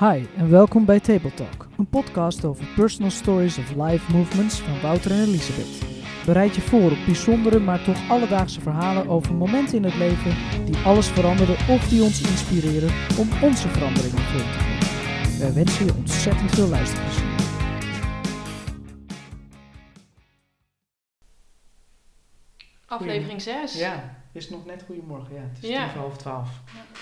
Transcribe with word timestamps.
Hi 0.00 0.26
en 0.36 0.50
welkom 0.50 0.84
bij 0.84 1.00
Table 1.00 1.34
Talk, 1.34 1.68
een 1.78 1.88
podcast 1.88 2.44
over 2.44 2.64
personal 2.76 3.10
stories 3.10 3.58
of 3.58 3.74
life 3.74 4.12
movements 4.12 4.60
van 4.60 4.80
Wouter 4.80 5.10
en 5.10 5.22
Elisabeth. 5.22 5.84
Bereid 6.26 6.54
je 6.54 6.60
voor 6.60 6.90
op 6.90 7.04
bijzondere, 7.06 7.58
maar 7.58 7.82
toch 7.84 8.08
alledaagse 8.10 8.60
verhalen 8.60 9.08
over 9.08 9.34
momenten 9.34 9.76
in 9.76 9.84
het 9.84 9.94
leven 9.94 10.34
die 10.64 10.76
alles 10.76 11.08
veranderen 11.08 11.54
of 11.68 11.88
die 11.88 12.02
ons 12.02 12.22
inspireren 12.22 12.90
om 13.18 13.28
onze 13.42 13.68
veranderingen 13.68 14.18
vorm 14.18 14.52
te 14.52 14.58
geven. 14.58 15.38
Wij 15.38 15.52
wensen 15.52 15.86
je 15.86 15.94
ontzettend 15.94 16.50
veel 16.50 16.68
luisterplezier. 16.68 17.28
Aflevering 22.86 23.42
6. 23.42 23.78
Ja, 23.78 24.16
is 24.32 24.50
nog 24.50 24.66
net 24.66 24.82
goedemorgen. 24.86 25.34
Ja, 25.34 25.40
het 25.40 25.62
is 25.62 25.68
Ja. 25.68 25.82
tien 25.82 25.90
voor 25.90 26.00
half 26.00 26.16
twaalf. 26.16 26.48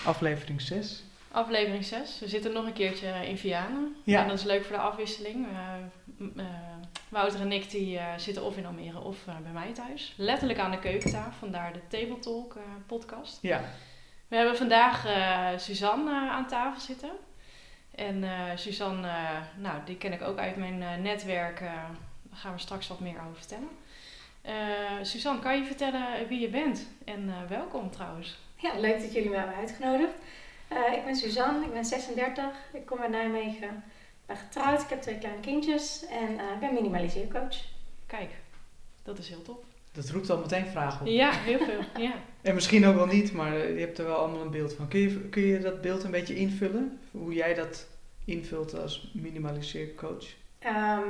Aflevering 0.05 0.61
6. 0.61 1.03
Aflevering 1.31 1.85
6. 1.85 2.19
We 2.19 2.27
zitten 2.27 2.53
nog 2.53 2.65
een 2.65 2.73
keertje 2.73 3.07
in 3.27 3.37
Vianen. 3.37 3.95
Ja. 4.03 4.21
En 4.21 4.27
dat 4.27 4.37
is 4.37 4.43
leuk 4.43 4.65
voor 4.65 4.75
de 4.75 4.81
afwisseling. 4.81 5.47
Eh, 5.47 6.25
eh, 6.37 6.45
Wouter 7.09 7.41
en 7.41 7.51
ik 7.51 7.69
die, 7.69 7.97
eh, 7.97 8.05
zitten 8.17 8.43
of 8.43 8.57
in 8.57 8.65
Almere 8.65 8.99
of 8.99 9.27
eh, 9.27 9.37
bij 9.43 9.51
mij 9.51 9.73
thuis. 9.73 10.13
Letterlijk 10.17 10.59
aan 10.59 10.71
de 10.71 10.79
keukentafel, 10.79 11.31
vandaar 11.39 11.73
de 11.73 11.87
Table 11.87 12.19
Talk 12.19 12.55
eh, 12.55 12.61
podcast. 12.87 13.37
Ja, 13.41 13.61
We 14.27 14.35
hebben 14.35 14.57
vandaag 14.57 15.05
eh, 15.05 15.47
Suzanne 15.57 16.11
eh, 16.11 16.29
aan 16.31 16.47
tafel 16.47 16.81
zitten. 16.81 17.11
En 17.95 18.23
eh, 18.23 18.29
Suzanne, 18.55 19.07
eh, 19.07 19.29
nou, 19.57 19.79
die 19.85 19.97
ken 19.97 20.13
ik 20.13 20.21
ook 20.21 20.37
uit 20.37 20.55
mijn 20.55 20.81
eh, 20.81 20.95
netwerk. 20.95 21.59
eh, 21.59 21.65
daar 22.23 22.37
gaan 22.39 22.53
we 22.53 22.59
straks 22.59 22.87
wat 22.87 22.99
meer 22.99 23.15
over 23.27 23.35
vertellen. 23.37 23.69
Eh, 24.41 24.53
Suzanne, 25.01 25.41
kan 25.41 25.57
je 25.57 25.63
vertellen 25.65 26.27
wie 26.27 26.39
je 26.39 26.49
bent? 26.49 26.87
En 27.05 27.29
eh, 27.29 27.49
welkom 27.49 27.91
trouwens. 27.91 28.37
Ja, 28.55 28.79
leuk 28.79 29.01
dat 29.01 29.13
jullie 29.13 29.29
me 29.29 29.35
hebben 29.37 29.55
uitgenodigd. 29.55 30.13
Eh, 30.69 30.97
ik 30.97 31.05
ben 31.05 31.15
Suzanne, 31.15 31.65
ik 31.65 31.73
ben 31.73 31.85
36, 31.85 32.43
ik 32.73 32.85
kom 32.85 32.99
uit 32.99 33.11
Nijmegen. 33.11 33.69
Ik 33.69 34.25
ben 34.25 34.37
getrouwd, 34.37 34.81
ik 34.81 34.89
heb 34.89 35.01
twee 35.01 35.17
kleine 35.17 35.41
kindjes 35.41 36.05
en 36.05 36.39
eh, 36.39 36.53
ik 36.53 36.59
ben 36.59 36.73
minimaliseercoach. 36.73 37.57
Kijk, 38.05 38.29
dat 39.03 39.17
is 39.17 39.29
heel 39.29 39.41
tof. 39.41 39.57
dat 39.91 40.09
roept 40.09 40.29
al 40.29 40.37
meteen 40.37 40.65
vragen 40.65 41.01
op. 41.01 41.07
Ja, 41.07 41.31
heel 41.31 41.57
veel. 41.59 41.81
Ja. 42.03 42.13
En 42.41 42.53
misschien 42.53 42.85
ook 42.85 42.95
wel 42.95 43.05
niet, 43.05 43.33
maar 43.33 43.55
eh, 43.55 43.73
je 43.73 43.79
hebt 43.79 43.97
er 43.97 44.05
wel 44.05 44.17
allemaal 44.17 44.41
een 44.41 44.51
beeld 44.51 44.73
van. 44.73 44.87
Kun 44.87 44.99
je, 44.99 45.19
kun 45.19 45.41
je 45.41 45.59
dat 45.59 45.81
beeld 45.81 46.03
een 46.03 46.11
beetje 46.11 46.35
invullen? 46.35 46.99
Hoe 47.11 47.33
jij 47.33 47.53
dat 47.53 47.87
invult 48.25 48.79
als 48.79 49.11
minimaliseercoach? 49.13 50.25
Ehm, 50.59 51.03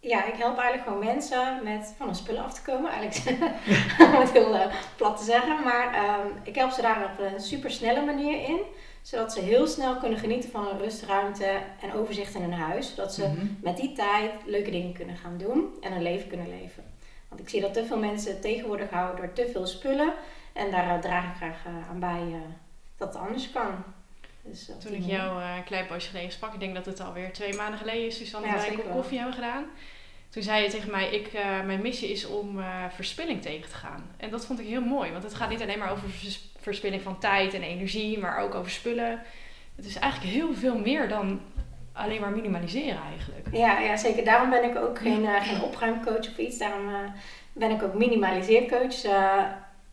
ja, 0.00 0.24
ik 0.24 0.34
help 0.34 0.58
eigenlijk 0.58 0.88
gewoon 0.88 1.04
mensen 1.04 1.60
met 1.64 1.94
van 1.96 2.06
hun 2.06 2.14
spullen 2.14 2.44
af 2.44 2.54
te 2.54 2.62
komen. 2.62 2.90
Eigenlijk 2.90 3.40
om 4.14 4.20
het 4.20 4.30
heel 4.30 4.54
eh, 4.56 4.74
plat 4.96 5.18
te 5.18 5.24
zeggen. 5.24 5.62
Maar 5.64 5.94
ehm, 5.94 6.26
ik 6.42 6.54
help 6.54 6.70
ze 6.70 6.82
daar 6.82 7.04
op 7.04 7.24
een 7.32 7.40
super 7.40 7.70
snelle 7.70 8.04
manier 8.04 8.48
in. 8.48 8.60
Zodat 9.02 9.32
ze 9.32 9.40
heel 9.40 9.66
snel 9.66 9.96
kunnen 9.96 10.18
genieten 10.18 10.50
van 10.50 10.66
een 10.68 10.78
rustruimte 10.78 11.48
en 11.80 11.92
overzicht 11.92 12.34
in 12.34 12.40
hun 12.42 12.52
huis. 12.52 12.88
Zodat 12.94 13.14
ze 13.14 13.22
Mhm. 13.28 13.46
met 13.62 13.76
die 13.76 13.92
tijd 13.92 14.30
leuke 14.44 14.70
dingen 14.70 14.92
kunnen 14.92 15.16
gaan 15.16 15.38
doen 15.38 15.74
en 15.80 15.92
een 15.92 16.02
leven 16.02 16.28
kunnen 16.28 16.48
leven. 16.48 16.84
Want 17.28 17.40
ik 17.40 17.48
zie 17.48 17.60
dat 17.60 17.74
te 17.74 17.84
veel 17.86 17.98
mensen 17.98 18.30
het 18.32 18.42
tegenwoordig 18.42 18.90
houden 18.90 19.16
door 19.16 19.32
te 19.32 19.48
veel 19.52 19.66
spullen. 19.66 20.12
En 20.52 20.70
daar 20.70 20.88
eh, 20.94 20.98
draag 21.00 21.24
ik 21.24 21.36
graag 21.36 21.64
eh, 21.66 21.90
aan 21.90 22.00
bij 22.00 22.22
dat 22.96 23.08
het 23.14 23.22
anders 23.22 23.50
kan. 23.50 23.84
Dus, 24.42 24.66
Toen 24.66 24.92
ik 24.92 25.00
manier. 25.00 25.16
jou 25.16 25.42
eh, 25.42 25.56
een 25.56 25.64
klein 25.64 25.86
poosje 25.86 26.08
geleden 26.10 26.32
sprak, 26.32 26.54
ik 26.54 26.60
denk 26.60 26.74
dat 26.74 26.86
het 26.86 27.00
alweer 27.00 27.32
twee 27.32 27.54
maanden 27.54 27.78
geleden 27.78 28.06
is, 28.06 28.16
Suzanne, 28.16 28.46
Ja, 28.46 28.52
dat 28.52 28.62
wij 28.62 28.72
een 28.72 28.82
kop 28.82 28.92
koffie 28.92 29.16
hebben 29.18 29.34
gedaan. 29.34 29.64
Toen 30.28 30.42
zei 30.42 30.62
je 30.62 30.70
tegen 30.70 30.90
mij, 30.90 31.08
ik, 31.10 31.26
eh, 31.26 31.62
mijn 31.64 31.82
missie 31.82 32.10
is 32.10 32.26
om 32.26 32.58
eh, 32.60 32.84
verspilling 32.94 33.42
tegen 33.42 33.68
te 33.68 33.74
gaan. 33.76 34.10
En 34.16 34.30
dat 34.30 34.46
vond 34.46 34.60
ik 34.60 34.66
heel 34.66 34.80
mooi, 34.80 35.10
want 35.10 35.22
het 35.22 35.34
gaat 35.34 35.48
niet 35.48 35.62
alleen 35.62 35.78
maar 35.78 35.90
over 35.90 36.10
vers- 36.10 36.48
verspilling 36.60 37.02
van 37.02 37.18
tijd 37.18 37.54
en 37.54 37.62
energie, 37.62 38.18
maar 38.18 38.38
ook 38.38 38.54
over 38.54 38.70
spullen. 38.70 39.22
Het 39.76 39.84
is 39.84 39.96
eigenlijk 39.98 40.32
heel 40.32 40.54
veel 40.54 40.78
meer 40.78 41.08
dan 41.08 41.40
alleen 41.92 42.20
maar 42.20 42.30
minimaliseren 42.30 43.00
eigenlijk. 43.10 43.46
Ja, 43.52 43.78
ja, 43.78 43.96
zeker. 43.96 44.24
Daarom 44.24 44.50
ben 44.50 44.64
ik 44.64 44.76
ook 44.76 44.98
geen, 44.98 45.26
geen 45.42 45.62
opruimcoach 45.62 46.28
of 46.28 46.36
iets. 46.38 46.58
Daarom 46.58 47.12
ben 47.52 47.70
ik 47.70 47.82
ook 47.82 47.94
minimaliseercoach. 47.94 49.02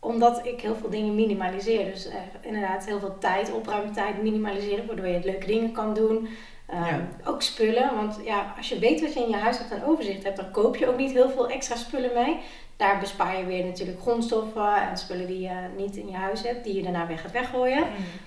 Omdat 0.00 0.46
ik 0.46 0.60
heel 0.60 0.76
veel 0.76 0.90
dingen 0.90 1.14
minimaliseer. 1.14 1.84
Dus 1.84 2.06
eh, 2.08 2.14
inderdaad 2.40 2.86
heel 2.86 2.98
veel 3.00 3.18
tijd, 3.18 3.52
opruimtijd 3.52 4.22
minimaliseren. 4.22 4.86
Waardoor 4.86 5.06
je 5.06 5.20
leuke 5.24 5.46
dingen 5.46 5.72
kan 5.72 5.94
doen. 5.94 6.28
Ehm, 6.66 6.84
Ja. 6.84 7.08
Ook 7.24 7.42
spullen. 7.42 7.94
Want 7.96 8.18
ja, 8.24 8.54
als 8.56 8.68
je 8.68 8.78
weet 8.78 9.00
wat 9.00 9.14
je 9.14 9.20
in 9.20 9.28
je 9.30 9.36
huis 9.36 9.58
hebt 9.58 9.70
en 9.70 9.84
overzicht 9.84 10.22
hebt, 10.24 10.36
dan 10.36 10.50
koop 10.50 10.76
je 10.76 10.88
ook 10.88 10.96
niet 10.96 11.12
heel 11.12 11.30
veel 11.30 11.48
extra 11.48 11.76
spullen 11.76 12.10
mee. 12.14 12.36
Daar 12.76 12.98
bespaar 13.00 13.38
je 13.38 13.44
weer 13.44 13.64
natuurlijk 13.64 14.00
grondstoffen 14.00 14.88
en 14.88 14.96
spullen 14.98 15.26
die 15.26 15.40
je 15.40 15.54
niet 15.76 15.96
in 15.96 16.08
je 16.08 16.16
huis 16.16 16.42
hebt, 16.42 16.64
die 16.64 16.74
je 16.74 16.82
daarna 16.82 17.06
weer 17.06 17.18
gaat 17.18 17.32
weggooien. 17.32 17.84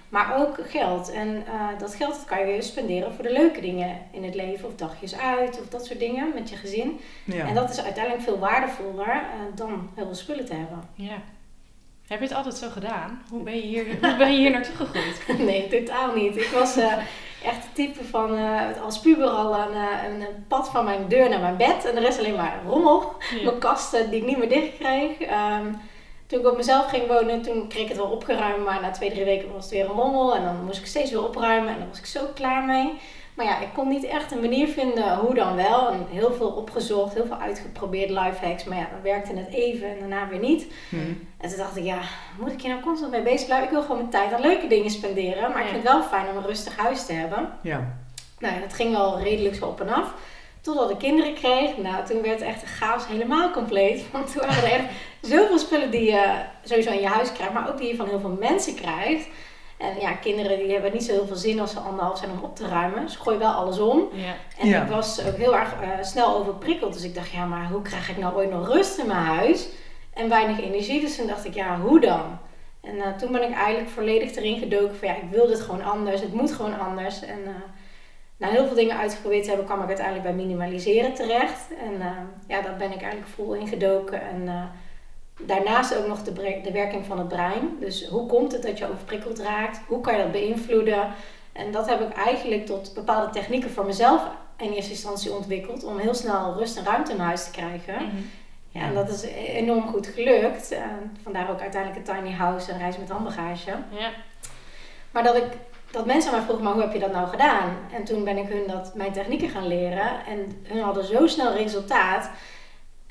Maar 0.09 0.37
ook 0.39 0.57
geld. 0.69 1.11
En 1.11 1.43
eh, 1.47 1.79
dat 1.79 1.95
geld 1.95 2.13
dat 2.13 2.25
kan 2.25 2.39
je 2.39 2.45
weer 2.45 2.63
spenderen 2.63 3.13
voor 3.13 3.23
de 3.23 3.31
leuke 3.31 3.61
dingen 3.61 3.97
in 4.11 4.23
het 4.23 4.35
leven. 4.35 4.67
Of 4.67 4.75
dagjes 4.75 5.17
uit 5.19 5.59
of 5.61 5.67
dat 5.67 5.85
soort 5.85 5.99
dingen 5.99 6.31
met 6.33 6.49
je 6.49 6.55
gezin. 6.55 6.99
Ja. 7.23 7.47
En 7.47 7.53
dat 7.55 7.69
is 7.69 7.83
uiteindelijk 7.83 8.23
veel 8.23 8.39
waardevoller 8.39 9.07
eh, 9.09 9.55
dan 9.55 9.89
heel 9.95 10.05
veel 10.05 10.15
spullen 10.15 10.45
te 10.45 10.53
hebben. 10.53 10.83
Ja. 10.93 11.21
Heb 12.07 12.19
je 12.19 12.25
het 12.25 12.35
altijd 12.35 12.55
zo 12.55 12.69
gedaan? 12.69 13.21
Hoe 13.29 13.43
ben 13.43 13.55
je 13.55 13.61
hier, 13.61 13.85
hoe 14.01 14.15
ben 14.17 14.31
je 14.31 14.37
hier 14.37 14.51
naartoe 14.51 14.75
gegroeid? 14.75 15.37
nee, 15.49 15.67
totaal 15.67 16.15
niet. 16.15 16.37
Ik 16.37 16.49
was 16.53 16.77
eh, 16.77 16.93
echt 17.43 17.63
het 17.63 17.75
type 17.75 18.03
van 18.03 18.37
eh, 18.37 18.83
als 18.83 18.99
puber 18.99 19.27
al 19.27 19.53
een, 19.53 19.73
eh, 19.73 20.03
een, 20.07 20.21
een 20.21 20.45
pad 20.47 20.69
van 20.69 20.85
mijn 20.85 21.07
deur 21.07 21.29
naar 21.29 21.39
mijn 21.39 21.57
bed. 21.57 21.85
En 21.85 21.95
de 21.95 22.01
rest 22.01 22.19
alleen 22.19 22.35
maar 22.35 22.61
rommel. 22.67 23.13
Ja. 23.35 23.43
Mijn 23.43 23.59
kasten 23.59 24.09
die 24.09 24.19
ik 24.19 24.25
niet 24.25 24.37
meer 24.37 24.49
dicht 24.49 24.77
kreeg. 24.77 25.19
Ehm, 25.19 25.73
toen 26.27 26.39
ik 26.39 26.47
op 26.47 26.57
mezelf 26.57 26.89
ging 26.89 27.07
wonen, 27.07 27.41
toen 27.41 27.67
kreeg 27.67 27.83
ik 27.83 27.89
het 27.89 27.97
wel 27.97 28.11
opgeruimd. 28.11 28.65
Maar 28.65 28.81
na 28.81 28.91
twee, 28.91 29.11
drie 29.11 29.25
weken 29.25 29.53
was 29.53 29.63
het 29.63 29.73
weer 29.73 29.85
een 29.85 29.95
rommel. 29.95 30.35
En 30.35 30.43
dan 30.43 30.65
moest 30.65 30.79
ik 30.79 30.85
steeds 30.85 31.11
weer 31.11 31.23
opruimen. 31.23 31.73
En 31.73 31.79
dan 31.79 31.87
was 31.87 31.99
ik 31.99 32.05
zo 32.05 32.21
klaar 32.35 32.63
mee. 32.63 32.93
Maar 33.41 33.49
ja, 33.49 33.59
ik 33.59 33.73
kon 33.73 33.87
niet 33.87 34.03
echt 34.03 34.31
een 34.31 34.39
manier 34.39 34.67
vinden 34.67 35.15
hoe 35.17 35.33
dan 35.33 35.55
wel. 35.55 35.89
En 35.89 36.05
heel 36.09 36.33
veel 36.33 36.49
opgezocht, 36.49 37.13
heel 37.13 37.25
veel 37.25 37.37
uitgeprobeerd, 37.37 38.09
lifehacks. 38.09 38.63
Maar 38.63 38.77
ja, 38.77 38.87
dan 38.91 39.01
werkte 39.01 39.35
het 39.35 39.53
even 39.53 39.89
en 39.89 39.99
daarna 39.99 40.27
weer 40.27 40.39
niet. 40.39 40.67
Mhm. 40.89 41.13
En 41.37 41.49
toen 41.49 41.57
dacht 41.57 41.77
ik, 41.77 41.83
ja, 41.83 41.99
moet 42.39 42.51
ik 42.51 42.61
hier 42.61 42.71
nou 42.71 42.83
constant 42.83 43.11
mee 43.11 43.21
bezig 43.21 43.45
blijven? 43.45 43.67
Ik 43.67 43.73
wil 43.73 43.81
gewoon 43.81 43.97
mijn 43.97 44.09
tijd 44.09 44.33
aan 44.33 44.41
leuke 44.41 44.67
dingen 44.67 44.89
spenderen. 44.89 45.51
Maar 45.51 45.61
ik 45.61 45.67
vind 45.67 45.83
het 45.83 45.91
wel 45.91 46.03
fijn 46.03 46.29
om 46.29 46.37
een 46.37 46.45
rustig 46.45 46.77
huis 46.77 47.05
te 47.05 47.13
hebben. 47.13 47.49
Ja. 47.61 47.97
Nou, 48.39 48.59
dat 48.59 48.73
ging 48.73 48.91
wel 48.91 49.19
redelijk 49.19 49.55
zo 49.55 49.65
op 49.65 49.81
en 49.81 49.89
af. 49.89 50.13
Totdat 50.61 50.89
ik 50.89 50.97
kinderen 50.97 51.33
kreeg. 51.33 51.77
Nou, 51.77 52.05
toen 52.05 52.21
werd 52.21 52.41
echt 52.41 52.61
de 52.61 52.67
chaos 52.67 53.07
helemaal 53.07 53.51
compleet. 53.51 54.03
Want 54.11 54.31
toen 54.31 54.41
waren 54.41 54.63
er 54.63 54.71
echt 54.71 54.89
zoveel 55.21 55.59
spullen 55.59 55.91
die 55.91 56.11
je 56.11 56.35
sowieso 56.63 56.91
in 56.91 57.01
je 57.01 57.07
huis 57.07 57.31
krijgt. 57.31 57.53
Maar 57.53 57.69
ook 57.69 57.77
die 57.77 57.87
je 57.87 57.95
van 57.95 58.07
heel 58.07 58.19
veel 58.19 58.37
mensen 58.39 58.75
krijgt. 58.75 59.27
En 59.81 59.99
ja, 59.99 60.11
kinderen 60.13 60.57
die 60.57 60.71
hebben 60.71 60.93
niet 60.93 61.03
zo 61.03 61.11
heel 61.11 61.27
veel 61.27 61.35
zin 61.35 61.59
als 61.59 61.71
ze 61.71 61.79
anderhalf 61.79 62.17
zijn 62.17 62.31
om 62.31 62.43
op 62.43 62.55
te 62.55 62.67
ruimen. 62.67 63.01
Dus 63.05 63.15
gooi 63.15 63.37
wel 63.37 63.51
alles 63.51 63.79
om. 63.79 64.07
Ja. 64.13 64.33
En 64.59 64.67
Ja. 64.67 64.83
ik 64.83 64.89
was 64.89 65.25
ook 65.25 65.37
heel 65.37 65.55
erg 65.57 65.73
eh, 65.81 65.89
snel 66.01 66.35
overprikkeld. 66.35 66.93
Dus 66.93 67.03
ik 67.03 67.15
dacht, 67.15 67.29
ja, 67.31 67.45
maar 67.45 67.69
hoe 67.71 67.81
krijg 67.81 68.09
ik 68.09 68.17
nou 68.17 68.35
ooit 68.35 68.51
nog 68.51 68.67
rust 68.67 68.97
in 68.97 69.07
mijn 69.07 69.19
huis? 69.25 69.67
En 70.13 70.29
weinig 70.29 70.61
energie. 70.61 71.01
Dus 71.01 71.15
toen 71.15 71.27
dacht 71.27 71.45
ik, 71.45 71.53
ja, 71.53 71.79
hoe 71.79 71.99
dan? 71.99 72.37
En 72.81 72.97
eh, 73.01 73.15
toen 73.17 73.31
ben 73.31 73.43
ik 73.43 73.53
eigenlijk 73.55 73.89
volledig 73.89 74.35
erin 74.35 74.59
gedoken 74.59 74.95
van, 74.95 75.07
ja, 75.07 75.15
ik 75.15 75.29
wil 75.31 75.47
dit 75.47 75.59
gewoon 75.61 75.83
anders. 75.83 76.21
Het 76.21 76.33
moet 76.33 76.51
gewoon 76.53 76.79
anders. 76.79 77.21
En 77.21 77.39
eh, 77.45 77.51
na 78.37 78.47
heel 78.47 78.65
veel 78.67 78.75
dingen 78.75 78.97
uitgeprobeerd 78.97 79.41
te 79.43 79.47
hebben, 79.49 79.67
kwam 79.67 79.81
ik 79.81 79.87
uiteindelijk 79.87 80.25
bij 80.25 80.35
minimaliseren 80.45 81.13
terecht. 81.13 81.61
En 81.85 82.01
eh, 82.01 82.07
ja, 82.47 82.61
daar 82.61 82.75
ben 82.77 82.91
ik 82.91 83.01
eigenlijk 83.01 83.31
vol 83.35 83.53
in 83.53 83.67
gedoken. 83.67 84.21
En 84.21 84.47
eh, 84.47 84.63
daarnaast 85.45 85.97
ook 85.97 86.07
nog 86.07 86.23
de, 86.23 86.59
de 86.63 86.71
werking 86.71 87.05
van 87.05 87.17
het 87.17 87.27
brein. 87.27 87.77
Dus 87.79 88.07
hoe 88.07 88.25
komt 88.25 88.51
het 88.51 88.61
dat 88.61 88.77
je 88.77 88.89
overprikkeld 88.89 89.39
raakt? 89.39 89.79
Hoe 89.87 90.01
kan 90.01 90.17
je 90.17 90.23
dat 90.23 90.31
beïnvloeden? 90.31 91.07
En 91.53 91.71
dat 91.71 91.89
heb 91.89 92.01
ik 92.01 92.13
eigenlijk 92.13 92.65
tot 92.65 92.93
bepaalde 92.93 93.31
technieken 93.31 93.69
voor 93.69 93.85
mezelf 93.85 94.21
in 94.57 94.71
eerste 94.71 94.91
instantie 94.91 95.33
ontwikkeld. 95.33 95.83
Om 95.83 95.97
heel 95.97 96.13
snel 96.13 96.55
rust 96.57 96.77
en 96.77 96.85
ruimte 96.85 97.11
in 97.11 97.19
huis 97.19 97.43
te 97.43 97.51
krijgen. 97.51 97.93
Mhm. 97.93 98.21
Ja, 98.69 98.81
en 98.81 98.93
dat 98.93 99.09
is 99.09 99.21
enorm 99.47 99.87
goed 99.87 100.07
gelukt. 100.07 100.71
En 100.71 101.17
vandaar 101.23 101.49
ook 101.49 101.61
uiteindelijk 101.61 102.07
een 102.07 102.15
tiny 102.15 102.35
house 102.35 102.71
en 102.71 102.77
reis 102.77 102.97
met 102.97 103.09
handbagage. 103.09 103.69
Ja. 103.89 104.09
Maar 105.11 105.23
dat, 105.23 105.35
ik, 105.35 105.47
dat 105.91 106.05
mensen 106.05 106.31
mij 106.31 106.41
vroegen, 106.41 106.63
maar 106.63 106.73
hoe 106.73 106.81
heb 106.81 106.93
je 106.93 106.99
dat 106.99 107.11
nou 107.11 107.27
gedaan? 107.27 107.77
En 107.93 108.03
toen 108.03 108.23
ben 108.23 108.37
ik 108.37 108.47
hun 108.47 108.67
dat, 108.67 108.95
mijn 108.95 109.11
technieken 109.11 109.49
gaan 109.49 109.67
leren. 109.67 110.25
En 110.25 110.61
hun 110.63 110.81
hadden 110.81 111.05
zo 111.05 111.27
snel 111.27 111.53
resultaat. 111.53 112.29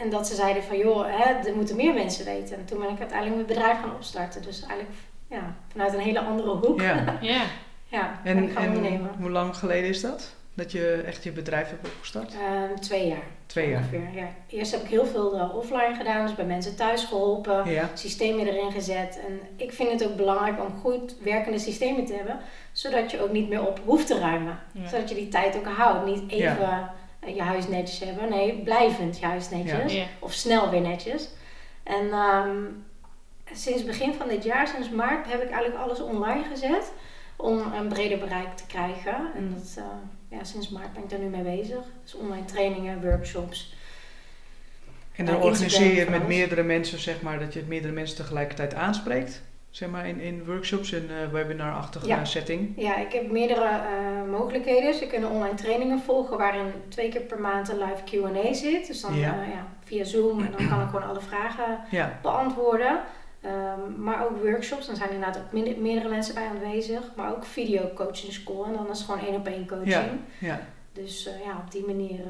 En 0.01 0.11
dat 0.11 0.27
ze 0.27 0.35
zeiden 0.35 0.63
van, 0.63 0.79
joh, 0.79 1.05
hè, 1.07 1.49
er 1.49 1.55
moeten 1.57 1.77
meer 1.77 1.95
mensen 1.95 2.25
weten. 2.25 2.57
En 2.57 2.65
toen 2.65 2.79
ben 2.79 2.89
ik 2.91 2.99
uiteindelijk 2.99 3.37
mijn 3.37 3.47
bedrijf 3.59 3.81
gaan 3.81 3.95
opstarten. 3.95 4.43
Dus 4.43 4.61
eigenlijk 4.61 4.91
ja, 5.29 5.55
vanuit 5.73 5.95
een 5.95 6.01
hele 6.01 6.21
andere 6.21 6.51
hoek. 6.51 6.81
ja. 6.81 7.05
Ja. 7.21 7.43
Ja, 7.89 8.21
En, 8.25 8.43
ik 8.43 8.53
gaan 8.53 8.63
en 8.63 8.69
ondernemen. 8.77 9.11
hoe 9.19 9.31
lang 9.31 9.57
geleden 9.57 9.89
is 9.89 10.01
dat? 10.01 10.35
Dat 10.55 10.73
je 10.73 11.03
echt 11.07 11.25
je 11.25 11.33
bedrijf 11.33 11.69
hebt 11.69 11.87
opgestart? 11.89 12.33
Ehm, 12.35 12.81
twee 12.81 13.09
jaar. 13.09 13.23
Twee 13.47 13.69
jaar. 13.69 13.79
Ongeveer, 13.79 14.09
ja. 14.15 14.29
Eerst 14.49 14.73
heb 14.73 14.83
ik 14.83 14.89
heel 14.89 15.07
veel 15.07 15.39
eh, 15.39 15.55
offline 15.57 15.95
gedaan, 15.97 16.27
dus 16.27 16.35
bij 16.35 16.45
mensen 16.45 16.77
thuis 16.77 17.05
geholpen. 17.05 17.71
Ja. 17.71 17.89
systemen 17.95 18.47
erin 18.47 18.73
gezet. 18.73 19.21
En 19.29 19.41
ik 19.57 19.73
vind 19.73 19.91
het 19.91 20.05
ook 20.11 20.17
belangrijk 20.17 20.61
om 20.61 20.81
goed 20.81 21.15
werkende 21.23 21.59
systemen 21.59 22.05
te 22.05 22.15
hebben, 22.15 22.39
zodat 22.73 23.11
je 23.11 23.23
ook 23.23 23.33
niet 23.33 23.49
meer 23.49 23.67
op 23.67 23.81
hoeft 23.85 24.07
te 24.07 24.19
ruimen. 24.19 24.59
Ja. 24.73 24.89
Zodat 24.89 25.09
je 25.09 25.15
die 25.15 25.29
tijd 25.29 25.57
ook 25.57 25.67
houdt. 25.67 26.05
Niet 26.07 26.31
even 26.31 26.91
je 27.27 27.43
huis 27.43 27.69
netjes 27.69 27.99
hebben, 27.99 28.29
nee, 28.29 28.63
blijvend 28.63 29.19
je 29.19 29.27
huis 29.27 29.51
netjes. 29.51 29.93
Ja. 29.93 30.05
Of 30.19 30.33
snel 30.33 30.71
weer 30.71 30.81
netjes. 30.81 31.29
En 31.83 32.11
ehm, 32.11 32.57
sinds 33.53 33.85
begin 33.85 34.15
van 34.15 34.29
dit 34.29 34.45
jaar, 34.45 34.69
sinds 34.69 34.91
maart, 34.91 35.27
heb 35.27 35.43
ik 35.43 35.51
eigenlijk 35.51 35.83
alles 35.83 36.01
online 36.01 36.45
gezet. 36.45 36.93
om 37.37 37.73
een 37.73 37.89
breder 37.89 38.19
bereik 38.19 38.57
te 38.57 38.67
krijgen. 38.67 39.15
En 39.35 39.55
dat, 39.55 39.75
uh, 39.79 39.85
ja, 40.29 40.45
sinds 40.45 40.69
maart 40.69 40.93
ben 40.93 41.03
ik 41.03 41.11
daar 41.11 41.19
nu 41.19 41.27
mee 41.27 41.43
bezig. 41.43 41.85
Dus 42.03 42.15
online 42.15 42.45
trainingen, 42.45 43.03
workshops. 43.03 43.75
En 45.17 45.25
dan 45.25 45.43
organiseer 45.43 45.93
je 45.95 46.01
het 46.01 46.09
met 46.09 46.27
meerdere 46.27 46.63
mensen, 46.63 46.99
zeg 46.99 47.23
maar, 47.23 47.39
dat 47.39 47.53
je 47.53 47.65
meerdere 47.67 47.93
mensen 47.93 48.17
tegelijkertijd 48.17 48.75
aanspreekt? 48.75 49.43
Zeg 49.71 49.89
maar, 49.89 50.09
in, 50.09 50.21
in 50.21 50.45
workshops 50.45 50.93
en 50.93 51.09
uh, 51.11 51.33
webinar-achtige 51.33 52.07
ja. 52.07 52.25
setting? 52.25 52.73
Ja, 52.77 52.97
ik 52.97 53.13
heb 53.13 53.31
meerdere 53.31 53.65
uh, 53.65 54.31
mogelijkheden. 54.31 54.95
Ze 54.95 55.07
kunnen 55.07 55.31
online 55.31 55.55
trainingen 55.55 56.01
volgen 56.01 56.39
waarin 56.39 56.73
twee 56.89 57.09
keer 57.09 57.21
per 57.21 57.41
maand 57.41 57.69
een 57.69 57.79
live 57.79 58.05
Q&A 58.05 58.53
zit. 58.53 58.87
Dus 58.87 59.01
dan 59.01 59.15
ja. 59.15 59.35
Uh, 59.35 59.49
ja, 59.49 59.67
via 59.85 60.05
Zoom 60.05 60.41
en 60.41 60.53
dan 60.59 60.69
kan 60.69 60.81
ik 60.81 60.87
gewoon 60.87 61.09
alle 61.09 61.21
vragen 61.21 61.79
beantwoorden. 62.23 63.01
Um, 63.45 64.03
maar 64.03 64.25
ook 64.25 64.43
workshops, 64.43 64.87
dan 64.87 64.97
zijn 64.97 65.11
inderdaad 65.11 65.39
ook 65.39 65.53
meerdere 65.79 66.09
mensen 66.09 66.35
bij 66.35 66.47
aanwezig. 66.47 67.03
Maar 67.17 67.31
ook 67.31 67.45
video 67.45 67.91
coaching 67.95 68.33
school 68.33 68.65
en 68.65 68.73
dan 68.73 68.91
is 68.91 68.99
het 68.99 69.07
gewoon 69.07 69.27
één 69.27 69.35
op 69.35 69.47
één 69.47 69.67
coaching. 69.67 70.21
Ja. 70.39 70.61
Dus 70.93 71.29
ja, 71.45 71.63
op 71.65 71.71
die 71.71 71.87
manier 71.87 72.21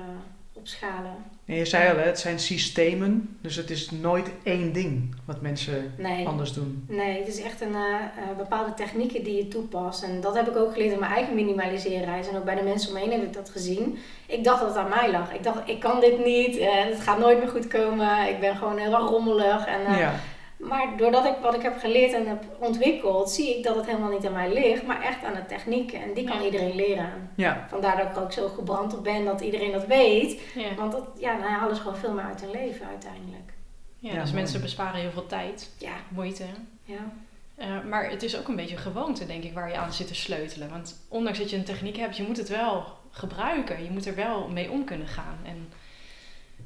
opschalen. 0.60 1.14
En 1.44 1.54
je 1.54 1.64
zei 1.64 1.90
al, 1.90 1.96
hè, 1.96 2.02
het 2.02 2.18
zijn 2.18 2.38
systemen, 2.38 3.36
dus 3.40 3.56
het 3.56 3.70
is 3.70 3.90
nooit 3.90 4.30
één 4.42 4.72
ding 4.72 5.14
wat 5.24 5.40
mensen 5.40 5.94
anders 6.26 6.52
doen. 6.52 6.84
Nee, 6.88 7.18
het 7.18 7.28
is 7.28 7.42
echt 7.42 7.60
een 7.60 7.74
uh, 7.74 8.36
bepaalde 8.36 8.74
technieken 8.74 9.24
die 9.24 9.36
je 9.36 9.48
toepast. 9.48 10.02
En 10.02 10.20
dat 10.20 10.34
heb 10.34 10.48
ik 10.48 10.56
ook 10.56 10.72
geleerd 10.72 10.92
in 10.92 10.98
mijn 10.98 11.12
eigen 11.12 11.34
minimaliseerreis. 11.34 12.28
En 12.28 12.36
ook 12.36 12.44
bij 12.44 12.54
de 12.54 12.62
mensen 12.62 12.90
omheen 12.90 13.10
heb 13.10 13.22
ik 13.22 13.32
dat 13.32 13.50
gezien. 13.50 13.98
Ik 14.26 14.44
dacht 14.44 14.60
dat 14.60 14.68
het 14.68 14.78
aan 14.78 14.88
mij 14.88 15.10
lag. 15.10 15.32
Ik 15.32 15.42
dacht, 15.42 15.68
ik 15.68 15.80
kan 15.80 16.00
dit 16.00 16.24
niet, 16.24 16.56
uh, 16.56 16.68
het 16.72 17.00
gaat 17.00 17.18
nooit 17.18 17.38
meer 17.38 17.48
goed 17.48 17.68
komen. 17.68 18.28
Ik 18.28 18.40
ben 18.40 18.56
gewoon 18.56 18.78
heel 18.78 18.94
erg 18.94 19.08
rommelig. 19.08 19.66
En, 19.66 19.96
ja. 19.98 20.14
Maar 20.60 20.96
doordat 20.96 21.24
ik 21.24 21.34
wat 21.42 21.54
ik 21.54 21.62
heb 21.62 21.78
geleerd 21.78 22.12
en 22.12 22.26
heb 22.26 22.44
ontwikkeld, 22.58 23.30
zie 23.30 23.56
ik 23.56 23.64
dat 23.64 23.76
het 23.76 23.86
helemaal 23.86 24.10
niet 24.10 24.26
aan 24.26 24.32
mij 24.32 24.52
ligt, 24.52 24.86
maar 24.86 25.02
echt 25.02 25.24
aan 25.24 25.34
de 25.34 25.46
technieken. 25.46 26.02
En 26.02 26.14
die 26.14 26.24
kan 26.24 26.42
iedereen 26.42 26.74
leren. 26.74 27.30
Ja. 27.34 27.66
Vandaar 27.68 27.96
dat 27.96 28.10
ik 28.10 28.16
ook 28.16 28.32
zo 28.32 28.48
gebrand 28.48 28.96
op 28.96 29.04
ben 29.04 29.24
dat 29.24 29.40
iedereen 29.40 29.72
dat 29.72 29.86
weet. 29.86 30.40
Ja. 30.54 30.74
Want 30.74 30.92
dat, 30.92 31.08
ja, 31.18 31.36
nou, 31.36 31.50
haalt 31.50 31.78
gewoon 31.78 31.96
veel 31.96 32.12
meer 32.12 32.24
uit 32.24 32.40
hun 32.40 32.50
leven 32.50 32.86
uiteindelijk. 32.86 33.52
Ja, 33.98 34.20
dus 34.20 34.32
mensen 34.32 34.60
besparen 34.60 35.00
heel 35.00 35.10
veel 35.10 35.26
tijd, 35.26 35.70
ja. 35.78 35.92
moeite. 36.08 36.44
Ja. 36.84 37.12
Uh, 37.58 37.84
maar 37.88 38.10
het 38.10 38.22
is 38.22 38.38
ook 38.38 38.48
een 38.48 38.56
beetje 38.56 38.76
gewoonte, 38.76 39.26
denk 39.26 39.44
ik, 39.44 39.54
waar 39.54 39.68
je 39.68 39.76
aan 39.76 39.92
zit 39.92 40.06
te 40.06 40.14
sleutelen. 40.14 40.70
Want 40.70 41.04
ondanks 41.08 41.38
dat 41.38 41.50
je 41.50 41.56
een 41.56 41.64
techniek 41.64 41.96
hebt, 41.96 42.16
je 42.16 42.22
moet 42.22 42.36
het 42.36 42.48
wel 42.48 42.84
gebruiken. 43.10 43.84
Je 43.84 43.90
moet 43.90 44.06
er 44.06 44.14
wel 44.14 44.48
mee 44.48 44.70
om 44.70 44.84
kunnen 44.84 45.06
gaan. 45.06 45.38
En 45.44 45.72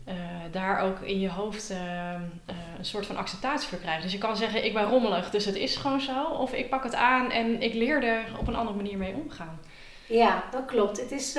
uh, 0.09 0.15
daar 0.51 0.81
ook 0.81 1.01
in 1.01 1.21
je 1.21 1.31
hoofd 1.31 1.71
uh, 1.71 1.79
uh, 1.79 2.57
een 2.79 2.85
soort 2.85 3.07
van 3.07 3.17
acceptatie 3.17 3.69
voor 3.69 3.79
krijgen. 3.79 4.03
Dus 4.03 4.13
je 4.13 4.19
kan 4.19 4.37
zeggen, 4.37 4.65
ik 4.65 4.73
ben 4.73 4.85
rommelig, 4.85 5.31
dus 5.31 5.45
het 5.45 5.55
is 5.55 5.77
gewoon 5.77 6.01
zo. 6.01 6.25
Of 6.25 6.53
ik 6.53 6.71
pak 6.71 6.83
het 6.83 6.95
aan 6.95 7.31
en 7.31 7.63
ik 7.63 7.75
leer 7.75 8.05
er 8.05 8.25
op 8.39 8.47
een 8.47 8.57
andere 8.57 8.77
manier 8.77 8.99
mee 8.99 9.15
omgaan. 9.15 9.61
Ja, 10.07 10.45
dat 10.51 10.65
klopt. 10.65 11.01
Het 11.01 11.13
is, 11.13 11.39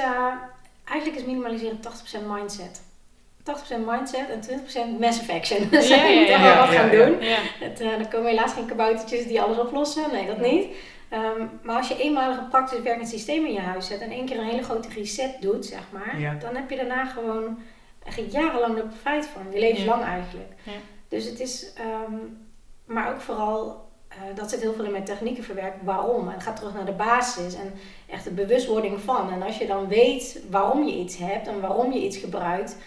eigenlijk 0.86 1.20
is 1.20 1.26
minimaliseren 1.26 1.80
80% 2.24 2.26
mindset. 2.28 2.84
80% 3.44 3.86
mindset 3.86 4.30
en 4.30 4.42
20% 4.98 5.00
massive 5.00 5.34
action. 5.34 5.70
Dus 5.70 5.88
ja, 5.88 6.06
je 6.06 6.20
moet 6.20 6.30
echt 6.30 6.42
wel 6.42 6.58
wat 6.58 6.76
gaan 6.76 6.90
doen. 6.90 7.18
Het, 7.60 7.80
er 7.80 8.08
komen 8.08 8.30
helaas 8.30 8.54
geen 8.54 8.66
kaboutertjes 8.66 9.28
die 9.28 9.42
alles 9.42 9.58
oplossen. 9.58 10.12
Nee, 10.12 10.26
dat 10.26 10.40
niet. 10.40 10.66
Um, 11.14 11.50
maar 11.62 11.76
als 11.76 11.88
je 11.88 11.98
eenmalig 11.98 12.38
een 12.38 12.48
praktisch 12.48 12.82
werkend 12.82 13.10
systeem 13.10 13.46
in 13.46 13.54
je 13.54 13.60
huis 13.60 13.88
zet 13.88 14.02
en 14.02 14.12
één 14.12 14.26
keer 14.26 14.38
een 14.38 14.50
hele 14.50 14.64
grote 14.64 14.90
reset 14.90 15.42
doet, 15.42 15.66
zeg 15.66 15.82
maar, 15.92 16.38
dan 16.40 16.56
heb 16.56 16.70
je 16.70 16.76
daarna 16.76 17.06
gewoon 17.06 17.58
echt 18.06 18.31
jarenlang 18.31 18.78
er 18.78 18.86
profijt 18.86 19.25
van. 19.25 19.42
Je 19.52 19.60
levenslang 19.60 20.02
ja. 20.02 20.07
eigenlijk. 20.07 20.54
Ja. 20.63 20.72
Dus 21.07 21.25
het 21.25 21.40
is, 21.40 21.74
um, 22.10 22.48
maar 22.86 23.13
ook 23.13 23.22
vooral, 23.22 23.90
uh, 24.10 24.36
dat 24.36 24.50
zit 24.50 24.62
heel 24.62 24.74
veel 24.74 24.86
in 24.86 24.92
mijn 24.92 25.04
technieken 25.04 25.44
verwerkt, 25.44 25.84
waarom. 25.84 26.28
En 26.28 26.34
het 26.34 26.44
gaat 26.44 26.56
terug 26.56 26.74
naar 26.74 26.86
de 26.86 26.92
basis 26.92 27.56
en 27.56 27.74
echt 28.07 28.24
de 28.24 28.31
bewustwording 28.31 29.00
van. 29.00 29.31
En 29.31 29.42
als 29.42 29.57
je 29.57 29.68
dan 29.68 29.88
weet 29.88 30.42
waarom 30.50 30.84
je 30.84 30.96
iets 30.96 31.18
hebt 31.18 31.48
en 31.48 31.62
waarom 31.62 31.92
je 31.92 32.04
iets 32.04 32.18
gebruikt, 32.18 32.78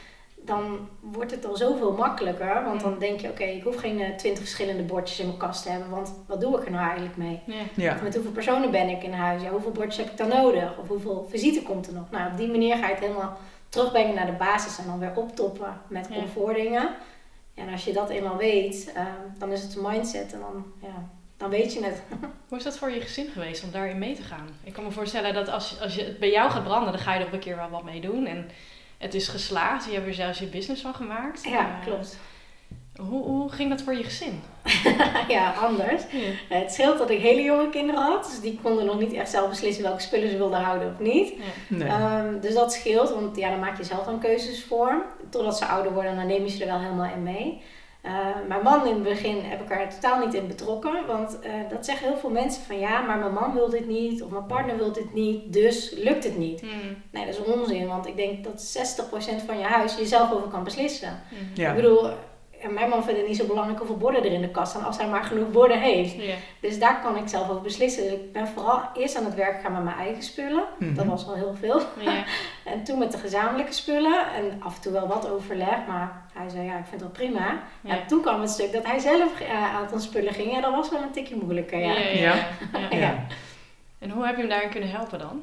dan 0.48 0.88
wordt 1.00 1.30
het 1.30 1.46
al 1.46 1.56
zoveel 1.56 1.92
makkelijker. 1.92 2.64
Want 2.64 2.80
dan 2.80 2.98
denk 2.98 3.20
je, 3.20 3.28
oké, 3.28 3.44
ik 3.44 3.62
hoef 3.62 3.76
geen 3.76 4.00
uh, 4.00 4.08
twintig 4.08 4.42
verschillende 4.42 4.82
bordjes 4.82 5.20
in 5.20 5.26
mijn 5.26 5.38
kast 5.38 5.62
te 5.62 5.70
hebben. 5.70 5.90
Want 5.90 6.14
wat 6.26 6.40
doe 6.40 6.58
ik 6.58 6.64
er 6.64 6.70
nou 6.70 6.84
eigenlijk 6.84 7.16
mee? 7.16 7.42
Ja. 7.74 7.98
Met 8.02 8.14
hoeveel 8.14 8.32
personen 8.32 8.70
ben 8.70 8.88
ik 8.88 9.02
in 9.02 9.12
huis? 9.12 9.42
Ja, 9.42 9.50
hoeveel 9.50 9.72
bordjes 9.72 9.96
heb 9.96 10.10
ik 10.10 10.16
dan 10.16 10.28
nodig? 10.28 10.78
Of 10.78 10.88
hoeveel 10.88 11.26
visite 11.30 11.62
komt 11.62 11.86
er 11.86 11.92
nog? 11.92 12.10
Nou, 12.10 12.30
op 12.30 12.36
die 12.36 12.50
manier 12.50 12.76
ga 12.76 12.86
je 12.86 12.94
het 12.94 13.02
helemaal 13.02 13.38
terugbrengen 13.68 14.14
naar 14.14 14.26
de 14.26 14.32
basis 14.32 14.78
en 14.78 14.86
dan 14.86 14.98
weer 14.98 15.16
optoppen 15.16 15.80
met 15.88 16.08
comfortdingen. 16.08 16.82
Ja, 16.82 16.96
en 17.54 17.68
als 17.72 17.84
je 17.84 17.92
dat 17.92 18.08
eenmaal 18.08 18.36
weet, 18.36 18.92
uh, 18.96 19.06
dan 19.38 19.52
is 19.52 19.62
het 19.62 19.76
een 19.76 19.82
mindset 19.82 20.32
en 20.32 20.40
dan, 20.40 20.64
ja, 20.82 21.08
dan 21.36 21.50
weet 21.50 21.72
je 21.72 21.84
het. 21.84 22.02
Hoe 22.48 22.58
is 22.58 22.64
dat 22.64 22.78
voor 22.78 22.90
je 22.90 23.00
gezin 23.00 23.26
geweest 23.26 23.64
om 23.64 23.70
daarin 23.70 23.98
mee 23.98 24.14
te 24.14 24.22
gaan? 24.22 24.48
Ik 24.64 24.72
kan 24.72 24.84
me 24.84 24.90
voorstellen 24.90 25.34
dat 25.34 25.48
als, 25.48 25.80
als 25.80 25.94
je 25.94 26.04
het 26.04 26.18
bij 26.18 26.30
jou 26.30 26.50
gaat 26.50 26.64
branden, 26.64 26.92
dan 26.92 27.00
ga 27.00 27.14
je 27.14 27.20
er 27.20 27.26
op 27.26 27.32
een 27.32 27.38
keer 27.38 27.56
wel 27.56 27.70
wat 27.70 27.84
mee 27.84 28.00
doen. 28.00 28.26
En 28.26 28.50
het 28.98 29.14
is 29.14 29.28
geslaagd, 29.28 29.84
je 29.84 29.92
hebt 29.92 30.06
er 30.06 30.14
zelfs 30.14 30.38
je 30.38 30.46
business 30.46 30.82
van 30.82 30.94
gemaakt. 30.94 31.44
Ja, 31.44 31.78
uh, 31.78 31.84
klopt. 31.84 32.18
Hoe, 32.96 33.22
hoe 33.22 33.52
ging 33.52 33.70
dat 33.70 33.82
voor 33.82 33.94
je 33.94 34.04
gezin? 34.04 34.42
ja, 35.36 35.52
anders. 35.52 36.02
Het 36.48 36.72
scheelt 36.72 36.98
dat 36.98 37.10
ik 37.10 37.20
hele 37.20 37.42
jonge 37.42 37.68
kinderen 37.68 38.02
had. 38.02 38.24
Dus 38.24 38.40
die 38.40 38.58
konden 38.62 38.84
nog 38.84 38.98
niet 38.98 39.12
echt 39.12 39.30
zelf 39.30 39.48
beslissen 39.48 39.82
welke 39.82 40.00
spullen 40.00 40.30
ze 40.30 40.36
wilden 40.36 40.60
houden 40.60 40.88
of 40.88 40.98
niet. 40.98 41.32
Um, 41.70 42.40
dus 42.40 42.54
dat 42.54 42.72
scheelt, 42.72 43.10
want 43.10 43.36
ja, 43.36 43.50
dan 43.50 43.60
maak 43.60 43.76
je 43.76 43.84
zelf 43.84 44.04
dan 44.04 44.20
keuzes 44.20 44.64
voor. 44.64 45.04
Totdat 45.30 45.58
ze 45.58 45.66
ouder 45.66 45.92
worden, 45.92 46.16
dan 46.16 46.26
neem 46.26 46.42
je 46.42 46.50
ze 46.50 46.60
er 46.60 46.70
wel 46.70 46.80
helemaal 46.80 47.12
in 47.14 47.22
mee. 47.22 47.62
Uh, 48.04 48.12
mijn 48.48 48.62
man 48.62 48.86
in 48.86 48.94
het 48.94 49.02
begin 49.02 49.40
heb 49.42 49.60
ik 49.62 49.70
er 49.70 49.88
totaal 49.88 50.24
niet 50.24 50.34
in 50.34 50.46
betrokken. 50.46 51.06
Want 51.06 51.38
uh, 51.44 51.52
dat 51.70 51.84
zeggen 51.84 52.08
heel 52.08 52.16
veel 52.16 52.30
mensen 52.30 52.62
van 52.62 52.78
ja, 52.78 53.00
maar 53.00 53.18
mijn 53.18 53.32
man 53.32 53.54
wil 53.54 53.70
dit 53.70 53.86
niet. 53.86 54.22
Of 54.22 54.30
mijn 54.30 54.46
partner 54.46 54.76
wil 54.76 54.92
dit 54.92 55.14
niet. 55.14 55.52
Dus 55.52 55.92
lukt 55.96 56.24
het 56.24 56.38
niet. 56.38 56.62
Nee, 57.10 57.26
dat 57.26 57.34
is 57.34 57.54
onzin. 57.54 57.86
Want 57.86 58.06
ik 58.06 58.16
denk 58.16 58.44
dat 58.44 58.78
60% 59.42 59.44
van 59.46 59.58
je 59.58 59.64
huis 59.64 59.96
je 59.96 60.06
zelf 60.06 60.32
over 60.32 60.48
kan 60.48 60.64
beslissen. 60.64 61.20
Ja. 61.54 61.70
Ik 61.70 61.76
bedoel, 61.76 62.10
en 62.60 62.74
mijn 62.74 62.88
man 62.88 63.04
vindt 63.04 63.18
het 63.18 63.28
niet 63.28 63.36
zo 63.36 63.46
belangrijk 63.46 63.78
hoeveel 63.78 63.96
borden 63.96 64.24
er 64.24 64.32
in 64.32 64.40
de 64.40 64.50
kast 64.50 64.70
staan, 64.70 64.84
als 64.84 64.96
hij 64.98 65.08
maar 65.08 65.24
genoeg 65.24 65.50
borden 65.50 65.80
heeft. 65.80 66.16
Dus 66.60 66.78
daar 66.78 67.00
kan 67.02 67.16
ik 67.16 67.28
zelf 67.28 67.48
over 67.48 67.62
beslissen. 67.62 68.02
Dus 68.02 68.12
ik 68.12 68.32
ben 68.32 68.48
vooral 68.48 68.82
eerst 68.94 69.16
aan 69.16 69.24
het 69.24 69.34
werk 69.34 69.56
gegaan 69.56 69.72
met 69.72 69.84
mijn 69.84 69.96
eigen 69.96 70.22
spullen. 70.22 70.64
Dat 70.78 71.04
mhm. 71.04 71.08
was 71.08 71.26
al 71.26 71.34
heel 71.34 71.54
veel. 71.54 71.80
Ja. 72.00 72.24
en 72.72 72.84
toen 72.84 72.98
met 72.98 73.12
de 73.12 73.18
gezamenlijke 73.18 73.72
spullen. 73.72 74.32
En 74.34 74.62
af 74.62 74.74
en 74.74 74.80
toe 74.80 74.92
wel 74.92 75.06
wat 75.06 75.30
overleg, 75.30 75.86
maar 75.86 76.22
hij 76.32 76.48
zei 76.48 76.64
ja, 76.64 76.78
ik 76.78 76.86
vind 76.88 77.00
dat 77.00 77.12
prima. 77.12 77.60
En 77.84 78.06
toen 78.06 78.20
kwam 78.20 78.40
het 78.40 78.50
stuk 78.50 78.72
dat 78.72 78.86
hij 78.86 78.98
zelf 78.98 79.40
uh, 79.40 79.74
aan 79.74 79.86
het 79.90 80.02
spullen 80.02 80.34
ging. 80.34 80.54
En 80.54 80.62
dat 80.62 80.74
was 80.74 80.90
wel 80.90 81.02
een 81.02 81.10
tikje 81.10 81.36
moeilijker. 81.36 81.78
Ja. 81.78 82.34
Ja. 82.90 83.26
En 83.98 84.10
hoe 84.10 84.26
heb 84.26 84.34
je 84.34 84.40
hem 84.40 84.50
daarin 84.50 84.70
kunnen 84.70 84.90
helpen 84.90 85.18
dan? 85.18 85.42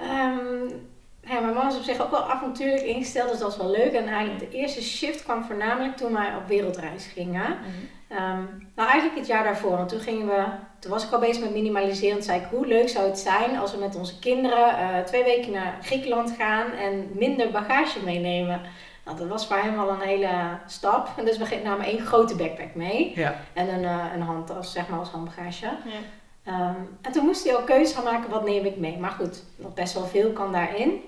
Um, 0.00 0.88
ja, 1.28 1.40
mijn 1.40 1.54
man 1.54 1.68
is 1.68 1.76
op 1.76 1.82
zich 1.82 2.00
ook 2.00 2.10
wel 2.10 2.30
avontuurlijk 2.30 2.82
ingesteld, 2.82 3.30
dus 3.30 3.38
dat 3.38 3.50
is 3.50 3.56
wel 3.56 3.70
leuk. 3.70 3.92
En 3.92 4.06
eigenlijk 4.06 4.50
de 4.50 4.56
eerste 4.56 4.82
shift 4.82 5.22
kwam 5.22 5.44
voornamelijk 5.44 5.96
toen 5.96 6.12
wij 6.12 6.34
op 6.36 6.46
wereldreis 6.46 7.06
gingen. 7.06 7.48
Mhm. 7.48 7.68
Ehm, 8.08 8.42
nou, 8.74 8.88
eigenlijk 8.88 9.18
het 9.18 9.26
jaar 9.26 9.44
daarvoor, 9.44 9.76
want 9.76 9.88
toen 9.88 10.00
gingen 10.00 10.26
we, 10.26 10.44
toen 10.78 10.90
was 10.90 11.04
ik 11.04 11.12
al 11.12 11.18
bezig 11.18 11.42
met 11.42 11.52
minimaliseren. 11.52 12.14
Toen 12.14 12.24
zei 12.24 12.40
ik, 12.40 12.46
hoe 12.50 12.66
leuk 12.66 12.88
zou 12.88 13.06
het 13.06 13.18
zijn 13.18 13.58
als 13.58 13.72
we 13.72 13.78
met 13.78 13.96
onze 13.96 14.18
kinderen 14.18 14.68
uh, 14.68 14.98
twee 14.98 15.24
weken 15.24 15.52
naar 15.52 15.78
Griekenland 15.82 16.34
gaan 16.38 16.72
en 16.72 17.10
minder 17.12 17.50
bagage 17.50 18.04
meenemen. 18.04 18.60
Nou, 19.04 19.18
dat 19.18 19.28
was 19.28 19.46
voor 19.46 19.56
hem 19.56 19.78
al 19.78 19.88
een 19.88 20.00
hele 20.00 20.30
stap. 20.66 21.08
En 21.16 21.24
dus 21.24 21.38
we 21.38 21.60
namen 21.64 21.86
één 21.86 22.00
grote 22.00 22.36
backpack 22.36 22.74
mee 22.74 23.12
ja. 23.14 23.40
en 23.52 23.68
een, 23.68 23.82
uh, 23.82 24.04
een 24.14 24.22
handtas, 24.22 24.72
zeg 24.72 24.88
maar, 24.88 24.98
als 24.98 25.08
handbagage. 25.08 25.64
Ja. 25.64 26.70
Um, 26.70 26.98
en 27.02 27.12
toen 27.12 27.24
moest 27.24 27.44
hij 27.44 27.56
ook 27.56 27.66
keuze 27.66 27.94
gaan 27.94 28.04
maken, 28.04 28.30
wat 28.30 28.44
neem 28.44 28.64
ik 28.64 28.76
mee. 28.76 28.98
Maar 28.98 29.10
goed, 29.10 29.44
nog 29.56 29.74
best 29.74 29.94
wel 29.94 30.06
veel 30.06 30.32
kan 30.32 30.52
daarin. 30.52 31.02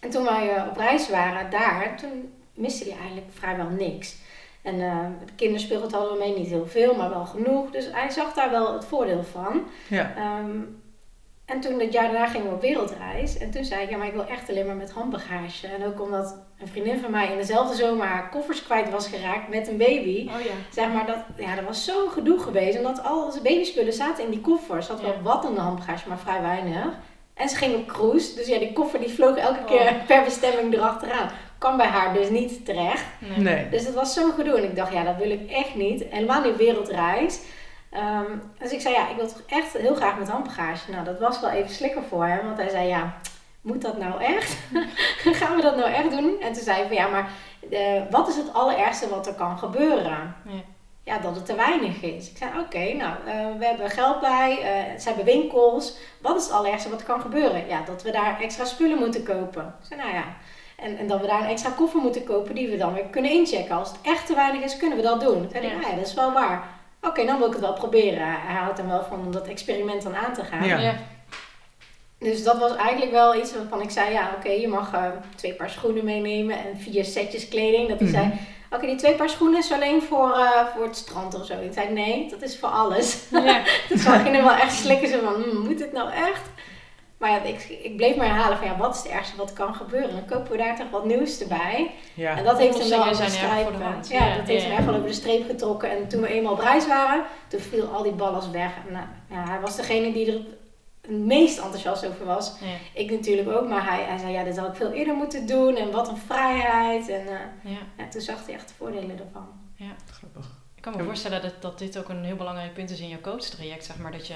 En 0.00 0.10
toen 0.10 0.24
wij 0.24 0.56
uh, 0.56 0.66
op 0.70 0.76
reis 0.76 1.08
waren 1.08 1.50
daar, 1.50 1.96
toen 1.96 2.32
miste 2.54 2.84
hij 2.88 2.98
eigenlijk 2.98 3.26
vrijwel 3.30 3.68
niks. 3.68 4.16
En 4.62 4.74
uh, 4.74 5.06
de 5.26 5.32
kinderspeelgoed 5.36 5.92
hadden 5.92 6.12
we 6.12 6.18
mee, 6.18 6.36
niet 6.36 6.48
heel 6.48 6.66
veel, 6.66 6.94
maar 6.94 7.10
wel 7.10 7.24
genoeg. 7.24 7.70
Dus 7.70 7.88
hij 7.92 8.10
zag 8.10 8.34
daar 8.34 8.50
wel 8.50 8.72
het 8.72 8.84
voordeel 8.84 9.22
van. 9.22 9.62
Ja. 9.88 10.38
Um, 10.40 10.80
en 11.44 11.60
toen, 11.60 11.80
het 11.80 11.92
jaar 11.92 12.10
daarna, 12.10 12.26
gingen 12.26 12.48
we 12.48 12.54
op 12.54 12.60
wereldreis. 12.60 13.38
En 13.38 13.50
toen 13.50 13.64
zei 13.64 13.82
ik, 13.82 13.90
ja, 13.90 13.96
maar 13.96 14.06
ik 14.06 14.12
wil 14.12 14.26
echt 14.26 14.48
alleen 14.48 14.66
maar 14.66 14.76
met 14.76 14.90
handbagage. 14.90 15.66
En 15.66 15.84
ook 15.84 16.00
omdat 16.00 16.36
een 16.58 16.68
vriendin 16.68 16.98
van 16.98 17.10
mij 17.10 17.30
in 17.30 17.36
dezelfde 17.36 17.74
zomer 17.74 18.06
haar 18.06 18.28
koffers 18.28 18.62
kwijt 18.62 18.90
was 18.90 19.08
geraakt 19.08 19.48
met 19.48 19.68
een 19.68 19.76
baby. 19.76 20.28
Oh 20.28 20.40
ja. 20.40 20.52
Zeg 20.70 20.92
maar, 20.92 21.06
dat, 21.06 21.18
ja, 21.36 21.54
dat 21.54 21.64
was 21.64 21.84
zo'n 21.84 22.10
gedoe 22.10 22.38
geweest. 22.38 22.78
Omdat 22.78 23.02
al 23.02 23.24
onze 23.24 23.42
babyspullen 23.42 23.92
zaten 23.92 24.24
in 24.24 24.30
die 24.30 24.40
koffers. 24.40 24.88
Had 24.88 25.00
wel 25.00 25.22
wat 25.22 25.44
in 25.44 25.54
de 25.54 25.60
handbagage, 25.60 26.08
maar 26.08 26.18
vrij 26.18 26.42
weinig. 26.42 26.98
En 27.38 27.48
ze 27.48 27.56
ging 27.56 27.74
op 27.74 27.86
cruise. 27.86 28.34
Dus 28.34 28.46
ja, 28.46 28.58
die 28.58 28.72
koffer 28.72 29.00
die 29.00 29.14
vloog 29.14 29.36
elke 29.36 29.64
keer 29.64 29.80
oh. 29.80 30.06
per 30.06 30.24
bestemming 30.24 30.74
erachteraan. 30.74 31.30
Kan 31.58 31.76
bij 31.76 31.86
haar 31.86 32.14
dus 32.14 32.30
niet 32.30 32.64
terecht. 32.64 33.04
Nee. 33.36 33.68
Dus 33.68 33.84
het 33.84 33.94
was 33.94 34.14
zo'n 34.14 34.32
gedoe. 34.32 34.56
En 34.56 34.64
ik 34.64 34.76
dacht, 34.76 34.92
ja, 34.92 35.04
dat 35.04 35.16
wil 35.16 35.30
ik 35.30 35.50
echt 35.50 35.74
niet. 35.74 36.04
Helemaal 36.10 36.42
niet 36.42 36.56
wereldreis. 36.56 37.40
Um, 37.94 38.42
dus 38.58 38.72
ik 38.72 38.80
zei, 38.80 38.94
ja, 38.94 39.08
ik 39.08 39.16
wil 39.16 39.26
toch 39.26 39.42
echt 39.46 39.72
heel 39.72 39.94
graag 39.94 40.18
met 40.18 40.28
handbagage. 40.28 40.90
Nou, 40.90 41.04
dat 41.04 41.18
was 41.18 41.40
wel 41.40 41.50
even 41.50 41.70
slikker 41.70 42.02
voor 42.08 42.24
hem. 42.26 42.44
Want 42.46 42.58
hij 42.58 42.68
zei, 42.68 42.86
ja, 42.86 43.14
moet 43.60 43.82
dat 43.82 43.98
nou 43.98 44.22
echt? 44.22 44.56
Gaan 45.38 45.56
we 45.56 45.62
dat 45.62 45.76
nou 45.76 45.90
echt 45.90 46.10
doen? 46.10 46.40
En 46.40 46.52
toen 46.52 46.62
zei 46.62 46.76
hij 46.76 46.86
van, 46.86 46.96
ja, 46.96 47.08
maar 47.08 47.30
uh, 47.70 48.02
wat 48.10 48.28
is 48.28 48.36
het 48.36 48.52
allerergste 48.52 49.08
wat 49.08 49.26
er 49.26 49.34
kan 49.34 49.58
gebeuren? 49.58 50.34
Ja. 50.44 50.60
Ja, 51.08 51.18
dat 51.18 51.34
het 51.34 51.46
te 51.46 51.54
weinig 51.54 52.02
is. 52.02 52.30
Ik 52.30 52.36
zei, 52.36 52.50
oké, 52.58 52.92
nou, 52.92 53.14
we 53.58 53.64
hebben 53.64 53.90
geld 53.90 54.20
bij, 54.20 54.58
ze 54.98 55.08
hebben 55.08 55.24
winkels. 55.24 55.96
Wat 56.20 56.36
is 56.36 56.42
het 56.42 56.52
allerergste 56.52 56.90
wat 56.90 57.02
kan 57.04 57.20
gebeuren? 57.20 57.68
Ja, 57.68 57.82
dat 57.82 58.02
we 58.02 58.10
daar 58.10 58.40
extra 58.40 58.64
spullen 58.64 58.98
moeten 58.98 59.22
kopen. 59.22 59.74
Ik 59.80 59.86
zei, 59.86 60.00
nou 60.00 60.14
ja, 60.14 60.24
en, 60.76 60.98
en 60.98 61.06
dat 61.06 61.20
we 61.20 61.26
daar 61.26 61.40
een 61.40 61.48
extra 61.48 61.70
koffer 61.70 62.00
moeten 62.00 62.24
kopen 62.24 62.54
die 62.54 62.68
we 62.68 62.76
dan 62.76 62.92
weer 62.92 63.04
kunnen 63.04 63.30
inchecken. 63.30 63.76
Als 63.76 63.88
het 63.88 63.98
echt 64.02 64.26
te 64.26 64.34
weinig 64.34 64.62
is, 64.62 64.76
kunnen 64.76 64.96
we 64.96 65.02
dat 65.02 65.20
doen. 65.20 65.42
Ik 65.42 65.50
zei, 65.52 65.66
ja. 65.66 65.72
ja, 65.80 65.94
dat 65.96 66.06
is 66.06 66.14
wel 66.14 66.32
waar. 66.32 66.68
Oké, 67.02 67.26
dan 67.26 67.38
wil 67.38 67.46
ik 67.46 67.52
het 67.52 67.62
wel 67.62 67.72
proberen. 67.72 68.26
Hij 68.26 68.54
houdt 68.54 68.76
dan 68.76 68.88
wel 68.88 69.04
van 69.04 69.18
om 69.18 69.32
dat 69.32 69.46
experiment 69.46 70.02
dan 70.02 70.16
aan 70.16 70.34
te 70.34 70.44
gaan. 70.44 70.66
Ja. 70.66 70.94
Dus 72.18 72.44
dat 72.44 72.58
was 72.58 72.76
eigenlijk 72.76 73.10
wel 73.10 73.34
iets 73.34 73.54
waarvan 73.54 73.82
ik 73.82 73.90
zei, 73.90 74.12
ja 74.12 74.30
oké, 74.36 74.50
je 74.50 74.68
mag 74.68 74.94
uh, 74.94 75.04
twee 75.34 75.54
paar 75.54 75.70
schoenen 75.70 76.04
meenemen 76.04 76.56
en 76.56 76.78
vier 76.78 77.04
setjes 77.04 77.48
kleding. 77.48 77.88
Dat 77.88 78.00
hij 78.00 78.08
zei, 78.08 78.32
oké, 78.70 78.86
die 78.86 78.96
twee 78.96 79.14
paar 79.14 79.28
schoenen 79.28 79.58
is 79.58 79.72
alleen 79.72 80.02
voor, 80.02 80.28
uh, 80.28 80.66
voor 80.74 80.84
het 80.84 80.96
strand 80.96 81.34
of 81.34 81.46
zo. 81.46 81.52
Ik 81.60 81.72
zei, 81.72 81.92
nee, 81.92 82.30
dat 82.30 82.42
is 82.42 82.58
voor 82.58 82.68
alles. 82.68 83.18
Ja. 83.30 83.62
dus 83.88 84.04
dan 84.04 84.20
ging 84.20 84.36
er 84.36 84.42
wel 84.42 84.52
echt 84.52 84.74
slikken, 84.74 85.08
zo 85.08 85.18
van, 85.24 85.42
hm, 85.42 85.58
moet 85.58 85.80
het 85.80 85.92
nou 85.92 86.10
echt? 86.10 86.42
Maar 87.18 87.30
ja, 87.30 87.42
ik, 87.42 87.78
ik 87.82 87.96
bleef 87.96 88.16
maar 88.16 88.26
herhalen 88.26 88.58
van 88.58 88.66
ja, 88.66 88.76
wat 88.76 88.94
is 88.94 89.02
het 89.02 89.12
ergste 89.12 89.36
wat 89.36 89.52
kan 89.52 89.74
gebeuren? 89.74 90.10
Dan 90.10 90.26
kopen 90.26 90.50
we 90.50 90.56
daar 90.56 90.76
toch 90.76 90.90
wat 90.90 91.04
nieuws 91.04 91.40
erbij. 91.40 91.90
Ja. 92.14 92.36
En 92.36 92.44
dat 92.44 92.58
heeft 92.58 92.78
hem 92.78 92.88
wel 92.88 93.08
over 93.08 93.24
de 93.24 93.30
streep, 93.30 93.68
ja, 94.08 94.18
ja, 94.18 94.36
dat 94.36 94.46
heeft 94.46 94.64
hem 94.64 94.76
echt 94.76 94.84
wel 94.84 94.94
over 94.94 95.06
de 95.06 95.14
streep 95.14 95.46
getrokken. 95.46 95.90
En 95.90 96.08
toen 96.08 96.20
we 96.20 96.28
eenmaal 96.28 96.52
op 96.52 96.58
reis 96.58 96.86
waren, 96.86 97.24
toen 97.48 97.60
viel 97.60 97.86
al 97.86 98.02
die 98.02 98.12
ballast 98.12 98.50
weg. 98.50 98.72
En, 98.86 98.92
nou, 98.92 99.04
ja, 99.30 99.50
hij 99.50 99.60
was 99.60 99.76
degene 99.76 100.12
die 100.12 100.32
er 100.32 100.40
het 101.08 101.18
meest 101.18 101.58
enthousiast 101.58 102.06
over 102.06 102.24
was. 102.24 102.52
Ik 102.92 103.10
natuurlijk 103.10 103.48
ook, 103.48 103.68
maar 103.68 103.84
hij, 103.84 104.04
hij 104.04 104.18
zei 104.18 104.32
ja, 104.32 104.44
dit 104.44 104.56
had 104.56 104.68
ik 104.68 104.74
veel 104.74 104.92
eerder 104.92 105.14
moeten 105.14 105.46
doen. 105.46 105.76
En 105.76 105.90
wat 105.90 106.08
een 106.08 106.16
vrijheid. 106.16 107.08
En 107.08 107.26
uh, 107.26 107.72
ja. 107.96 108.08
toen 108.08 108.20
zag 108.20 108.46
hij 108.46 108.54
echt 108.54 108.68
de 108.68 108.74
voordelen 108.74 109.18
ervan. 109.18 109.46
Ja, 109.74 109.94
grappig. 110.10 110.46
Ik 110.74 110.82
kan 110.82 110.96
me 110.96 111.04
voorstellen 111.04 111.42
dat, 111.42 111.62
dat 111.62 111.78
dit 111.78 111.98
ook 111.98 112.08
een 112.08 112.24
heel 112.24 112.36
belangrijk 112.36 112.74
punt 112.74 112.90
is 112.90 113.00
in 113.00 113.08
je 113.08 113.20
coachtraject. 113.20 113.84
Zeg 113.84 113.98
maar, 113.98 114.12
dat 114.12 114.26
je 114.26 114.34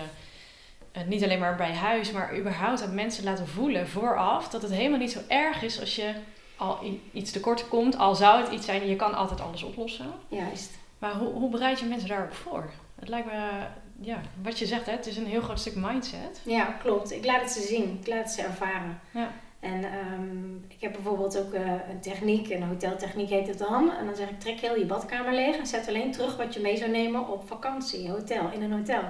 uh, 0.96 1.02
niet 1.06 1.22
alleen 1.22 1.38
maar 1.38 1.56
bij 1.56 1.74
huis, 1.74 2.10
maar 2.10 2.38
überhaupt 2.38 2.82
aan 2.82 2.94
mensen 2.94 3.24
laten 3.24 3.48
voelen 3.48 3.88
vooraf 3.88 4.48
dat 4.48 4.62
het 4.62 4.70
helemaal 4.70 4.98
niet 4.98 5.12
zo 5.12 5.20
erg 5.28 5.62
is 5.62 5.80
als 5.80 5.96
je 5.96 6.14
al 6.56 6.78
iets 7.12 7.30
tekort 7.30 7.68
komt. 7.68 7.98
Al 7.98 8.14
zou 8.14 8.42
het 8.42 8.52
iets 8.52 8.66
zijn, 8.66 8.86
je 8.86 8.96
kan 8.96 9.14
altijd 9.14 9.40
alles 9.40 9.62
oplossen. 9.62 10.12
Juist. 10.28 10.70
Maar 10.98 11.14
hoe, 11.14 11.32
hoe 11.32 11.50
bereid 11.50 11.80
je 11.80 11.86
mensen 11.86 12.08
daarop 12.08 12.32
voor? 12.32 12.70
Het 12.94 13.08
lijkt 13.08 13.26
me, 13.26 13.66
ja, 14.02 14.20
wat 14.42 14.58
je 14.58 14.66
zegt, 14.66 14.86
hè, 14.86 14.92
het 14.92 15.06
is 15.06 15.16
een 15.16 15.26
heel 15.26 15.40
groot 15.40 15.60
stuk 15.60 15.74
mindset. 15.76 16.40
Ja, 16.42 16.64
klopt. 16.64 17.12
Ik 17.12 17.24
laat 17.24 17.40
het 17.40 17.50
ze 17.50 17.60
zien, 17.60 17.98
ik 18.00 18.06
laat 18.06 18.22
het 18.22 18.30
ze 18.30 18.42
ervaren. 18.42 19.00
Ja. 19.10 19.30
En 19.60 19.84
um, 19.84 20.64
ik 20.68 20.80
heb 20.80 20.92
bijvoorbeeld 20.92 21.38
ook 21.38 21.54
uh, 21.54 21.60
een 21.90 22.00
techniek, 22.00 22.50
een 22.50 22.62
hoteltechniek 22.62 23.28
heet 23.28 23.46
het 23.46 23.58
dan. 23.58 23.92
En 23.98 24.06
dan 24.06 24.16
zeg 24.16 24.28
ik, 24.28 24.40
trek 24.40 24.60
heel 24.60 24.76
je 24.76 24.84
badkamer 24.84 25.34
leeg 25.34 25.56
en 25.56 25.66
zet 25.66 25.88
alleen 25.88 26.12
terug 26.12 26.36
wat 26.36 26.54
je 26.54 26.60
mee 26.60 26.76
zou 26.76 26.90
nemen 26.90 27.28
op 27.28 27.48
vakantie, 27.48 28.10
hotel, 28.10 28.50
in 28.52 28.62
een 28.62 28.72
hotel. 28.72 29.02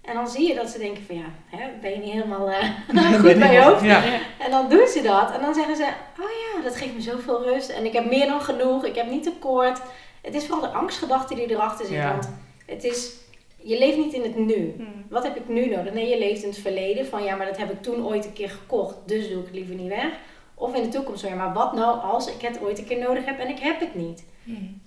En 0.00 0.14
dan 0.14 0.28
zie 0.28 0.48
je 0.48 0.54
dat 0.54 0.68
ze 0.68 0.78
denken 0.78 1.04
van 1.04 1.16
ja, 1.16 1.24
hè, 1.46 1.68
ben 1.80 1.90
je 1.90 1.96
niet 1.96 2.12
helemaal 2.12 2.50
uh, 2.50 2.62
goed 3.24 3.38
bij 3.38 3.52
je 3.52 3.62
hoofd? 3.62 3.84
Ja. 3.84 4.02
En 4.38 4.50
dan 4.50 4.68
doen 4.68 4.86
ze 4.86 5.02
dat. 5.02 5.32
En 5.32 5.40
dan 5.40 5.54
zeggen 5.54 5.76
ze, 5.76 5.88
oh 6.20 6.30
ja, 6.30 6.62
dat 6.62 6.76
geeft 6.76 6.94
me 6.94 7.00
zoveel 7.00 7.42
rust. 7.42 7.68
En 7.68 7.84
ik 7.84 7.92
heb 7.92 8.04
meer 8.04 8.26
dan 8.26 8.40
genoeg. 8.40 8.84
Ik 8.84 8.94
heb 8.94 9.10
niet 9.10 9.22
tekort. 9.22 9.80
Het 10.22 10.34
is 10.34 10.46
vooral 10.46 10.70
de 10.70 10.76
angstgedachte 10.76 11.34
die 11.34 11.50
erachter 11.50 11.86
zit. 11.86 12.02
Want 12.02 12.28
het 12.66 12.84
is, 12.84 13.12
je 13.62 13.78
leeft 13.78 13.96
niet 13.96 14.12
in 14.12 14.22
het 14.22 14.36
nu. 14.36 14.74
Hmm. 14.76 15.04
Wat 15.08 15.22
heb 15.22 15.36
ik 15.36 15.48
nu 15.48 15.66
nodig? 15.66 15.92
Nee, 15.92 16.08
je 16.08 16.18
leeft 16.18 16.42
in 16.42 16.48
het 16.48 16.58
verleden. 16.58 17.06
Van 17.06 17.22
ja, 17.22 17.36
maar 17.36 17.46
dat 17.46 17.58
heb 17.58 17.70
ik 17.70 17.82
toen 17.82 18.06
ooit 18.06 18.24
een 18.24 18.32
keer 18.32 18.50
gekocht. 18.50 18.96
Dus 19.06 19.28
doe 19.28 19.38
ik 19.38 19.46
het 19.46 19.54
liever 19.54 19.74
niet 19.74 19.88
weg. 19.88 20.18
Of 20.54 20.74
in 20.74 20.82
de 20.82 20.88
toekomst. 20.88 21.22
Ja, 21.22 21.34
maar 21.34 21.52
wat 21.52 21.72
nou 21.72 22.00
als 22.00 22.34
ik 22.34 22.40
het 22.40 22.60
ooit 22.60 22.78
een 22.78 22.84
keer 22.84 22.98
nodig 22.98 23.24
heb 23.24 23.38
en 23.38 23.48
ik 23.48 23.58
heb 23.58 23.80
het 23.80 23.94
niet? 23.94 24.24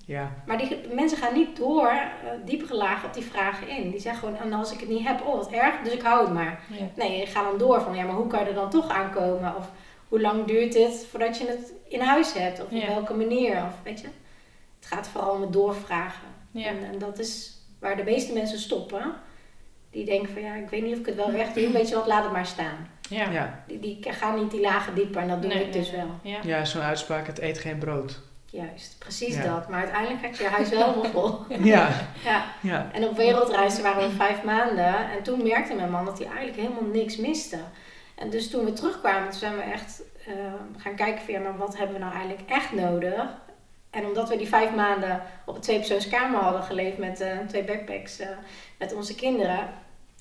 Ja. 0.05 0.31
Maar 0.45 0.57
die 0.57 0.77
mensen 0.91 1.17
gaan 1.17 1.33
niet 1.33 1.57
door 1.57 1.91
uh, 1.91 2.29
diepere 2.45 2.75
lagen 2.75 3.07
op 3.07 3.13
die 3.13 3.23
vragen 3.23 3.67
in. 3.67 3.89
Die 3.89 3.99
zeggen 3.99 4.27
gewoon, 4.27 4.41
en 4.41 4.53
als 4.53 4.73
ik 4.73 4.79
het 4.79 4.89
niet 4.89 5.07
heb, 5.07 5.21
oh 5.25 5.35
wat 5.35 5.51
erg, 5.51 5.81
dus 5.83 5.93
ik 5.93 6.01
hou 6.01 6.25
het 6.25 6.33
maar. 6.33 6.63
Nee, 6.95 7.19
je 7.19 7.25
gaat 7.25 7.49
dan 7.49 7.57
door 7.57 7.81
van, 7.81 7.95
ja, 7.95 8.05
maar 8.05 8.15
hoe 8.15 8.27
kan 8.27 8.39
je 8.39 8.45
er 8.45 8.53
dan 8.53 8.69
toch 8.69 8.89
aankomen? 8.89 9.55
Of 9.55 9.71
hoe 10.07 10.21
lang 10.21 10.45
duurt 10.45 10.73
het 10.73 11.07
voordat 11.09 11.37
je 11.37 11.47
het 11.47 11.73
in 11.87 11.99
huis 11.99 12.33
hebt? 12.33 12.59
Of 12.59 12.71
op 12.71 12.87
welke 12.87 13.13
manier? 13.13 13.55
Of 13.55 13.73
weet 13.83 13.99
je, 13.99 14.07
het 14.79 14.87
gaat 14.87 15.07
vooral 15.07 15.33
om 15.33 15.41
het 15.41 15.53
doorvragen. 15.53 16.27
En, 16.53 16.83
en, 16.83 16.99
dat 16.99 17.19
is 17.19 17.52
waar 17.83 17.95
de 17.95 18.03
meeste 18.03 18.33
mensen 18.33 18.59
stoppen. 18.59 19.13
Die 19.91 20.05
denken 20.05 20.33
van, 20.33 20.41
ja, 20.41 20.55
ik 20.55 20.69
weet 20.69 20.83
niet 20.83 20.93
of 20.93 20.99
ik 20.99 21.05
het 21.05 21.15
wel 21.15 21.31
recht 21.31 21.55
doe, 21.55 21.71
weet 21.71 21.89
je 21.89 21.95
wat, 21.95 22.07
laat 22.07 22.23
het 22.23 22.33
maar 22.33 22.45
staan. 22.45 22.87
Ja. 23.09 23.63
Die, 23.67 23.79
die 23.79 23.97
gaan 24.01 24.35
niet 24.35 24.51
die 24.51 24.61
lagen 24.61 24.95
dieper 24.95 25.21
en 25.21 25.27
dat 25.27 25.41
doe 25.41 25.53
ik 25.53 25.73
dus 25.73 25.91
wel. 25.91 26.09
Ja, 26.21 26.39
ja 26.43 26.65
zo'n 26.65 26.81
uitspraak, 26.81 27.27
het 27.27 27.39
eet 27.39 27.57
geen 27.57 27.77
brood. 27.77 28.21
Juist, 28.45 28.95
precies 28.99 29.43
dat. 29.43 29.69
Maar 29.69 29.79
uiteindelijk 29.79 30.25
had 30.25 30.37
je 30.37 30.43
je 30.43 30.49
huis 30.49 30.69
wel 30.69 30.85
helemaal 30.85 31.11
vol. 31.11 31.39
ja. 31.73 31.89
ja. 32.25 32.45
ja. 32.61 32.89
En 32.91 33.07
op 33.07 33.17
wereldreizen 33.17 33.83
waren 33.83 34.09
we 34.09 34.15
vijf 34.15 34.43
maanden. 34.43 35.11
En 35.11 35.23
toen 35.23 35.43
merkte 35.43 35.73
mijn 35.73 35.91
man 35.91 36.05
dat 36.05 36.17
hij 36.17 36.27
eigenlijk 36.27 36.57
helemaal 36.57 36.91
niks 36.93 37.17
miste. 37.17 37.57
En 38.15 38.29
dus 38.29 38.49
toen 38.49 38.65
we 38.65 38.73
terugkwamen, 38.73 39.29
toen 39.29 39.39
zijn 39.39 39.55
we 39.55 39.61
echt 39.61 40.01
uh, 40.27 40.33
gaan 40.77 40.95
kijken 40.95 41.25
van 41.25 41.33
ja, 41.33 41.39
maar 41.39 41.57
wat 41.57 41.77
hebben 41.77 41.95
we 41.95 42.01
nou 42.01 42.13
eigenlijk 42.13 42.49
echt 42.49 42.71
nodig? 42.71 43.41
En 43.93 44.05
omdat 44.05 44.29
we 44.29 44.37
die 44.37 44.47
vijf 44.47 44.75
maanden 44.75 45.21
op 45.45 45.55
een 45.55 45.61
tweepersoonskamer 45.61 46.39
hadden 46.39 46.63
geleefd 46.63 46.97
met 46.97 47.21
uh, 47.21 47.27
twee 47.47 47.63
backpacks 47.63 48.21
uh, 48.21 48.27
met 48.77 48.93
onze 48.93 49.15
kinderen, 49.15 49.69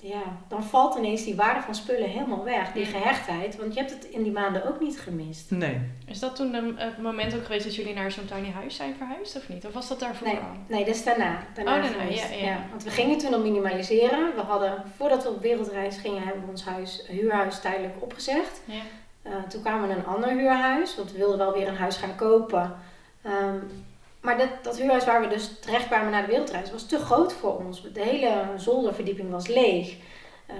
ja, 0.03 0.21
dan 0.47 0.63
valt 0.63 0.97
ineens 0.97 1.23
die 1.23 1.35
waarde 1.35 1.61
van 1.61 1.75
spullen 1.75 2.09
helemaal 2.09 2.43
weg. 2.43 2.71
Die 2.71 2.85
gehechtheid. 2.85 3.57
Want 3.57 3.73
je 3.73 3.79
hebt 3.79 3.91
het 3.91 4.03
in 4.03 4.23
die 4.23 4.31
maanden 4.31 4.67
ook 4.67 4.79
niet 4.79 4.99
gemist. 4.99 5.51
Nee. 5.51 5.79
Is 6.05 6.19
dat 6.19 6.35
toen 6.35 6.53
het 6.53 7.01
moment 7.01 7.35
ook 7.35 7.43
geweest 7.43 7.65
dat 7.65 7.75
jullie 7.75 7.93
naar 7.93 8.11
zo'n 8.11 8.25
tiny 8.25 8.51
huis 8.51 8.75
zijn 8.75 8.95
verhuisd 8.95 9.35
of 9.35 9.49
niet? 9.49 9.65
Of 9.65 9.73
was 9.73 9.87
dat 9.87 9.99
daarvoor 9.99 10.27
nee, 10.27 10.39
Nee, 10.67 10.85
dat 10.85 10.95
is 10.95 11.03
daarna. 11.03 11.43
daarna 11.53 11.75
oh, 11.75 11.83
daarna, 11.83 12.03
ja, 12.03 12.27
ja. 12.31 12.45
ja, 12.45 12.65
Want 12.69 12.83
we 12.83 12.89
gingen 12.89 13.17
toen 13.17 13.33
al 13.33 13.41
minimaliseren. 13.41 14.35
We 14.35 14.41
hadden, 14.41 14.83
voordat 14.97 15.23
we 15.23 15.29
op 15.29 15.41
wereldreis 15.41 15.97
gingen, 15.97 16.23
hebben 16.23 16.43
we 16.43 16.49
ons 16.49 16.65
huis, 16.65 17.05
huurhuis 17.07 17.59
tijdelijk 17.59 17.95
opgezegd. 17.99 18.61
Ja. 18.65 18.81
Uh, 19.31 19.43
toen 19.49 19.61
kwamen 19.61 19.81
we 19.81 19.87
naar 19.87 19.97
een 19.97 20.13
ander 20.13 20.29
huurhuis. 20.29 20.95
Want 20.95 21.11
we 21.11 21.17
wilden 21.17 21.37
wel 21.37 21.53
weer 21.53 21.67
een 21.67 21.77
huis 21.77 21.97
gaan 21.97 22.15
kopen. 22.15 22.75
Um, 23.25 23.85
maar 24.21 24.37
dat, 24.37 24.49
dat 24.61 24.77
huurhuis 24.77 25.05
waar 25.05 25.21
we 25.21 25.27
dus 25.27 25.59
terecht 25.59 25.87
kwamen 25.87 26.11
naar 26.11 26.21
de 26.21 26.31
wereldreis 26.31 26.71
was 26.71 26.85
te 26.85 26.97
groot 26.97 27.33
voor 27.33 27.57
ons. 27.57 27.81
De 27.93 28.01
hele 28.01 28.43
zolderverdieping 28.57 29.31
was 29.31 29.47
leeg. 29.47 29.95
Uh, 30.49 30.55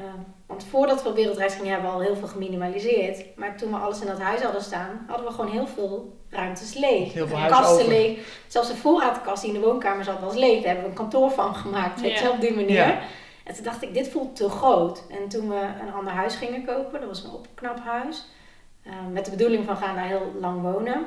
want 0.45 0.63
voordat 0.63 1.03
we 1.03 1.09
op 1.09 1.15
wereldreis 1.15 1.53
gingen 1.53 1.71
hebben 1.71 1.89
we 1.89 1.95
al 1.95 2.01
heel 2.01 2.15
veel 2.15 2.27
geminimaliseerd. 2.27 3.25
Maar 3.35 3.57
toen 3.57 3.71
we 3.71 3.77
alles 3.77 4.01
in 4.01 4.07
dat 4.07 4.19
huis 4.19 4.41
hadden 4.41 4.61
staan, 4.61 5.05
hadden 5.07 5.27
we 5.27 5.33
gewoon 5.33 5.51
heel 5.51 5.67
veel 5.67 6.17
ruimtes 6.29 6.73
leeg. 6.73 7.13
Heel 7.13 7.27
veel 7.27 7.47
kasten 7.47 7.87
leeg. 7.87 8.19
Zelfs 8.47 8.67
de 8.67 8.75
voorraadkast 8.75 9.41
die 9.43 9.53
in 9.53 9.59
de 9.59 9.65
woonkamer 9.65 10.03
zat 10.03 10.19
was 10.19 10.35
leeg. 10.35 10.55
Daar 10.55 10.65
hebben 10.65 10.83
we 10.83 10.89
een 10.89 10.95
kantoor 10.95 11.31
van 11.31 11.55
gemaakt. 11.55 12.01
Weet 12.01 12.19
je, 12.19 12.31
op 12.31 12.41
die 12.41 12.55
manier. 12.55 13.01
En 13.43 13.53
toen 13.53 13.63
dacht 13.63 13.81
ik, 13.81 13.93
dit 13.93 14.07
voelt 14.07 14.35
te 14.35 14.49
groot. 14.49 15.03
En 15.09 15.29
toen 15.29 15.49
we 15.49 15.69
een 15.81 15.93
ander 15.93 16.13
huis 16.13 16.35
gingen 16.35 16.65
kopen, 16.65 16.99
dat 16.99 17.09
was 17.09 17.23
een 17.23 17.31
opknaphuis. 17.31 18.25
Uh, 18.87 18.93
met 19.11 19.25
de 19.25 19.31
bedoeling 19.31 19.65
van 19.65 19.77
gaan 19.77 19.95
daar 19.95 20.07
heel 20.07 20.31
lang 20.39 20.61
wonen. 20.61 21.05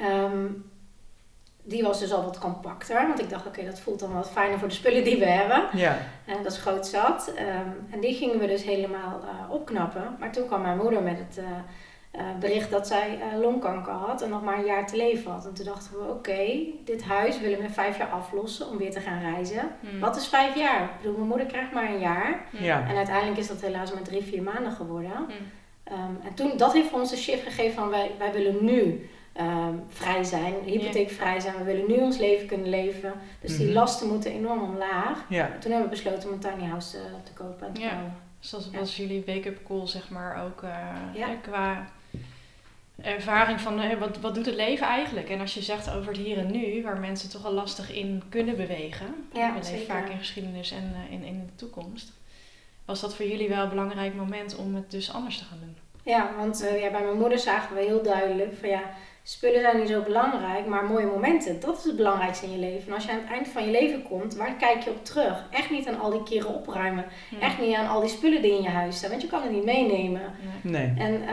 Um, 0.00 0.70
die 1.62 1.82
was 1.82 2.00
dus 2.00 2.12
al 2.12 2.24
wat 2.24 2.38
compacter. 2.38 3.06
Want 3.06 3.20
ik 3.20 3.30
dacht, 3.30 3.46
oké, 3.46 3.64
dat 3.64 3.80
voelt 3.80 4.00
dan 4.00 4.12
wat 4.12 4.30
fijner 4.30 4.58
voor 4.58 4.68
de 4.68 4.74
spullen 4.74 5.04
die 5.04 5.18
we 5.18 5.24
hebben. 5.24 5.68
Ja. 5.72 5.98
En 6.24 6.42
dat 6.42 6.52
is 6.52 6.58
groot 6.58 6.86
zat. 6.86 7.32
Ehm, 7.36 7.68
en 7.90 8.00
die 8.00 8.14
gingen 8.14 8.38
we 8.38 8.46
dus 8.46 8.62
helemaal 8.62 9.20
uh, 9.24 9.50
opknappen. 9.50 10.16
Maar 10.18 10.32
toen 10.32 10.46
kwam 10.46 10.62
mijn 10.62 10.76
moeder 10.76 11.02
met 11.02 11.18
het 11.18 11.38
uh, 11.38 12.20
bericht 12.40 12.70
dat 12.70 12.86
zij 12.86 13.18
longkanker 13.40 13.92
had 13.92 14.22
en 14.22 14.30
nog 14.30 14.42
maar 14.42 14.58
een 14.58 14.64
jaar 14.64 14.86
te 14.86 14.96
leven 14.96 15.30
had. 15.30 15.46
En 15.46 15.54
toen 15.54 15.64
dachten 15.64 15.92
we, 15.92 16.12
oké, 16.12 16.46
dit 16.84 17.02
huis 17.02 17.40
willen 17.40 17.58
we 17.58 17.64
in 17.64 17.70
vijf 17.70 17.98
jaar 17.98 18.10
aflossen 18.10 18.68
om 18.68 18.78
weer 18.78 18.90
te 18.90 19.00
gaan 19.00 19.20
reizen. 19.20 19.70
Hmm. 19.80 20.00
Wat 20.00 20.16
is 20.16 20.26
vijf 20.26 20.56
jaar? 20.56 20.82
Ik 20.82 20.96
bedoel, 21.00 21.16
mijn 21.16 21.28
moeder 21.28 21.46
krijgt 21.46 21.72
maar 21.72 21.90
een 21.90 22.00
jaar. 22.00 22.44
Ja. 22.50 22.86
En 22.88 22.96
uiteindelijk 22.96 23.38
is 23.38 23.48
dat 23.48 23.60
helaas 23.60 23.92
maar 23.92 24.02
drie, 24.02 24.22
vier 24.22 24.42
maanden 24.42 24.72
geworden. 24.72 25.12
Hmm. 25.12 25.28
Ehm, 25.84 26.26
en 26.26 26.34
toen, 26.34 26.56
dat 26.56 26.72
heeft 26.72 26.88
voor 26.88 27.00
ons 27.00 27.10
een 27.10 27.18
shift 27.18 27.42
gegeven 27.42 27.74
van 27.74 27.88
wij, 27.88 28.10
wij 28.18 28.32
willen 28.32 28.64
nu 28.64 29.10
Ehm, 29.32 29.74
vrij 29.88 30.24
zijn, 30.24 30.54
hypotheekvrij 30.64 31.40
zijn. 31.40 31.56
We 31.56 31.64
willen 31.64 31.86
nu 31.88 31.96
ons 31.96 32.18
leven 32.18 32.46
kunnen 32.46 32.68
leven. 32.68 33.12
Dus 33.40 33.56
die 33.56 33.66
mhm. 33.66 33.74
lasten 33.74 34.08
moeten 34.08 34.32
enorm 34.32 34.62
omlaag. 34.62 35.24
Ja. 35.28 35.46
Toen 35.60 35.70
hebben 35.70 35.90
we 35.90 35.96
besloten 35.96 36.28
om 36.28 36.34
een 36.34 36.40
tiny 36.40 36.68
house 36.68 36.96
uh, 36.96 37.02
te 37.24 37.32
kopen 37.32 37.66
en 37.66 37.72
te 37.72 37.80
ja. 37.80 38.14
Dus 38.40 38.50
dat 38.50 38.70
was 38.70 38.96
jullie 38.96 39.22
wake-up 39.26 39.58
call, 39.66 39.86
zeg 39.86 40.10
maar, 40.10 40.44
ook 40.44 40.62
uh, 40.62 41.28
qua 41.42 41.88
ervaring 43.02 43.60
van 43.60 43.82
uh, 43.82 43.98
wat, 43.98 44.20
wat 44.20 44.34
doet 44.34 44.46
het 44.46 44.54
leven 44.54 44.86
eigenlijk? 44.86 45.28
En 45.28 45.40
als 45.40 45.54
je 45.54 45.62
zegt 45.62 45.90
over 45.90 46.12
het 46.12 46.16
hier 46.16 46.38
en 46.38 46.50
nu, 46.50 46.82
waar 46.82 47.00
mensen 47.00 47.30
toch 47.30 47.44
al 47.44 47.52
lastig 47.52 47.92
in 47.92 48.22
kunnen 48.28 48.56
bewegen. 48.56 49.06
Ja, 49.32 49.54
we 49.54 49.70
leven 49.70 49.86
vaak 49.86 50.08
in 50.08 50.18
geschiedenis 50.18 50.70
en 50.70 50.94
in, 51.10 51.24
in 51.24 51.46
de 51.46 51.54
toekomst. 51.54 52.12
Was 52.84 53.00
dat 53.00 53.14
voor 53.14 53.26
jullie 53.26 53.48
wel 53.48 53.62
een 53.62 53.68
belangrijk 53.68 54.14
moment 54.14 54.56
om 54.56 54.74
het 54.74 54.90
dus 54.90 55.12
anders 55.12 55.38
te 55.38 55.44
gaan 55.44 55.58
doen? 55.60 55.76
Ja, 56.02 56.30
want 56.36 56.58
ja, 56.80 56.90
bij 56.90 57.02
mijn 57.02 57.18
moeder 57.18 57.38
zagen 57.38 57.76
we 57.76 57.82
heel 57.82 58.02
duidelijk 58.02 58.54
van 58.60 58.68
ja 58.68 58.82
spullen 59.22 59.60
zijn 59.60 59.78
niet 59.78 59.88
zo 59.88 60.02
belangrijk, 60.02 60.66
maar 60.66 60.84
mooie 60.84 61.06
momenten, 61.06 61.60
dat 61.60 61.78
is 61.78 61.84
het 61.84 61.96
belangrijkste 61.96 62.46
in 62.46 62.52
je 62.52 62.58
leven. 62.58 62.86
En 62.88 62.94
als 62.94 63.04
je 63.04 63.10
aan 63.10 63.18
het 63.18 63.30
eind 63.30 63.48
van 63.48 63.64
je 63.64 63.70
leven 63.70 64.02
komt, 64.02 64.34
waar 64.34 64.54
kijk 64.54 64.82
je 64.82 64.90
op 64.90 65.04
terug? 65.04 65.44
Echt 65.50 65.70
niet 65.70 65.88
aan 65.88 66.00
al 66.00 66.10
die 66.10 66.22
keren 66.22 66.54
opruimen. 66.54 67.04
Echt 67.40 67.58
niet 67.58 67.76
aan 67.76 67.88
al 67.88 68.00
die 68.00 68.10
spullen 68.10 68.42
die 68.42 68.56
in 68.56 68.62
je 68.62 68.68
huis 68.68 68.96
staan, 68.96 69.10
want 69.10 69.22
je 69.22 69.28
kan 69.28 69.42
het 69.42 69.50
niet 69.50 69.64
meenemen. 69.64 70.32
Nee. 70.62 70.92
En, 70.98 71.22
uh, 71.22 71.28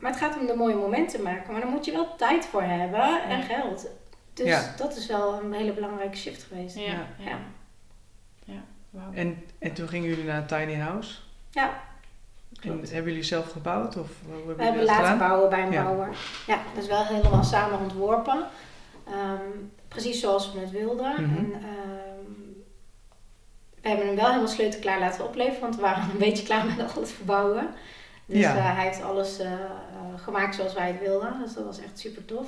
maar 0.00 0.10
het 0.10 0.20
gaat 0.20 0.38
om 0.38 0.46
de 0.46 0.54
mooie 0.54 0.74
momenten 0.74 1.22
maken, 1.22 1.52
maar 1.52 1.60
daar 1.60 1.70
moet 1.70 1.84
je 1.84 1.92
wel 1.92 2.16
tijd 2.16 2.46
voor 2.46 2.62
hebben 2.62 3.22
en 3.28 3.42
geld. 3.42 3.86
Dus 4.34 4.76
dat 4.76 4.96
is 4.96 5.06
wel 5.06 5.42
een 5.42 5.52
hele 5.52 5.72
belangrijke 5.72 6.16
shift 6.16 6.42
geweest. 6.42 6.78
Ja. 6.78 7.06
ja. 7.18 7.38
ja. 8.44 8.64
Wow. 8.90 9.18
En, 9.18 9.44
en 9.58 9.72
toen 9.72 9.88
gingen 9.88 10.08
jullie 10.08 10.24
naar 10.24 10.36
een 10.36 10.46
tiny 10.46 10.74
house? 10.74 11.18
Ja. 11.50 11.80
En 12.62 12.70
hebben 12.70 13.12
jullie 13.12 13.22
zelf 13.22 13.50
gebouwd? 13.50 13.96
Of 13.96 14.08
hebben 14.28 14.56
we 14.56 14.62
hebben 14.62 14.84
laten 14.84 15.18
bouwen 15.18 15.50
bij 15.50 15.62
een 15.62 15.70
bouwer. 15.70 16.16
Ja, 16.46 16.58
dat 16.74 16.82
is 16.82 16.88
wel 16.88 17.04
helemaal 17.04 17.44
samen 17.44 17.78
ontworpen. 17.78 18.46
Ehm, 19.06 19.50
precies 19.88 20.20
zoals 20.20 20.52
we 20.52 20.60
het 20.60 20.70
wilden. 20.70 21.12
Mhm. 21.12 21.22
en, 21.22 21.52
ehm, 21.52 22.32
we 23.80 23.88
hebben 23.88 24.06
hem 24.06 24.16
wel 24.16 24.26
helemaal 24.26 24.48
sleutelklaar 24.48 24.98
laten 24.98 25.24
opleveren, 25.24 25.60
want 25.60 25.76
we 25.76 25.80
waren 25.80 26.10
een 26.10 26.18
beetje 26.18 26.44
klaar 26.44 26.66
met 26.66 26.94
al 26.94 27.00
het 27.00 27.10
verbouwen. 27.10 27.68
Dus 28.26 28.38
ja. 28.38 28.56
uh, 28.56 28.76
hij 28.76 28.84
heeft 28.84 29.02
alles 29.02 29.40
uh, 29.40 29.50
gemaakt 30.16 30.54
zoals 30.54 30.74
wij 30.74 30.86
het 30.86 31.00
wilden. 31.00 31.40
Dus 31.42 31.54
dat 31.54 31.64
was 31.64 31.78
echt 31.78 31.98
super 31.98 32.24
tof. 32.24 32.46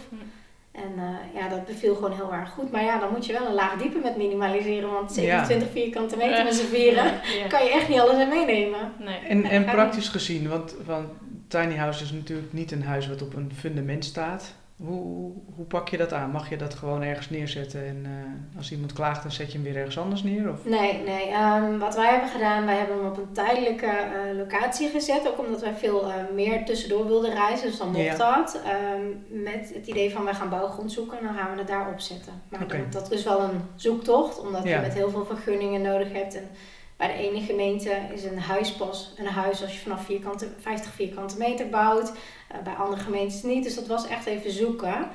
En 0.75 0.93
uh, 0.97 1.41
ja, 1.41 1.49
dat 1.49 1.65
beviel 1.67 1.95
gewoon 1.95 2.13
heel 2.13 2.33
erg 2.33 2.51
goed. 2.51 2.71
Maar 2.71 2.83
ja, 2.83 2.99
dan 2.99 3.11
moet 3.13 3.27
je 3.27 3.33
wel 3.33 3.47
een 3.47 3.55
laag 3.55 3.77
diepe 3.77 3.99
met 3.99 4.17
minimaliseren. 4.17 4.91
Want 4.91 5.13
27 5.13 5.71
vierkante 5.71 6.17
meter 6.17 6.45
met 6.45 6.55
z'n 6.55 6.67
vieren 6.67 7.21
kan 7.49 7.65
je 7.65 7.71
echt 7.71 7.89
niet 7.89 7.99
alles 7.99 8.19
in 8.19 8.29
meenemen. 8.29 8.93
Nee. 8.99 9.19
En, 9.19 9.45
en 9.45 9.65
praktisch 9.65 10.09
gezien, 10.09 10.49
want 10.49 10.75
van 10.85 11.09
tiny 11.49 11.77
house 11.77 12.03
is 12.03 12.13
natuurlijk 12.13 12.53
niet 12.53 12.73
een 12.73 12.83
huis 12.83 13.09
wat 13.09 13.23
op 13.23 13.35
een 13.35 13.53
fundament 13.55 14.05
staat. 14.05 14.55
Hoe, 14.87 15.33
hoe 15.55 15.65
pak 15.65 15.89
je 15.89 15.97
dat 15.97 16.13
aan? 16.13 16.31
Mag 16.31 16.51
je 16.51 16.57
dat 16.57 16.75
gewoon 16.75 17.03
ergens 17.03 17.31
neerzetten 17.31 17.87
en 17.87 18.05
uh, 18.07 18.57
als 18.59 18.73
iemand 18.73 18.93
klaagt, 18.93 19.23
dan 19.23 19.33
zet 19.33 19.53
je 19.53 19.59
hem 19.59 19.67
weer 19.67 19.77
ergens 19.77 19.99
anders 19.99 20.23
neer? 20.23 20.51
Of? 20.51 20.65
Nee, 20.65 21.03
nee. 21.03 21.33
Um, 21.33 21.79
wat 21.79 21.95
wij 21.95 22.11
hebben 22.11 22.29
gedaan, 22.29 22.67
wij 22.67 22.77
hebben 22.77 22.97
hem 22.97 23.07
op 23.07 23.17
een 23.17 23.33
tijdelijke 23.33 23.87
uh, 23.87 24.37
locatie 24.37 24.89
gezet. 24.89 25.29
Ook 25.29 25.39
omdat 25.39 25.61
wij 25.61 25.75
veel 25.75 26.09
uh, 26.09 26.15
meer 26.35 26.65
tussendoor 26.65 27.07
wilden 27.07 27.35
reizen, 27.35 27.69
dus 27.69 27.79
dan 27.79 27.91
mocht 27.91 28.05
ja. 28.05 28.17
dat. 28.17 28.61
Um, 28.97 29.43
met 29.43 29.73
het 29.75 29.87
idee 29.87 30.11
van 30.11 30.25
wij 30.25 30.35
gaan 30.35 30.51
bouwgrond 30.51 30.93
zoeken 30.93 31.19
en 31.19 31.25
dan 31.25 31.35
gaan 31.35 31.53
we 31.53 31.59
het 31.59 31.69
daar 31.69 31.91
opzetten. 31.91 32.33
Maar 32.49 32.63
okay. 32.63 32.85
dat, 32.91 33.11
is 33.11 33.25
wel 33.25 33.41
een 33.41 33.61
zoektocht, 33.75 34.41
omdat 34.41 34.65
ja. 34.65 34.75
je 34.75 34.81
met 34.81 34.95
heel 34.95 35.11
veel 35.11 35.25
vergunningen 35.25 35.83
nodig 35.83 36.13
hebt. 36.13 36.35
En 36.35 36.49
bij 36.97 37.07
de 37.07 37.31
ene 37.31 37.41
gemeente 37.41 37.91
is 38.15 38.25
een 38.25 38.39
huis 38.39 38.73
pas 38.73 39.15
een 39.17 39.27
huis 39.27 39.63
als 39.63 39.73
je 39.73 39.79
vanaf 39.79 40.05
vierkante, 40.05 40.49
50 40.61 40.93
vierkante 40.93 41.39
meter 41.39 41.69
bouwt. 41.69 42.13
Uh, 42.55 42.63
bij 42.63 42.75
andere 42.75 43.03
gemeentes 43.03 43.43
niet. 43.43 43.65
Dus 43.65 43.75
dat 43.75 43.87
was 43.87 44.07
echt 44.07 44.27
even 44.27 44.51
zoeken. 44.51 45.09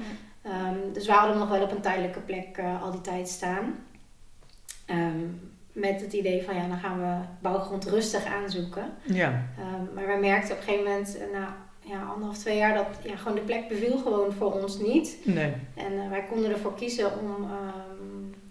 Ja. 0.44 0.70
Um, 0.70 0.94
dus 0.94 1.06
we 1.06 1.12
hadden 1.12 1.30
hem 1.30 1.40
nog 1.40 1.50
wel 1.50 1.64
op 1.64 1.72
een 1.72 1.82
tijdelijke 1.82 2.20
plek 2.20 2.58
uh, 2.58 2.84
al 2.84 2.92
die 2.92 3.02
tijd 3.02 3.30
staan. 3.30 3.76
Um, 4.90 5.52
met 5.72 6.02
het 6.02 6.14
idee 6.14 6.44
van 6.44 6.56
ja, 6.56 6.68
dan 6.68 6.78
gaan 6.78 7.00
we 7.00 7.26
bouwgrond 7.42 7.86
rustig 7.86 8.26
aanzoeken. 8.26 8.94
Ja. 9.04 9.44
Um, 9.60 9.90
maar 9.94 10.08
wij 10.08 10.20
merkten 10.20 10.52
op 10.52 10.58
een 10.58 10.64
gegeven 10.64 10.86
moment, 10.86 11.18
uh, 11.18 11.40
na 11.40 11.56
ja, 11.80 12.02
anderhalf, 12.02 12.38
twee 12.38 12.58
jaar, 12.58 12.74
dat 12.74 12.88
ja, 13.04 13.16
gewoon 13.16 13.36
de 13.36 13.44
plek 13.44 13.68
beviel 13.68 13.98
gewoon 13.98 14.34
voor 14.34 14.62
ons 14.62 14.80
niet. 14.80 15.18
Nee. 15.24 15.54
En 15.76 15.94
uh, 15.94 16.10
wij 16.10 16.24
konden 16.24 16.52
ervoor 16.52 16.76
kiezen 16.76 17.20
om 17.20 17.48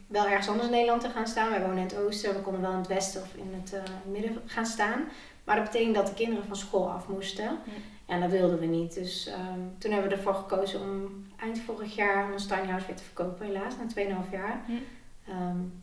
wel 0.07 0.26
ergens 0.26 0.49
anders 0.49 0.66
in 0.66 0.73
Nederland 0.73 1.00
te 1.00 1.09
gaan 1.09 1.26
staan. 1.26 1.50
Wij 1.50 1.61
wonen 1.61 1.76
in 1.76 1.83
het 1.83 1.97
oosten, 1.97 2.35
we 2.35 2.40
konden 2.40 2.62
wel 2.62 2.73
in 2.73 2.78
het 2.78 2.87
westen 2.87 3.23
of 3.23 3.35
in 3.35 3.54
het 3.61 3.75
uh, 3.75 3.80
midden 4.12 4.42
gaan 4.47 4.66
staan. 4.66 5.04
Maar 5.45 5.57
dat 5.57 5.64
betekent 5.64 5.95
dat 5.95 6.07
de 6.07 6.14
kinderen 6.14 6.45
van 6.47 6.57
school 6.57 6.90
af 6.90 7.09
moesten. 7.09 7.45
Ja. 7.45 7.73
En 8.09 8.21
dat 8.21 8.31
wilden 8.31 8.59
we 8.59 8.67
niet. 8.67 8.95
Dus 8.95 9.29
um, 9.29 9.75
toen 9.79 9.93
hebben 9.93 10.11
we 10.11 10.17
ervoor 10.17 10.35
gekozen 10.35 10.81
om 10.81 11.27
eind 11.41 11.61
vorig 11.61 11.95
jaar 11.95 12.33
ons 12.33 12.47
tiny 12.47 12.67
house 12.67 12.87
weer 12.87 12.97
te 12.97 13.03
verkopen, 13.03 13.47
helaas, 13.47 13.75
na 13.77 14.05
2,5 14.25 14.31
jaar. 14.31 14.61
Ja. 14.67 15.50
Um, 15.50 15.83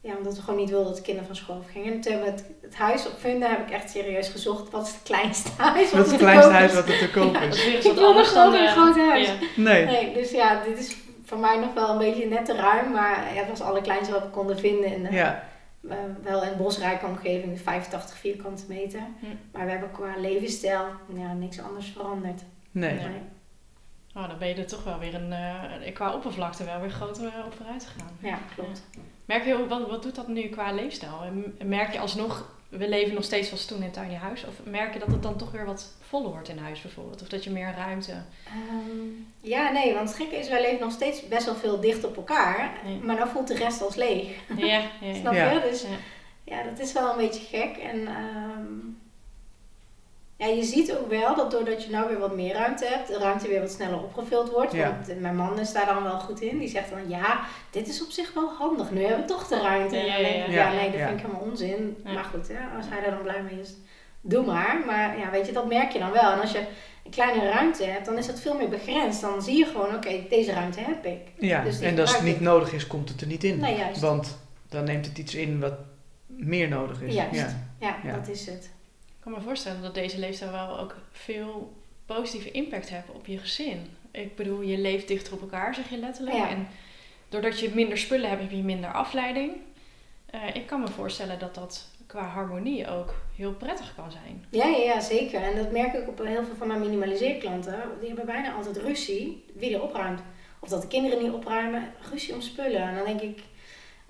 ja, 0.00 0.16
omdat 0.16 0.36
we 0.36 0.42
gewoon 0.42 0.58
niet 0.58 0.70
wilden 0.70 0.86
dat 0.86 0.96
de 0.96 1.02
kinderen 1.02 1.26
van 1.26 1.36
school 1.36 1.56
afgingen. 1.56 1.92
En 1.92 2.00
toen 2.00 2.12
hebben 2.12 2.30
we 2.30 2.36
het, 2.36 2.50
het 2.60 2.74
huis 2.74 3.06
op 3.06 3.12
vinden, 3.18 3.50
heb 3.50 3.66
ik 3.66 3.70
echt 3.70 3.90
serieus 3.90 4.28
gezocht. 4.28 4.70
Wat 4.70 4.86
is 4.86 4.92
het 4.92 5.02
kleinste 5.02 5.50
huis 5.62 5.90
wat, 5.90 6.00
wat 6.00 6.10
het 6.10 6.20
kleinste 6.20 6.52
huis 6.52 6.74
wat 6.74 6.88
er 6.88 6.98
te 6.98 7.10
koop 7.10 7.36
is? 7.36 7.64
Ja, 7.64 7.72
ik 7.72 7.82
wilde 7.82 8.24
gewoon 8.24 8.54
een 8.54 8.68
groot 8.68 8.96
huis. 8.96 9.26
Ja. 9.26 9.34
Nee. 9.56 9.84
nee. 9.84 10.14
Dus 10.14 10.30
ja, 10.30 10.62
dit 10.64 10.78
is 10.78 10.96
voor 11.24 11.38
mij 11.38 11.58
nog 11.58 11.74
wel 11.74 11.88
een 11.88 11.98
beetje 11.98 12.26
net 12.26 12.44
te 12.44 12.54
ruim, 12.54 12.90
maar 12.92 13.24
het 13.34 13.48
was 13.48 13.60
alle 13.60 13.80
kleinste 13.80 14.12
wat 14.12 14.22
we 14.22 14.28
konden 14.28 14.58
vinden. 14.58 14.94
En, 14.94 15.12
ja. 15.12 15.47
Uh, 15.80 15.94
wel 16.22 16.42
in 16.42 16.56
bosrijke 16.56 17.06
omgeving, 17.06 17.60
85 17.60 18.16
vierkante 18.16 18.64
meter. 18.68 19.02
Hm. 19.20 19.26
Maar 19.52 19.64
we 19.64 19.70
hebben 19.70 19.90
qua 19.90 20.16
levensstijl 20.16 20.86
ja, 21.14 21.32
niks 21.32 21.60
anders 21.60 21.86
veranderd. 21.86 22.42
Nee. 22.70 22.94
nee. 22.94 23.20
Oh, 24.14 24.28
dan 24.28 24.38
ben 24.38 24.48
je 24.48 24.54
er 24.54 24.66
toch 24.66 24.84
wel 24.84 24.98
weer 24.98 25.14
een, 25.14 25.30
uh, 25.30 25.94
qua 25.94 26.14
oppervlakte 26.14 26.64
wel 26.64 26.80
weer 26.80 26.90
groter 26.90 27.32
op 27.46 27.54
vooruit 27.54 27.86
gegaan. 27.86 28.16
Ja, 28.18 28.38
klopt. 28.54 28.86
Merk 29.24 29.44
je, 29.44 29.66
wat, 29.66 29.88
wat 29.88 30.02
doet 30.02 30.14
dat 30.14 30.28
nu 30.28 30.48
qua 30.48 30.72
leefstijl? 30.72 31.20
Merk 31.64 31.92
je 31.92 31.98
alsnog 31.98 32.57
we 32.68 32.88
leven 32.88 33.14
nog 33.14 33.24
steeds 33.24 33.50
als 33.50 33.64
toen 33.64 33.82
in 33.82 33.90
tiny 33.90 34.14
huis? 34.14 34.44
Of 34.44 34.54
merk 34.64 34.92
je 34.92 34.98
dat 34.98 35.08
het 35.08 35.22
dan 35.22 35.36
toch 35.36 35.50
weer 35.50 35.64
wat 35.64 35.92
voller 36.00 36.30
wordt 36.30 36.48
in 36.48 36.58
huis 36.58 36.82
bijvoorbeeld? 36.82 37.22
Of 37.22 37.28
dat 37.28 37.44
je 37.44 37.50
meer 37.50 37.74
ruimte... 37.76 38.12
Um, 38.12 39.26
ja, 39.40 39.70
nee, 39.70 39.94
want 39.94 40.08
het 40.08 40.18
gekke 40.18 40.36
is, 40.36 40.48
wij 40.48 40.60
leven 40.60 40.80
nog 40.80 40.92
steeds 40.92 41.28
best 41.28 41.44
wel 41.44 41.54
veel 41.54 41.80
dicht 41.80 42.04
op 42.04 42.16
elkaar. 42.16 42.72
Maar 43.02 43.16
dan 43.16 43.28
voelt 43.28 43.48
de 43.48 43.54
rest 43.54 43.82
als 43.82 43.94
leeg. 43.94 44.28
Ja, 44.56 44.66
ja, 45.00 45.14
Snap 45.14 45.32
je? 45.32 45.60
Dus 45.70 45.84
ja. 46.44 46.62
dat 46.62 46.78
is 46.78 46.92
wel 46.92 47.10
een 47.10 47.16
beetje 47.16 47.56
gek. 47.56 47.76
En 47.76 47.98
um, 47.98 48.98
ja, 50.38 50.46
je 50.46 50.64
ziet 50.64 50.96
ook 50.96 51.08
wel 51.08 51.34
dat 51.34 51.50
doordat 51.50 51.84
je 51.84 51.90
nou 51.90 52.08
weer 52.08 52.18
wat 52.18 52.34
meer 52.34 52.54
ruimte 52.54 52.86
hebt, 52.86 53.08
de 53.08 53.18
ruimte 53.18 53.48
weer 53.48 53.60
wat 53.60 53.70
sneller 53.70 54.02
opgevuld 54.02 54.50
wordt. 54.50 54.76
Want 54.76 55.20
mijn 55.20 55.36
man 55.36 55.58
is 55.58 55.72
daar 55.72 55.86
dan 55.86 56.02
wel 56.02 56.18
goed 56.18 56.40
in. 56.40 56.58
Die 56.58 56.68
zegt 56.68 56.90
dan, 56.90 57.08
ja, 57.08 57.40
dit 57.70 57.88
is 57.88 58.02
op 58.02 58.10
zich 58.10 58.34
wel 58.34 58.52
handig. 58.58 58.90
Nu 58.90 59.00
hebben 59.00 59.26
we 59.26 59.32
toch 59.32 59.48
de 59.48 59.60
ruimte. 59.60 59.96
Ja, 59.96 60.16
ja, 60.16 60.28
ja. 60.28 60.46
ja 60.46 60.72
nee, 60.72 60.90
dat 60.90 61.00
vind 61.00 61.20
ik 61.20 61.26
helemaal 61.26 61.48
onzin. 61.50 61.96
Maar 62.04 62.24
goed, 62.24 62.48
hè, 62.48 62.76
als 62.76 62.86
hij 62.88 63.00
daar 63.00 63.10
dan 63.10 63.22
blij 63.22 63.42
mee 63.42 63.60
is, 63.60 63.74
doe 64.20 64.46
maar. 64.46 64.82
Maar 64.86 65.18
ja, 65.18 65.30
weet 65.30 65.46
je, 65.46 65.52
dat 65.52 65.68
merk 65.68 65.92
je 65.92 65.98
dan 65.98 66.12
wel. 66.12 66.32
En 66.32 66.40
als 66.40 66.52
je 66.52 66.62
een 67.04 67.10
kleine 67.10 67.50
ruimte 67.50 67.84
hebt, 67.84 68.06
dan 68.06 68.18
is 68.18 68.26
dat 68.26 68.40
veel 68.40 68.54
meer 68.54 68.68
begrensd. 68.68 69.20
Dan 69.20 69.42
zie 69.42 69.56
je 69.56 69.64
gewoon, 69.64 69.94
oké, 69.94 70.24
deze 70.28 70.52
ruimte 70.52 70.80
heb 70.80 71.04
ik. 71.04 71.20
Ja, 71.38 71.62
dus 71.62 71.80
en 71.80 72.00
als 72.00 72.14
het 72.14 72.24
niet 72.24 72.40
nodig 72.40 72.72
is, 72.72 72.86
komt 72.86 73.08
het 73.08 73.20
er 73.20 73.26
niet 73.26 73.44
in. 73.44 73.58
Nee. 73.58 73.84
Want 74.00 74.38
dan 74.68 74.84
neemt 74.84 75.06
het 75.06 75.18
iets 75.18 75.34
in 75.34 75.60
wat 75.60 75.74
meer 76.26 76.68
nodig 76.68 77.02
is. 77.02 77.14
Juist, 77.14 77.56
ja, 77.78 77.96
ja 78.04 78.12
dat 78.12 78.28
is 78.28 78.46
het 78.46 78.76
kan 79.28 79.38
me 79.38 79.44
voorstellen 79.44 79.82
dat 79.82 79.94
deze 79.94 80.18
leefstijl 80.18 80.50
wel 80.50 80.78
ook 80.78 80.96
veel 81.12 81.72
positieve 82.06 82.50
impact 82.50 82.88
heeft 82.88 83.10
op 83.12 83.26
je 83.26 83.38
gezin. 83.38 83.96
Ik 84.10 84.36
bedoel, 84.36 84.60
je 84.60 84.78
leeft 84.78 85.08
dichter 85.08 85.32
op 85.32 85.40
elkaar, 85.40 85.74
zeg 85.74 85.90
je 85.90 85.96
letterlijk. 85.96 86.36
En 86.36 86.68
doordat 87.28 87.60
je 87.60 87.70
minder 87.74 87.98
spullen 87.98 88.28
hebt, 88.28 88.40
heb 88.40 88.50
je 88.50 88.62
minder 88.62 88.92
afleiding. 88.92 89.52
Uh, 90.34 90.54
ik 90.54 90.66
kan 90.66 90.80
me 90.80 90.88
voorstellen 90.88 91.38
dat 91.38 91.54
dat 91.54 91.88
qua 92.06 92.22
harmonie 92.22 92.88
ook 92.88 93.14
heel 93.36 93.52
prettig 93.52 93.94
kan 93.94 94.10
zijn. 94.10 94.44
Ja, 94.50 94.66
ja, 94.66 94.76
ja, 94.76 95.00
zeker. 95.00 95.42
En 95.42 95.56
dat 95.56 95.72
merk 95.72 95.92
ik 95.92 96.08
op 96.08 96.18
heel 96.18 96.44
veel 96.44 96.56
van 96.56 96.66
mijn 96.66 96.80
minimaliseerklanten. 96.80 97.82
Die 97.98 98.08
hebben 98.08 98.26
bijna 98.26 98.52
altijd 98.52 98.76
ruzie 98.76 99.44
wie 99.54 99.74
er 99.74 99.82
opruimt. 99.82 100.20
Of 100.60 100.68
dat 100.68 100.82
de 100.82 100.88
kinderen 100.88 101.22
niet 101.22 101.32
opruimen, 101.32 101.92
ruzie 102.10 102.34
om 102.34 102.40
spullen. 102.40 102.82
En 102.82 102.94
dan 102.94 103.04
denk 103.04 103.20
ik, 103.20 103.42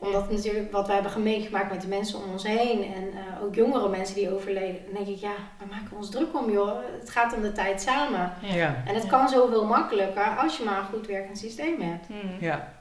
omdat 0.00 0.30
natuurlijk 0.30 0.72
wat 0.72 0.86
wij 0.86 1.00
hebben 1.00 1.22
meegemaakt 1.22 1.72
met 1.72 1.80
de 1.80 1.88
mensen 1.88 2.18
om 2.18 2.30
ons 2.30 2.46
heen 2.46 2.94
en 2.94 3.04
uh, 3.04 3.42
ook 3.42 3.54
jongere 3.54 3.88
mensen 3.88 4.14
die 4.14 4.34
overleden, 4.34 4.80
dan 4.84 4.94
denk 4.94 5.16
ik, 5.16 5.20
ja, 5.20 5.34
we 5.58 5.64
maken 5.70 5.96
ons 5.96 6.10
druk 6.10 6.38
om 6.38 6.50
joh. 6.50 6.78
Het 7.00 7.10
gaat 7.10 7.34
om 7.34 7.42
de 7.42 7.52
tijd 7.52 7.80
samen. 7.80 8.32
Ja. 8.42 8.82
En 8.86 8.94
het 8.94 9.06
kan 9.06 9.28
zoveel 9.28 9.64
makkelijker 9.66 10.36
als 10.36 10.56
je 10.56 10.64
maar 10.64 10.78
een 10.78 10.84
goed 10.84 11.06
werkend 11.06 11.38
systeem 11.38 11.80
hebt. 11.80 12.06
Hmm. 12.06 12.36
Ja. 12.40 12.76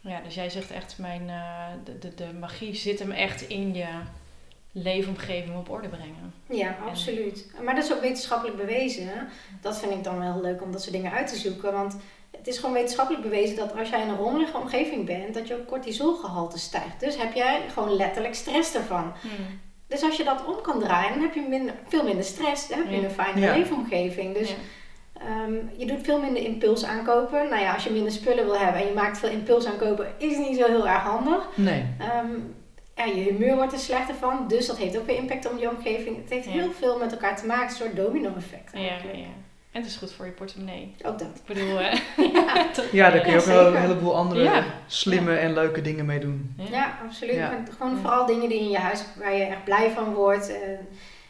Ja, 0.00 0.20
dus 0.20 0.34
jij 0.34 0.50
zegt 0.50 0.70
echt, 0.70 0.98
mijn, 0.98 1.22
uh, 1.22 1.64
de, 1.84 1.98
de, 1.98 2.14
de 2.14 2.32
magie 2.40 2.74
zit 2.74 2.98
hem 2.98 3.10
echt 3.10 3.48
in 3.48 3.74
je 3.74 3.88
leefomgeving 4.72 5.56
op 5.56 5.70
orde 5.70 5.88
brengen. 5.88 6.34
Ja, 6.48 6.76
absoluut. 6.88 7.50
Maar 7.64 7.74
dat 7.74 7.84
is 7.84 7.92
ook 7.92 8.00
wetenschappelijk 8.00 8.56
bewezen. 8.56 9.28
Dat 9.60 9.78
vind 9.78 9.92
ik 9.92 10.04
dan 10.04 10.18
wel 10.18 10.40
leuk 10.40 10.62
om 10.62 10.72
dat 10.72 10.82
soort 10.82 10.94
dingen 10.94 11.12
uit 11.12 11.28
te 11.28 11.36
zoeken. 11.36 11.72
Want 11.72 11.96
het 12.46 12.54
is 12.54 12.60
gewoon 12.60 12.74
wetenschappelijk 12.74 13.24
bewezen 13.24 13.56
dat 13.56 13.78
als 13.78 13.88
jij 13.88 14.02
in 14.02 14.08
een 14.08 14.16
rommelige 14.16 14.56
omgeving 14.56 15.06
bent, 15.06 15.34
dat 15.34 15.48
je 15.48 15.64
cortisolgehalte 15.66 16.58
stijgt. 16.58 17.00
Dus 17.00 17.16
heb 17.16 17.34
jij 17.34 17.60
gewoon 17.72 17.96
letterlijk 17.96 18.34
stress 18.34 18.74
ervan. 18.74 19.12
Hmm. 19.20 19.60
Dus 19.86 20.02
als 20.02 20.16
je 20.16 20.24
dat 20.24 20.44
om 20.46 20.60
kan 20.62 20.80
draaien, 20.80 21.12
dan 21.12 21.22
heb 21.22 21.34
je 21.34 21.46
minder, 21.48 21.74
veel 21.88 22.04
minder 22.04 22.24
stress. 22.24 22.68
Dan 22.68 22.78
heb 22.78 22.90
je 22.90 23.04
een 23.04 23.10
fijne 23.10 23.40
leefomgeving. 23.40 24.34
Dus 24.34 24.54
ehm, 25.12 25.54
je 25.76 25.86
doet 25.86 26.02
veel 26.02 26.20
minder 26.20 26.42
impuls 26.42 26.84
aankopen. 26.84 27.48
Nou 27.48 27.62
ja, 27.62 27.74
als 27.74 27.84
je 27.84 27.90
minder 27.90 28.12
spullen 28.12 28.44
wil 28.44 28.58
hebben 28.58 28.80
en 28.80 28.86
je 28.86 28.94
maakt 28.94 29.18
veel 29.18 29.30
impuls 29.30 29.66
aankopen, 29.66 30.14
is 30.18 30.36
het 30.36 30.48
niet 30.48 30.58
zo 30.58 30.66
heel 30.66 30.88
erg 30.88 31.02
handig. 31.02 31.48
Nee. 31.54 31.84
Um, 32.24 32.54
ja, 32.96 33.04
je 33.04 33.20
humeur 33.20 33.56
wordt 33.56 33.72
er 33.72 33.78
slechter 33.78 34.14
van, 34.14 34.48
dus 34.48 34.66
dat 34.66 34.78
heeft 34.78 34.98
ook 34.98 35.06
weer 35.06 35.16
impact 35.16 35.50
op 35.50 35.58
je 35.58 35.70
omgeving. 35.70 36.16
Het 36.16 36.30
heeft 36.30 36.46
heel 36.46 36.72
veel 36.72 36.98
met 36.98 37.12
elkaar 37.12 37.36
te 37.36 37.46
maken, 37.46 37.68
een 37.68 37.74
soort 37.74 37.96
domino-effect. 37.96 38.72
Ja, 38.72 38.80
ja, 38.80 39.12
ja. 39.12 39.26
En 39.76 39.82
het 39.82 39.90
is 39.90 39.96
goed 39.96 40.12
voor 40.12 40.26
je 40.26 40.32
portemonnee. 40.32 40.94
Ook 41.02 41.18
dat. 41.18 41.28
Ik 41.28 41.44
bedoel, 41.46 41.80
uh, 41.80 41.92
ja. 42.32 42.66
ja, 42.92 43.10
daar 43.10 43.20
kun 43.20 43.32
je 43.32 43.38
ook 43.38 43.44
wel 43.44 43.66
een 43.66 43.80
heleboel 43.80 44.16
andere 44.16 44.64
slimme 44.86 45.36
en 45.36 45.52
leuke 45.52 45.80
dingen 45.80 46.06
mee 46.06 46.20
doen. 46.20 46.54
Ja, 46.70 46.98
absoluut. 47.04 47.40
Gewoon 47.78 47.96
vooral 47.96 48.26
dingen 48.26 48.48
die 48.48 48.58
in 48.58 48.70
je 48.70 48.78
huis 48.78 49.04
waar 49.18 49.34
je 49.34 49.44
echt 49.44 49.64
blij 49.64 49.90
van 49.90 50.14
wordt. 50.14 50.52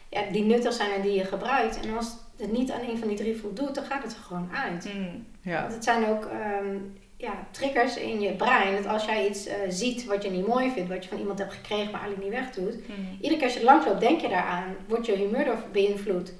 ja, 0.09 0.21
die 0.31 0.43
nuttig 0.43 0.73
zijn 0.73 0.91
en 0.91 1.01
die 1.01 1.13
je 1.13 1.23
gebruikt. 1.23 1.79
En 1.79 1.97
als 1.97 2.15
het 2.37 2.51
niet 2.51 2.71
aan 2.71 2.81
een 2.89 2.97
van 2.97 3.07
die 3.07 3.17
drie 3.17 3.37
voldoet, 3.37 3.75
dan 3.75 3.83
gaat 3.83 4.03
het 4.03 4.11
er 4.11 4.21
gewoon 4.21 4.49
uit. 4.53 4.93
Mm. 4.93 5.25
Ja. 5.41 5.61
Want 5.61 5.73
het 5.73 5.83
zijn 5.83 6.05
ook 6.05 6.23
um, 6.61 6.97
ja, 7.17 7.47
triggers 7.51 7.97
in 7.97 8.21
je 8.21 8.31
brein. 8.31 8.75
Dat 8.75 8.85
als 8.85 9.05
jij 9.05 9.27
iets 9.27 9.47
uh, 9.47 9.53
ziet 9.69 10.05
wat 10.05 10.23
je 10.23 10.29
niet 10.29 10.47
mooi 10.47 10.71
vindt, 10.71 10.89
wat 10.89 11.03
je 11.03 11.09
van 11.09 11.19
iemand 11.19 11.39
hebt 11.39 11.53
gekregen, 11.53 11.91
maar 11.91 12.01
eigenlijk 12.01 12.31
niet 12.31 12.39
wegdoet. 12.39 12.87
Mm. 12.87 13.17
Iedere 13.21 13.35
keer 13.35 13.47
als 13.47 13.57
je 13.57 13.63
langs 13.63 13.85
loopt, 13.85 13.99
denk 13.99 14.21
je 14.21 14.29
daaraan. 14.29 14.75
Wordt 14.87 15.05
je 15.05 15.15
humeur 15.15 15.45
door 15.45 15.63
beïnvloed. 15.71 16.33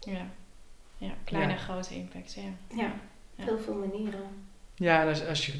Ja. 0.00 0.26
Ja, 1.06 1.10
kleine 1.24 1.52
en 1.52 1.58
grote 1.58 1.94
impact, 1.94 2.32
ja. 2.34 2.76
Ja, 2.82 2.92
heel 3.36 3.58
veel 3.58 3.74
manieren. 3.74 4.20
Ja, 4.74 5.02
en 5.02 5.08
als, 5.08 5.26
als 5.26 5.46
je 5.46 5.52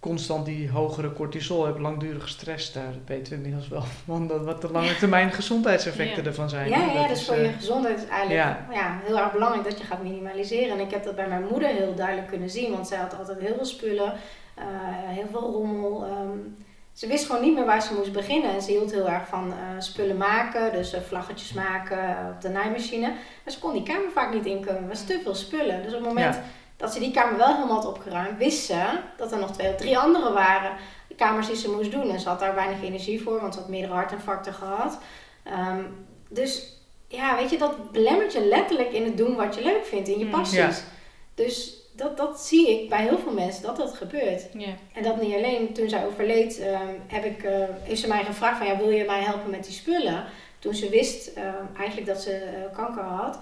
constant 0.00 0.44
die 0.46 0.70
hogere 0.70 1.12
cortisol 1.12 1.64
hebt, 1.66 1.78
langdurige 1.78 2.28
stress, 2.28 2.72
daar 2.72 2.94
weten 3.06 3.32
we 3.32 3.36
inmiddels 3.38 3.68
wel 3.68 3.82
van 4.04 4.26
dat- 4.26 4.44
wat 4.44 4.60
de 4.60 4.70
lange 4.70 4.96
termijn 4.96 5.32
gezondheidseffecten 5.32 6.22
Ja. 6.22 6.28
ervan 6.28 6.48
zijn. 6.48 6.68
Ja, 6.68 6.78
ja, 6.78 6.94
Dat 7.00 7.08
dus 7.08 7.20
is, 7.20 7.26
voor 7.26 7.34
eh, 7.34 7.44
je 7.44 7.52
gezondheid 7.52 7.98
is 7.98 8.06
eigenlijk 8.08 8.40
ja. 8.40 8.66
ja. 8.72 9.00
heel 9.04 9.18
erg 9.18 9.32
belangrijk 9.32 9.64
dat 9.64 9.78
je 9.78 9.84
gaat 9.84 10.02
minimaliseren. 10.02 10.70
En 10.78 10.80
ik 10.84 10.90
heb 10.90 11.04
dat 11.04 11.16
bij 11.16 11.28
mijn 11.28 11.46
moeder 11.50 11.68
heel 11.68 11.94
duidelijk 11.94 12.28
kunnen 12.28 12.50
zien, 12.50 12.72
want 12.72 12.88
zij 12.88 12.98
had 12.98 13.18
altijd 13.18 13.40
heel 13.40 13.54
veel 13.54 13.64
spullen, 13.64 14.12
eh, 14.54 14.64
heel 15.08 15.26
veel 15.30 15.50
rommel. 15.52 16.04
ehm. 16.04 16.38
Ze 16.92 17.06
wist 17.06 17.26
gewoon 17.26 17.42
niet 17.42 17.54
meer 17.54 17.64
waar 17.64 17.82
ze 17.82 17.94
moest 17.94 18.12
beginnen. 18.12 18.50
En 18.50 18.62
ze 18.62 18.70
hield 18.70 18.92
heel 18.92 19.08
erg 19.08 19.26
van 19.28 19.52
eh, 19.52 19.58
spullen 19.78 20.16
maken, 20.16 20.72
dus 20.72 20.92
eh, 20.92 21.00
vlaggetjes 21.00 21.52
maken 21.52 21.98
eh, 22.08 22.26
op 22.34 22.40
de 22.40 22.48
naaimachine. 22.48 23.06
Maar 23.08 23.52
ze 23.52 23.58
kon 23.58 23.72
die 23.72 23.82
kamer 23.82 24.10
vaak 24.12 24.32
niet 24.34 24.46
inkomen, 24.46 24.82
er 24.82 24.88
was 24.88 25.04
te 25.06 25.20
veel 25.22 25.34
spullen. 25.34 25.82
Dus 25.82 25.92
op 25.92 25.98
het 25.98 26.08
moment 26.08 26.34
Ja. 26.34 26.42
dat 26.76 26.92
ze 26.92 26.98
die 26.98 27.10
kamer 27.10 27.36
wel 27.38 27.54
helemaal 27.54 27.76
had 27.76 27.86
opgeruimd, 27.86 28.38
wist 28.38 28.64
ze 28.64 28.98
dat 29.16 29.32
er 29.32 29.38
nog 29.38 29.50
twee 29.52 29.70
of 29.70 29.76
drie 29.76 29.98
andere 29.98 30.32
waren. 30.32 30.76
De 31.08 31.14
kamers 31.14 31.46
die 31.46 31.56
ze 31.56 31.70
moest 31.70 31.90
doen. 31.92 32.10
En 32.10 32.20
ze 32.20 32.28
had 32.28 32.38
daar 32.40 32.54
weinig 32.54 32.82
energie 32.82 33.22
voor, 33.22 33.40
want 33.40 33.54
ze 33.54 33.60
had 33.60 33.68
meerdere 33.68 33.92
hartinfarcten 33.94 34.54
gehad. 34.54 34.98
Ehm, 35.42 35.80
dus 36.28 36.76
ja, 37.08 37.36
weet 37.36 37.50
je, 37.50 37.58
dat 37.58 37.92
belemmert 37.92 38.32
je 38.32 38.44
letterlijk 38.44 38.92
in 38.92 39.04
het 39.04 39.16
doen 39.16 39.34
wat 39.36 39.54
je 39.54 39.62
leuk 39.62 39.84
vindt, 39.84 40.08
in 40.08 40.18
je 40.18 40.24
Mm. 40.24 40.30
passies. 40.30 40.58
Ja. 40.58 40.70
Dus 41.34 41.76
dat, 41.92 42.16
dat 42.16 42.40
zie 42.40 42.70
ik 42.82 42.88
bij 42.88 43.02
heel 43.02 43.18
veel 43.18 43.32
mensen, 43.32 43.62
dat 43.62 43.76
dat 43.76 43.94
gebeurt. 43.94 44.46
En 44.92 45.02
dat 45.02 45.20
niet 45.20 45.34
alleen. 45.34 45.72
Toen 45.72 45.88
zij 45.88 46.06
overleed, 46.06 46.58
ehm, 46.60 46.94
heb 47.06 47.24
ik, 47.24 47.42
eh, 47.42 47.64
heeft 47.82 48.00
ze 48.00 48.08
mij 48.08 48.24
gevraagd 48.24 48.58
van, 48.58 48.66
ja, 48.66 48.76
wil 48.76 48.90
je 48.90 49.04
mij 49.04 49.20
helpen 49.22 49.50
met 49.50 49.64
die 49.64 49.72
spullen? 49.72 50.24
Toen 50.58 50.74
ze 50.74 50.88
wist 50.88 51.26
ehm, 51.32 51.64
eigenlijk 51.76 52.06
dat 52.06 52.20
ze 52.22 52.34
eh, 52.34 52.76
kanker 52.76 53.02
had. 53.02 53.38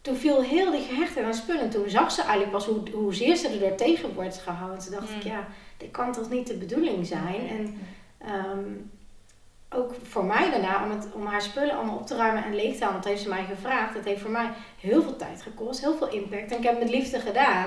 Toen 0.00 0.16
viel 0.16 0.42
heel 0.42 0.70
die 0.70 0.80
gehechtheid 0.80 1.26
aan 1.26 1.34
spullen. 1.34 1.70
Toen 1.70 1.88
zag 1.90 2.10
ze 2.12 2.20
eigenlijk 2.20 2.50
pas 2.50 2.66
hoe, 2.66 2.80
hoezeer 2.92 3.36
ze 3.36 3.48
erdoor 3.48 3.74
tegen 3.74 4.14
wordt 4.14 4.38
gehouden. 4.38 4.78
Toen 4.78 4.92
dacht 4.92 5.10
Mm. 5.10 5.16
ik, 5.16 5.22
ja, 5.22 5.46
dit 5.76 5.90
kan 5.90 6.12
toch 6.12 6.30
niet 6.30 6.46
de 6.46 6.54
bedoeling 6.56 7.06
zijn? 7.06 7.48
En 7.48 7.78
Ehm, 8.26 8.68
ook 9.76 9.94
voor 10.08 10.24
mij 10.24 10.50
daarna, 10.50 10.84
om, 10.84 10.90
het, 10.90 11.08
om 11.12 11.26
haar 11.26 11.42
spullen 11.42 11.76
allemaal 11.76 11.96
op 11.96 12.06
te 12.06 12.16
ruimen 12.16 12.44
en 12.44 12.54
leeg 12.54 12.76
te 12.76 12.84
halen, 12.84 13.00
dat 13.00 13.10
heeft 13.10 13.22
ze 13.22 13.28
mij 13.28 13.44
gevraagd. 13.54 13.94
Dat 13.94 14.04
heeft 14.04 14.20
voor 14.20 14.30
mij 14.30 14.48
heel 14.80 15.02
veel 15.02 15.16
tijd 15.16 15.42
gekost, 15.42 15.80
heel 15.80 15.96
veel 15.96 16.08
impact. 16.08 16.50
En 16.52 16.58
ik 16.58 16.64
heb 16.64 16.72
het 16.74 16.82
met 16.82 16.90
liefde 16.94 17.18
gedaan. 17.20 17.66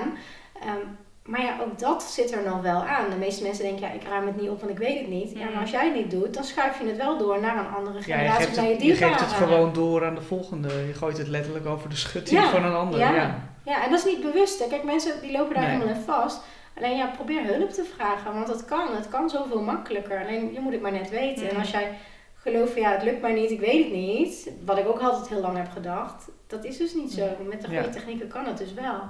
Ehm, 0.60 0.86
maar 1.24 1.42
ja, 1.42 1.56
ook 1.62 1.78
dat 1.78 2.02
zit 2.02 2.32
er 2.32 2.42
nog 2.44 2.60
wel 2.62 2.82
aan. 2.82 3.10
De 3.10 3.16
meeste 3.16 3.42
mensen 3.42 3.64
denken, 3.64 3.86
ja, 3.88 3.92
ik 3.92 4.02
ruim 4.08 4.26
het 4.26 4.40
niet 4.40 4.50
op, 4.50 4.58
want 4.60 4.70
ik 4.72 4.78
weet 4.78 4.98
het 4.98 5.08
niet. 5.08 5.30
Ja, 5.32 5.44
maar 5.44 5.52
Mm. 5.52 5.60
als 5.60 5.70
jij 5.70 5.84
het 5.84 5.94
niet 5.94 6.10
doet, 6.10 6.34
dan 6.34 6.44
schuif 6.44 6.78
je 6.80 6.86
het 6.86 6.96
wel 6.96 7.18
door 7.18 7.40
naar 7.40 7.56
een 7.58 7.74
andere 7.74 7.96
Ja, 7.98 8.04
je 8.04 8.12
generatie 8.12 8.56
naar 8.56 8.64
je 8.68 8.84
je 8.86 8.94
geeft 8.94 9.20
het 9.20 9.32
gewoon 9.32 9.72
door 9.72 10.04
aan 10.06 10.14
de 10.14 10.20
volgende. 10.22 10.68
Je 10.86 10.94
gooit 10.94 11.18
het 11.18 11.28
letterlijk 11.28 11.66
over 11.66 11.88
de 11.88 11.96
schutting 11.96 12.40
Ja, 12.40 12.50
van 12.50 12.64
een 12.64 12.74
ander. 12.74 12.98
ja. 12.98 13.14
Ja. 13.14 13.38
Ja, 13.64 13.84
en 13.84 13.90
dat 13.90 13.98
is 13.98 14.04
niet 14.04 14.20
bewust. 14.22 14.58
Hè. 14.58 14.66
Kijk, 14.66 14.84
mensen 14.84 15.12
die 15.20 15.32
lopen 15.32 15.54
daar 15.54 15.62
Nee. 15.62 15.72
helemaal 15.72 15.94
in 15.94 16.00
vast. 16.00 16.40
Alleen 16.78 16.96
ja, 16.96 17.06
probeer 17.06 17.44
hulp 17.44 17.70
te 17.70 17.84
vragen, 17.94 18.34
want 18.34 18.48
het 18.48 18.64
kan. 18.64 18.96
Het 18.96 19.08
kan 19.08 19.30
zoveel 19.30 19.62
makkelijker. 19.62 20.20
Alleen 20.20 20.52
je 20.52 20.60
moet 20.60 20.72
het 20.72 20.80
maar 20.82 20.92
net 20.92 21.10
weten. 21.10 21.50
En 21.50 21.56
als 21.56 21.70
jij 21.70 21.90
gelooft 22.34 22.72
van 22.72 22.82
ja, 22.82 22.92
het 22.92 23.02
lukt 23.02 23.20
mij 23.20 23.32
niet, 23.32 23.50
ik 23.50 23.60
weet 23.60 23.84
het 23.84 23.92
niet. 23.92 24.50
Wat 24.64 24.78
ik 24.78 24.86
ook 24.86 25.00
altijd 25.00 25.28
heel 25.28 25.40
lang 25.40 25.56
heb 25.56 25.70
gedacht. 25.70 26.28
Dat 26.46 26.64
is 26.64 26.76
dus 26.76 26.94
niet 26.94 27.12
zo. 27.12 27.26
Met 27.48 27.60
de 27.60 27.66
goede 27.66 27.82
Ja. 27.82 27.88
technieken 27.88 28.28
kan 28.28 28.46
het 28.46 28.58
dus 28.58 28.74
wel. 28.74 29.00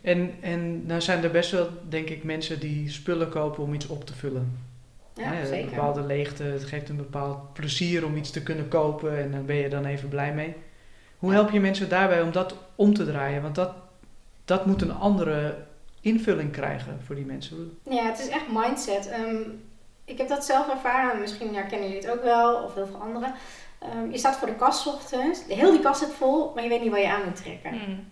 En, 0.00 0.34
en 0.40 0.86
nou 0.86 1.00
zijn 1.00 1.22
er 1.24 1.30
best 1.30 1.50
wel, 1.50 1.68
denk 1.88 2.08
ik, 2.08 2.24
mensen 2.24 2.60
die 2.60 2.90
spullen 2.90 3.28
kopen 3.28 3.62
om 3.62 3.74
iets 3.74 3.86
op 3.86 4.04
te 4.04 4.14
vullen. 4.14 4.58
Ja, 5.14 5.22
Hè, 5.22 5.40
Een 5.40 5.46
zeker. 5.46 5.70
bepaalde 5.70 6.02
leegte, 6.02 6.42
het 6.42 6.64
geeft 6.64 6.88
een 6.88 6.96
bepaald 6.96 7.52
plezier 7.52 8.04
om 8.04 8.16
iets 8.16 8.30
te 8.30 8.42
kunnen 8.42 8.68
kopen 8.68 9.18
en 9.18 9.30
daar 9.32 9.44
ben 9.44 9.56
je 9.56 9.68
dan 9.68 9.84
even 9.84 10.08
blij 10.08 10.34
mee. 10.34 10.54
Hoe 11.18 11.32
help 11.32 11.50
je 11.50 11.60
mensen 11.60 11.88
daarbij 11.88 12.22
om 12.22 12.32
dat 12.32 12.54
om 12.74 12.94
te 12.94 13.04
draaien? 13.06 13.42
Want 13.42 13.54
dat, 13.54 13.72
dat 14.44 14.66
moet 14.66 14.82
een 14.82 14.92
andere 14.94 15.54
invulling 16.02 16.52
krijgen 16.52 17.00
voor 17.06 17.14
die 17.14 17.24
mensen. 17.24 17.78
Ja, 17.90 18.02
het 18.06 18.18
is 18.18 18.28
echt 18.28 18.44
mindset. 18.48 19.08
Ehm, 19.08 19.36
ik 20.04 20.18
heb 20.18 20.28
dat 20.28 20.44
zelf 20.44 20.68
ervaren. 20.68 21.20
Misschien 21.20 21.54
herkennen 21.54 21.88
jullie 21.88 22.02
het 22.04 22.12
ook 22.16 22.22
wel, 22.22 22.62
of 22.62 22.74
heel 22.74 22.86
veel 22.86 22.96
anderen. 23.00 23.34
Ehm, 23.78 24.10
je 24.10 24.18
staat 24.18 24.36
voor 24.36 24.48
de 24.48 24.54
kast 24.54 24.86
ochtends. 24.86 25.40
Heel 25.48 25.70
die 25.70 25.80
kast 25.80 26.00
zit 26.00 26.12
vol, 26.12 26.52
maar 26.54 26.62
je 26.62 26.68
weet 26.68 26.80
niet 26.82 26.90
waar 26.90 27.00
je 27.00 27.08
aan 27.08 27.24
moet 27.24 27.36
trekken. 27.42 27.72
Mm. 27.74 28.04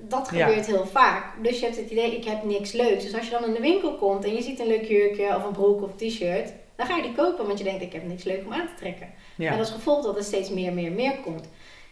Dat 0.00 0.28
Ja. 0.32 0.46
gebeurt 0.46 0.66
heel 0.66 0.86
vaak. 0.86 1.24
Dus 1.42 1.58
je 1.58 1.64
hebt 1.64 1.76
het 1.76 1.90
idee, 1.90 2.16
ik 2.16 2.24
heb 2.24 2.44
niks 2.44 2.72
leuks. 2.72 3.02
Dus 3.04 3.14
als 3.14 3.24
je 3.24 3.30
dan 3.30 3.44
in 3.44 3.52
de 3.52 3.60
winkel 3.60 3.94
komt 3.94 4.24
en 4.24 4.34
je 4.34 4.42
ziet 4.42 4.60
een 4.60 4.66
leuk 4.66 4.84
jurkje 4.84 5.36
of 5.36 5.44
een 5.44 5.52
broek 5.52 5.82
of 5.82 5.90
t-shirt, 5.96 6.52
dan 6.76 6.86
ga 6.86 6.96
je 6.96 7.02
die 7.02 7.14
kopen, 7.14 7.46
want 7.46 7.58
je 7.58 7.64
denkt, 7.64 7.82
ik 7.82 7.92
heb 7.92 8.04
niks 8.06 8.24
leuk 8.24 8.42
om 8.46 8.52
aan 8.52 8.66
te 8.66 8.74
trekken. 8.76 9.08
Ja, 9.36 9.52
En 9.52 9.58
als 9.58 9.70
gevolg 9.70 10.04
dat 10.04 10.16
er 10.16 10.22
steeds 10.24 10.50
meer, 10.50 10.72
meer, 10.72 10.92
meer 10.92 11.14
komt. 11.24 11.48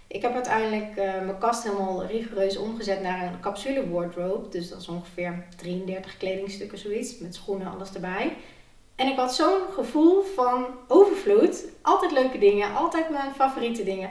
Ik 0.09 0.23
heb 0.23 0.35
uiteindelijk 0.35 0.97
eh, 0.97 1.05
mijn 1.05 1.39
kast 1.39 1.63
helemaal 1.63 2.05
rigoureus 2.05 2.57
omgezet 2.57 3.03
naar 3.03 3.23
een 3.23 3.41
capsule 3.41 3.91
wardrobe. 3.91 4.49
Dus 4.49 4.69
dat 4.69 4.81
is 4.81 4.89
ongeveer 4.89 5.47
33 5.57 6.17
kledingstukken 6.17 6.79
zoiets, 6.79 7.19
met 7.19 7.35
schoenen, 7.35 7.73
alles 7.73 7.93
erbij. 7.93 8.37
En 8.97 9.07
ik 9.07 9.17
had 9.17 9.35
zo'n 9.35 9.61
gevoel 9.73 10.23
van 10.23 10.67
overvloed. 10.89 11.65
Altijd 11.83 12.13
leuke 12.13 12.39
dingen, 12.39 12.75
altijd 12.75 13.11
mijn 13.11 13.35
favoriete 13.35 13.85
dingen. 13.85 14.11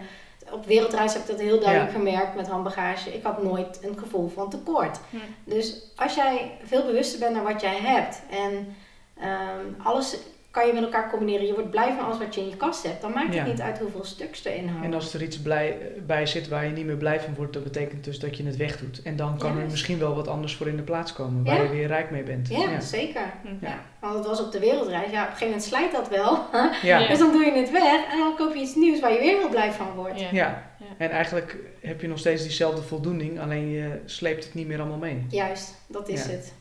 Op 0.52 0.66
wereldreis 0.66 1.14
heb 1.14 1.22
ik 1.22 1.28
dat 1.28 1.40
heel 1.40 1.60
duidelijk 1.60 1.92
gemerkt 1.92 2.36
met 2.36 2.48
handbagage. 2.48 3.14
Ik 3.14 3.24
had 3.24 3.44
nooit 3.44 3.80
een 3.82 3.98
gevoel 3.98 4.28
van 4.28 4.50
tekort. 4.50 5.00
Hm. 5.10 5.18
Dus 5.44 5.92
als 5.96 6.16
jij 6.16 6.58
veel 6.64 6.86
bewuster 6.86 7.20
bent 7.20 7.34
naar 7.34 7.44
wat 7.44 7.62
jij 7.62 7.78
hebt 7.78 8.22
en 8.30 8.76
ehm, 9.20 9.84
alles 9.84 10.18
kan 10.56 10.68
je 10.68 10.74
met 10.74 10.84
elkaar 10.84 11.10
combineren, 11.10 11.46
je 11.46 11.54
wordt 11.54 11.70
blij 11.70 11.94
van 11.98 12.06
alles 12.06 12.18
wat 12.18 12.36
je 12.36 12.42
in 12.42 12.50
je 12.50 12.58
kast 12.58 12.84
hebt, 12.84 13.02
dan 13.02 13.12
maakt 13.12 13.26
het 13.28 13.36
Ja. 13.36 13.46
niet 13.46 13.62
uit 13.62 13.80
hoeveel 13.80 14.04
stuks 14.06 14.46
erin 14.46 14.68
hangen. 14.68 14.84
en 14.84 14.94
als 14.94 15.14
er 15.14 15.22
iets 15.24 15.42
blij, 15.42 15.78
bij 16.06 16.26
zit 16.26 16.48
waar 16.48 16.66
je 16.66 16.72
niet 16.72 16.86
meer 16.86 16.96
blij 16.98 17.20
van 17.22 17.36
wordt, 17.36 17.54
dat 17.54 17.64
betekent 17.64 18.04
dus 18.04 18.20
dat 18.20 18.38
je 18.38 18.46
het 18.46 18.58
wegdoet. 18.58 19.02
En 19.02 19.16
dan 19.16 19.38
kan 19.38 19.58
er 19.58 19.66
misschien 19.70 20.00
wel 20.00 20.16
wat 20.16 20.28
anders 20.28 20.56
voor 20.56 20.68
in 20.68 20.76
de 20.76 20.82
plaats 20.84 21.14
komen, 21.14 21.44
waar 21.44 21.56
Ja. 21.56 21.62
je 21.64 21.70
weer 21.70 21.88
rijk 21.88 22.12
mee 22.12 22.24
bent. 22.24 22.48
Ja, 22.50 22.70
ja. 22.70 22.80
zeker. 22.80 23.34
Ja. 23.62 23.80
Want 24.00 24.14
het 24.16 24.26
was 24.26 24.42
op 24.46 24.52
de 24.52 24.60
wereldreis. 24.60 25.12
Ja, 25.12 25.22
op 25.24 25.30
een 25.30 25.38
gegeven 25.38 25.46
moment 25.48 25.64
slijt 25.64 25.92
dat 25.92 26.10
wel. 26.10 26.40
Ja. 26.52 26.72
Ja. 27.00 27.08
Dus 27.08 27.20
dan 27.20 27.32
doe 27.32 27.46
je 27.46 27.52
het 27.52 27.72
weg 27.72 28.12
en 28.12 28.18
dan 28.18 28.36
koop 28.36 28.54
je 28.54 28.60
iets 28.62 28.76
nieuws 28.76 29.00
waar 29.00 29.12
je 29.12 29.20
weer 29.20 29.38
heel 29.40 29.50
blij 29.50 29.72
van 29.72 29.88
wordt. 29.96 30.20
Ja. 30.20 30.28
Ja. 30.32 30.64
Ja. 30.80 30.86
en 30.98 31.10
eigenlijk 31.10 31.56
heb 31.82 32.02
je 32.02 32.08
nog 32.08 32.18
steeds 32.20 32.42
diezelfde 32.44 32.82
voldoening, 32.82 33.40
alleen 33.40 33.70
je 33.70 34.00
sleept 34.06 34.44
het 34.44 34.54
niet 34.54 34.68
meer 34.68 34.80
allemaal 34.80 34.98
mee. 34.98 35.26
Juist, 35.30 35.74
dat 35.88 36.10
is 36.10 36.26
Ja. 36.26 36.32
het. 36.32 36.54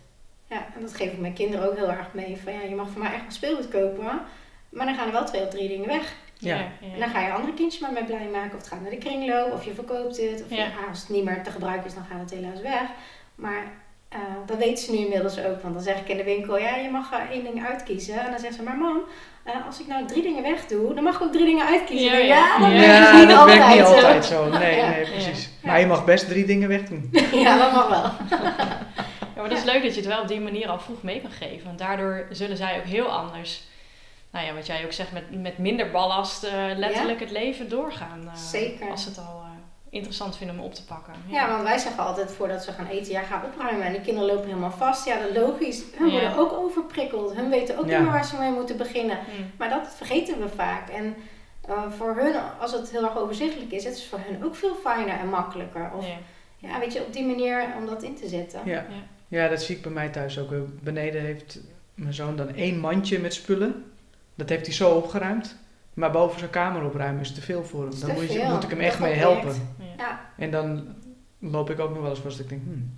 Ja, 0.50 0.56
en 0.74 0.80
dat 0.80 0.94
geef 0.94 1.12
ik 1.12 1.18
mijn 1.20 1.32
kinderen 1.32 1.68
ook 1.70 1.76
heel 1.76 1.90
erg 1.90 2.08
mee. 2.12 2.38
Van 2.44 2.52
ja, 2.52 2.60
je 2.68 2.74
mag 2.74 2.88
voor 2.92 3.02
mij 3.02 3.12
echt 3.12 3.24
een 3.26 3.32
speelgoed 3.32 3.68
kopen, 3.68 4.04
maar 4.68 4.86
dan 4.86 4.94
gaan 4.94 5.06
er 5.06 5.12
wel 5.12 5.24
twee 5.24 5.42
of 5.42 5.48
drie 5.48 5.68
dingen 5.68 5.86
weg. 5.88 6.12
Ja. 6.38 6.56
En 6.92 6.98
dan 7.00 7.08
ga 7.08 7.20
je 7.20 7.32
andere 7.32 7.54
kindjes 7.54 7.82
maar 7.82 7.92
mee 7.92 8.04
blij 8.04 8.28
maken. 8.32 8.50
Of 8.52 8.56
het 8.58 8.66
gaat 8.68 8.80
naar 8.80 8.90
de 8.90 8.98
kringloop, 8.98 9.52
of 9.52 9.64
je 9.64 9.74
verkoopt 9.74 10.16
het. 10.16 10.42
Of 10.50 10.56
je- 10.56 10.62
ah, 10.62 10.88
als 10.88 11.00
het 11.00 11.08
niet 11.08 11.24
meer 11.24 11.42
te 11.42 11.50
gebruiken 11.50 11.86
is, 11.86 11.94
dan 11.94 12.04
gaat 12.10 12.20
het 12.20 12.30
helaas 12.30 12.60
weg. 12.60 12.82
Maar 13.34 13.62
eh, 14.08 14.20
dat 14.46 14.56
weten 14.58 14.84
ze 14.84 14.90
nu 14.92 14.98
inmiddels 14.98 15.38
ook. 15.38 15.62
Want 15.62 15.74
dan 15.74 15.82
zeg 15.82 15.98
ik 15.98 16.08
in 16.08 16.16
de 16.16 16.24
winkel, 16.24 16.58
ja, 16.58 16.76
je 16.76 16.90
mag 16.90 17.12
er 17.12 17.30
één 17.30 17.44
ding 17.44 17.66
uitkiezen. 17.66 18.20
En 18.20 18.30
dan 18.30 18.38
zegt 18.40 18.54
ze, 18.54 18.62
maar 18.62 18.76
mam, 18.76 18.98
eh, 19.42 19.54
als 19.66 19.80
ik 19.80 19.86
nou 19.86 20.06
drie 20.06 20.22
dingen 20.22 20.42
wegdoe, 20.42 20.94
dan 20.94 21.04
mag 21.04 21.14
ik 21.16 21.22
ook 21.22 21.32
drie 21.32 21.44
dingen 21.44 21.66
uitkiezen. 21.66 22.10
Ja, 22.12 22.18
Ja, 22.18 22.58
ja. 22.58 22.58
dat 22.58 22.82
Ja, 22.82 23.18
niet 23.18 23.28
dat 23.28 23.38
altijd. 23.38 23.58
werkt 23.58 23.74
niet 23.76 23.86
zo. 23.86 23.94
altijd 23.94 24.24
zo. 24.24 24.48
Nee, 24.48 24.76
Ja. 24.76 24.88
nee, 24.90 25.04
precies. 25.10 25.50
Ja. 25.62 25.68
Maar 25.70 25.80
je 25.80 25.86
mag 25.86 26.04
best 26.04 26.28
drie 26.28 26.44
dingen 26.44 26.68
wegdoen. 26.68 27.10
Ja, 27.44 27.58
dat 27.58 27.72
mag 27.72 27.88
wel. 27.88 28.38
Maar 29.48 29.58
het 29.58 29.66
is 29.66 29.72
leuk 29.72 29.82
dat 29.82 29.94
je 29.94 30.00
het 30.00 30.08
wel 30.08 30.20
op 30.20 30.28
die 30.28 30.40
manier 30.40 30.68
al 30.68 30.78
vroeg 30.78 31.02
mee 31.02 31.20
kan 31.20 31.30
geven. 31.30 31.66
Want 31.66 31.78
daardoor 31.78 32.26
zullen 32.30 32.56
zij 32.56 32.78
ook 32.78 32.84
heel 32.84 33.06
anders, 33.06 33.62
nou 34.30 34.46
ja, 34.46 34.54
wat 34.54 34.66
jij 34.66 34.84
ook 34.84 34.92
zegt, 34.92 35.12
met, 35.12 35.42
met 35.42 35.58
minder 35.58 35.90
ballast 35.90 36.44
eh, 36.44 36.52
letterlijk 36.76 37.20
het 37.20 37.30
leven 37.30 37.68
doorgaan. 37.68 38.20
eh, 38.28 38.34
Zeker. 38.36 38.90
Als 38.90 39.02
ze 39.02 39.08
het 39.08 39.18
al 39.18 39.42
eh, 39.44 39.48
interessant 39.90 40.36
vinden 40.36 40.58
om 40.58 40.64
op 40.64 40.74
te 40.74 40.84
pakken. 40.84 41.12
Ja, 41.26 41.48
want 41.48 41.62
wij 41.62 41.78
zeggen 41.78 42.04
altijd 42.06 42.32
voordat 42.32 42.64
ze 42.64 42.72
gaan 42.72 42.86
eten, 42.86 43.12
ja, 43.12 43.22
ga 43.22 43.42
opruimen. 43.52 43.86
En 43.86 43.92
de 43.92 44.00
kinderen 44.00 44.28
lopen 44.34 44.46
helemaal 44.48 44.70
vast. 44.70 45.06
Ja, 45.06 45.18
dat 45.20 45.28
is 45.30 45.36
logisch. 45.36 45.82
Hun 45.96 46.06
Ja. 46.10 46.12
worden 46.12 46.36
ook 46.38 46.52
overprikkeld. 46.52 47.34
Hun 47.34 47.50
weten 47.50 47.78
ook 47.78 47.86
Ja. 47.86 47.90
niet 47.96 48.02
meer 48.02 48.12
waar 48.12 48.24
ze 48.24 48.36
mee 48.36 48.50
moeten 48.50 48.76
beginnen. 48.76 49.16
Hm. 49.18 49.42
Maar 49.56 49.68
dat 49.68 49.94
vergeten 49.96 50.40
we 50.40 50.48
vaak. 50.48 50.88
En 50.88 51.16
eh, 51.68 51.82
voor 51.96 52.14
hun, 52.16 52.34
als 52.60 52.72
het 52.72 52.90
heel 52.90 53.04
erg 53.04 53.16
overzichtelijk 53.16 53.70
is, 53.72 53.84
het 53.84 53.96
is 53.96 54.06
voor 54.08 54.20
hun 54.28 54.44
ook 54.44 54.54
veel 54.56 54.74
fijner 54.74 55.18
en 55.18 55.28
makkelijker. 55.28 55.90
Of 55.96 56.06
Ja. 56.06 56.16
ja, 56.56 56.78
weet 56.78 56.92
je, 56.92 57.00
op 57.00 57.12
die 57.12 57.24
manier 57.26 57.64
om 57.78 57.86
dat 57.86 58.02
in 58.02 58.14
te 58.16 58.28
zetten. 58.28 58.60
Ja. 58.64 58.84
Ja, 59.34 59.48
dat 59.48 59.62
zie 59.62 59.76
ik 59.76 59.82
bij 59.82 59.92
mij 59.92 60.08
thuis 60.08 60.38
ook. 60.38 60.50
Beneden 60.82 61.22
heeft 61.22 61.60
mijn 61.94 62.14
zoon 62.14 62.36
dan 62.36 62.54
één 62.54 62.78
mandje 62.78 63.18
met 63.18 63.34
spullen. 63.34 63.84
Dat 64.34 64.48
heeft 64.48 64.66
hij 64.66 64.74
zo 64.74 64.90
opgeruimd. 64.90 65.56
Maar 65.94 66.10
boven 66.10 66.38
zijn 66.38 66.50
kamer 66.50 66.84
opruimen 66.84 67.20
is 67.20 67.34
te 67.34 67.40
veel 67.40 67.64
voor 67.64 67.82
hem. 67.82 68.00
Dan 68.00 68.10
moet, 68.10 68.32
je, 68.32 68.38
veel. 68.38 68.50
moet 68.50 68.62
ik 68.62 68.70
hem 68.70 68.80
echt 68.80 68.98
mee 68.98 69.14
helpen. 69.14 69.54
Ja. 69.78 69.84
Ja, 69.96 70.20
En 70.36 70.50
dan 70.50 70.94
loop 71.38 71.70
ik 71.70 71.80
ook 71.80 71.90
nog 71.90 72.00
wel 72.00 72.10
eens 72.10 72.18
vast. 72.18 72.36
dat 72.36 72.46
Ik 72.46 72.50
denk, 72.50 72.62
hmm, 72.64 72.94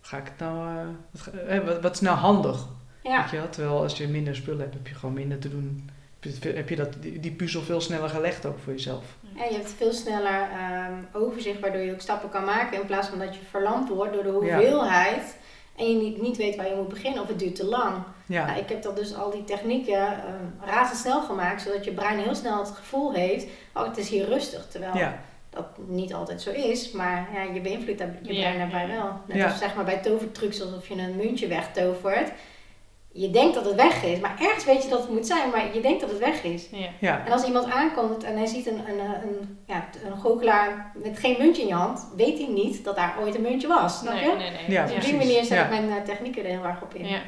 ga 0.00 0.16
ik 0.16 0.24
het 0.24 0.38
nou... 0.38 0.78
eh, 0.78 0.84
wat, 1.10 1.34
eh, 1.34 1.64
wat, 1.66 1.80
wat 1.80 1.94
is 1.94 2.00
nou 2.00 2.16
handig? 2.16 2.66
ja. 3.02 3.20
Weet 3.20 3.30
je 3.30 3.36
wel? 3.36 3.48
Terwijl 3.48 3.82
als 3.82 3.96
je 3.96 4.08
minder 4.08 4.36
spullen 4.36 4.60
hebt, 4.60 4.74
heb 4.74 4.86
je 4.86 4.94
gewoon 4.94 5.14
minder 5.14 5.38
te 5.38 5.48
doen. 5.48 5.90
Heb 6.20 6.42
je, 6.42 6.52
heb 6.52 6.68
je 6.68 6.76
dat, 6.76 6.88
die, 7.00 7.20
die 7.20 7.32
puzzel 7.32 7.62
veel 7.62 7.80
sneller 7.80 8.08
gelegd 8.08 8.46
ook 8.46 8.58
voor 8.58 8.72
jezelf. 8.72 9.04
En 9.36 9.50
je 9.50 9.56
hebt 9.56 9.70
veel 9.70 9.92
sneller 9.92 10.48
ehm, 10.52 10.92
overzicht, 11.12 11.60
waardoor 11.60 11.80
je 11.80 11.92
ook 11.92 12.00
stappen 12.00 12.30
kan 12.30 12.44
maken. 12.44 12.80
In 12.80 12.86
plaats 12.86 13.08
van 13.08 13.18
dat 13.18 13.34
je 13.34 13.40
verlamd 13.50 13.88
wordt 13.88 14.12
door 14.12 14.22
de 14.22 14.30
hoeveelheid. 14.30 15.36
En 15.80 15.88
je 15.88 15.96
niet, 15.96 16.22
niet 16.22 16.36
weet 16.36 16.56
waar 16.56 16.68
je 16.68 16.74
moet 16.74 16.88
beginnen 16.88 17.22
of 17.22 17.28
het 17.28 17.38
duurt 17.38 17.54
te 17.54 17.64
lang. 17.64 17.94
Ja, 18.26 18.46
Nou, 18.46 18.58
ik 18.58 18.68
heb 18.68 18.82
dat 18.82 18.96
dus 18.96 19.14
al 19.14 19.30
die 19.30 19.44
technieken 19.44 20.06
ehm 20.06 20.70
razendsnel 20.70 21.20
gemaakt, 21.22 21.62
zodat 21.62 21.84
je 21.84 21.92
brein 21.92 22.18
heel 22.18 22.34
snel 22.34 22.58
het 22.58 22.70
gevoel 22.70 23.12
heeft, 23.12 23.46
oh 23.74 23.86
het 23.86 23.96
is 23.96 24.08
hier 24.08 24.24
rustig. 24.24 24.66
Terwijl 24.68 24.96
ja, 24.96 25.20
dat 25.50 25.66
niet 25.86 26.14
altijd 26.14 26.42
zo 26.42 26.50
is, 26.50 26.90
maar 26.90 27.28
ja, 27.34 27.42
je 27.54 27.60
beïnvloedt 27.60 27.98
je 28.22 28.34
brein 28.34 28.58
daarbij 28.58 28.86
ja. 28.86 28.94
wel. 28.94 29.12
Net 29.26 29.36
Ja. 29.36 29.44
als 29.48 29.58
zeg 29.58 29.74
maar 29.74 29.84
bij 29.84 29.98
tovertrucs 29.98 30.62
alsof 30.62 30.88
je 30.88 30.94
een 30.94 31.16
muntje 31.16 31.46
wegtovert. 31.46 32.32
Je 33.12 33.30
denkt 33.30 33.54
dat 33.54 33.64
het 33.64 33.74
weg 33.74 34.02
is, 34.04 34.18
maar 34.20 34.36
ergens 34.40 34.64
weet 34.64 34.82
je 34.82 34.88
dat 34.88 35.00
het 35.00 35.10
moet 35.10 35.26
zijn, 35.26 35.50
maar 35.50 35.74
je 35.74 35.80
denkt 35.80 36.00
dat 36.00 36.10
het 36.10 36.18
weg 36.18 36.42
is. 36.42 36.66
Ja. 36.70 36.88
Ja, 37.00 37.26
En 37.26 37.32
als 37.32 37.44
iemand 37.44 37.70
aankomt 37.70 38.24
en 38.24 38.36
hij 38.36 38.46
ziet 38.46 38.66
een, 38.66 38.78
een, 38.88 38.98
een, 38.98 39.22
een, 39.22 39.58
ja, 39.66 39.88
een 40.04 40.16
goochelaar 40.20 40.92
met 41.02 41.18
geen 41.18 41.36
muntje 41.38 41.62
in 41.62 41.68
je 41.68 41.74
hand, 41.74 42.06
weet 42.16 42.38
hij 42.38 42.46
niet 42.48 42.84
dat 42.84 42.96
daar 42.96 43.16
ooit 43.20 43.34
een 43.34 43.42
muntje 43.42 43.68
was. 43.68 43.98
Snap 43.98 44.14
Nee, 44.14 44.22
je? 44.24 44.36
nee, 44.36 44.50
nee. 44.50 44.60
Ja, 44.70 44.86
Dus 44.86 44.94
op 44.94 45.00
die 45.02 45.14
manier 45.16 45.44
zet 45.44 45.48
Ja. 45.58 45.64
ik 45.64 45.70
mijn 45.70 45.90
eh, 45.90 46.04
technieken 46.04 46.44
er 46.44 46.50
heel 46.50 46.64
erg 46.64 46.82
op 46.82 46.94
in. 46.94 47.06
Ja. 47.06 47.20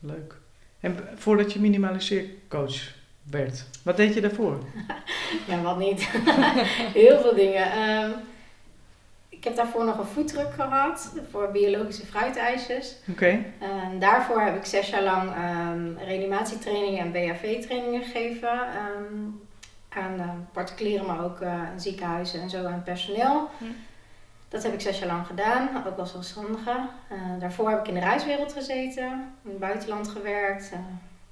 leuk. 0.00 0.34
En 0.80 0.98
voordat 1.16 1.52
je 1.52 1.60
minimaliseercoach 1.60 2.76
werd, 3.30 3.64
wat 3.82 3.96
deed 3.96 4.14
je 4.14 4.20
daarvoor? 4.20 4.58
Ja, 5.48 5.60
wat 5.62 5.78
niet. 5.78 6.00
Heel 7.02 7.20
veel 7.20 7.34
dingen. 7.34 7.72
Ehm, 7.72 8.10
ik 9.42 9.48
heb 9.48 9.56
daarvoor 9.56 9.84
nog 9.84 9.98
een 9.98 10.04
foodtruck 10.04 10.52
gehad 10.54 11.12
voor 11.30 11.50
biologische 11.50 12.06
fruitijsjes. 12.06 12.96
Oké, 13.10 13.44
En 13.58 13.98
daarvoor 13.98 14.40
heb 14.40 14.56
ik 14.56 14.64
zes 14.64 14.88
jaar 14.90 15.02
lang 15.02 15.30
ehm, 15.34 16.04
reanimatietrainingen 16.06 16.98
en 17.00 17.12
BHV-trainingen 17.12 18.02
gegeven. 18.02 18.48
ehm, 18.48 19.14
aan 19.88 20.18
eh, 20.20 20.28
particulieren, 20.52 21.06
maar 21.06 21.24
ook 21.24 21.40
eh, 21.40 21.52
aan 21.52 21.80
ziekenhuizen 21.80 22.40
en 22.40 22.50
zo 22.50 22.66
aan 22.66 22.82
personeel. 22.82 23.48
Hm. 23.58 23.64
Dat 24.48 24.62
heb 24.62 24.72
ik 24.72 24.80
zes 24.80 24.98
jaar 24.98 25.08
lang 25.08 25.26
gedaan, 25.26 25.68
ook 25.86 25.98
als 25.98 26.10
zelfstandige. 26.10 26.70
Eh, 27.08 27.16
daarvoor 27.38 27.70
heb 27.70 27.78
ik 27.80 27.88
in 27.88 27.94
de 27.94 28.00
reiswereld 28.00 28.52
gezeten, 28.52 29.04
in 29.44 29.50
het 29.50 29.58
buitenland 29.58 30.08
gewerkt, 30.08 30.70
eh, 30.72 30.78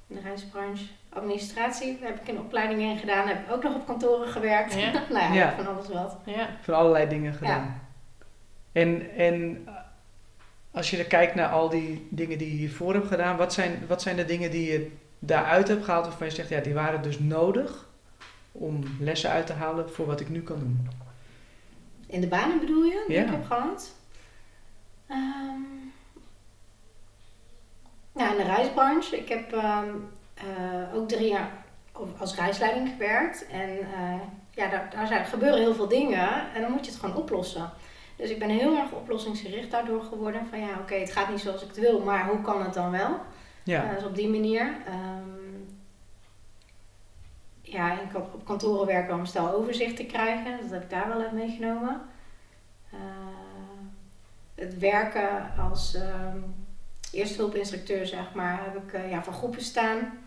in 0.07 0.15
de 0.17 0.21
reisbranche. 0.21 0.85
Administratie 1.13 1.99
heb 2.03 2.21
ik 2.21 2.29
een 2.29 2.39
opleiding 2.39 2.81
in 2.81 2.99
gedaan, 2.99 3.29
heb 3.29 3.47
ik 3.47 3.53
ook 3.53 3.63
nog 3.63 3.75
op 3.75 3.87
kantoren 3.87 4.29
gewerkt. 4.29 4.75
Ja. 4.75 4.91
nou 5.11 5.25
ja, 5.25 5.33
Ja. 5.33 5.55
van 5.57 5.67
alles 5.75 5.89
wat. 5.89 6.17
Ja. 6.25 6.47
van 6.61 6.75
allerlei 6.75 7.09
dingen 7.09 7.33
gedaan. 7.35 7.81
En, 8.73 9.11
en 9.17 9.67
als 10.71 10.91
je 10.91 10.97
er 10.99 11.05
kijkt 11.05 11.35
naar 11.35 11.49
al 11.49 11.69
die 11.69 12.07
dingen 12.11 12.39
die 12.39 12.51
je 12.51 12.57
hiervoor 12.57 12.95
hebt 12.95 13.07
gedaan, 13.07 13.37
wat 13.37 13.53
zijn, 13.53 13.83
wat 13.89 14.03
zijn 14.03 14.17
de 14.17 14.25
dingen 14.25 14.51
die 14.51 14.73
je 14.73 14.91
daaruit 15.19 15.69
hebt 15.69 15.85
gehaald 15.85 16.05
waarvan 16.05 16.27
je 16.27 16.33
zegt, 16.33 16.49
ja, 16.49 16.61
die 16.61 16.75
waren 16.75 17.03
dus 17.03 17.19
nodig 17.19 17.89
om 18.53 18.85
lessen 19.01 19.31
uit 19.31 19.47
te 19.47 19.53
halen 19.53 19.91
voor 19.91 20.07
wat 20.07 20.21
ik 20.21 20.29
nu 20.29 20.43
kan 20.43 20.59
doen? 20.59 20.89
In 22.07 22.21
de 22.21 22.27
banen 22.27 22.59
bedoel 22.59 22.85
je, 22.85 23.05
die 23.07 23.17
Ja. 23.17 23.23
ik 23.23 23.31
heb 23.31 23.45
gehad? 23.45 23.95
Ehm, 25.07 25.61
ja, 28.13 28.31
in 28.31 28.37
de 28.37 28.43
reisbranche. 28.43 29.17
Ik 29.17 29.29
heb 29.29 29.53
ehm, 29.53 29.89
eh, 30.35 30.95
ook 30.95 31.09
drie 31.09 31.29
jaar 31.29 31.51
als 32.19 32.35
reisleiding 32.35 32.89
gewerkt. 32.89 33.47
En 33.47 33.79
eh, 33.79 34.21
ja, 34.51 34.69
daar, 34.71 34.91
daar 34.95 35.07
zijn, 35.07 35.25
gebeuren 35.25 35.61
heel 35.61 35.75
veel 35.75 35.89
dingen 35.89 36.53
en 36.55 36.61
dan 36.61 36.71
moet 36.71 36.85
je 36.85 36.91
het 36.91 37.01
gewoon 37.01 37.17
oplossen. 37.17 37.71
Dus 38.21 38.31
ik 38.31 38.39
ben 38.39 38.49
heel 38.49 38.77
erg 38.77 38.93
oplossingsgericht 38.93 39.71
daardoor 39.71 40.03
geworden. 40.03 40.47
Van 40.47 40.61
ja, 40.61 40.79
oké, 40.81 40.95
het 40.95 41.13
gaat 41.13 41.31
niet 41.31 41.41
zoals 41.41 41.63
ik 41.63 41.69
het 41.69 41.79
wil, 41.79 42.01
maar 42.01 42.29
hoe 42.29 42.41
kan 42.41 42.63
het 42.63 42.75
dan 42.75 42.91
wel? 42.91 43.21
Ja, 43.65 43.85
Eh, 43.85 43.95
dus 43.95 44.05
op 44.05 44.15
die 44.15 44.29
manier. 44.29 44.77
Ehm, 44.87 45.29
ja, 47.63 48.01
ik 48.01 48.15
op, 48.15 48.35
op 48.35 48.45
kantoren 48.45 48.87
werken 48.87 49.15
om 49.15 49.27
stel 49.27 49.53
overzicht 49.53 49.97
te 49.97 50.05
krijgen. 50.07 50.61
Dat 50.61 50.71
heb 50.71 50.83
ik 50.83 50.91
daar 50.91 51.09
wel 51.09 51.21
uit 51.21 51.33
meegenomen. 51.33 52.03
Eh, 52.91 52.99
het 54.55 54.79
werken 54.79 55.57
als 55.57 55.95
ehm 55.95 56.39
eerste 57.13 57.37
hulpinstructeur, 57.37 58.07
zeg 58.07 58.35
maar, 58.35 58.65
heb 58.65 58.77
ik 58.77 58.93
eh, 58.93 59.11
ja, 59.11 59.23
voor 59.23 59.33
groepen 59.33 59.63
staan. 59.63 60.19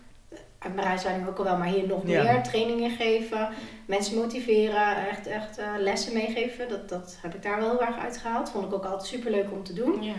Uit 0.58 0.74
mijn 0.74 0.86
reisleiding 0.86 1.28
ook 1.28 1.38
al 1.38 1.44
wel, 1.44 1.56
maar 1.56 1.66
hier 1.68 1.86
nog 1.86 2.02
Ja. 2.06 2.22
meer. 2.22 2.42
Trainingen 2.42 2.90
geven, 2.90 3.48
mensen 3.86 4.16
motiveren, 4.16 5.08
echt, 5.08 5.26
echt 5.26 5.58
eh, 5.58 5.66
lessen 5.78 6.12
meegeven. 6.14 6.68
Dat, 6.68 6.88
dat 6.88 7.18
heb 7.22 7.34
ik 7.34 7.42
daar 7.42 7.60
wel 7.60 7.70
heel 7.70 7.82
erg 7.86 7.98
uitgehaald. 7.98 8.50
Vond 8.50 8.64
ik 8.64 8.72
ook 8.74 8.84
altijd 8.84 9.06
super 9.08 9.30
leuk 9.30 9.50
om 9.52 9.62
te 9.64 9.72
doen. 9.72 10.02
Ja. 10.02 10.12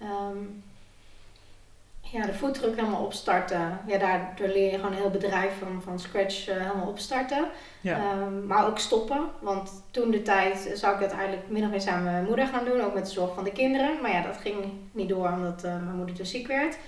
Ehm, 0.00 0.36
ja, 2.00 2.26
de 2.26 2.34
foodtruck 2.34 2.76
helemaal 2.76 3.04
opstarten. 3.04 3.80
Ja, 3.86 3.98
daardoor 3.98 4.48
leer 4.48 4.70
je 4.72 4.76
gewoon 4.76 4.92
een 4.92 4.98
heel 4.98 5.10
bedrijf 5.10 5.52
van, 5.58 5.82
van 5.82 5.98
scratch 6.00 6.48
eh, 6.48 6.56
helemaal 6.56 6.88
opstarten. 6.88 7.48
ja, 7.80 7.96
Ehm, 7.98 8.46
maar 8.46 8.66
ook 8.66 8.78
stoppen. 8.78 9.20
Want 9.40 9.82
toen 9.90 10.10
de 10.10 10.22
tijd 10.22 10.70
zou 10.74 10.94
ik 10.94 11.00
het 11.00 11.12
eigenlijk 11.12 11.42
min 11.48 11.64
of 11.64 11.70
meer 11.70 11.80
samen 11.80 12.02
met 12.02 12.12
mijn 12.12 12.24
moeder 12.24 12.46
gaan 12.46 12.64
doen. 12.64 12.80
Ook 12.80 12.94
met 12.94 13.06
de 13.06 13.12
zorg 13.12 13.34
van 13.34 13.44
de 13.44 13.52
kinderen. 13.52 14.00
Maar 14.02 14.10
ja, 14.12 14.22
dat 14.22 14.36
ging 14.36 14.56
niet 14.92 15.08
door 15.08 15.28
omdat 15.30 15.64
eh, 15.64 15.70
mijn 15.82 15.96
moeder 15.96 16.14
dus 16.16 16.30
ziek 16.30 16.46
werd. 16.46 16.78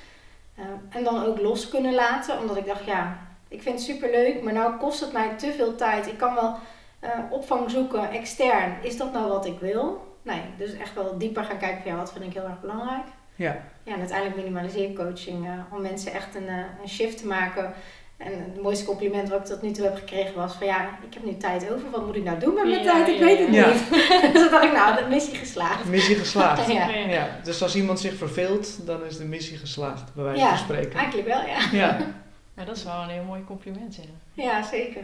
Ehm, 0.58 0.96
en 0.98 1.04
dan 1.04 1.24
ook 1.24 1.40
los 1.40 1.68
kunnen 1.68 1.94
laten. 1.94 2.38
Omdat 2.38 2.56
ik 2.56 2.66
dacht, 2.66 2.84
ja, 2.84 3.18
ik 3.48 3.62
vind 3.62 3.74
het 3.74 3.84
super 3.84 4.10
leuk. 4.10 4.42
Maar 4.42 4.52
nou 4.52 4.76
kost 4.76 5.00
het 5.00 5.12
mij 5.12 5.28
te 5.36 5.52
veel 5.52 5.74
tijd. 5.74 6.06
Ik 6.06 6.18
kan 6.18 6.34
wel 6.34 6.56
eh, 7.00 7.10
opvang 7.30 7.70
zoeken 7.70 8.10
extern. 8.10 8.72
Is 8.82 8.96
dat 8.96 9.12
nou 9.12 9.28
wat 9.28 9.46
ik 9.46 9.58
wil? 9.60 10.06
Nee, 10.22 10.40
dus 10.56 10.72
echt 10.76 10.94
wel 10.94 11.18
dieper 11.18 11.44
gaan 11.44 11.58
kijken 11.58 11.82
van 11.82 11.90
ja, 11.90 11.96
wat 11.96 12.12
vind 12.12 12.24
ik 12.24 12.32
heel 12.32 12.44
erg 12.48 12.60
belangrijk. 12.60 13.04
ja, 13.34 13.56
Ja, 13.82 13.92
en 13.92 13.98
uiteindelijk 13.98 14.36
minimaliseercoaching. 14.36 15.46
eh 15.46 15.52
om 15.74 15.80
mensen 15.82 16.12
echt 16.12 16.34
een, 16.34 16.48
eh, 16.48 16.54
een 16.82 16.88
shift 16.88 17.18
te 17.18 17.26
maken. 17.26 17.72
En 18.18 18.32
het 18.32 18.62
mooiste 18.62 18.84
compliment 18.84 19.28
wat 19.28 19.38
ik 19.40 19.44
tot 19.46 19.62
nu 19.62 19.70
toe 19.70 19.84
heb 19.84 19.96
gekregen 19.96 20.34
was 20.34 20.54
van 20.54 20.66
ja, 20.66 20.98
ik 21.08 21.14
heb 21.14 21.24
nu 21.24 21.36
tijd 21.36 21.70
over. 21.72 21.90
Wat 21.90 22.06
moet 22.06 22.16
ik 22.16 22.24
nou 22.24 22.38
doen 22.38 22.54
met 22.54 22.64
mijn 22.64 22.82
Ja, 22.82 22.92
tijd? 22.92 23.08
Ik 23.08 23.18
ja, 23.18 23.24
weet 23.24 23.38
het 23.38 23.54
ja. 23.54 23.66
niet. 23.68 23.90
dus 24.32 24.42
toen 24.42 24.50
dacht 24.50 24.64
ik 24.64 24.72
nou, 24.72 24.96
de 25.02 25.08
missie 25.08 25.34
geslaagd. 25.34 25.84
missie 25.84 26.14
geslaagd. 26.16 26.72
Ja. 26.72 26.88
Ja. 26.88 27.08
Ja, 27.08 27.28
dus 27.44 27.62
als 27.62 27.76
iemand 27.76 28.00
zich 28.00 28.14
verveelt, 28.14 28.86
dan 28.86 29.04
is 29.04 29.16
de 29.16 29.24
missie 29.24 29.56
geslaagd, 29.56 30.14
bij 30.14 30.24
wijze 30.24 30.40
Ja. 30.40 30.48
van 30.48 30.58
spreken. 30.58 30.92
Eigenlijk 30.98 31.28
wel, 31.28 31.40
ja. 31.46 31.58
Ja, 31.72 31.98
Ja, 32.56 32.64
dat 32.64 32.76
is 32.76 32.84
wel 32.84 33.02
een 33.02 33.08
heel 33.08 33.22
mooi 33.24 33.44
compliment. 33.44 33.96
Ja. 33.96 34.02
Ja, 34.44 34.62
zeker. 34.62 35.02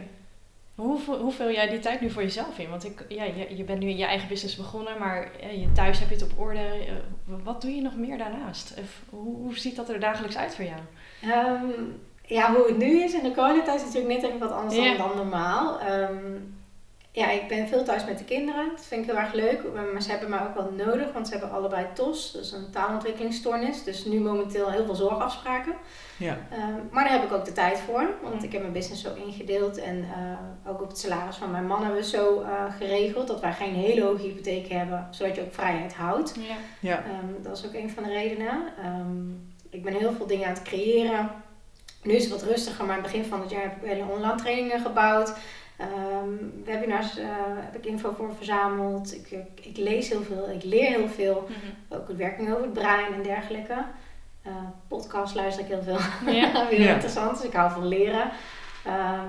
Hoe, 0.75 0.99
vul- 0.99 1.19
hoe 1.19 1.31
vul 1.31 1.51
jij 1.51 1.69
die 1.69 1.79
tijd 1.79 2.01
nu 2.01 2.09
voor 2.09 2.21
jezelf 2.21 2.57
in? 2.59 2.69
Want 2.69 2.85
ik, 2.85 3.05
ja, 3.07 3.23
je, 3.23 3.55
je 3.57 3.63
bent 3.63 3.79
nu 3.79 3.89
in 3.89 3.97
je 3.97 4.05
eigen 4.05 4.27
business 4.27 4.55
begonnen, 4.55 4.99
maar 4.99 5.31
je, 5.53 5.71
thuis 5.71 5.99
heb 5.99 6.09
je 6.09 6.15
het 6.15 6.23
op 6.23 6.39
orde. 6.39 6.59
Eh, 6.59 6.93
Wat 7.43 7.61
doe 7.61 7.71
je 7.75 7.81
nog 7.81 7.95
meer 7.95 8.17
daarnaast? 8.17 8.73
Of, 8.79 9.01
hoe, 9.09 9.35
hoe 9.35 9.57
ziet 9.57 9.75
dat 9.75 9.89
er 9.89 9.99
dagelijks 9.99 10.37
uit 10.37 10.55
voor 10.55 10.65
jou? 10.65 10.79
Ehm, 11.21 11.71
ja, 12.27 12.53
hoe 12.53 12.67
het 12.67 12.77
nu 12.77 13.03
is 13.03 13.13
in 13.13 13.23
de 13.23 13.31
coronatijd 13.33 13.79
is 13.81 13.85
natuurlijk 13.85 14.13
net 14.13 14.23
even 14.23 14.39
wat 14.39 14.51
anders 14.51 14.75
Ja. 14.75 14.97
dan, 14.97 15.07
dan 15.07 15.15
normaal. 15.17 15.79
Ehm, 15.79 16.17
ja, 17.11 17.29
ik 17.31 17.47
ben 17.47 17.67
veel 17.67 17.83
thuis 17.83 18.05
met 18.05 18.17
de 18.17 18.23
kinderen. 18.23 18.69
Dat 18.75 18.85
vind 18.85 19.01
ik 19.01 19.07
heel 19.11 19.19
erg 19.19 19.33
leuk. 19.33 19.61
Maar 19.93 20.01
ze 20.01 20.09
hebben 20.11 20.29
mij 20.29 20.39
ook 20.39 20.55
wel 20.55 20.71
nodig, 20.85 21.11
want 21.13 21.27
ze 21.27 21.33
hebben 21.33 21.51
allebei 21.51 21.85
TOS. 21.93 22.31
Dat 22.31 22.41
is 22.43 22.51
een 22.51 22.69
taalontwikkelingsstoornis. 22.71 23.83
Dus 23.83 24.05
nu 24.05 24.19
momenteel 24.19 24.69
heel 24.71 24.85
veel 24.85 24.95
zorgafspraken. 24.95 25.73
ja, 26.17 26.37
Ehm, 26.51 26.73
maar 26.91 27.03
daar 27.03 27.13
heb 27.13 27.23
ik 27.23 27.31
ook 27.33 27.45
de 27.45 27.51
tijd 27.51 27.79
voor, 27.79 28.09
want 28.23 28.43
ik 28.43 28.51
heb 28.51 28.61
mijn 28.61 28.73
business 28.73 29.01
zo 29.03 29.13
ingedeeld 29.25 29.77
en 29.77 30.05
eh, 30.15 30.71
ook 30.71 30.81
op 30.81 30.87
het 30.87 30.99
salaris 30.99 31.35
van 31.35 31.51
mijn 31.51 31.67
man 31.67 31.81
hebben 31.83 31.99
we 32.01 32.07
zo 32.07 32.41
eh, 32.41 32.63
geregeld 32.77 33.27
dat 33.27 33.39
wij 33.39 33.53
geen 33.53 33.73
hele 33.73 34.01
hoge 34.03 34.21
hypotheek 34.21 34.67
hebben, 34.67 35.07
zodat 35.11 35.35
je 35.35 35.41
ook 35.41 35.53
vrijheid 35.53 35.93
houdt. 35.93 36.35
Ja. 36.39 36.55
ja, 36.79 37.03
Ehm, 37.03 37.43
dat 37.43 37.57
is 37.57 37.65
ook 37.65 37.73
een 37.73 37.89
van 37.89 38.03
de 38.03 38.09
redenen. 38.09 38.63
Ehm, 38.83 39.29
ik 39.69 39.83
ben 39.83 39.93
heel 39.93 40.11
veel 40.13 40.27
dingen 40.27 40.47
aan 40.47 40.53
het 40.53 40.61
creëren. 40.63 41.29
Nu 42.05 42.13
is 42.13 42.23
het 42.23 42.31
wat 42.31 42.43
rustiger, 42.49 42.85
maar 42.85 42.97
in 42.97 43.03
het 43.03 43.11
begin 43.11 43.29
van 43.29 43.41
het 43.41 43.49
jaar 43.49 43.61
heb 43.61 43.75
ik 43.83 43.89
hele 43.89 44.05
online 44.11 44.35
trainingen 44.35 44.79
gebouwd. 44.79 45.33
Ehm, 45.77 46.29
webinars 46.65 47.17
eh, 47.17 47.25
heb 47.37 47.75
ik 47.75 47.85
info 47.85 48.13
voor 48.17 48.35
verzameld. 48.35 49.13
Ik, 49.13 49.31
ik, 49.31 49.65
ik 49.65 49.77
lees 49.77 50.09
heel 50.09 50.23
veel, 50.23 50.49
ik 50.49 50.63
leer 50.63 50.89
heel 50.89 51.07
veel. 51.09 51.47
Mhm. 51.49 51.99
Ook 51.99 52.07
het 52.07 52.17
werking 52.17 52.49
over 52.51 52.61
het 52.63 52.73
brein 52.73 53.13
en 53.13 53.23
dergelijke. 53.23 53.85
Eh 54.41 54.51
podcast 54.87 55.35
luister 55.35 55.63
ik 55.63 55.69
heel 55.71 55.83
veel. 55.83 56.33
Ja. 56.33 56.67
Weer 56.69 56.81
Ja. 56.81 56.93
interessant, 56.93 57.37
dus 57.37 57.45
ik 57.45 57.53
hou 57.53 57.71
van 57.71 57.87
leren. 57.87 58.29
Ehm, 58.85 59.27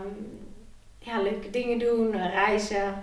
ja, 0.99 1.23
leuke 1.23 1.51
dingen 1.51 1.79
doen, 1.79 2.11
reizen, 2.17 2.95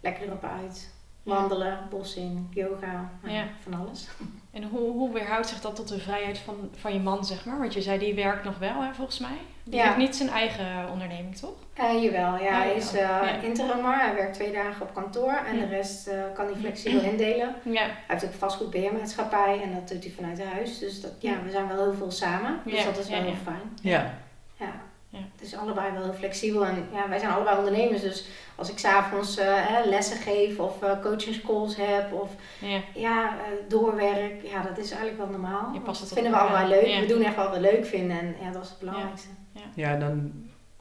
lekker 0.00 0.26
erop 0.26 0.44
uit. 0.62 0.94
Wandelen, 1.22 1.78
bos 1.90 2.16
in, 2.16 2.48
yoga, 2.50 3.10
nou, 3.22 3.34
Ja. 3.34 3.44
van 3.60 3.74
alles. 3.74 4.08
En 4.56 4.62
hoe, 4.62 4.92
hoe 4.92 5.12
weerhoudt 5.12 5.48
zich 5.48 5.60
dat 5.60 5.76
tot 5.76 5.88
de 5.88 5.98
vrijheid 5.98 6.38
van, 6.38 6.70
van 6.76 6.92
je 6.92 6.98
man, 6.98 7.24
zeg 7.24 7.44
maar? 7.44 7.58
Want 7.58 7.74
je 7.74 7.82
zei, 7.82 7.98
die 7.98 8.14
werkt 8.14 8.44
nog 8.44 8.58
wel, 8.58 8.82
hè, 8.82 8.94
volgens 8.94 9.18
mij. 9.18 9.36
Die 9.64 9.74
Ja. 9.78 9.84
heeft 9.84 9.96
niet 9.96 10.16
zijn 10.16 10.28
eigen 10.28 10.88
onderneming, 10.92 11.36
toch? 11.36 11.54
Eh, 11.74 12.02
jawel, 12.02 12.38
ja, 12.44 12.52
hij 12.58 12.74
is 12.74 12.92
eh 12.92 13.00
Ja. 13.00 13.28
interimmer. 13.40 13.98
Hij 14.00 14.14
werkt 14.14 14.34
twee 14.34 14.52
dagen 14.52 14.82
op 14.82 14.94
kantoor 14.94 15.32
en 15.46 15.56
Ja. 15.56 15.64
de 15.64 15.68
rest 15.68 16.06
eh, 16.06 16.20
kan 16.34 16.46
hij 16.46 16.54
flexibel 16.54 17.00
indelen. 17.00 17.54
Ja. 17.62 17.80
Hij 17.82 17.90
heeft 18.06 18.24
ook 18.24 18.30
een 18.32 18.38
vastgoedbeheermaatschappij 18.38 19.60
en 19.62 19.74
dat 19.74 19.88
doet 19.88 20.04
hij 20.04 20.12
vanuit 20.12 20.44
huis. 20.44 20.78
Dus 20.78 21.00
dat, 21.00 21.12
ja, 21.18 21.42
we 21.44 21.50
zijn 21.50 21.68
wel 21.68 21.76
heel 21.84 21.94
veel 21.94 22.10
samen. 22.10 22.60
Dus 22.64 22.78
Ja, 22.78 22.84
dat 22.84 22.98
is 22.98 23.08
wel 23.08 23.18
ja, 23.18 23.24
heel 23.24 23.32
ja. 23.32 23.38
fijn. 23.44 23.78
ja, 23.82 24.14
Ja. 24.56 24.72
Ja. 25.16 25.22
Het 25.36 25.46
is 25.46 25.56
allebei 25.56 25.92
wel 25.92 26.02
heel 26.02 26.12
flexibel. 26.12 26.66
En 26.66 26.88
ja, 26.92 27.08
wij 27.08 27.18
zijn 27.18 27.32
allebei 27.32 27.58
ondernemers. 27.58 28.02
Dus 28.02 28.28
als 28.54 28.70
ik 28.70 28.78
s'avonds 28.78 29.36
eh 29.36 29.46
hè, 29.48 29.88
lessen 29.88 30.16
geef 30.16 30.58
of 30.58 30.82
eh 30.82 31.00
coachingscalls 31.00 31.76
heb 31.76 32.12
of 32.12 32.30
Ja. 32.58 32.80
ja, 32.94 33.28
eh, 33.28 33.68
doorwerk, 33.68 34.42
ja, 34.42 34.62
dat 34.62 34.78
is 34.78 34.90
eigenlijk 34.90 35.18
wel 35.18 35.30
normaal. 35.40 35.72
Je 35.72 35.80
past 35.80 36.00
het 36.00 36.08
dat 36.08 36.18
vinden 36.18 36.32
we 36.32 36.38
allebei 36.38 36.68
leuk. 36.68 37.00
We 37.00 37.14
doen 37.14 37.22
echt 37.22 37.36
wat 37.36 37.52
we 37.52 37.60
leuk 37.60 37.86
vinden 37.86 38.18
en 38.18 38.36
ja, 38.40 38.50
dat 38.50 38.62
is 38.62 38.68
het 38.68 38.78
belangrijkste. 38.78 39.28
ja, 39.74 39.96
dan... 39.96 40.32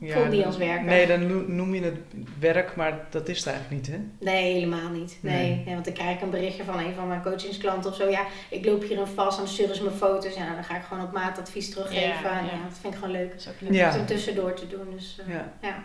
Ja, 0.06 0.13
Voelt 0.13 0.28
niet 0.30 0.38
dan- 0.38 0.46
als 0.48 0.58
werken. 0.58 0.86
Nee, 0.86 1.08
dan 1.08 1.28
no- 1.28 1.44
noem 1.48 1.74
je 1.76 1.82
het 1.82 1.98
werk, 2.39 2.76
maar 2.76 3.00
dat 3.10 3.28
is 3.30 3.38
het 3.38 3.48
eigenlijk 3.48 3.76
niet, 3.88 3.96
hè? 3.96 4.02
Nee, 4.32 4.54
helemaal 4.54 4.89
niet. 4.89 5.18
Nee. 5.22 5.34
Nee. 5.36 5.62
Nee, 5.65 5.74
want 5.74 5.86
dan 5.86 5.94
krijg 5.94 6.15
ik 6.15 6.22
een 6.22 6.30
berichtje 6.30 6.63
van 6.63 6.80
een 6.80 6.94
van 6.94 7.08
mijn 7.08 7.22
coachingsklanten 7.22 7.89
of 7.91 7.96
zo. 7.96 8.10
Ja, 8.10 8.26
ik 8.50 8.65
loop 8.65 8.84
hier 8.84 9.00
een 9.00 9.08
vast 9.08 9.38
en 9.38 9.44
dan 9.44 9.54
sturen 9.54 9.76
ze 9.76 9.84
me 9.84 9.91
foto's. 9.91 10.34
Ja, 10.34 10.44
nou, 10.44 10.54
dan 10.56 10.63
ga 10.63 10.78
ik 10.78 10.84
gewoon 10.84 11.04
op 11.04 11.12
maat 11.12 11.39
advies 11.39 11.70
teruggeven. 11.70 12.02
Ja, 12.08 12.39
en 12.39 12.46
ja. 12.46 12.52
ja, 12.52 12.63
dat 12.70 12.78
vind 12.82 12.94
ik 12.94 13.00
gewoon 13.00 13.15
leuk. 13.15 13.32
Dat 13.32 13.39
is 13.39 13.48
ook 13.48 13.62
leuk. 13.62 13.74
Ja. 13.74 14.00
Om 14.00 14.06
tussendoor 14.06 14.54
te 14.54 14.68
doen. 14.68 14.88
Dus, 14.91 15.20
eh, 15.28 15.34
Ja. 15.34 15.52
ja. 15.62 15.84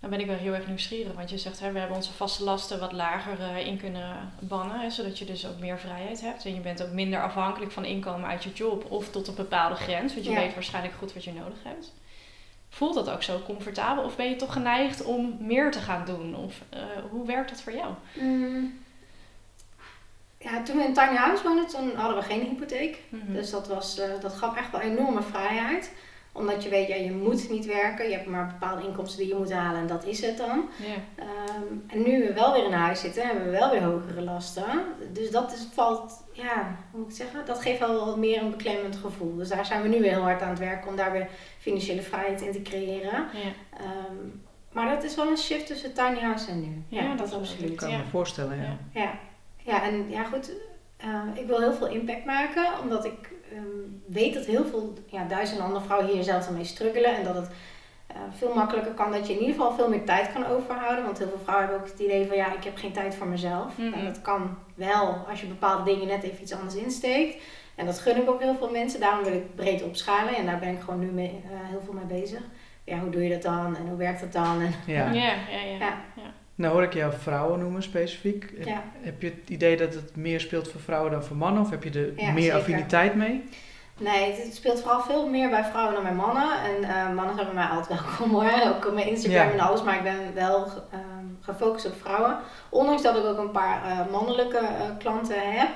Dan 0.00 0.12
ben 0.12 0.22
ik 0.22 0.26
wel 0.28 0.36
heel 0.38 0.54
erg 0.54 0.66
nieuwsgierig, 0.66 1.12
want 1.12 1.30
je 1.30 1.38
zegt 1.38 1.60
hè, 1.60 1.72
we 1.72 1.78
hebben 1.78 1.96
onze 1.96 2.12
vaste 2.12 2.44
lasten 2.44 2.80
wat 2.80 2.92
lager 2.92 3.40
eh, 3.40 3.66
in 3.66 3.76
kunnen 3.78 4.16
bannen, 4.38 4.80
hè, 4.80 4.90
zodat 4.90 5.18
je 5.18 5.24
dus 5.24 5.46
ook 5.46 5.58
meer 5.58 5.78
vrijheid 5.78 6.20
hebt. 6.20 6.44
En 6.44 6.54
je 6.54 6.60
bent 6.60 6.82
ook 6.82 6.92
minder 6.92 7.22
afhankelijk 7.22 7.72
van 7.72 7.84
inkomen 7.84 8.28
uit 8.28 8.44
je 8.44 8.52
job 8.52 8.90
of 8.90 9.10
tot 9.10 9.28
een 9.28 9.34
bepaalde 9.34 9.74
grens, 9.74 10.12
want 10.14 10.24
je 10.26 10.32
Ja. 10.32 10.40
weet 10.40 10.54
waarschijnlijk 10.54 10.94
goed 10.94 11.12
wat 11.14 11.24
je 11.24 11.32
nodig 11.32 11.58
hebt. 11.62 11.92
Voelt 12.74 12.94
dat 12.94 13.10
ook 13.10 13.22
zo 13.22 13.40
comfortabel 13.44 14.04
of 14.04 14.16
ben 14.16 14.28
je 14.28 14.36
toch 14.36 14.52
geneigd 14.52 15.04
om 15.04 15.36
meer 15.40 15.70
te 15.70 15.78
gaan 15.78 16.04
doen? 16.04 16.36
Of 16.36 16.60
eh, 16.68 16.80
hoe 17.10 17.26
werkt 17.26 17.50
dat 17.50 17.60
voor 17.60 17.72
jou? 17.72 17.94
Mm. 18.12 18.78
Ja, 20.38 20.62
toen 20.62 20.76
we 20.76 20.84
in 20.84 20.94
tiny 20.94 21.16
house 21.16 21.42
woonden, 21.42 21.66
toen 21.66 21.94
hadden 21.94 22.16
we 22.16 22.22
geen 22.22 22.40
hypotheek. 22.40 22.98
Mhm. 23.08 23.32
Dus 23.32 23.50
dat, 23.50 23.68
was, 23.68 23.98
eh, 23.98 24.20
dat 24.20 24.32
gaf 24.32 24.56
echt 24.56 24.70
wel 24.70 24.80
enorme 24.80 25.22
vrijheid. 25.22 25.92
Omdat 26.36 26.62
je 26.62 26.68
weet, 26.68 26.88
ja, 26.88 26.94
je 26.94 27.12
moet 27.12 27.50
niet 27.50 27.66
werken. 27.66 28.08
Je 28.08 28.14
hebt 28.14 28.26
maar 28.26 28.46
bepaalde 28.58 28.86
inkomsten 28.86 29.18
die 29.18 29.28
je 29.28 29.34
moet 29.34 29.52
halen 29.52 29.80
en 29.80 29.86
dat 29.86 30.04
is 30.04 30.20
het 30.26 30.36
dan. 30.36 30.68
Ja. 30.76 31.24
Ehm, 31.24 31.64
en 31.86 32.02
nu 32.02 32.26
we 32.26 32.32
wel 32.32 32.52
weer 32.52 32.64
in 32.64 32.72
huis 32.72 33.00
zitten, 33.00 33.26
hebben 33.26 33.44
we 33.44 33.50
wel 33.50 33.70
weer 33.70 33.82
hogere 33.82 34.20
lasten. 34.22 34.64
Dus 35.12 35.30
dat 35.30 35.52
is, 35.52 35.66
valt, 35.74 36.24
ja, 36.32 36.76
hoe 36.90 37.00
moet 37.00 37.10
ik 37.10 37.16
zeggen? 37.16 37.46
Dat 37.46 37.60
geeft 37.62 37.78
wel 37.78 38.06
wat 38.06 38.16
meer 38.16 38.42
een 38.42 38.50
beklemmend 38.50 38.96
gevoel. 38.96 39.36
Dus 39.36 39.48
daar 39.48 39.66
zijn 39.66 39.82
we 39.82 39.88
nu 39.88 40.00
weer 40.00 40.10
heel 40.10 40.22
hard 40.22 40.42
aan 40.42 40.48
het 40.48 40.58
werken 40.58 40.88
om 40.90 40.96
daar 40.96 41.12
weer 41.12 41.28
financiële 41.58 42.02
vrijheid 42.02 42.40
in 42.40 42.52
te 42.52 42.62
creëren. 42.62 43.12
Ja. 43.32 43.78
Ehm, 43.78 44.16
maar 44.72 44.94
dat 44.94 45.04
is 45.04 45.14
wel 45.14 45.28
een 45.28 45.36
shift 45.36 45.66
tussen 45.66 45.94
tiny 45.94 46.18
house 46.20 46.50
en 46.50 46.60
nu. 46.60 46.82
Ja, 46.88 47.02
Ja, 47.02 47.08
dat 47.14 47.30
dat, 47.30 47.38
absoluut. 47.38 47.70
Ik 47.70 47.76
kan 47.76 47.90
Ja. 47.90 47.96
me 47.96 48.04
voorstellen, 48.10 48.56
ja. 48.56 48.62
Ja. 48.92 49.00
Ja, 49.02 49.12
ja 49.56 49.82
en 49.82 50.10
ja 50.10 50.24
goed, 50.24 50.50
eh, 50.96 51.22
ik 51.34 51.46
wil 51.46 51.58
heel 51.60 51.72
veel 51.74 51.88
impact 51.88 52.24
maken, 52.24 52.66
omdat 52.82 53.04
ik 53.04 53.32
ehm, 53.52 53.64
weet 54.06 54.34
dat 54.34 54.44
heel 54.44 54.64
veel, 54.64 54.92
ja, 55.06 55.24
duizenden 55.24 55.64
andere 55.64 55.84
vrouwen 55.84 56.10
hier 56.10 56.22
zelf 56.22 56.50
mee 56.50 56.64
struggelen 56.64 57.16
en 57.16 57.24
dat 57.24 57.34
het 57.34 57.48
eh, 58.06 58.16
veel 58.36 58.54
makkelijker 58.54 58.92
kan, 58.92 59.12
dat 59.12 59.26
je 59.26 59.32
in 59.32 59.40
ieder 59.40 59.54
geval 59.54 59.74
veel 59.74 59.88
meer 59.88 60.04
tijd 60.04 60.32
kan 60.32 60.46
overhouden, 60.46 61.04
want 61.04 61.18
heel 61.18 61.28
veel 61.28 61.40
vrouwen 61.42 61.66
hebben 61.68 61.86
ook 61.86 61.92
het 61.92 62.02
idee 62.02 62.26
van 62.26 62.36
ja, 62.36 62.54
ik 62.54 62.64
heb 62.64 62.76
geen 62.76 62.92
tijd 62.92 63.14
voor 63.14 63.26
mezelf. 63.26 63.78
Mhm. 63.78 63.92
En 63.92 64.04
dat 64.04 64.22
kan 64.22 64.58
wel 64.74 65.24
als 65.28 65.40
je 65.40 65.46
bepaalde 65.46 65.84
dingen 65.84 66.06
net 66.06 66.22
even 66.22 66.42
iets 66.42 66.52
anders 66.52 66.74
insteekt. 66.74 67.42
En 67.74 67.86
dat 67.86 67.98
gun 67.98 68.22
ik 68.22 68.30
ook 68.30 68.40
heel 68.40 68.54
veel 68.54 68.70
mensen, 68.70 69.00
daarom 69.00 69.24
wil 69.24 69.32
ik 69.32 69.54
breed 69.54 69.82
opschalen 69.82 70.36
en 70.36 70.46
daar 70.46 70.58
ben 70.58 70.68
ik 70.68 70.80
gewoon 70.80 71.00
nu 71.00 71.06
mee, 71.06 71.28
eh, 71.44 71.68
heel 71.68 71.82
veel 71.84 71.94
mee 71.94 72.20
bezig. 72.20 72.40
Ja, 72.84 72.98
hoe 72.98 73.10
doe 73.10 73.22
je 73.22 73.30
dat 73.30 73.42
dan 73.42 73.76
en 73.76 73.88
hoe 73.88 73.96
werkt 73.96 74.20
dat 74.20 74.32
dan? 74.32 74.60
En, 74.60 74.74
Ja. 74.86 75.12
Ja, 75.12 75.32
ja, 75.50 75.60
ja. 75.60 75.78
Ja. 76.16 76.32
Nou 76.54 76.72
hoor 76.74 76.82
ik 76.82 76.94
jou 76.94 77.12
vrouwen 77.18 77.58
noemen 77.60 77.82
specifiek. 77.82 78.52
Heb- 78.56 78.66
ja. 78.66 78.82
Heb 79.00 79.22
je 79.22 79.26
het 79.40 79.48
idee 79.50 79.76
dat 79.76 79.94
het 79.94 80.16
meer 80.16 80.40
speelt 80.40 80.68
voor 80.70 80.80
vrouwen 80.80 81.10
dan 81.10 81.24
voor 81.24 81.36
mannen? 81.36 81.62
Of 81.62 81.70
heb 81.70 81.84
je 81.84 81.90
er 81.90 82.12
Ja, 82.24 82.32
meer 82.32 82.42
zeker. 82.42 82.56
affiniteit 82.58 83.14
mee? 83.14 83.44
Nee, 83.98 84.32
het, 84.32 84.54
speelt 84.54 84.80
vooral 84.80 85.00
veel 85.00 85.28
meer 85.28 85.50
bij 85.50 85.64
vrouwen 85.64 85.94
dan 85.94 86.02
bij 86.02 86.12
mannen. 86.14 86.48
En 86.64 86.84
eh, 86.84 87.12
mannen 87.14 87.34
zijn 87.34 87.46
bij 87.46 87.54
mij 87.54 87.66
altijd 87.66 88.00
welkom 88.08 88.30
hoor. 88.30 88.74
Ook 88.74 88.86
op 88.86 88.94
mijn 88.94 89.06
Instagram 89.08 89.46
Ja. 89.46 89.52
en 89.52 89.60
alles. 89.60 89.82
Maar 89.82 89.96
ik 89.96 90.02
ben 90.02 90.34
wel 90.34 90.64
ehm, 90.90 91.26
gefocust 91.40 91.86
op 91.86 91.94
vrouwen. 92.00 92.38
Ondanks 92.68 93.02
dat 93.02 93.16
ik 93.16 93.24
ook 93.24 93.38
een 93.38 93.50
paar 93.50 93.82
eh, 93.84 94.10
mannelijke 94.10 94.58
eh, 94.58 94.90
klanten 94.98 95.52
heb. 95.52 95.68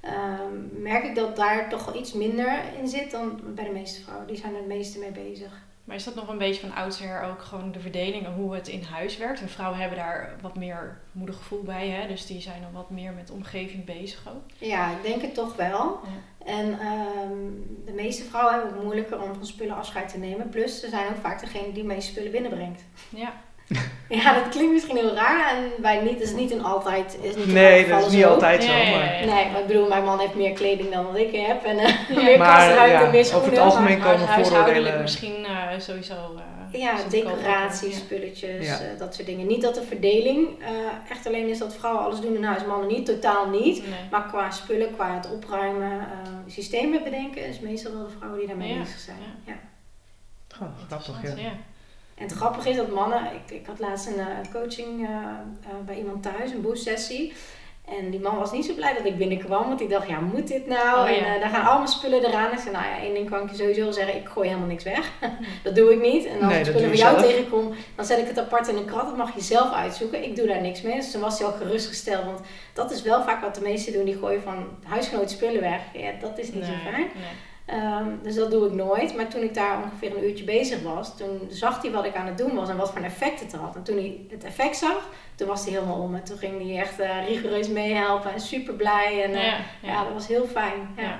ehm, 0.00 0.82
merk 0.82 1.04
ik 1.04 1.14
dat 1.14 1.36
daar 1.36 1.68
toch 1.68 1.84
wel 1.84 1.96
iets 2.00 2.12
minder 2.12 2.58
in 2.80 2.88
zit 2.88 3.10
dan 3.10 3.40
bij 3.54 3.64
de 3.64 3.70
meeste 3.70 4.02
vrouwen. 4.02 4.26
Die 4.26 4.36
zijn 4.36 4.52
er 4.52 4.58
het 4.58 4.66
meeste 4.68 4.98
mee 4.98 5.10
bezig. 5.12 5.62
Maar 5.84 5.96
is 5.96 6.04
dat 6.04 6.14
nog 6.14 6.28
een 6.28 6.38
beetje 6.38 6.60
van 6.60 6.74
oudsher 6.74 7.22
ook 7.22 7.42
gewoon 7.42 7.72
de 7.72 7.80
verdeling 7.80 8.26
en 8.26 8.32
hoe 8.32 8.54
het 8.54 8.68
in 8.68 8.82
huis 8.82 9.16
werkt? 9.16 9.40
En 9.40 9.48
vrouwen 9.48 9.78
hebben 9.78 9.98
daar 9.98 10.34
wat 10.40 10.56
meer 10.56 11.00
moedergevoel 11.12 11.62
bij, 11.62 11.88
hè? 11.88 12.06
Dus 12.08 12.26
die 12.26 12.40
zijn 12.40 12.62
dan 12.62 12.72
wat 12.72 12.90
meer 12.90 13.12
met 13.12 13.30
omgeving 13.30 13.84
bezig 13.84 14.28
ook. 14.28 14.42
Ja, 14.58 14.90
ik 14.90 15.02
denk 15.02 15.22
het 15.22 15.34
toch 15.34 15.56
wel. 15.56 16.00
Ja. 16.04 16.46
En 16.46 16.78
ehm, 16.78 17.38
de 17.84 17.92
meeste 17.92 18.24
vrouwen 18.24 18.54
hebben 18.54 18.72
het 18.72 18.82
moeilijker 18.82 19.22
om 19.22 19.34
van 19.34 19.46
spullen 19.46 19.76
afscheid 19.76 20.08
te 20.08 20.18
nemen. 20.18 20.48
Plus, 20.48 20.80
ze 20.80 20.88
zijn 20.88 21.08
ook 21.08 21.20
vaak 21.20 21.40
degene 21.40 21.72
die 21.72 21.84
meeste 21.84 22.10
spullen 22.10 22.32
binnenbrengt. 22.32 22.82
Ja, 23.08 23.32
Ja, 24.22 24.34
dat 24.34 24.48
klinkt 24.48 24.72
misschien 24.72 24.96
heel 24.96 25.14
raar. 25.14 25.56
En 25.56 25.70
bij 25.78 26.00
niet 26.00 26.20
is 26.20 26.32
niet 26.32 26.50
een 26.50 26.64
altijd. 26.64 27.18
Is 27.22 27.36
niet 27.36 27.46
Nee, 27.52 27.88
dat 27.88 28.06
is 28.06 28.12
niet 28.12 28.22
zo. 28.22 28.28
altijd 28.28 28.62
zo. 28.64 28.72
Ja, 28.72 28.96
Maar. 28.96 29.08
Nee, 29.26 29.50
maar 29.50 29.60
ik 29.60 29.66
bedoel, 29.66 29.88
mijn 29.88 30.04
man 30.04 30.18
heeft 30.18 30.34
meer 30.34 30.52
kleding 30.52 30.92
dan 30.92 31.04
wat 31.06 31.16
ik 31.16 31.36
heb. 31.36 31.64
En 31.64 31.78
eh, 31.78 31.88
Ja. 32.08 32.22
meer 32.22 32.38
Maar, 32.38 32.56
kastruimte, 32.56 33.04
ja, 33.04 33.10
meer 33.10 33.34
over 33.36 33.50
het 33.50 33.58
algemeen 33.58 33.98
maar- 33.98 34.12
komen 34.12 34.28
vooroordelen- 34.44 35.00
misschien 35.00 35.44
eh, 35.44 35.78
sowieso. 35.78 36.14
eh, 36.14 36.80
Ja, 36.80 36.94
decoraties, 37.08 37.96
spulletjes, 37.96 38.66
Ja. 38.66 38.78
eh, 38.78 38.98
dat 38.98 39.14
soort 39.14 39.26
dingen. 39.26 39.46
Niet 39.46 39.62
dat 39.62 39.74
de 39.74 39.82
verdeling 39.82 40.48
eh, 40.62 40.68
echt 41.10 41.26
alleen 41.26 41.48
is 41.48 41.58
dat 41.58 41.74
vrouwen 41.74 42.04
alles 42.04 42.20
doen 42.20 42.34
in 42.34 42.44
huis, 42.44 42.64
mannen 42.64 42.88
niet, 42.88 43.06
totaal 43.06 43.48
niet. 43.48 43.76
Nee. 43.88 43.98
Maar 44.10 44.26
qua 44.28 44.50
spullen, 44.50 44.94
qua 44.94 45.14
het 45.14 45.32
opruimen, 45.32 45.90
eh, 46.00 46.30
systemen 46.46 47.02
bedenken, 47.04 47.46
is 47.46 47.60
meestal 47.60 47.92
wel 47.92 48.02
de 48.04 48.12
vrouwen 48.16 48.38
die 48.38 48.48
daarmee 48.48 48.72
Ja, 48.72 48.78
bezig 48.78 48.98
zijn. 48.98 49.16
ja. 49.44 49.52
Ja. 49.52 49.58
Oh, 50.66 50.68
grappig, 50.88 51.22
ja. 51.40 51.52
En 52.14 52.22
het 52.24 52.32
grappige 52.32 52.70
is 52.70 52.76
dat 52.76 52.88
mannen, 52.90 53.20
ik, 53.24 53.54
ik 53.54 53.66
had 53.66 53.78
laatst 53.78 54.06
een 54.06 54.18
eh, 54.18 54.26
coaching 54.52 55.06
eh, 55.06 55.10
eh, 55.10 55.86
bij 55.86 55.96
iemand 55.96 56.22
thuis, 56.22 56.50
een 56.50 56.62
boost 56.62 56.82
sessie. 56.82 57.32
En 57.84 58.10
die 58.10 58.20
man 58.20 58.36
was 58.38 58.52
niet 58.52 58.64
zo 58.64 58.74
blij 58.74 58.94
dat 58.94 59.04
ik 59.04 59.18
binnenkwam, 59.18 59.66
want 59.66 59.78
die 59.78 59.88
dacht, 59.88 60.08
ja, 60.08 60.20
moet 60.20 60.48
dit 60.48 60.66
nou? 60.66 61.10
Oh, 61.10 61.16
ja. 61.16 61.34
En 61.34 61.40
daar 61.40 61.50
gaan 61.50 61.66
allemaal 61.66 61.88
spullen 61.88 62.24
eraan. 62.24 62.52
Ik 62.52 62.58
zei, 62.58 62.70
nou 62.70 62.84
ja, 62.84 62.98
één 62.98 63.14
ding 63.14 63.30
kan 63.30 63.42
ik 63.42 63.50
je 63.50 63.56
sowieso 63.56 63.90
zeggen, 63.90 64.16
ik 64.16 64.28
gooi 64.28 64.48
helemaal 64.48 64.68
niks 64.68 64.84
weg. 64.84 65.10
dat 65.64 65.74
doe 65.74 65.92
ik 65.92 66.00
niet. 66.00 66.24
En 66.26 66.40
als 66.40 66.52
Nee, 66.52 66.58
ik 66.60 66.66
spullen 66.66 66.88
van 66.88 66.96
jou 66.98 67.18
zelf. 67.18 67.30
tegenkom, 67.30 67.74
dan 67.94 68.04
zet 68.04 68.18
ik 68.18 68.26
het 68.26 68.38
apart 68.38 68.68
in 68.68 68.76
een 68.76 68.84
krat. 68.84 69.06
Dat 69.06 69.16
mag 69.16 69.34
je 69.34 69.40
zelf 69.40 69.72
uitzoeken. 69.72 70.24
Ik 70.24 70.36
doe 70.36 70.46
daar 70.46 70.60
niks 70.60 70.82
mee. 70.82 70.94
Dus 70.94 71.10
toen 71.10 71.20
was 71.20 71.38
hij 71.38 71.48
al 71.48 71.52
gerustgesteld, 71.54 72.24
want 72.24 72.40
dat 72.72 72.90
is 72.90 73.02
wel 73.02 73.22
vaak 73.22 73.40
wat 73.40 73.54
de 73.54 73.60
meesten 73.60 73.92
doen. 73.92 74.04
Die 74.04 74.18
gooien 74.18 74.42
van 74.42 74.66
huisgenoot 74.84 75.30
spullen 75.30 75.60
weg. 75.60 75.80
Ja, 75.92 76.10
dat 76.20 76.38
is 76.38 76.52
niet 76.52 76.64
zo 76.64 76.72
fijn. 76.90 76.96
nee. 77.14 77.52
Ehm, 77.66 78.08
dus 78.22 78.34
dat 78.34 78.50
doe 78.50 78.66
ik 78.66 78.72
nooit. 78.72 79.16
Maar 79.16 79.28
toen 79.28 79.42
ik 79.42 79.54
daar 79.54 79.82
ongeveer 79.82 80.16
een 80.16 80.24
uurtje 80.24 80.44
bezig 80.44 80.82
was, 80.82 81.16
toen 81.16 81.40
zag 81.50 81.82
hij 81.82 81.90
wat 81.90 82.04
ik 82.04 82.14
aan 82.16 82.26
het 82.26 82.38
doen 82.38 82.54
was 82.54 82.68
en 82.68 82.76
wat 82.76 82.88
voor 82.88 82.98
een 82.98 83.04
effect 83.04 83.40
het 83.40 83.52
had. 83.54 83.76
En 83.76 83.82
toen 83.82 83.96
hij 83.96 84.20
het 84.30 84.44
effect 84.44 84.76
zag, 84.76 85.08
toen 85.34 85.48
was 85.48 85.64
hij 85.64 85.72
helemaal 85.72 86.00
om. 86.00 86.14
En 86.14 86.24
toen 86.24 86.38
ging 86.38 86.62
hij 86.68 86.78
echt 86.80 86.98
eh, 87.00 87.26
rigoureus 87.28 87.68
meehelpen 87.68 88.32
en 88.32 88.40
super 88.40 88.74
blij. 88.74 89.22
En 89.24 89.30
eh, 89.34 89.46
ja, 89.46 89.56
Ja, 89.82 89.92
ja. 89.92 90.04
dat 90.04 90.12
was 90.12 90.26
heel 90.26 90.46
fijn. 90.46 90.88
Ja. 90.96 91.02
Ja. 91.02 91.16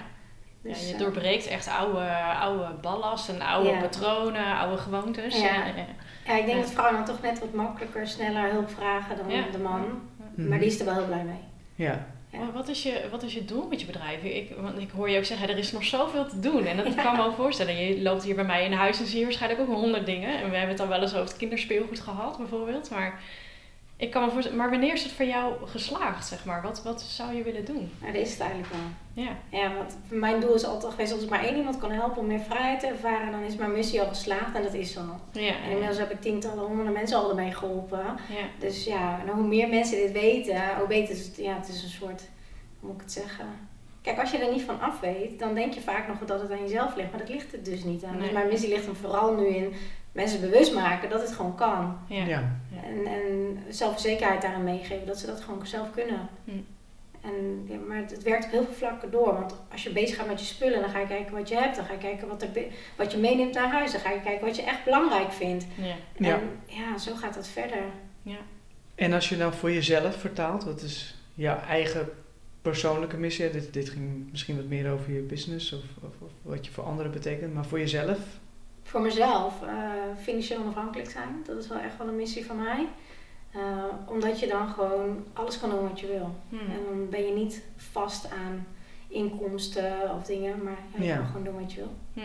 Dus, 0.62 0.80
ja, 0.82 0.86
je 0.88 0.92
eh, 0.94 0.98
doorbreekt 1.00 1.46
echt 1.46 1.68
oude, 1.68 2.08
oude 2.40 2.74
ballast 2.80 3.28
en 3.28 3.40
oude 3.42 3.68
Ja. 3.68 3.80
patronen, 3.80 4.56
oude 4.58 4.76
gewoontes. 4.76 5.40
Ja. 5.40 5.44
Ja, 5.54 5.66
ja. 5.66 5.84
ja, 6.26 6.32
ik 6.36 6.46
denk 6.46 6.58
Ja. 6.58 6.62
dat 6.62 6.70
vrouwen 6.70 6.96
dan 6.96 7.04
toch 7.14 7.22
net 7.22 7.38
wat 7.38 7.52
makkelijker, 7.52 8.06
sneller 8.08 8.50
hulp 8.50 8.70
vragen 8.70 9.16
dan 9.16 9.30
Ja. 9.30 9.42
de 9.52 9.58
man. 9.58 9.80
Mhm. 10.34 10.48
Maar 10.48 10.58
die 10.58 10.68
is 10.68 10.78
er 10.78 10.84
wel 10.84 10.94
heel 10.94 11.06
blij 11.06 11.24
mee. 11.24 11.40
Ja. 11.74 12.06
Ja. 12.34 12.40
Maar 12.40 12.52
wat 12.52 12.68
is, 12.68 12.82
je, 12.82 13.08
wat 13.10 13.22
is 13.22 13.34
je 13.34 13.44
doel 13.44 13.66
met 13.66 13.80
je 13.80 13.86
bedrijf? 13.86 14.22
Ik, 14.22 14.50
want 14.60 14.78
ik 14.78 14.90
hoor 14.90 15.10
je 15.10 15.18
ook 15.18 15.24
zeggen, 15.24 15.48
er 15.48 15.58
is 15.58 15.72
nog 15.72 15.84
zoveel 15.84 16.26
te 16.26 16.40
doen. 16.40 16.66
En 16.66 16.76
dat 16.76 16.94
kan 17.04 17.16
me 17.16 17.22
ook 17.22 17.34
voorstellen. 17.34 17.76
Je 17.76 18.02
loopt 18.02 18.24
hier 18.24 18.34
bij 18.34 18.44
mij 18.44 18.64
in 18.64 18.72
huis 18.72 19.00
en 19.00 19.06
zie 19.06 19.18
je 19.18 19.24
waarschijnlijk 19.24 19.60
ook 19.60 19.76
honderd 19.76 20.06
dingen. 20.06 20.28
En 20.28 20.50
we 20.50 20.56
hebben 20.56 20.68
het 20.68 20.78
dan 20.78 20.88
wel 20.88 21.00
eens 21.00 21.14
over 21.14 21.26
het 21.26 21.36
kinderspeelgoed 21.36 22.00
gehad, 22.00 22.36
bijvoorbeeld. 22.38 22.90
Maar 22.90 23.22
ik 23.96 24.10
kan 24.10 24.24
me 24.24 24.30
voorstellen, 24.30 24.58
maar 24.58 24.70
wanneer 24.70 24.92
is 24.92 25.02
het 25.02 25.12
voor 25.12 25.26
jou 25.26 25.66
geslaagd, 25.66 26.26
zeg 26.26 26.44
maar? 26.44 26.62
Wat, 26.62 26.82
wat 26.82 27.02
zou 27.02 27.34
je 27.34 27.42
willen 27.42 27.64
doen? 27.64 27.92
Maar 28.00 28.12
dat 28.12 28.20
is 28.22 28.30
het 28.30 28.40
eigenlijk 28.40 28.72
wel. 28.72 29.24
Ja, 29.24 29.36
Ja, 29.50 29.74
want 29.74 29.96
mijn 30.08 30.40
doel 30.40 30.54
is 30.54 30.64
altijd 30.64 30.92
geweest, 30.92 31.12
als 31.12 31.22
ik 31.22 31.28
maar 31.30 31.44
één 31.44 31.56
iemand 31.56 31.78
kan 31.78 31.90
helpen 31.90 32.18
om 32.20 32.26
meer 32.26 32.40
vrijheid 32.40 32.80
te 32.80 32.86
ervaren, 32.86 33.30
dan 33.32 33.42
is 33.42 33.56
mijn 33.56 33.72
missie 33.72 34.00
al 34.00 34.08
geslaagd 34.08 34.54
en 34.56 34.62
dat 34.62 34.74
is 34.74 34.92
zo. 34.92 35.00
ja, 35.32 35.54
En 35.64 35.70
inmiddels 35.70 35.98
heb 35.98 36.10
ik 36.10 36.20
tientallen, 36.20 36.64
honderden 36.64 36.92
mensen 36.92 37.16
al 37.18 37.28
ermee 37.28 37.52
geholpen. 37.52 38.04
ja. 38.28 38.46
Dus 38.58 38.84
ja, 38.84 39.20
en 39.26 39.28
hoe 39.32 39.46
meer 39.46 39.68
mensen 39.68 39.96
dit 39.96 40.12
weten, 40.12 40.76
hoe 40.78 40.86
beter 40.86 41.14
is 41.14 41.26
het. 41.26 41.36
Ja, 41.36 41.54
het 41.54 41.68
is 41.68 41.82
een 41.82 41.88
soort, 41.88 42.22
hoe 42.80 42.88
moet 42.90 42.94
ik 42.94 43.00
het 43.02 43.12
zeggen? 43.12 43.46
Kijk, 44.04 44.18
als 44.18 44.30
je 44.30 44.38
er 44.38 44.52
niet 44.52 44.62
van 44.62 44.80
af 44.80 45.00
weet, 45.00 45.38
dan 45.38 45.54
denk 45.54 45.72
je 45.72 45.80
vaak 45.80 46.08
nog 46.08 46.18
dat 46.18 46.40
het 46.40 46.50
aan 46.50 46.60
jezelf 46.60 46.96
ligt. 46.96 47.10
Maar 47.10 47.20
dat 47.20 47.28
ligt 47.28 47.52
het 47.52 47.64
dus 47.64 47.84
niet 47.84 48.04
aan. 48.04 48.12
Nee. 48.12 48.22
Dus 48.22 48.32
mijn 48.32 48.48
missie 48.48 48.68
ligt 48.68 48.86
hem 48.86 48.94
vooral 48.94 49.34
nu 49.34 49.46
in 49.46 49.72
mensen 50.12 50.40
bewust 50.40 50.74
maken 50.74 51.10
dat 51.10 51.20
het 51.20 51.32
gewoon 51.32 51.54
kan. 51.54 51.98
ja. 52.08 52.24
Ja. 52.24 52.56
Ja. 52.70 52.82
En, 52.82 53.06
en 53.06 53.58
zelfverzekerheid 53.68 54.42
daarin 54.42 54.64
meegeven, 54.64 55.06
dat 55.06 55.18
ze 55.18 55.26
dat 55.26 55.40
gewoon 55.40 55.66
zelf 55.66 55.90
kunnen. 55.90 56.28
Hm. 56.44 56.50
En, 57.20 57.66
ja, 57.68 57.76
maar 57.88 57.96
het, 57.96 58.10
het 58.10 58.22
werkt 58.22 58.44
op 58.44 58.50
heel 58.50 58.64
veel 58.64 58.74
vlakken 58.74 59.10
door. 59.10 59.34
Want 59.34 59.54
als 59.72 59.82
je 59.82 59.90
bezig 59.90 60.16
gaat 60.16 60.26
met 60.26 60.40
je 60.40 60.46
spullen, 60.46 60.80
dan 60.80 60.90
ga 60.90 60.98
je 60.98 61.06
kijken 61.06 61.34
wat 61.36 61.48
je 61.48 61.56
hebt. 61.56 61.76
Dan 61.76 61.84
ga 61.84 61.92
je 61.92 61.98
kijken 61.98 62.28
wat, 62.28 62.42
er, 62.42 62.48
wat 62.96 63.12
je 63.12 63.18
meeneemt 63.18 63.54
naar 63.54 63.70
huis. 63.72 63.92
Dan 63.92 64.00
ga 64.00 64.10
je 64.10 64.20
kijken 64.20 64.46
wat 64.46 64.56
je 64.56 64.62
echt 64.62 64.84
belangrijk 64.84 65.32
vindt. 65.32 65.66
ja. 65.76 65.94
Ja. 66.16 66.34
En 66.34 66.60
ja, 66.66 66.98
zo 66.98 67.14
gaat 67.14 67.34
dat 67.34 67.48
verder. 67.48 67.82
En 68.94 69.12
als 69.12 69.28
je 69.28 69.36
nou 69.36 69.52
voor 69.52 69.72
jezelf 69.72 70.16
vertaalt, 70.16 70.64
wat 70.64 70.82
is 70.82 71.14
jouw 71.34 71.58
eigen 71.68 72.08
persoonlijke 72.64 73.16
missie? 73.16 73.50
Dit, 73.50 73.72
dit 73.72 73.88
ging 73.88 74.30
misschien 74.30 74.56
wat 74.56 74.64
meer 74.64 74.90
over 74.92 75.12
je 75.12 75.20
business 75.20 75.72
of, 75.72 75.82
of, 76.02 76.12
of 76.20 76.30
wat 76.42 76.66
je 76.66 76.72
voor 76.72 76.84
anderen 76.84 77.12
betekent, 77.12 77.54
maar 77.54 77.64
voor 77.64 77.78
jezelf? 77.78 78.18
Voor 78.82 79.00
mezelf, 79.00 79.62
eh, 79.62 79.72
financieel 80.22 80.60
onafhankelijk 80.60 81.10
zijn. 81.10 81.28
Dat 81.46 81.56
is 81.58 81.68
wel 81.68 81.78
echt 81.78 81.98
wel 81.98 82.08
een 82.08 82.16
missie 82.16 82.46
van 82.46 82.56
mij. 82.62 82.86
Eh, 83.52 83.60
omdat 84.06 84.40
je 84.40 84.46
dan 84.46 84.68
gewoon 84.68 85.24
alles 85.32 85.60
kan 85.60 85.70
doen 85.70 85.88
wat 85.88 86.00
je 86.00 86.06
wil. 86.06 86.34
Hm. 86.48 86.54
En 86.56 86.78
dan 86.88 87.08
ben 87.10 87.24
je 87.26 87.32
niet 87.32 87.62
vast 87.76 88.30
aan 88.30 88.66
inkomsten 89.08 90.14
of 90.16 90.22
dingen. 90.24 90.62
Maar 90.64 90.78
ja, 90.94 90.98
je 91.00 91.04
Ja. 91.04 91.16
kan 91.16 91.26
gewoon 91.26 91.44
doen 91.44 91.60
wat 91.60 91.72
je 91.72 91.80
wil. 91.80 92.22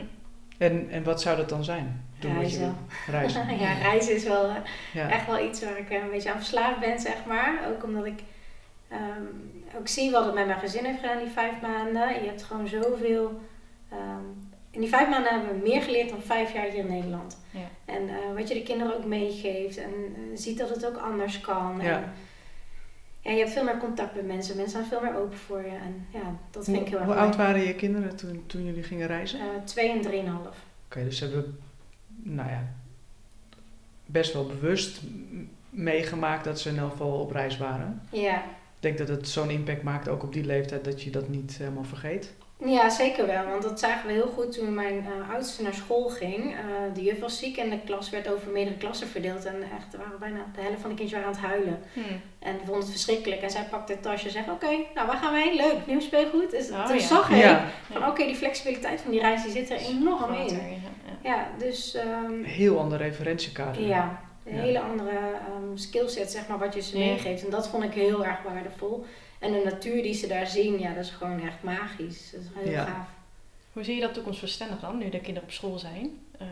En, 0.58 0.90
en 0.90 1.04
wat 1.04 1.22
zou 1.22 1.38
dat 1.38 1.50
dan 1.50 1.64
zijn? 1.64 2.06
Doen 2.20 2.36
wat 2.36 2.52
je 2.52 2.58
Reizen. 2.58 2.76
wil. 3.06 3.14
Reizen. 3.14 3.58
ja, 3.66 3.74
reizen 3.74 4.16
is 4.16 4.24
wel... 4.24 4.46
eh, 4.50 4.56
Ja. 4.94 5.10
echt 5.10 5.26
wel 5.28 5.40
iets 5.46 5.64
waar 5.64 5.78
ik 5.78 5.90
een 5.90 6.10
beetje 6.12 6.32
aan 6.32 6.38
verslaafd 6.38 6.80
ben, 6.80 7.00
zeg 7.00 7.26
maar. 7.28 7.60
Ook 7.70 7.84
omdat 7.84 8.06
ik 8.06 8.20
ehm, 8.88 9.24
ook 9.78 9.88
zie 9.88 10.12
wat 10.12 10.26
het 10.26 10.34
met 10.34 10.46
mijn 10.46 10.60
gezin 10.60 10.86
heeft 10.86 11.00
gedaan 11.00 11.24
die 11.24 11.34
vijf 11.34 11.62
maanden. 11.62 12.14
Je 12.22 12.28
hebt 12.28 12.44
gewoon 12.44 12.68
zoveel 12.68 13.42
ehm, 13.90 14.24
in 14.72 14.80
die 14.80 14.90
vijf 14.90 15.10
maanden 15.10 15.32
hebben 15.32 15.56
we 15.56 15.68
meer 15.70 15.82
geleerd 15.82 16.10
dan 16.10 16.22
vijf 16.22 16.54
jaar 16.54 16.66
hier 16.66 16.74
in 16.76 16.88
Nederland. 16.88 17.38
Ja. 17.52 17.70
En 17.86 18.10
eh, 18.10 18.16
wat 18.36 18.48
je 18.48 18.54
de 18.54 18.64
kinderen 18.64 18.98
ook 18.98 19.06
meegeeft 19.06 19.78
en 19.78 19.92
eh, 20.16 20.22
ziet 20.34 20.58
dat 20.58 20.70
het 20.70 20.86
ook 20.86 20.98
anders 20.98 21.42
kan. 21.42 21.80
Ja. 21.82 21.96
En, 21.96 22.14
ja, 23.22 23.32
je 23.32 23.38
hebt 23.38 23.52
veel 23.52 23.64
meer 23.64 23.78
contact 23.78 24.16
met 24.16 24.28
mensen. 24.28 24.56
Mensen 24.56 24.78
zijn 24.78 25.02
veel 25.02 25.10
meer 25.10 25.22
open 25.22 25.38
voor 25.38 25.62
je. 25.62 25.68
En 25.68 26.08
ja, 26.14 26.36
dat 26.52 26.66
vind 26.66 26.78
ik 26.78 26.88
heel 26.88 26.98
Hoe, 26.98 27.08
erg 27.08 27.18
hoe 27.18 27.26
oud 27.26 27.36
waren 27.36 27.62
je 27.62 27.76
kinderen 27.76 28.16
toen, 28.16 28.44
toen 28.46 28.66
jullie 28.66 28.84
gingen 28.84 29.08
reizen? 29.08 29.40
Eh, 29.40 29.46
twee 29.64 29.90
en 29.90 30.02
drieënhalf. 30.02 30.58
Oké, 30.86 31.04
dus 31.04 31.18
ze 31.18 31.24
hebben, 31.24 31.60
nou 32.08 32.50
ja, 32.50 32.64
best 34.06 34.34
wel 34.34 34.46
bewust 34.46 35.02
meegemaakt 35.70 36.44
dat 36.44 36.60
ze 36.60 36.70
in 36.70 36.78
elk 36.78 36.92
geval 36.92 37.20
op 37.20 37.32
reis 37.32 37.58
waren. 37.58 38.02
Ja. 38.12 38.44
Ik 38.82 38.86
denk 38.86 38.98
dat 38.98 39.08
het 39.18 39.28
zo'n 39.30 39.50
impact 39.50 39.84
maakt, 39.84 40.10
ook 40.10 40.24
op 40.24 40.34
die 40.34 40.46
leeftijd, 40.46 40.84
dat 40.86 41.02
je 41.04 41.10
dat 41.10 41.28
niet 41.30 41.56
helemaal 41.58 41.84
vergeet. 41.84 42.34
ja, 42.66 42.90
zeker 42.90 43.28
wel. 43.28 43.46
Want 43.46 43.64
dat 43.64 43.80
zagen 43.80 44.08
we 44.08 44.14
heel 44.14 44.28
goed 44.28 44.52
toen 44.52 44.74
mijn 44.74 45.06
eh, 45.06 45.34
oudste 45.34 45.64
naar 45.64 45.74
school 45.74 46.10
ging. 46.10 46.54
Eh, 46.54 46.60
de 46.94 47.04
juf 47.04 47.20
was 47.20 47.40
ziek 47.40 47.58
en 47.58 47.70
de 47.70 47.80
klas 47.86 48.10
werd 48.10 48.34
over 48.34 48.52
meerdere 48.52 48.78
klassen 48.78 49.08
verdeeld. 49.08 49.46
En 49.46 49.56
echt, 49.78 49.94
er 49.94 50.00
waren 50.00 50.20
bijna 50.20 50.46
de 50.56 50.62
helft 50.62 50.82
van 50.82 50.90
de 50.90 50.96
kindjes 50.96 51.20
waren 51.20 51.36
aan 51.36 51.42
het 51.42 51.52
huilen. 51.52 51.80
Hm. 51.94 52.00
En 52.40 52.56
vond 52.66 52.82
het 52.84 52.92
verschrikkelijk. 52.92 53.42
En 53.42 53.50
zij 53.50 53.64
pakte 53.70 53.92
het 53.92 54.02
tasje 54.02 54.26
en 54.26 54.32
zei, 54.32 54.46
oké, 54.52 54.70
nou 54.96 55.08
waar 55.08 55.18
gaan 55.18 55.34
we 55.34 55.40
heen? 55.40 55.56
Leuk, 55.56 55.86
nieuw 55.88 56.00
speelgoed. 56.00 56.52
Dus 56.52 56.70
Oh, 56.70 56.86
toen 56.86 56.96
ja. 56.96 57.02
zag 57.02 57.30
ik 57.30 57.38
Ja, 57.38 57.66
van, 57.92 58.08
oké, 58.08 58.26
die 58.26 58.36
flexibiliteit 58.36 59.02
van 59.02 59.12
die 59.12 59.20
reis 59.20 59.44
die 59.44 59.52
zit 59.52 59.70
er 59.70 59.78
enorm 59.78 60.34
in. 60.34 60.56
ja, 60.56 60.62
ja. 60.64 60.78
Ja, 61.24 61.48
dus 61.58 61.96
ehm, 61.96 62.44
heel 62.44 62.80
ander 62.80 62.98
referentiekader. 62.98 63.82
ja, 63.88 64.20
een 64.50 64.56
Ja. 64.56 64.62
hele 64.62 64.80
andere 64.80 65.10
ehm 65.20 65.76
skillset, 65.78 66.32
zeg 66.32 66.48
maar, 66.48 66.60
wat 66.60 66.74
je 66.74 66.82
ze 66.82 66.98
Ja. 67.00 67.06
meegeeft. 67.06 67.44
En 67.44 67.50
dat 67.50 67.68
vond 67.68 67.84
ik 67.84 67.94
heel 67.94 68.26
erg 68.26 68.42
waardevol. 68.42 69.06
En 69.40 69.52
de 69.52 69.62
natuur 69.64 70.04
die 70.04 70.14
ze 70.14 70.28
daar 70.28 70.48
zien, 70.48 70.80
ja, 70.80 70.94
dat 70.94 71.04
is 71.04 71.10
gewoon 71.12 71.42
echt 71.42 71.64
magisch. 71.64 72.32
Dat 72.32 72.42
is 72.42 72.48
heel 72.64 72.72
Ja. 72.72 72.86
gaaf. 72.86 73.08
Hoe 73.74 73.84
zie 73.84 73.96
je 73.96 74.02
dat 74.02 74.14
toekomstbestendig 74.14 74.80
dan, 74.80 74.98
nu 74.98 75.10
de 75.10 75.20
kinderen 75.20 75.48
op 75.50 75.54
school 75.54 75.78
zijn? 75.80 76.20
Eh, 76.40 76.48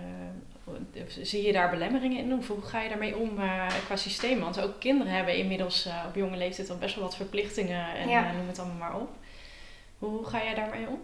zie 1.22 1.46
je 1.46 1.52
daar 1.54 1.70
belemmeringen 1.70 2.18
in? 2.24 2.34
Of 2.34 2.48
hoe 2.48 2.62
ga 2.62 2.82
je 2.82 2.90
daarmee 2.90 3.18
om 3.18 3.40
eh, 3.40 3.68
qua 3.86 3.96
systeem? 3.96 4.40
Want 4.40 4.62
ook 4.62 4.80
kinderen 4.80 5.14
hebben 5.14 5.38
inmiddels 5.38 5.86
eh, 5.86 6.04
op 6.08 6.16
jonge 6.16 6.38
leeftijd 6.38 6.70
al 6.70 6.78
best 6.78 6.96
wel 6.96 7.04
wat 7.04 7.16
verplichtingen 7.16 7.96
en 7.96 8.10
Ja. 8.10 8.30
eh, 8.30 8.36
noem 8.38 8.48
het 8.48 8.60
allemaal 8.60 8.78
maar 8.78 9.02
op. 9.02 9.10
Hoe 10.00 10.26
ga 10.26 10.44
jij 10.44 10.56
daarmee 10.56 10.88
om? 10.88 11.02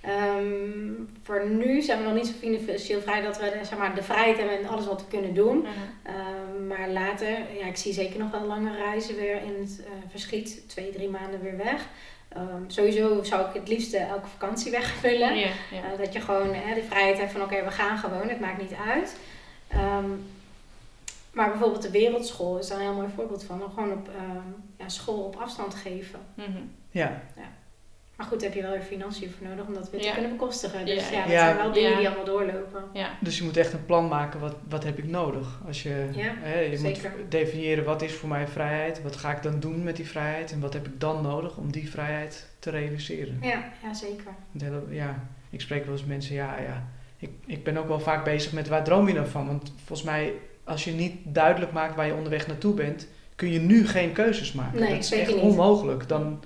Ehm, 0.00 0.92
voor 1.22 1.48
nu 1.48 1.82
zijn 1.82 1.98
we 1.98 2.04
nog 2.04 2.14
niet 2.14 2.26
zo 2.26 2.32
financieel 2.38 3.00
vrij 3.00 3.20
dat 3.22 3.38
we 3.38 3.56
de, 3.58 3.64
zeg 3.64 3.78
maar, 3.78 3.94
de 3.94 4.02
vrijheid 4.02 4.36
hebben 4.38 4.58
en 4.58 4.68
alles 4.68 4.86
wat 4.86 5.00
we 5.00 5.06
kunnen 5.08 5.34
doen. 5.34 5.66
Ehm, 6.02 6.66
maar 6.66 6.88
later, 6.88 7.28
ja, 7.58 7.66
ik 7.66 7.76
zie 7.76 7.92
zeker 7.92 8.18
nog 8.18 8.30
wel 8.30 8.44
lange 8.46 8.76
reizen 8.76 9.16
weer 9.16 9.42
in 9.42 9.56
het 9.60 9.80
eh, 9.84 9.92
verschiet. 10.10 10.68
Twee, 10.68 10.90
drie 10.92 11.08
maanden 11.08 11.40
weer 11.40 11.56
weg. 11.56 11.86
Ehm, 12.28 12.62
sowieso 12.66 13.22
zou 13.22 13.48
ik 13.48 13.54
het 13.54 13.68
liefst 13.68 13.94
elke 13.94 14.26
vakantie 14.26 14.70
wegvullen. 14.80 15.36
Ja, 15.36 15.48
ja. 15.70 15.92
Eh, 15.92 15.98
dat 15.98 16.12
je 16.12 16.20
gewoon 16.20 16.54
hè, 16.54 16.74
de 16.74 16.82
vrijheid 16.82 17.18
hebt 17.18 17.32
van 17.32 17.42
oké, 17.42 17.64
we 17.64 17.70
gaan 17.70 17.98
gewoon, 17.98 18.28
het 18.28 18.40
maakt 18.40 18.60
niet 18.60 18.74
uit. 18.86 19.16
Ehm, 19.68 20.10
maar 21.32 21.50
bijvoorbeeld 21.50 21.82
de 21.82 21.90
wereldschool 21.90 22.58
is 22.58 22.68
daar 22.68 22.78
een 22.78 22.84
heel 22.84 22.94
mooi 22.94 23.08
voorbeeld 23.14 23.44
van. 23.44 23.62
Om 23.62 23.70
gewoon 23.70 23.92
op 23.92 24.08
ehm, 24.08 24.48
ja, 24.76 24.88
school 24.88 25.24
op 25.24 25.36
afstand 25.36 25.74
geven. 25.74 26.20
Mhm. 26.34 26.62
Ja, 26.90 27.22
Maar 28.18 28.26
goed, 28.26 28.40
daar 28.40 28.48
heb 28.48 28.58
je 28.58 28.62
wel 28.64 28.72
weer 28.72 28.82
financiën 28.86 29.30
voor 29.38 29.46
nodig 29.46 29.66
om 29.66 29.74
dat 29.74 29.90
weer 29.90 30.00
Ja. 30.02 30.06
te 30.08 30.12
kunnen 30.12 30.30
bekostigen. 30.36 30.86
Dus 30.86 31.08
Ja. 31.08 31.16
ja, 31.16 31.22
dat 31.22 31.32
Ja. 31.32 31.44
zijn 31.44 31.56
wel 31.56 31.72
dingen 31.72 31.90
Ja. 31.90 31.96
die 31.96 32.06
allemaal 32.06 32.24
doorlopen. 32.24 32.84
ja. 32.92 33.08
dus 33.20 33.38
je 33.38 33.44
moet 33.44 33.56
echt 33.56 33.72
een 33.72 33.84
plan 33.86 34.08
maken, 34.08 34.40
wat, 34.40 34.54
wat 34.68 34.84
heb 34.84 34.98
ik 34.98 35.06
nodig? 35.06 35.60
Als 35.66 35.82
je, 35.82 36.08
Ja, 36.12 36.34
hè, 36.38 36.60
je 36.60 36.76
zeker. 36.76 37.12
moet 37.18 37.30
definiëren, 37.30 37.84
wat 37.84 38.02
is 38.02 38.12
voor 38.12 38.28
mij 38.28 38.48
vrijheid? 38.48 39.02
Wat 39.02 39.16
ga 39.16 39.30
ik 39.36 39.42
dan 39.42 39.60
doen 39.60 39.82
met 39.82 39.96
die 39.96 40.06
vrijheid? 40.08 40.52
En 40.52 40.60
wat 40.60 40.72
heb 40.72 40.86
ik 40.86 41.00
dan 41.00 41.22
nodig 41.22 41.56
om 41.56 41.72
die 41.72 41.90
vrijheid 41.90 42.48
te 42.58 42.70
realiseren? 42.70 43.38
Ja, 43.42 43.64
ja 43.82 43.94
zeker. 43.94 44.34
Ja, 44.90 45.24
ik 45.50 45.60
spreek 45.60 45.84
wel 45.84 45.92
eens 45.94 46.04
mensen, 46.04 46.34
ja, 46.34 46.58
ja. 46.58 46.88
Ik, 47.16 47.30
ik 47.46 47.64
ben 47.64 47.76
ook 47.76 47.88
wel 47.88 48.00
vaak 48.00 48.24
bezig 48.24 48.52
met 48.52 48.68
waar 48.68 48.84
droom 48.84 49.08
je 49.08 49.14
nou 49.14 49.26
van? 49.26 49.46
Want 49.46 49.72
volgens 49.84 50.08
mij, 50.08 50.32
als 50.64 50.84
je 50.84 50.90
niet 50.92 51.14
duidelijk 51.24 51.72
maakt 51.72 51.94
waar 51.96 52.06
je 52.06 52.14
onderweg 52.14 52.46
naartoe 52.46 52.74
bent, 52.74 53.08
kun 53.34 53.48
je 53.52 53.58
nu 53.60 53.86
geen 53.86 54.12
keuzes 54.12 54.52
maken. 54.52 54.80
Nee, 54.80 54.88
dat 54.90 54.98
is 54.98 55.08
zeker 55.08 55.26
echt 55.26 55.34
niet. 55.34 55.42
onmogelijk. 55.50 56.08
Dan, 56.08 56.42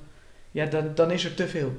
ja, 0.53 0.67
dan, 0.67 0.95
dan 0.95 1.11
is 1.11 1.25
er 1.25 1.35
te 1.35 1.49
veel. 1.49 1.73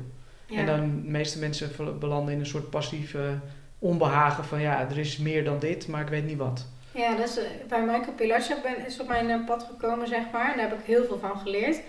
Ja. 0.46 0.60
En 0.60 0.66
dan 0.66 0.80
de 0.80 1.10
meeste 1.10 1.40
mensen 1.40 2.00
belanden 2.00 2.34
in 2.34 2.40
een 2.40 2.46
soort 2.46 2.70
passieve 2.70 3.40
onbehagen 3.80 4.44
van 4.44 4.62
ja, 4.62 4.90
er 4.90 4.98
is 4.98 5.18
meer 5.18 5.44
dan 5.44 5.60
dit, 5.60 5.88
maar 5.88 6.02
ik 6.02 6.08
weet 6.08 6.26
niet 6.26 6.38
wat. 6.38 6.66
Ja, 6.94 7.16
dat 7.16 7.28
is, 7.28 7.38
eh, 7.38 7.44
bij 7.68 7.82
Michael 7.82 8.14
Pilarczyk 8.16 8.62
ben, 8.62 8.86
is 8.86 9.00
op 9.00 9.08
mijn 9.08 9.30
eh, 9.30 9.46
pad 9.46 9.64
gekomen, 9.64 10.08
zeg 10.08 10.32
maar. 10.32 10.52
En 10.52 10.58
daar 10.58 10.70
heb 10.70 10.80
ik 10.80 10.86
heel 10.86 11.06
veel 11.06 11.20
van 11.20 11.38
geleerd. 11.38 11.82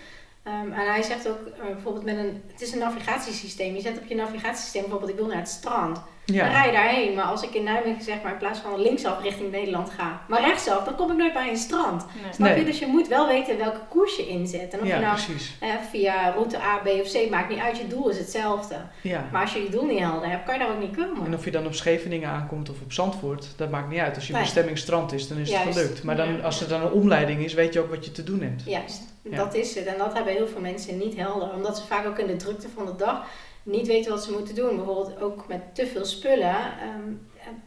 Ehm, 0.43 0.73
en 0.73 0.93
hij 0.93 1.03
zegt 1.03 1.29
ook 1.29 1.47
eh, 1.47 1.67
bijvoorbeeld 1.73 2.05
met 2.05 2.17
een... 2.17 2.43
Het 2.47 2.61
is 2.61 2.73
een 2.73 2.79
navigatiesysteem. 2.79 3.75
Je 3.75 3.81
zet 3.81 3.99
op 3.99 4.07
je 4.07 4.15
navigatiesysteem 4.15 4.83
bijvoorbeeld, 4.83 5.11
ik 5.11 5.17
wil 5.17 5.27
naar 5.27 5.37
het 5.37 5.49
strand. 5.49 6.01
Dan 6.27 6.37
Ja, 6.37 6.47
rij 6.49 6.67
je 6.67 6.73
daarheen. 6.73 7.15
Maar 7.15 7.25
als 7.25 7.43
ik 7.43 7.55
in 7.55 7.63
Nijmegen 7.65 8.03
zeg 8.03 8.23
maar 8.23 8.33
in 8.33 8.39
plaats 8.39 8.59
van 8.61 8.81
linksaf 8.81 9.23
richting 9.23 9.51
Nederland 9.51 9.91
ga, 9.91 10.21
maar 10.29 10.41
rechtsaf, 10.41 10.85
dan 10.85 10.95
kom 10.95 11.11
ik 11.11 11.17
nooit 11.17 11.33
bij 11.33 11.49
een 11.51 11.57
strand. 11.57 12.05
Nee. 12.23 12.33
Snap 12.33 12.49
Nee. 12.49 12.59
je? 12.59 12.65
Dus 12.65 12.79
je 12.79 12.87
moet 12.87 13.09
wel 13.09 13.27
weten 13.27 13.59
welke 13.59 13.81
koers 13.89 14.17
je 14.17 14.27
inzet. 14.29 14.73
En 14.73 14.81
of 14.81 14.87
ja 14.87 14.95
je 14.95 15.01
nou 15.01 15.15
precies. 15.15 15.57
eh, 15.61 15.69
via 15.91 16.31
route 16.31 16.59
A, 16.61 16.77
B 16.77 16.87
of 16.87 17.13
C, 17.13 17.31
maakt 17.31 17.49
niet 17.49 17.59
uit. 17.59 17.79
Je 17.79 17.87
doel 17.87 18.09
is 18.09 18.19
hetzelfde. 18.19 18.77
Ja. 19.01 19.29
Maar 19.33 19.41
als 19.43 19.53
je 19.53 19.63
je 19.63 19.69
doel 19.71 19.85
niet 19.85 19.99
helder 19.99 20.29
hebt, 20.31 20.45
kan 20.45 20.55
je 20.55 20.61
daar 20.61 20.71
ook 20.71 20.81
niet 20.81 20.97
komen. 20.97 21.27
En 21.27 21.35
of 21.35 21.45
je 21.45 21.51
dan 21.51 21.67
op 21.67 21.75
Scheveningen 21.75 22.29
aankomt 22.29 22.71
of 22.71 22.81
op 22.81 22.93
Zandvoort, 22.93 23.47
dat 23.57 23.71
maakt 23.71 23.91
niet 23.91 24.01
uit. 24.01 24.15
Als 24.15 24.27
je 24.27 24.33
Nee. 24.33 24.43
bestemming 24.43 24.79
strand 24.79 25.13
is, 25.13 25.29
dan 25.29 25.39
is 25.39 25.53
het 25.53 25.73
gelukt. 25.75 26.03
Maar 26.03 26.17
dan, 26.17 26.43
als 26.43 26.61
er 26.61 26.69
dan 26.69 26.81
een 26.83 26.93
omleiding 26.93 27.45
is, 27.45 27.55
weet 27.55 27.73
je 27.73 27.81
ook 27.81 27.91
wat 27.91 28.05
je 28.05 28.13
te 28.13 28.25
doen 28.25 28.41
hebt. 28.41 28.63
Juist, 28.67 29.03
Ja. 29.23 29.37
dat 29.37 29.55
is 29.55 29.75
het. 29.75 29.87
En 29.87 29.99
dat 29.99 30.13
hebben 30.15 30.33
heel 30.33 30.49
veel 30.49 30.61
mensen 30.61 30.99
niet 30.99 31.17
helder. 31.17 31.53
Omdat 31.53 31.79
ze 31.79 31.87
vaak 31.87 32.07
ook 32.07 32.19
in 32.19 32.27
de 32.27 32.37
drukte 32.37 32.69
van 32.75 32.87
de 32.87 32.97
dag 32.97 33.25
niet 33.65 33.87
weten 33.87 34.11
wat 34.13 34.25
ze 34.25 34.33
moeten 34.33 34.55
doen. 34.55 34.77
Bijvoorbeeld 34.77 35.21
ook 35.21 35.49
met 35.49 35.75
te 35.75 35.87
veel 35.87 36.05
spullen. 36.05 36.57
Ehm, 36.81 37.13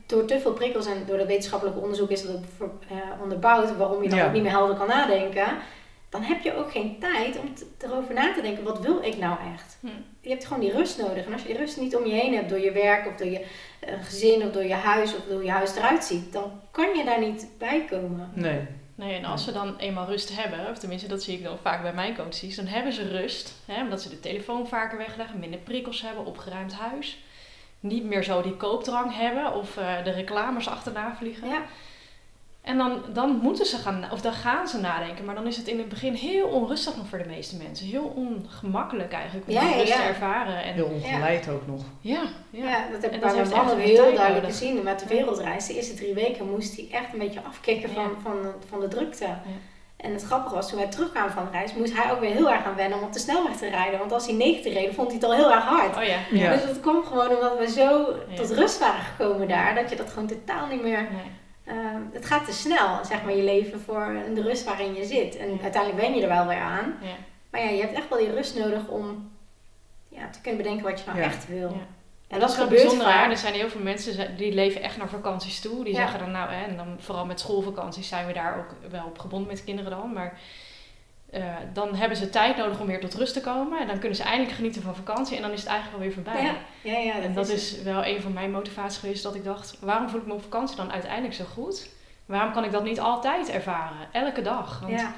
door 0.05 0.25
te 0.25 0.39
veel 0.39 0.53
prikkels 0.53 0.85
en 0.85 1.03
door 1.07 1.17
het 1.17 1.27
wetenschappelijke 1.27 1.79
onderzoek 1.79 2.09
is 2.09 2.21
dat 2.25 2.35
ook 2.35 2.43
voor- 2.57 2.71
eh, 2.89 3.21
onderbouwd 3.21 3.77
waarom 3.77 4.03
je 4.03 4.09
dan 4.09 4.17
Ja. 4.17 4.25
ook 4.27 4.33
niet 4.33 4.41
meer 4.43 4.51
helder 4.51 4.75
kan 4.75 4.87
nadenken. 4.87 5.45
Dan 6.09 6.21
heb 6.21 6.41
je 6.41 6.55
ook 6.55 6.71
geen 6.71 6.99
tijd 6.99 7.39
om 7.39 7.55
te- 7.55 7.65
erover 7.87 8.13
na 8.13 8.33
te 8.33 8.41
denken, 8.41 8.63
wat 8.63 8.79
wil 8.79 8.99
ik 9.03 9.17
nou 9.17 9.37
echt? 9.53 9.77
Hm. 9.81 9.87
Je 10.21 10.29
hebt 10.29 10.45
gewoon 10.45 10.61
die 10.61 10.71
rust 10.71 10.97
nodig. 10.97 11.25
En 11.25 11.33
als 11.33 11.41
je 11.41 11.47
die 11.47 11.57
rust 11.57 11.79
niet 11.79 11.95
om 11.95 12.05
je 12.05 12.13
heen 12.13 12.33
hebt 12.35 12.49
door 12.49 12.59
je 12.59 12.71
werk 12.71 13.07
of 13.07 13.15
door 13.15 13.27
je 13.27 13.45
eh, 13.79 13.93
gezin 14.01 14.43
of 14.43 14.51
door 14.51 14.63
je 14.63 14.73
huis 14.73 15.15
of 15.15 15.23
door 15.25 15.35
hoe 15.35 15.43
je 15.45 15.51
huis 15.51 15.75
eruit 15.75 16.03
ziet, 16.03 16.33
dan 16.33 16.51
kan 16.71 16.95
je 16.97 17.03
daar 17.05 17.19
niet 17.19 17.47
bij 17.57 17.85
komen. 17.89 18.31
Nee. 18.33 18.59
Nee, 18.97 19.15
en 19.15 19.25
als 19.25 19.43
ze 19.43 19.51
dan 19.51 19.77
eenmaal 19.77 20.05
rust 20.05 20.35
hebben, 20.35 20.69
of 20.69 20.77
tenminste 20.77 21.07
dat 21.07 21.23
zie 21.23 21.37
ik 21.37 21.43
dan 21.43 21.57
vaak 21.57 21.81
bij 21.81 21.93
mijn 21.93 22.15
coaches, 22.15 22.55
dan 22.55 22.65
hebben 22.65 22.93
ze 22.93 23.07
rust. 23.07 23.53
Hè, 23.65 23.81
omdat 23.81 24.01
ze 24.01 24.09
de 24.09 24.19
telefoon 24.19 24.67
vaker 24.67 24.97
wegleggen, 24.97 25.39
minder 25.39 25.59
prikkels 25.59 26.01
hebben, 26.01 26.25
opgeruimd 26.25 26.73
huis. 26.73 27.17
Niet 27.79 28.03
meer 28.03 28.23
zo 28.23 28.41
die 28.41 28.55
koopdrang 28.55 29.15
hebben 29.15 29.53
of 29.53 29.77
eh, 29.77 30.03
de 30.03 30.11
reclames 30.11 30.67
achterna 30.67 31.15
vliegen. 31.15 31.47
Ja, 31.47 31.65
En 32.68 32.78
dan, 32.78 33.01
dan 33.13 33.39
moeten 33.41 33.65
ze 33.65 33.78
gaan, 33.78 34.05
of 34.11 34.22
dan 34.22 34.34
gaan 34.34 34.68
ze 34.68 34.80
nadenken. 34.80 35.26
Maar 35.26 35.36
dan 35.36 35.47
is 35.47 35.57
het 35.57 35.68
in 35.68 35.78
het 35.78 35.89
begin 35.89 36.13
heel 36.13 36.47
onrustig 36.47 36.95
nog 36.97 37.07
voor 37.07 37.18
de 37.18 37.26
meeste 37.28 37.57
mensen. 37.57 37.86
Heel 37.88 38.13
ongemakkelijk 38.15 39.13
eigenlijk 39.13 39.47
om 39.47 39.53
Ja, 39.53 39.59
die 39.61 39.70
ja, 39.70 39.76
rust 39.78 39.93
te 39.93 40.01
ervaren. 40.01 40.63
En, 40.63 40.74
Heel 40.74 40.86
ongeleid 40.86 41.49
ook 41.49 41.68
nog. 41.68 41.82
ja, 42.01 42.22
Ja, 42.49 42.70
ja. 42.70 42.88
dat 42.91 43.01
heb 43.01 43.13
ik 43.13 43.22
dat 43.22 43.22
bij 43.22 43.22
mijn 43.22 43.36
heeft 43.38 43.49
man 43.49 43.59
echt 43.63 43.72
ook 43.72 43.78
weer 43.78 43.88
heel 43.88 43.95
duidelijk 43.95 44.34
nodig. 44.34 44.57
gezien. 44.57 44.84
Met 44.84 44.99
de 44.99 45.07
wereldreis, 45.07 45.68
de 45.68 45.76
eerste 45.76 45.93
drie 45.93 46.13
weken 46.13 46.49
moest 46.49 46.76
hij 46.76 46.88
echt 46.91 47.13
een 47.13 47.20
beetje 47.20 47.41
afkicken 47.47 47.89
van, 47.89 48.03
Ja. 48.03 48.09
van, 48.24 48.36
van 48.70 48.80
de 48.80 48.88
drukte. 48.88 49.26
En 49.97 50.13
het 50.13 50.24
grappige 50.24 50.55
was, 50.55 50.70
toen 50.70 50.80
wij 50.80 50.88
terugkwamen 50.89 51.32
van 51.32 51.45
de 51.45 51.51
reis, 51.51 51.74
moest 51.74 51.97
hij 51.97 52.11
ook 52.11 52.20
weer 52.20 52.32
heel 52.34 52.51
erg 52.51 52.63
aan 52.65 52.76
wennen 52.76 52.97
om 52.97 53.03
op 53.03 53.13
de 53.13 53.20
snelweg 53.20 53.55
te 53.57 53.70
rijden. 53.70 53.99
Want 53.99 54.11
als 54.11 54.26
hij 54.26 54.36
90 54.36 54.74
reed, 54.74 54.93
vond 54.93 55.07
hij 55.07 55.15
het 55.15 55.26
al 55.26 55.34
heel 55.36 55.51
erg 55.53 55.63
hard. 55.63 55.97
Oh 55.97 56.03
ja. 56.03 56.18
Ja. 56.32 56.51
Dus 56.53 56.65
dat 56.65 56.80
kwam 56.80 57.03
gewoon 57.03 57.30
omdat 57.30 57.57
we 57.57 57.70
zo 57.70 58.13
Ja. 58.30 58.36
tot 58.36 58.51
rust 58.51 58.80
waren 58.80 59.01
gekomen 59.01 59.47
daar, 59.47 59.76
dat 59.76 59.89
je 59.89 59.95
dat 59.95 60.09
gewoon 60.09 60.28
totaal 60.28 60.68
niet 60.68 60.82
meer... 60.82 61.01
Nee. 61.01 61.32
Eh, 61.68 61.76
het 62.11 62.26
gaat 62.26 62.45
te 62.45 62.53
snel, 62.53 63.05
zeg 63.05 63.24
maar, 63.24 63.36
je 63.36 63.43
leven 63.43 63.80
voor 63.82 64.15
de 64.34 64.41
rust 64.41 64.63
waarin 64.63 64.93
je 64.95 65.05
zit. 65.05 65.38
En 65.38 65.59
uiteindelijk 65.61 66.01
ben 66.01 66.15
je 66.15 66.22
er 66.22 66.28
wel 66.28 66.47
weer 66.47 66.59
aan. 66.59 66.93
Ja. 67.01 67.15
Maar 67.49 67.61
ja, 67.61 67.70
je 67.70 67.82
hebt 67.82 67.93
echt 67.93 68.09
wel 68.09 68.18
die 68.20 68.32
rust 68.34 68.57
nodig 68.59 68.88
om 68.88 69.32
ja, 70.09 70.30
te 70.30 70.41
kunnen 70.41 70.61
bedenken 70.61 70.86
wat 70.86 70.99
je 70.99 71.05
nou 71.05 71.18
Ja. 71.18 71.24
echt 71.26 71.47
wil. 71.47 71.70
Ja. 71.70 71.86
En 72.28 72.39
dat, 72.39 72.49
is 72.49 72.57
wel 72.57 72.68
bijzonder. 72.68 73.07
hè. 73.07 73.13
vaak. 73.13 73.32
Er 73.32 73.38
zijn 73.38 73.53
heel 73.53 73.70
veel 73.70 73.82
mensen 73.82 74.38
die 74.38 74.53
leven 74.53 74.82
echt 74.82 74.97
naar 74.97 75.09
vakanties 75.09 75.59
toe. 75.61 75.84
Die 75.84 75.93
Ja. 75.93 75.99
zeggen 75.99 76.20
dan 76.20 76.32
nou, 76.32 76.49
hè, 76.51 76.65
en 76.65 76.78
dan 76.78 76.95
vooral 76.99 77.26
met 77.26 77.39
schoolvakanties 77.39 78.07
zijn 78.07 78.28
we 78.28 78.34
daar 78.34 78.57
ook 78.57 78.91
wel 78.91 79.05
op 79.05 79.20
gebonden 79.20 79.47
met 79.47 79.63
kinderen 79.63 79.91
dan. 79.91 80.13
Maar 80.13 80.39
eh, 81.30 81.55
dan 81.73 81.95
hebben 81.95 82.17
ze 82.17 82.30
tijd 82.30 82.57
nodig 82.57 82.80
om 82.80 82.88
weer 82.88 82.99
tot 82.99 83.13
rust 83.13 83.34
te 83.34 83.41
komen. 83.41 83.80
En 83.80 83.88
dan 83.88 83.99
kunnen 83.99 84.17
ze 84.17 84.23
eindelijk 84.23 84.55
genieten 84.55 84.82
van 84.82 84.95
vakantie. 84.95 85.36
En 85.36 85.41
dan 85.41 85.51
is 85.51 85.59
het 85.59 85.69
eigenlijk 85.69 85.97
alweer 85.97 86.13
voorbij. 86.13 86.43
Ja, 86.43 86.55
ja, 86.84 86.97
ja, 86.97 87.21
en 87.21 87.34
dat 87.34 87.49
is 87.49 87.73
is 87.73 87.82
wel 87.82 88.05
een 88.05 88.21
van 88.21 88.34
mijn 88.34 88.51
motivaties 88.51 88.99
geweest. 88.99 89.23
Dat 89.23 89.36
ik 89.36 89.43
dacht, 89.43 89.78
waarom 89.80 90.09
voel 90.09 90.19
ik 90.19 90.25
me 90.25 90.34
op 90.34 90.41
vakantie 90.41 90.75
dan 90.75 90.91
uiteindelijk 90.91 91.34
zo 91.34 91.45
goed? 91.53 91.89
Waarom 92.25 92.53
kan 92.53 92.63
ik 92.63 92.71
dat 92.71 92.84
niet 92.84 92.99
altijd 92.99 93.49
ervaren? 93.49 94.07
Elke 94.11 94.41
dag. 94.41 94.80
Want 94.80 94.99
Ja, 94.99 95.13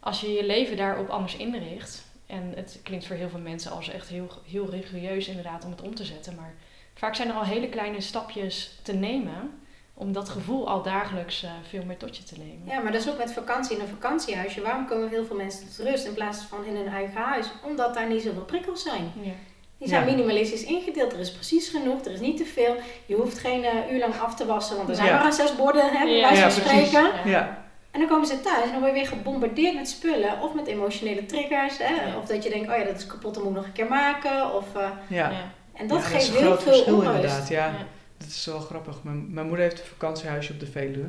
als 0.00 0.20
je 0.20 0.32
je 0.32 0.44
leven 0.44 0.76
daarop 0.76 1.08
anders 1.08 1.36
inricht. 1.36 2.08
En 2.26 2.52
het 2.56 2.80
klinkt 2.82 3.06
voor 3.06 3.16
heel 3.16 3.28
veel 3.28 3.40
mensen 3.40 3.70
als 3.70 3.88
echt 3.88 4.08
heel, 4.08 4.28
heel 4.46 4.70
rigoureus 4.70 5.28
inderdaad 5.28 5.64
om 5.64 5.70
het 5.70 5.82
om 5.82 5.94
te 5.94 6.04
zetten. 6.04 6.34
Maar 6.34 6.54
vaak 6.94 7.14
zijn 7.14 7.28
er 7.28 7.34
al 7.34 7.44
hele 7.44 7.68
kleine 7.68 8.00
stapjes 8.00 8.78
te 8.82 8.92
nemen. 8.92 9.60
Om 10.00 10.12
dat 10.12 10.28
gevoel 10.28 10.68
al 10.68 10.82
dagelijks 10.82 11.42
eh, 11.42 11.50
veel 11.68 11.82
meer 11.86 11.96
tot 11.96 12.16
je 12.16 12.22
te 12.24 12.34
nemen. 12.38 12.60
ja, 12.64 12.78
maar 12.80 12.92
dat 12.92 13.00
is 13.00 13.08
ook 13.10 13.18
met 13.18 13.32
vakantie 13.32 13.76
in 13.76 13.82
een 13.82 13.88
vakantiehuisje. 13.88 14.60
Waarom 14.62 14.86
komen 14.86 15.08
heel 15.08 15.24
veel 15.24 15.36
mensen 15.36 15.66
tot 15.76 15.86
rust 15.86 16.06
in 16.06 16.14
plaats 16.14 16.42
van 16.48 16.64
in 16.64 16.76
hun 16.76 16.88
eigen 16.88 17.20
huis? 17.20 17.46
Omdat 17.66 17.94
daar 17.94 18.08
niet 18.08 18.22
zoveel 18.22 18.42
prikkels 18.44 18.82
zijn. 18.82 19.12
Ja. 19.22 19.30
Die 19.78 19.88
zijn 19.88 20.06
Ja. 20.06 20.10
minimalistisch 20.14 20.62
ingedeeld. 20.64 21.12
Er 21.12 21.18
is 21.18 21.32
precies 21.32 21.68
genoeg, 21.68 22.04
er 22.04 22.12
is 22.12 22.20
niet 22.20 22.36
te 22.36 22.44
veel. 22.44 22.74
Je 23.06 23.14
hoeft 23.14 23.38
geen 23.38 23.64
eh, 23.64 23.92
uur 23.92 23.98
lang 23.98 24.18
af 24.20 24.34
te 24.34 24.46
wassen, 24.46 24.76
want 24.76 24.88
er 24.88 24.94
zijn 24.94 25.08
Ja. 25.08 25.22
maar 25.22 25.32
zes 25.32 25.56
borden, 25.56 25.90
hè, 25.90 26.04
bij 26.04 26.20
wijze 26.20 26.40
van 26.42 26.50
spreken. 26.50 27.10
Ja, 27.30 27.58
En 27.90 28.00
dan 28.00 28.08
komen 28.08 28.26
ze 28.26 28.40
thuis 28.40 28.64
en 28.64 28.70
dan 28.70 28.80
word 28.80 28.92
je 28.92 28.98
weer 28.98 29.06
gebombardeerd 29.08 29.74
met 29.74 29.88
spullen. 29.88 30.40
Of 30.42 30.54
met 30.54 30.66
emotionele 30.66 31.26
triggers. 31.26 31.78
Hè? 31.78 31.94
Ja. 31.94 32.16
Of 32.18 32.24
dat 32.26 32.42
je 32.44 32.50
denkt, 32.50 32.68
oh 32.70 32.76
ja, 32.76 32.84
dat 32.84 32.96
is 32.96 33.06
kapot, 33.06 33.34
dat 33.34 33.42
moet 33.42 33.52
ik 33.52 33.58
nog 33.58 33.66
een 33.66 33.72
keer 33.72 33.88
maken. 33.88 34.54
Of, 34.54 34.64
eh, 34.74 34.82
ja. 35.08 35.30
Ja. 35.30 35.30
en 35.74 35.86
dat 35.86 35.98
Ja, 35.98 36.04
geeft 36.04 36.22
is 36.22 36.28
een 36.28 36.36
heel 36.36 36.56
groot 36.56 36.82
veel 36.84 36.94
onrust. 36.94 37.14
inderdaad. 37.14 37.48
Ja. 37.48 37.72
Dat 38.20 38.28
is 38.28 38.46
wel 38.46 38.60
grappig. 38.60 39.02
Mijn, 39.02 39.32
mijn 39.32 39.46
moeder 39.46 39.64
heeft 39.64 39.80
een 39.80 39.86
vakantiehuisje 39.86 40.52
op 40.52 40.60
de 40.60 40.66
Veluwe. 40.66 41.08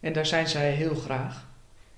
En 0.00 0.12
daar 0.12 0.26
zijn 0.26 0.48
zij 0.48 0.70
heel 0.70 0.94
graag. 0.94 1.46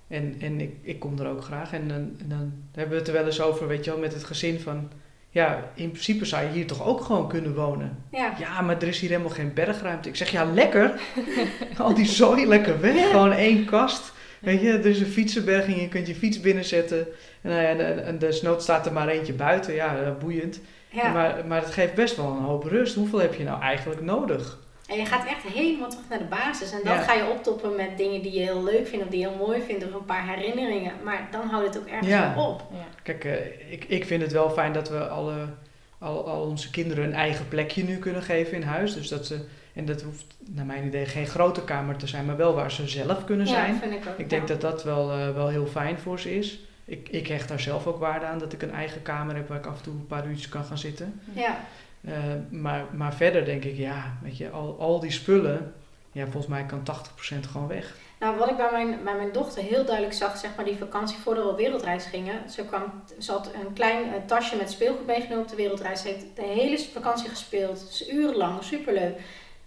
En, 0.09 0.37
en 0.41 0.61
ik, 0.61 0.75
ik 0.83 0.99
kom 0.99 1.19
er 1.19 1.29
ook 1.29 1.45
graag. 1.45 1.73
En 1.73 1.89
dan, 1.89 2.17
en 2.19 2.29
dan 2.29 2.53
hebben 2.73 2.93
we 2.93 2.99
het 2.99 3.09
er 3.09 3.15
wel 3.15 3.27
eens 3.27 3.41
over, 3.41 3.69
weet 3.69 3.85
je 3.85 3.91
wel, 3.91 4.01
met 4.01 4.13
het 4.13 4.25
gezin 4.25 4.61
van... 4.61 4.91
Ja, 5.31 5.71
in 5.75 5.91
principe 5.91 6.25
zou 6.25 6.45
je 6.45 6.53
hier 6.53 6.67
toch 6.67 6.87
ook 6.87 7.01
gewoon 7.01 7.29
kunnen 7.29 7.55
wonen? 7.55 8.05
Ja. 8.11 8.35
Ja, 8.39 8.61
maar 8.61 8.77
er 8.77 8.89
is 8.89 9.01
hier 9.01 9.11
helemaal 9.11 9.31
geen 9.31 9.55
bergruimte. 9.55 10.09
Ik 10.09 10.17
zeg, 10.17 10.31
ja, 10.31 10.45
lekker. 10.45 11.01
Al 11.79 11.95
die 11.95 12.07
zooi 12.07 12.47
lekker 12.47 12.81
weg. 12.81 13.11
Gewoon 13.11 13.33
één 13.33 13.65
kast. 13.65 14.13
Weet 14.41 14.61
je, 14.61 14.73
er 14.73 14.87
is 14.87 15.01
een 15.01 15.07
fietsenberging, 15.07 15.81
je 15.81 15.89
kunt 15.89 16.07
je 16.07 16.15
fiets 16.15 16.41
binnenzetten. 16.41 17.07
En, 17.41 17.51
nou 17.51 17.63
ja, 17.63 17.69
en, 17.69 18.05
en 18.05 18.19
desnoods 18.19 18.65
staat 18.65 18.87
er 18.87 18.93
maar 18.93 19.09
eentje 19.09 19.33
buiten. 19.33 19.75
Ja, 19.75 20.03
eh, 20.03 20.17
boeiend. 20.19 20.61
Ja. 20.97 21.13
Maar, 21.13 21.47
maar 21.47 21.61
het 21.61 21.71
geeft 21.71 21.95
best 21.95 22.17
wel 22.17 22.27
een 22.27 22.43
hoop 22.45 22.65
rust. 22.65 22.95
Hoeveel 22.95 23.19
heb 23.21 23.35
je 23.35 23.45
nou 23.45 23.61
eigenlijk 23.61 24.01
nodig? 24.01 24.59
En 24.87 24.97
je 24.99 25.05
gaat 25.07 25.27
echt 25.27 25.43
helemaal 25.55 25.89
terug 25.89 26.05
naar 26.09 26.19
de 26.19 26.25
basis. 26.25 26.73
En 26.73 26.81
dan 26.85 26.95
Ja. 26.95 27.03
ga 27.03 27.13
je 27.13 27.31
optoppen 27.31 27.77
met 27.77 27.97
dingen 27.97 28.23
die 28.23 28.33
je 28.33 28.41
heel 28.41 28.65
leuk 28.65 28.87
vindt 28.87 29.05
of 29.05 29.11
die 29.11 29.21
je 29.21 29.29
heel 29.29 29.47
mooi 29.47 29.63
vindt. 29.63 29.85
Of 29.87 29.95
een 29.95 30.05
paar 30.05 30.29
herinneringen. 30.29 30.93
Maar 31.05 31.29
dan 31.31 31.49
houdt 31.49 31.67
het 31.67 31.79
ook 31.79 31.87
ergens 31.89 32.09
Ja. 32.09 32.35
wel 32.35 32.47
op. 32.47 32.63
Ja. 32.73 32.85
Kijk, 33.03 33.25
eh, 33.25 33.73
ik, 33.73 33.85
ik 33.85 34.05
vind 34.05 34.23
het 34.23 34.33
wel 34.33 34.51
fijn 34.51 34.73
dat 34.73 34.89
we 34.89 35.09
alle, 35.09 35.35
al, 35.99 36.27
al 36.29 36.41
onze 36.43 36.71
kinderen 36.71 37.05
een 37.05 37.15
eigen 37.15 37.49
plekje 37.49 37.85
nu 37.85 37.99
kunnen 37.99 38.23
geven 38.23 38.53
in 38.57 38.63
huis. 38.63 38.95
Dus 38.95 39.09
dat 39.09 39.27
ze, 39.27 39.45
en 39.75 39.85
dat 39.85 40.03
hoeft 40.03 40.25
naar 40.51 40.67
mijn 40.67 40.87
idee 40.87 41.07
geen 41.07 41.27
grote 41.27 41.65
kamer 41.65 41.97
te 41.97 42.07
zijn, 42.07 42.25
maar 42.27 42.37
wel 42.37 42.55
waar 42.55 42.71
ze 42.71 42.89
zelf 42.89 43.25
kunnen 43.25 43.47
zijn. 43.47 43.77
Vind 43.81 43.93
ik 43.93 44.09
ook. 44.09 44.19
Ik 44.19 44.31
denk 44.31 44.43
ja. 44.43 44.49
dat 44.55 44.61
dat 44.61 44.85
wel, 44.85 45.11
eh, 45.13 45.35
wel 45.35 45.49
heel 45.49 45.67
fijn 45.67 45.99
voor 45.99 46.21
ze 46.21 46.37
is. 46.39 46.61
Ik, 46.87 47.09
ik 47.09 47.27
hecht 47.27 47.49
daar 47.49 47.61
zelf 47.61 47.87
ook 47.87 47.99
waarde 47.99 48.27
aan 48.27 48.39
dat 48.39 48.53
ik 48.53 48.63
een 48.63 48.73
eigen 48.73 49.03
kamer 49.03 49.35
heb 49.35 49.49
waar 49.49 49.59
ik 49.59 49.67
af 49.67 49.77
en 49.77 49.83
toe 49.83 49.95
een 49.95 50.07
paar 50.07 50.27
uurtjes 50.27 50.49
kan 50.49 50.65
gaan 50.65 50.79
zitten. 50.79 51.21
Ja. 51.33 51.59
Eh, 52.01 52.15
maar, 52.51 52.85
maar 52.93 53.15
verder 53.15 53.45
denk 53.45 53.65
ik, 53.65 53.77
ja, 53.77 54.19
weet 54.23 54.37
je, 54.37 54.51
al, 54.51 54.77
al 54.79 55.01
die 55.01 55.11
spullen, 55.11 55.75
ja, 56.13 56.23
volgens 56.23 56.47
mij 56.47 56.67
kan 56.67 56.83
80% 57.37 57.51
gewoon 57.51 57.69
weg. 57.69 57.97
Nou, 58.19 58.39
wat 58.39 58.51
ik 58.51 58.57
bij 58.57 58.71
mijn, 58.73 59.05
bij 59.05 59.17
mijn 59.17 59.33
dochter 59.33 59.63
heel 59.63 59.85
duidelijk 59.85 60.15
zag, 60.15 60.37
zeg 60.37 60.51
maar 60.57 60.65
die 60.65 60.77
vakantie 60.77 61.19
voordat 61.19 61.45
we 61.45 61.51
op 61.51 61.57
wereldreis 61.57 62.05
gingen. 62.05 62.51
Ze, 62.51 62.65
kwam, 62.65 62.83
ze 63.19 63.33
had 63.33 63.51
een 63.55 63.73
klein 63.73 64.13
eh, 64.13 64.21
tasje 64.27 64.57
met 64.57 64.71
speelgoed 64.71 65.07
meegenomen 65.07 65.45
op 65.45 65.51
de 65.51 65.57
wereldreis. 65.57 66.01
Ze 66.01 66.09
heeft 66.09 66.25
de 66.35 66.43
hele 66.43 66.79
vakantie 66.79 67.29
gespeeld, 67.29 67.87
dus 67.89 68.11
urenlang, 68.11 68.63
superleuk. 68.63 69.21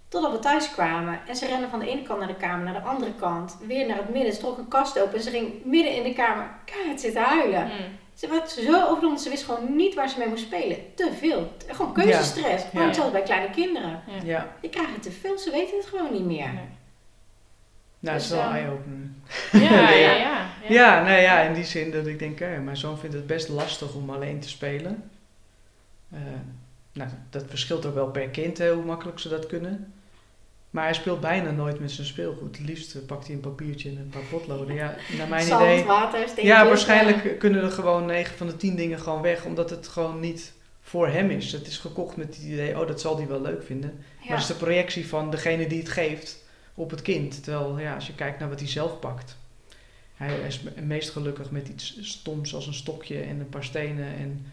Totdat 0.10 0.32
we 0.32 0.40
thuis 0.40 0.72
kwamen. 0.72 1.20
En 1.28 1.36
ze 1.36 1.46
rende 1.46 1.68
van 1.68 1.80
de 1.80 1.90
ene 1.90 2.02
kant 2.02 2.20
naar 2.20 2.28
de 2.28 2.36
kamer, 2.36 2.66
naar 2.66 2.82
de 2.82 2.88
andere 2.90 3.14
kant. 3.20 3.58
Weer 3.68 3.88
naar 3.88 3.98
het 3.98 4.10
midden. 4.10 4.34
Ze 4.34 4.40
trok 4.40 4.58
een 4.58 4.68
kast 4.68 5.00
open 5.02 5.16
en 5.18 5.24
ze 5.24 5.30
ging 5.30 5.66
midden 5.66 5.96
in 5.96 6.04
de 6.04 6.14
kamer 6.14 6.50
keihard 6.66 7.02
zitten 7.02 7.22
huilen. 7.24 7.64
Mm. 7.66 7.72
Ze 8.14 8.28
werd 8.28 8.50
zo 8.50 8.84
overweldigd, 8.88 9.22
ze 9.22 9.30
wist 9.30 9.44
gewoon 9.46 9.76
niet 9.76 9.96
waar 9.96 10.10
ze 10.10 10.18
mee 10.20 10.28
moest 10.28 10.44
spelen. 10.44 10.78
Te 10.96 11.12
veel. 11.20 11.54
Gewoon 11.68 11.94
keuzestress. 11.94 12.64
Gewoon 12.64 12.82
Ja. 12.82 12.86
hetzelfde 12.86 13.12
bij 13.14 13.22
kleine 13.24 13.50
kinderen. 13.50 14.02
Ja. 14.08 14.22
Ja, 14.24 14.48
Die 14.62 14.70
krijgen 14.70 15.00
te 15.02 15.12
veel, 15.12 15.38
ze 15.38 15.52
weten 15.52 15.78
het 15.78 15.86
gewoon 15.86 16.12
niet 16.14 16.26
meer. 16.26 16.46
Nee. 16.54 16.68
nou, 18.00 18.16
dat 18.16 18.16
is 18.16 18.28
Dus, 18.28 18.38
wel 18.38 18.48
eh, 18.48 18.54
eye-opener. 18.56 19.08
Ja, 19.52 19.60
Nee, 19.90 20.02
ja, 20.04 20.12
ja. 20.12 20.16
ja. 20.18 20.48
Ja, 20.70 21.02
nou 21.04 21.20
ja, 21.22 21.40
in 21.42 21.54
die 21.54 21.64
zin 21.64 21.92
dat 21.92 22.08
ik 22.08 22.20
denk, 22.20 22.40
hè, 22.40 22.60
mijn 22.60 22.78
zoon 22.78 22.98
vindt 22.98 23.16
het 23.16 23.28
best 23.28 23.50
lastig 23.50 23.94
om 23.94 24.10
alleen 24.10 24.40
te 24.40 24.50
spelen. 24.50 25.10
Eh, 26.12 26.20
nou, 26.94 27.10
dat 27.30 27.44
verschilt 27.48 27.86
ook 27.86 27.94
wel 27.94 28.08
per 28.12 28.30
kind 28.30 28.58
hè, 28.58 28.74
hoe 28.74 28.84
makkelijk 28.86 29.20
ze 29.20 29.30
dat 29.30 29.48
kunnen. 29.48 29.94
Maar 30.70 30.84
hij 30.84 30.94
speelt 30.94 31.20
bijna 31.22 31.52
nooit 31.52 31.80
met 31.80 31.92
zijn 31.92 32.08
speelgoed. 32.08 32.58
Het 32.58 32.68
liefst 32.68 32.96
eh, 32.96 33.02
pakt 33.06 33.26
hij 33.26 33.36
een 33.36 33.42
papiertje 33.42 33.90
en 33.90 33.98
een 33.98 34.10
paar 34.10 34.22
potloden. 34.22 34.76
Ja, 34.76 34.96
naar 35.18 35.28
mijn 35.28 35.46
Zand, 35.46 35.62
idee. 35.64 35.84
water. 35.84 36.44
Ja, 36.46 36.66
waarschijnlijk 36.68 37.40
kunnen 37.40 37.64
er 37.64 37.72
gewoon 37.72 38.06
9 38.06 38.38
van 38.38 38.48
de 38.48 38.56
10 38.58 38.76
dingen 38.76 39.00
gewoon 39.00 39.22
weg, 39.22 39.46
omdat 39.46 39.70
het 39.70 39.88
gewoon 39.88 40.20
niet 40.20 40.54
voor 40.82 41.08
hem 41.08 41.30
is. 41.30 41.52
Het 41.52 41.68
is 41.68 41.78
gekocht 41.78 42.16
met 42.18 42.36
het 42.36 42.44
idee, 42.46 42.80
oh, 42.80 42.88
dat 42.88 43.02
zal 43.02 43.18
hij 43.18 43.28
wel 43.28 43.42
leuk 43.42 43.64
vinden. 43.64 43.90
Ja. 43.90 44.06
Maar 44.20 44.32
het 44.40 44.40
is 44.50 44.58
de 44.58 44.64
projectie 44.66 45.08
van 45.08 45.32
degene 45.32 45.68
die 45.68 45.80
het 45.80 45.90
geeft 45.90 46.44
op 46.74 46.90
het 46.90 47.02
kind. 47.02 47.44
Terwijl, 47.44 47.80
ja, 47.80 47.96
als 47.96 48.08
je 48.08 48.16
kijkt 48.16 48.40
naar 48.40 48.50
wat 48.50 48.60
hij 48.60 48.70
zelf 48.70 49.00
pakt. 49.00 49.38
Hij 50.16 50.40
is 50.48 50.62
me- 50.62 50.82
meest 50.82 51.10
gelukkig 51.10 51.52
met 51.52 51.68
iets 51.68 51.98
stoms 52.02 52.56
als 52.56 52.68
een 52.68 52.74
stokje 52.74 53.20
en 53.20 53.40
een 53.40 53.50
paar 53.50 53.64
stenen. 53.64 54.06
En 54.18 54.46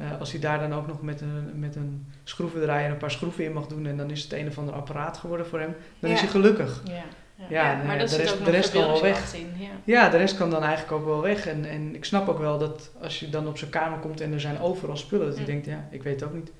eh, 0.00 0.20
als 0.20 0.30
hij 0.30 0.40
daar 0.40 0.58
dan 0.58 0.74
ook 0.74 0.86
nog 0.86 1.02
met 1.02 1.20
een, 1.20 1.50
met 1.54 1.76
een 1.76 2.06
schroevendraaier 2.24 2.90
een 2.90 2.96
paar 2.96 3.10
schroeven 3.10 3.44
in 3.44 3.52
mag 3.52 3.66
doen... 3.66 3.86
en 3.86 3.96
dan 3.96 4.10
is 4.10 4.22
het 4.22 4.32
een 4.32 4.46
of 4.48 4.58
ander 4.58 4.74
apparaat 4.74 5.16
geworden 5.16 5.46
voor 5.46 5.58
hem, 5.60 5.76
dan 5.98 6.10
is 6.10 6.20
hij 6.20 6.28
gelukkig. 6.28 6.80
Ja, 6.84 6.92
ja. 6.94 7.02
Ja, 7.48 7.70
Ja, 7.70 7.76
nee, 7.76 7.86
maar 7.86 7.98
dat 7.98 8.08
de 8.08 8.14
zit 8.14 8.22
rest- 8.24 8.38
ook 8.38 8.44
de 8.44 8.50
rest 8.50 8.72
kan 8.72 8.80
wel 8.86 9.04
in. 9.04 9.14
Ja. 9.58 9.68
Ja, 9.84 10.08
de 10.08 10.16
rest 10.16 10.36
kan 10.36 10.50
dan 10.50 10.62
eigenlijk 10.62 10.92
ook 10.92 11.04
wel 11.04 11.20
weg. 11.20 11.46
En, 11.46 11.64
en 11.64 11.94
ik 11.94 12.04
snap 12.04 12.28
ook 12.28 12.38
wel 12.38 12.58
dat 12.58 12.90
als 13.02 13.20
je 13.20 13.28
dan 13.30 13.46
op 13.48 13.58
zijn 13.58 13.70
kamer 13.70 13.98
komt 13.98 14.20
en 14.20 14.32
er 14.32 14.40
zijn 14.40 14.60
overal 14.60 14.96
spullen... 14.96 15.26
dat 15.26 15.34
hij 15.34 15.44
Mm. 15.44 15.50
denkt, 15.50 15.66
ja, 15.66 15.86
ik 15.90 16.02
weet 16.02 16.20
het 16.20 16.28
ook 16.28 16.34
niet. 16.36 16.52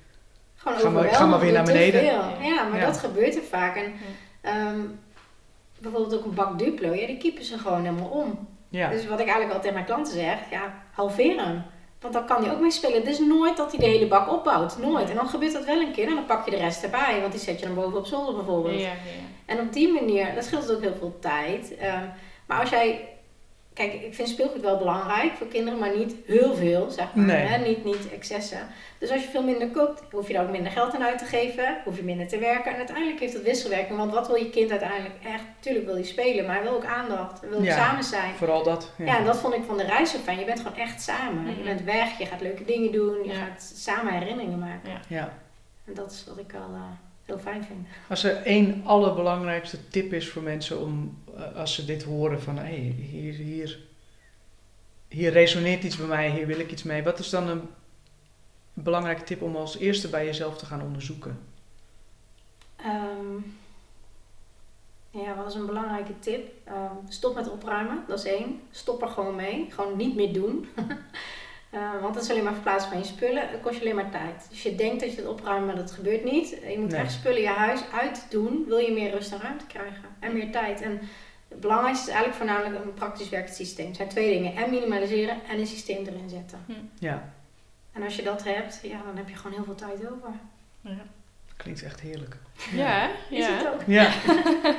Gewoon 0.55 0.77
Ga 0.79 0.89
maar- 0.89 1.05
ik 1.05 1.11
ga 1.11 1.25
maar 1.25 1.39
weer 1.39 1.51
naar 1.51 1.63
beneden. 1.63 2.03
Ja, 2.03 2.29
maar 2.69 2.79
Ja. 2.79 2.85
dat 2.85 2.97
gebeurt 2.97 3.35
er 3.35 3.41
vaak. 3.49 3.75
En 3.75 3.93
ehm, 4.41 4.79
bijvoorbeeld 5.79 6.17
ook 6.19 6.25
een 6.25 6.33
bak 6.33 6.59
Duplo, 6.59 6.93
ja, 6.93 7.07
die 7.07 7.17
kiepen 7.17 7.43
ze 7.45 7.57
gewoon 7.57 7.83
helemaal 7.83 8.09
om. 8.09 8.47
Ja, 8.69 8.89
Dus 8.89 9.07
wat 9.07 9.19
ik 9.19 9.25
eigenlijk 9.27 9.53
altijd 9.53 9.61
tegen 9.61 9.73
mijn 9.73 9.85
klanten 9.85 10.13
zeg, 10.13 10.37
ja, 10.51 10.73
halveer 10.91 11.43
hem. 11.43 11.61
Want 12.01 12.13
dan 12.13 12.25
kan 12.25 12.43
hij 12.43 12.53
ook 12.53 12.59
mee 12.59 12.71
spelen. 12.71 12.97
Het 12.97 13.07
is 13.07 13.19
nooit 13.19 13.57
dat 13.57 13.71
hij 13.71 13.79
de 13.79 13.85
hele 13.85 14.07
bak 14.07 14.31
opbouwt. 14.31 14.77
Nooit. 14.77 15.09
En 15.09 15.15
dan 15.15 15.27
gebeurt 15.27 15.53
dat 15.53 15.65
wel 15.65 15.79
een 15.79 15.91
keer. 15.91 16.07
En 16.07 16.15
dan 16.15 16.25
pak 16.25 16.45
je 16.45 16.51
de 16.51 16.57
rest 16.57 16.83
erbij. 16.83 17.17
Want 17.21 17.31
die 17.31 17.41
zet 17.41 17.59
je 17.59 17.65
dan 17.65 17.75
boven 17.75 17.97
op 17.97 18.05
zolder 18.05 18.35
bijvoorbeeld. 18.35 18.79
Ja, 18.79 18.87
ja. 18.87 18.93
En 19.45 19.59
op 19.59 19.73
die 19.73 19.93
manier, 19.93 20.35
dat 20.35 20.43
scheelt 20.43 20.71
ook 20.71 20.81
heel 20.81 20.95
veel 20.99 21.17
tijd. 21.19 21.77
Ehm, 21.77 22.05
maar 22.45 22.59
als 22.59 22.69
jij, 22.69 23.10
kijk, 23.89 24.01
ik 24.03 24.13
vind 24.15 24.29
speelgoed 24.29 24.61
wel 24.61 24.77
belangrijk 24.77 25.31
voor 25.33 25.47
kinderen, 25.47 25.79
maar 25.79 25.97
niet 25.97 26.15
heel 26.25 26.55
veel, 26.55 26.89
zeg 26.89 27.13
maar. 27.13 27.25
Nee. 27.25 27.45
Hè? 27.45 27.57
Niet, 27.67 27.83
niet 27.85 28.11
excessen. 28.13 28.67
Dus 28.97 29.09
als 29.11 29.23
je 29.23 29.29
veel 29.29 29.43
minder 29.43 29.67
koopt, 29.67 30.01
hoef 30.11 30.27
je 30.27 30.33
daar 30.33 30.43
ook 30.43 30.51
minder 30.51 30.71
geld 30.71 30.93
aan 30.95 31.03
uit 31.03 31.17
te 31.17 31.25
geven, 31.25 31.77
hoef 31.85 31.95
je 31.97 32.03
minder 32.03 32.27
te 32.27 32.37
werken. 32.37 32.71
En 32.71 32.77
uiteindelijk 32.77 33.19
heeft 33.19 33.33
dat 33.33 33.41
wisselwerking. 33.41 33.97
Want 33.97 34.11
wat 34.13 34.27
wil 34.27 34.35
je 34.35 34.49
kind 34.49 34.71
uiteindelijk 34.71 35.15
echt? 35.23 35.43
Tuurlijk 35.59 35.85
wil 35.85 35.93
hij 35.93 36.03
spelen, 36.03 36.45
maar 36.45 36.55
hij 36.55 36.63
wil 36.63 36.73
ook 36.73 36.85
aandacht, 36.85 37.41
hij 37.41 37.49
wil 37.49 37.63
Ja. 37.63 37.75
samen 37.75 38.03
zijn. 38.03 38.33
vooral 38.33 38.63
dat. 38.63 38.91
Ja. 38.97 39.17
en 39.17 39.25
dat 39.25 39.37
vond 39.37 39.53
ik 39.53 39.63
van 39.63 39.77
de 39.77 39.83
reis 39.85 40.11
zo 40.11 40.17
fijn. 40.17 40.39
Je 40.39 40.45
bent 40.45 40.59
gewoon 40.59 40.77
echt 40.77 41.01
samen. 41.01 41.45
Je 41.45 41.51
Mhm. 41.51 41.63
bent 41.63 41.83
weg, 41.83 42.17
je 42.17 42.25
gaat 42.25 42.41
leuke 42.41 42.65
dingen 42.65 42.91
doen, 42.91 43.23
je 43.23 43.31
Ja. 43.33 43.39
gaat 43.45 43.71
samen 43.75 44.13
herinneringen 44.13 44.59
maken. 44.59 45.01
ja. 45.07 45.33
En 45.85 45.93
dat 45.93 46.11
is 46.11 46.23
wat 46.27 46.37
ik 46.37 46.53
al 46.53 46.73
eh, 46.75 46.81
heel 47.31 47.39
fijn 47.39 47.63
vind. 47.63 47.87
Als 48.09 48.23
er 48.23 48.35
één 48.43 48.85
allerbelangrijkste 48.85 49.87
tip 49.87 50.13
is 50.13 50.29
voor 50.29 50.41
mensen 50.41 50.79
om, 50.79 51.17
eh, 51.35 51.55
als 51.55 51.73
ze 51.75 51.85
dit 51.85 52.03
horen 52.03 52.41
van, 52.41 52.57
hé, 52.57 52.63
hey, 52.63 52.95
hier, 52.97 53.33
hier, 53.33 53.79
hier 55.07 55.31
resoneert 55.31 55.83
iets 55.83 55.97
bij 55.97 56.07
mij, 56.07 56.29
hier 56.29 56.47
wil 56.47 56.59
ik 56.59 56.71
iets 56.71 56.83
mee. 56.83 57.03
Wat 57.03 57.19
is 57.19 57.29
dan 57.29 57.47
een 57.47 57.69
belangrijke 58.73 59.23
tip 59.23 59.41
om 59.41 59.55
als 59.55 59.77
eerste 59.77 60.09
bij 60.09 60.25
jezelf 60.25 60.57
te 60.57 60.65
gaan 60.65 60.81
onderzoeken? 60.81 61.39
Ehm, 62.75 63.35
ja, 65.09 65.35
wat 65.35 65.47
is 65.47 65.53
een 65.53 65.65
belangrijke 65.65 66.19
tip? 66.19 66.51
Ehm, 66.63 66.95
stop 67.07 67.35
met 67.35 67.49
opruimen, 67.49 68.03
dat 68.07 68.19
is 68.19 68.25
één. 68.25 68.61
Stop 68.71 69.01
er 69.01 69.07
gewoon 69.07 69.35
mee. 69.35 69.67
Gewoon 69.69 69.97
niet 69.97 70.15
meer 70.15 70.33
doen. 70.33 70.67
Eh, 71.71 72.01
want 72.01 72.13
dat 72.13 72.23
is 72.23 72.29
alleen 72.29 72.43
maar 72.43 72.53
verplaatsen 72.53 72.89
van 72.89 72.99
je 72.99 73.05
spullen. 73.05 73.49
Het 73.49 73.61
kost 73.61 73.75
je 73.75 73.81
alleen 73.81 73.95
maar 73.95 74.09
tijd. 74.11 74.45
Dus 74.49 74.63
je 74.63 74.75
denkt 74.75 74.99
dat 75.01 75.11
je 75.11 75.17
het 75.17 75.27
opruimt, 75.27 75.65
maar 75.65 75.75
dat 75.75 75.91
gebeurt 75.91 76.23
niet. 76.23 76.49
Je 76.49 76.75
moet 76.79 76.91
Nee. 76.91 76.99
echt 77.01 77.11
spullen 77.11 77.41
je 77.41 77.47
huis 77.47 77.79
uitdoen. 78.01 78.65
Wil 78.67 78.77
je 78.77 78.91
meer 78.91 79.11
rust 79.11 79.31
en 79.31 79.41
ruimte 79.41 79.65
krijgen. 79.65 80.03
En 80.19 80.33
meer 80.33 80.51
tijd. 80.51 80.81
En 80.81 80.99
het 81.47 81.59
belangrijkste 81.59 82.07
is 82.09 82.13
eigenlijk 82.15 82.37
voornamelijk 82.43 82.85
een 82.85 82.93
praktisch 82.93 83.29
werkend 83.29 83.55
systeem. 83.55 83.87
Het 83.87 83.95
zijn 83.95 84.09
twee 84.09 84.33
dingen. 84.39 84.55
En 84.63 84.69
minimaliseren 84.69 85.37
en 85.49 85.59
een 85.59 85.67
systeem 85.67 86.05
erin 86.05 86.29
zetten. 86.29 86.59
Ja, 86.99 87.33
En 87.91 88.03
als 88.03 88.15
je 88.15 88.23
dat 88.23 88.43
hebt, 88.43 88.79
ja, 88.83 89.01
dan 89.05 89.17
heb 89.17 89.29
je 89.29 89.35
gewoon 89.35 89.51
heel 89.55 89.63
veel 89.65 89.75
tijd 89.75 89.99
over. 90.11 90.29
Ja, 90.81 90.97
klinkt 91.57 91.83
echt 91.83 91.99
heerlijk. 91.99 92.35
ja. 92.75 92.87
hè? 92.99 93.35
Is 93.35 93.45
ja. 93.45 93.51
het 93.57 93.67
ook? 93.67 93.81
Ja. 93.87 94.11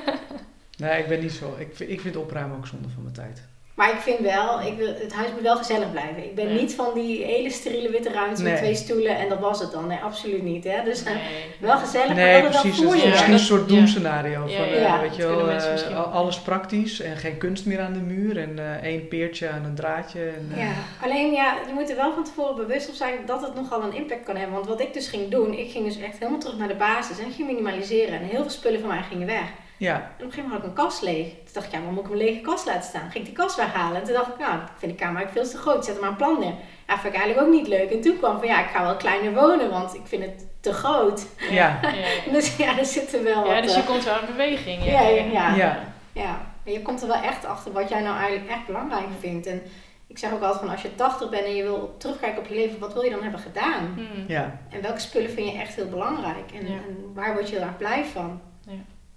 nee, 0.78 1.02
ik 1.02 1.08
ben 1.08 1.20
niet 1.20 1.32
zo. 1.32 1.54
Ik, 1.58 1.76
vind- 1.76 1.90
ik 1.90 2.00
vind 2.00 2.16
opruimen 2.16 2.56
ook 2.56 2.66
zonde 2.66 2.88
van 2.88 3.02
mijn 3.02 3.14
tijd. 3.14 3.42
Maar 3.74 3.90
ik 3.90 3.98
vind 3.98 4.18
wel, 4.18 4.60
ik 4.60 4.76
wil, 4.76 4.86
het 4.86 5.12
huis 5.12 5.30
moet 5.32 5.40
wel 5.42 5.56
gezellig 5.56 5.90
blijven. 5.90 6.24
Ik 6.24 6.34
ben 6.34 6.54
niet 6.54 6.74
van 6.74 6.86
die 6.94 7.24
hele 7.24 7.50
steriele 7.50 7.90
witte 7.90 8.10
ruimte 8.12 8.42
Nee. 8.42 8.52
met 8.52 8.60
twee 8.60 8.74
stoelen 8.74 9.16
en 9.16 9.28
dat 9.28 9.38
was 9.38 9.60
het 9.60 9.72
dan. 9.72 9.86
Nee, 9.86 9.98
absoluut 9.98 10.42
niet. 10.42 10.64
Hè? 10.64 10.82
Dus 10.84 11.02
eh, 11.04 11.12
Nee. 11.14 11.22
wel 11.60 11.78
gezellig, 11.78 12.14
Nee, 12.14 12.42
maar 12.42 12.50
precies. 12.50 12.78
wel 12.80 12.88
Het 12.88 12.96
is 12.96 13.02
je. 13.02 13.08
misschien 13.08 13.28
Ja, 13.32 13.38
een 13.38 13.44
soort 13.44 13.68
doemscenario. 13.68 14.48
Ja, 14.48 14.56
van, 14.56 14.66
ja, 14.68 14.72
eh, 14.74 14.80
ja. 14.82 15.00
weet 15.00 15.16
je 15.16 15.26
wel, 15.26 15.50
eh, 15.50 16.12
alles 16.14 16.40
praktisch 16.40 17.00
en 17.00 17.16
geen 17.16 17.38
kunst 17.38 17.66
meer 17.66 17.80
aan 17.80 17.92
de 17.92 17.98
muur 18.00 18.38
en 18.38 18.58
eh, 18.58 18.82
één 18.88 19.08
peertje 19.08 19.48
aan 19.50 19.64
een 19.64 19.74
draadje. 19.74 20.20
En, 20.24 20.50
eh, 20.54 20.58
Ja, 20.62 20.72
alleen 21.02 21.32
ja, 21.32 21.54
je 21.66 21.72
moet 21.72 21.90
er 21.90 21.96
wel 21.96 22.12
van 22.12 22.24
tevoren 22.24 22.56
bewust 22.56 22.88
op 22.88 22.94
zijn 22.94 23.14
dat 23.26 23.42
het 23.42 23.54
nogal 23.54 23.82
een 23.82 23.94
impact 23.94 24.22
kan 24.24 24.36
hebben. 24.36 24.54
Want 24.54 24.66
wat 24.68 24.80
ik 24.80 24.92
dus 24.94 25.08
ging 25.08 25.28
doen, 25.28 25.52
ik 25.58 25.70
ging 25.70 25.84
dus 25.84 26.00
echt 26.00 26.18
helemaal 26.18 26.40
terug 26.40 26.58
naar 26.58 26.68
de 26.68 26.74
basis 26.74 27.18
en 27.18 27.32
ging 27.32 27.48
minimaliseren. 27.48 28.14
En 28.20 28.24
heel 28.24 28.40
veel 28.40 28.50
spullen 28.50 28.80
van 28.80 28.88
mij 28.88 29.02
gingen 29.10 29.26
weg. 29.26 29.44
Ja, 29.76 29.94
En 29.94 30.00
op 30.02 30.06
een 30.18 30.24
gegeven 30.32 30.42
moment 30.42 30.60
had 30.62 30.70
ik 30.70 30.76
mijn 30.76 30.86
kast 30.88 31.02
leeg. 31.02 31.26
Toen 31.26 31.52
dacht 31.52 31.66
ik, 31.66 31.72
ja, 31.72 31.78
maar 31.78 31.92
moet 31.92 32.02
ik 32.04 32.10
mijn 32.10 32.22
lege 32.24 32.40
kast 32.40 32.66
laten 32.66 32.82
staan? 32.82 33.00
Ging 33.10 33.14
ik 33.14 33.24
die 33.24 33.32
kast 33.44 33.56
weghalen. 33.56 33.96
En 34.00 34.04
toen 34.04 34.14
dacht 34.14 34.28
ik, 34.28 34.38
nou, 34.38 34.54
ik 34.54 34.68
vind 34.78 34.92
de 34.92 34.98
kamer 34.98 35.16
eigenlijk 35.16 35.46
veel 35.46 35.56
te 35.58 35.62
groot. 35.68 35.84
Zet 35.84 35.94
er 35.94 36.00
maar 36.00 36.10
een 36.10 36.16
plan 36.16 36.38
neer. 36.40 36.54
Ja, 36.86 36.98
vind 36.98 37.14
ik 37.14 37.20
eigenlijk 37.20 37.46
ook 37.48 37.54
niet 37.54 37.68
leuk. 37.68 37.90
En 37.90 38.00
toen 38.00 38.18
kwam 38.18 38.38
van, 38.38 38.48
ja, 38.48 38.60
ik 38.64 38.70
ga 38.70 38.82
wel 38.82 38.96
kleiner 38.96 39.34
wonen, 39.34 39.70
want 39.70 39.94
ik 39.94 40.00
vind 40.04 40.22
het 40.24 40.46
te 40.60 40.72
groot. 40.72 41.26
ja. 41.50 41.80
Dus 42.32 42.56
ja, 42.56 42.78
er 42.78 42.84
zitten 42.84 43.24
wel 43.24 43.46
Ja, 43.46 43.54
wat... 43.54 43.62
dus 43.62 43.74
je 43.74 43.80
eh, 43.80 43.86
komt 43.86 44.04
wel 44.04 44.18
in 44.20 44.26
beweging. 44.26 44.84
ja, 44.84 45.00
ja, 45.00 45.24
ja. 45.24 45.54
ja. 45.54 45.78
Ja, 46.12 46.40
en 46.64 46.72
je 46.72 46.82
komt 46.82 47.02
er 47.02 47.08
wel 47.08 47.22
echt 47.22 47.44
achter 47.44 47.72
wat 47.72 47.88
jij 47.88 48.00
nou 48.00 48.16
eigenlijk 48.18 48.50
echt 48.50 48.66
belangrijk 48.66 49.06
vindt. 49.20 49.46
En 49.46 49.62
ik 50.06 50.18
zeg 50.18 50.32
ook 50.32 50.42
altijd 50.42 50.60
van 50.60 50.68
als 50.68 50.82
je 50.82 50.94
80 50.94 51.30
bent 51.30 51.44
en 51.44 51.54
je 51.54 51.62
wil 51.62 51.94
terugkijken 51.98 52.38
op 52.38 52.46
je 52.48 52.54
leven, 52.54 52.78
wat 52.78 52.92
wil 52.92 53.02
je 53.02 53.10
dan 53.10 53.22
hebben 53.22 53.40
gedaan? 53.40 53.92
Hmm. 53.94 54.24
ja. 54.28 54.58
En 54.70 54.82
welke 54.82 55.00
spullen 55.00 55.30
vind 55.30 55.52
je 55.52 55.58
echt 55.58 55.74
heel 55.74 55.88
belangrijk? 55.88 56.50
En, 56.54 56.66
Ja. 56.66 56.72
en 56.72 57.10
waar 57.14 57.32
word 57.32 57.48
je 57.48 57.54
heel 57.56 57.64
erg 57.64 57.76
blij 57.76 58.04
van? 58.04 58.40
Ja, 58.66 58.72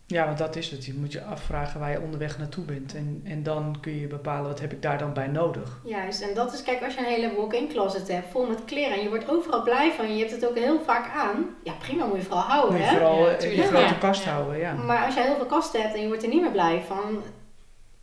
want 0.08 0.38
dat 0.38 0.56
is 0.56 0.72
het. 0.72 0.86
Je 0.86 0.94
moet 0.94 1.12
je 1.12 1.24
afvragen 1.24 1.80
waar 1.80 1.92
je 1.92 2.02
onderweg 2.02 2.38
naartoe 2.38 2.66
bent. 2.66 2.96
En, 2.96 3.22
en 3.24 3.44
dan 3.44 3.78
kun 3.82 4.00
je 4.00 4.08
bepalen, 4.08 4.50
wat 4.50 4.60
heb 4.60 4.72
ik 4.72 4.82
daar 4.82 4.98
dan 4.98 5.14
bij 5.14 5.28
nodig? 5.28 5.80
Juist, 5.84 6.22
en 6.22 6.34
dat 6.36 6.54
is, 6.54 6.64
kijk, 6.64 6.84
als 6.84 6.94
je 6.94 7.00
een 7.00 7.06
hele 7.06 7.36
walk-in 7.36 7.68
closet 7.68 8.08
hebt, 8.08 8.32
vol 8.32 8.46
met 8.48 8.66
kleren 8.66 8.98
en 8.98 9.04
je 9.04 9.10
wordt 9.10 9.30
overal 9.30 9.64
blij 9.64 9.92
van, 9.92 10.14
je 10.14 10.20
hebt 10.20 10.32
het 10.36 10.48
ook 10.48 10.58
heel 10.58 10.80
vaak 10.86 11.16
aan. 11.16 11.46
Ja, 11.64 11.74
prima, 11.80 12.06
moet 12.06 12.18
je 12.18 12.24
vooral 12.24 12.44
houden, 12.44 12.72
Moet 12.76 12.84
je 12.84 12.90
hè? 12.90 12.96
vooral 12.98 13.20
Ja, 13.20 13.26
eh, 13.28 13.32
je 13.42 13.48
tuurlijk. 13.48 13.68
grote 13.68 13.84
Ja. 13.86 13.94
kast 14.00 14.24
Ja. 14.24 14.32
houden, 14.32 14.58
ja. 14.58 14.74
Maar 14.74 15.06
als 15.06 15.14
je 15.16 15.22
heel 15.22 15.36
veel 15.36 15.46
kasten 15.46 15.82
hebt 15.82 15.94
en 15.96 16.02
je 16.02 16.08
wordt 16.08 16.24
er 16.24 16.30
niet 16.30 16.42
meer 16.42 16.52
blij 16.52 16.82
van, 16.88 17.22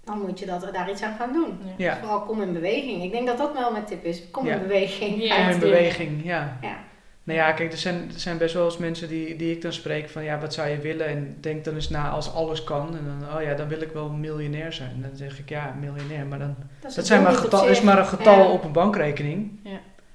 dan 0.05 0.21
moet 0.21 0.39
je 0.39 0.47
dat, 0.47 0.69
daar 0.73 0.91
iets 0.91 1.03
aan 1.03 1.17
gaan 1.19 1.33
doen. 1.33 1.59
Ja. 1.65 1.73
Ja, 1.77 1.99
Vooral 1.99 2.21
kom 2.23 2.43
in 2.43 2.53
beweging. 2.53 3.03
Ik 3.03 3.13
denk 3.13 3.27
dat 3.27 3.39
dat 3.39 3.53
wel 3.53 3.73
mijn 3.73 3.85
tip 3.85 4.05
is. 4.05 4.31
Kom 4.31 4.47
Ja. 4.47 4.55
in 4.55 4.61
beweging. 4.63 5.23
Ja. 5.23 5.37
Kom 5.37 5.49
in 5.53 5.59
beweging, 5.59 6.25
ja. 6.25 6.59
Ja. 6.63 6.77
Nou 7.25 7.39
ja, 7.39 7.53
kijk, 7.53 7.73
er 7.73 7.79
zijn, 7.79 8.11
er 8.15 8.21
zijn 8.21 8.39
best 8.39 8.55
wel 8.55 8.65
eens 8.65 8.77
mensen 8.79 9.09
die, 9.09 9.37
die 9.37 9.51
ik 9.53 9.63
dan 9.63 9.73
spreek 9.73 10.09
van, 10.09 10.25
ja, 10.25 10.39
wat 10.41 10.55
zou 10.55 10.69
je 10.69 10.79
willen? 10.79 11.07
En 11.07 11.37
denk 11.41 11.65
dan 11.65 11.75
eens 11.75 11.89
na 11.89 12.09
als 12.11 12.35
alles 12.35 12.65
kan. 12.65 12.87
En 12.97 13.05
dan, 13.21 13.37
oh 13.37 13.43
ja, 13.43 13.55
dan 13.55 13.69
wil 13.69 13.81
ik 13.81 13.91
wel 13.93 14.09
miljonair 14.09 14.73
zijn. 14.73 14.91
En 14.95 15.03
dan 15.03 15.17
zeg 15.17 15.39
ik, 15.39 15.49
ja, 15.49 15.75
miljonair. 15.81 16.27
Maar 16.27 16.39
dan, 16.39 16.55
Dat, 16.59 16.67
is 16.77 16.81
dat 16.81 16.95
het 16.97 17.07
zijn 17.07 17.23
maar 17.23 17.33
getal, 17.33 17.67
is 17.67 17.81
maar 17.81 17.99
een 17.99 18.07
getal 18.07 18.39
Ja. 18.39 18.49
op 18.51 18.65
een 18.65 18.73
bankrekening. 18.73 19.51
Dat 19.63 19.73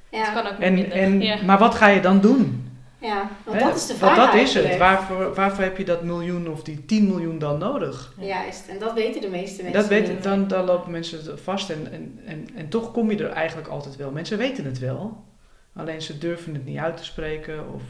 Ja, 0.10 0.34
kan 0.34 0.48
ook 0.48 0.60
En, 0.60 0.74
minder. 0.74 0.92
en, 0.92 1.22
ja. 1.22 1.38
Maar 1.46 1.58
wat 1.58 1.76
ga 1.76 1.88
je 1.88 2.00
dan 2.02 2.22
doen? 2.22 2.66
ja, 3.02 3.30
want 3.46 3.58
Hè? 3.60 3.64
dat 3.68 3.76
is 3.76 3.86
de 3.88 3.98
Want 3.98 4.14
vraag 4.14 4.32
dat 4.32 4.42
is 4.42 4.54
het. 4.54 4.78
Waarvoor, 4.78 5.34
waarvoor 5.34 5.64
heb 5.64 5.78
je 5.78 5.84
dat 5.86 6.04
miljoen 6.04 6.50
of 6.50 6.64
die 6.64 6.86
10 6.86 7.08
miljoen 7.08 7.40
dan 7.40 7.58
nodig? 7.60 8.14
Juist, 8.20 8.68
en 8.68 8.80
dat 8.80 8.94
weten 8.94 9.22
de 9.22 9.30
meeste 9.30 9.62
mensen 9.64 9.82
Dat 9.82 9.90
weet, 9.90 10.08
niet. 10.08 10.24
dan, 10.24 10.48
dan 10.48 10.66
lopen 10.66 10.92
mensen 10.92 11.40
vast 11.40 11.70
en, 11.70 11.88
en, 11.92 12.20
en, 12.26 12.48
en 12.56 12.70
toch 12.70 12.92
kom 12.92 13.12
je 13.12 13.18
er 13.24 13.30
eigenlijk 13.30 13.68
altijd 13.68 13.96
wel. 13.96 14.12
Mensen 14.12 14.38
weten 14.38 14.66
het 14.66 14.80
wel, 14.80 15.24
alleen 15.78 16.02
ze 16.02 16.18
durven 16.18 16.54
het 16.54 16.66
niet 16.66 16.78
uit 16.78 16.98
te 16.98 17.04
spreken. 17.06 17.74
Of, 17.74 17.82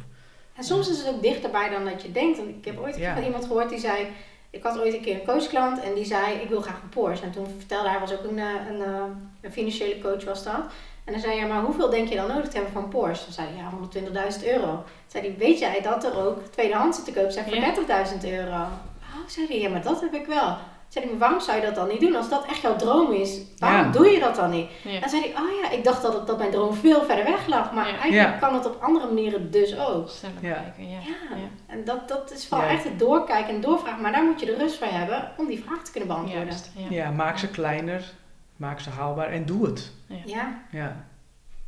En 0.56 0.64
soms 0.64 0.90
is 0.90 0.98
het 0.98 1.08
ook 1.16 1.22
dichterbij 1.22 1.70
dan 1.70 1.86
dat 1.86 2.02
je 2.02 2.12
denkt. 2.12 2.38
Want 2.38 2.50
ik 2.50 2.66
heb 2.66 2.80
ooit 2.80 2.98
Ja. 2.98 3.14
van 3.14 3.24
iemand 3.24 3.46
gehoord 3.46 3.70
die 3.70 3.80
zei... 3.80 4.08
Ik 4.50 4.64
had 4.64 4.80
ooit 4.80 4.94
een 4.94 5.02
keer 5.02 5.14
een 5.16 5.26
coachklant 5.26 5.80
en 5.82 5.94
die 5.94 6.06
zei, 6.06 6.34
ik 6.36 6.50
wil 6.50 6.62
graag 6.62 6.82
een 6.84 6.90
Porsche. 6.90 7.26
En 7.26 7.32
toen 7.32 7.48
vertelde 7.58 7.90
hij, 7.90 8.00
was 8.00 8.14
ook 8.14 8.24
een, 8.24 8.40
eh, 8.40 8.46
een, 8.70 8.82
eh, 8.82 9.02
een 9.42 9.52
financiële 9.52 10.02
coach 10.02 10.24
was 10.24 10.44
dat. 10.44 10.60
En 11.04 11.12
dan 11.14 11.22
zei 11.22 11.34
hij, 11.34 11.48
ja, 11.48 11.54
maar 11.54 11.64
hoeveel 11.64 11.90
denk 11.90 12.08
je 12.10 12.16
dan 12.16 12.28
nodig 12.28 12.48
te 12.50 12.56
hebben 12.56 12.72
voor 12.74 12.82
een 12.82 12.90
Porsche? 12.90 13.26
Dan 13.26 13.34
zei 13.34 13.48
hij, 13.48 13.58
ja, 13.58 13.70
120.000 13.70 14.46
euro. 14.46 14.66
Toen 14.76 14.84
zei 15.08 15.28
hij, 15.28 15.36
weet 15.38 15.60
jij 15.60 15.82
dat 15.82 16.04
er 16.04 16.18
ook 16.26 16.42
tweedehands 16.52 17.04
te 17.04 17.12
koop 17.14 17.30
zijn 17.32 17.46
voor 17.46 17.56
Ja. 17.56 17.62
30.000 17.62 18.24
euro? 18.26 18.52
Oh, 18.56 19.28
zei 19.28 19.48
hij, 19.48 19.60
ja, 19.60 19.70
maar 19.70 19.82
dat 19.84 20.02
heb 20.02 20.14
ik 20.14 20.26
wel. 20.26 20.58
Zei 20.88 21.06
hij, 21.06 21.14
maar 21.14 21.24
waarom 21.24 21.40
zou 21.42 21.58
je 21.60 21.66
dat 21.66 21.76
dan 21.76 21.88
niet 21.88 22.00
doen? 22.00 22.16
Als 22.16 22.30
dat 22.30 22.46
echt 22.46 22.62
jouw 22.62 22.76
droom 22.76 23.12
is, 23.12 23.40
waarom 23.58 23.86
Ja. 23.86 23.92
doe 23.92 24.08
je 24.10 24.20
dat 24.20 24.36
dan 24.36 24.50
niet? 24.50 24.70
Ja. 24.84 25.02
En 25.02 25.10
zei 25.10 25.22
hij, 25.22 25.32
oh 25.32 25.62
ja, 25.64 25.70
ik 25.78 25.84
dacht 25.84 26.02
dat, 26.02 26.14
het, 26.14 26.28
dat 26.28 26.38
mijn 26.38 26.52
droom 26.52 26.74
veel 26.74 27.04
verder 27.04 27.24
weg 27.26 27.48
lag. 27.48 27.72
Maar 27.74 27.88
Ja. 27.88 27.98
eigenlijk 27.98 28.30
Ja. 28.34 28.38
kan 28.48 28.54
het 28.54 28.66
op 28.66 28.82
andere 28.82 29.06
manieren 29.06 29.52
dus 29.52 29.78
ook. 29.78 30.10
Sneller 30.10 30.40
kijken, 30.42 30.90
ja. 30.90 30.98
Ja, 31.00 31.36
Ja. 31.38 31.48
en 31.68 31.84
dat, 31.84 32.08
dat 32.08 32.32
is 32.32 32.48
vooral 32.48 32.68
Ja. 32.68 32.74
echt 32.74 32.84
het 32.84 33.00
doorkijken 33.00 33.56
en 33.56 33.62
doorvragen. 33.62 34.02
Maar 34.02 34.12
daar 34.12 34.24
moet 34.24 34.40
je 34.40 34.46
de 34.46 34.56
rust 34.56 34.78
voor 34.78 34.88
hebben 34.88 35.32
om 35.38 35.48
die 35.48 35.64
vraag 35.64 35.84
te 35.84 35.92
kunnen 35.92 36.10
beantwoorden. 36.10 36.48
Juist, 36.48 36.72
ja, 36.90 37.12
maak 37.12 37.38
ze 37.38 37.48
kleiner, 37.50 38.12
maak 38.56 38.80
ze 38.80 38.90
haalbaar 38.90 39.30
en 39.30 39.46
doe 39.46 39.66
het. 39.66 39.92
Ja, 40.26 40.62
Ja, 40.72 40.96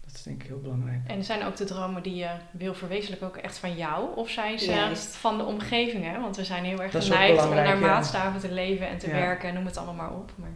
dat 0.09 0.17
is 0.17 0.23
denk 0.23 0.41
ik 0.41 0.47
heel 0.47 0.59
belangrijk. 0.61 0.99
En 1.07 1.23
zijn 1.23 1.43
ook 1.43 1.55
de 1.55 1.63
dromen 1.65 2.03
die 2.03 2.15
je 2.15 2.29
wil 2.51 2.73
verwezenlijken 2.73 3.27
ook 3.27 3.37
echt 3.37 3.57
van 3.57 3.75
jou? 3.75 4.15
Of 4.15 4.29
zijn 4.29 4.59
ze 4.59 4.71
Juist. 4.71 5.15
van 5.15 5.37
de 5.37 5.43
omgeving? 5.43 6.03
Hè? 6.03 6.19
Want 6.21 6.35
we 6.35 6.43
zijn 6.45 6.63
heel 6.63 6.81
erg 6.81 6.91
geneigd 6.91 7.45
om 7.45 7.53
naar 7.53 7.67
ja. 7.67 7.75
maatstaven 7.75 8.39
te 8.39 8.51
leven 8.51 8.87
en 8.87 8.97
te 8.97 9.07
Ja. 9.07 9.13
werken. 9.13 9.49
En 9.49 9.55
noem 9.55 9.65
het 9.65 9.77
allemaal 9.77 9.95
maar 9.95 10.17
op. 10.17 10.31
Maar 10.35 10.49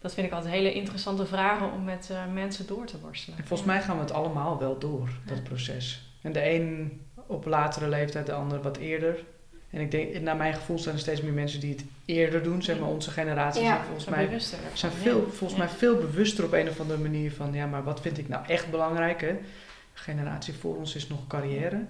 dat 0.00 0.14
vind 0.14 0.26
ik 0.26 0.32
altijd 0.32 0.52
hele 0.54 0.72
interessante 0.72 1.26
vragen 1.26 1.72
om 1.72 1.84
met 1.84 2.08
eh, 2.10 2.32
mensen 2.32 2.66
door 2.66 2.86
te 2.86 3.00
worstelen. 3.00 3.38
En 3.38 3.46
volgens 3.46 3.68
mij 3.68 3.82
gaan 3.82 3.96
we 3.96 4.02
het 4.02 4.12
allemaal 4.12 4.58
wel 4.58 4.78
door, 4.78 5.08
dat 5.26 5.36
Ja. 5.36 5.42
proces. 5.42 6.02
En 6.22 6.32
de 6.32 6.50
een 6.50 7.00
op 7.26 7.44
latere 7.46 7.88
leeftijd, 7.88 8.26
de 8.26 8.32
ander 8.32 8.62
wat 8.62 8.76
eerder. 8.76 9.24
En 9.74 9.80
ik 9.80 9.90
denk, 9.90 10.20
naar 10.20 10.36
mijn 10.36 10.54
gevoel 10.54 10.78
zijn 10.78 10.94
er 10.94 11.00
steeds 11.00 11.20
meer 11.22 11.32
mensen 11.32 11.60
die 11.60 11.70
het 11.72 11.84
eerder 12.04 12.42
doen. 12.42 12.62
Zeg 12.62 12.78
maar, 12.78 12.88
onze 12.88 13.10
generatie 13.10 13.62
Ja. 13.62 13.68
zijn 13.68 13.84
volgens 13.84 14.06
mij, 14.06 14.40
zijn 14.72 14.92
veel, 14.92 15.20
volgens 15.30 15.52
Ja. 15.52 15.64
mij 15.64 15.68
veel 15.68 15.96
bewuster 15.96 16.44
op 16.44 16.52
een 16.52 16.68
of 16.68 16.80
andere 16.80 17.00
manier 17.00 17.32
van... 17.32 17.52
Ja, 17.52 17.66
maar 17.66 17.84
wat 17.84 18.00
vind 18.00 18.18
ik 18.18 18.28
nou 18.28 18.44
echt 18.46 18.70
belangrijk, 18.70 19.20
hè? 19.20 19.32
De 19.32 20.00
generatie 20.00 20.54
voor 20.54 20.76
ons 20.76 20.94
is 20.96 21.08
nog 21.08 21.26
carrière. 21.26 21.80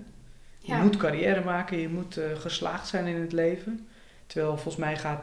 Je 0.58 0.74
moet 0.74 0.96
carrière 0.96 1.44
maken, 1.44 1.78
je 1.78 1.88
moet 1.88 2.16
eh, 2.16 2.24
geslaagd 2.38 2.86
zijn 2.88 3.06
in 3.06 3.20
het 3.20 3.32
leven. 3.32 3.86
Terwijl 4.26 4.52
volgens 4.52 4.76
mij 4.76 4.96
gaat 4.96 5.20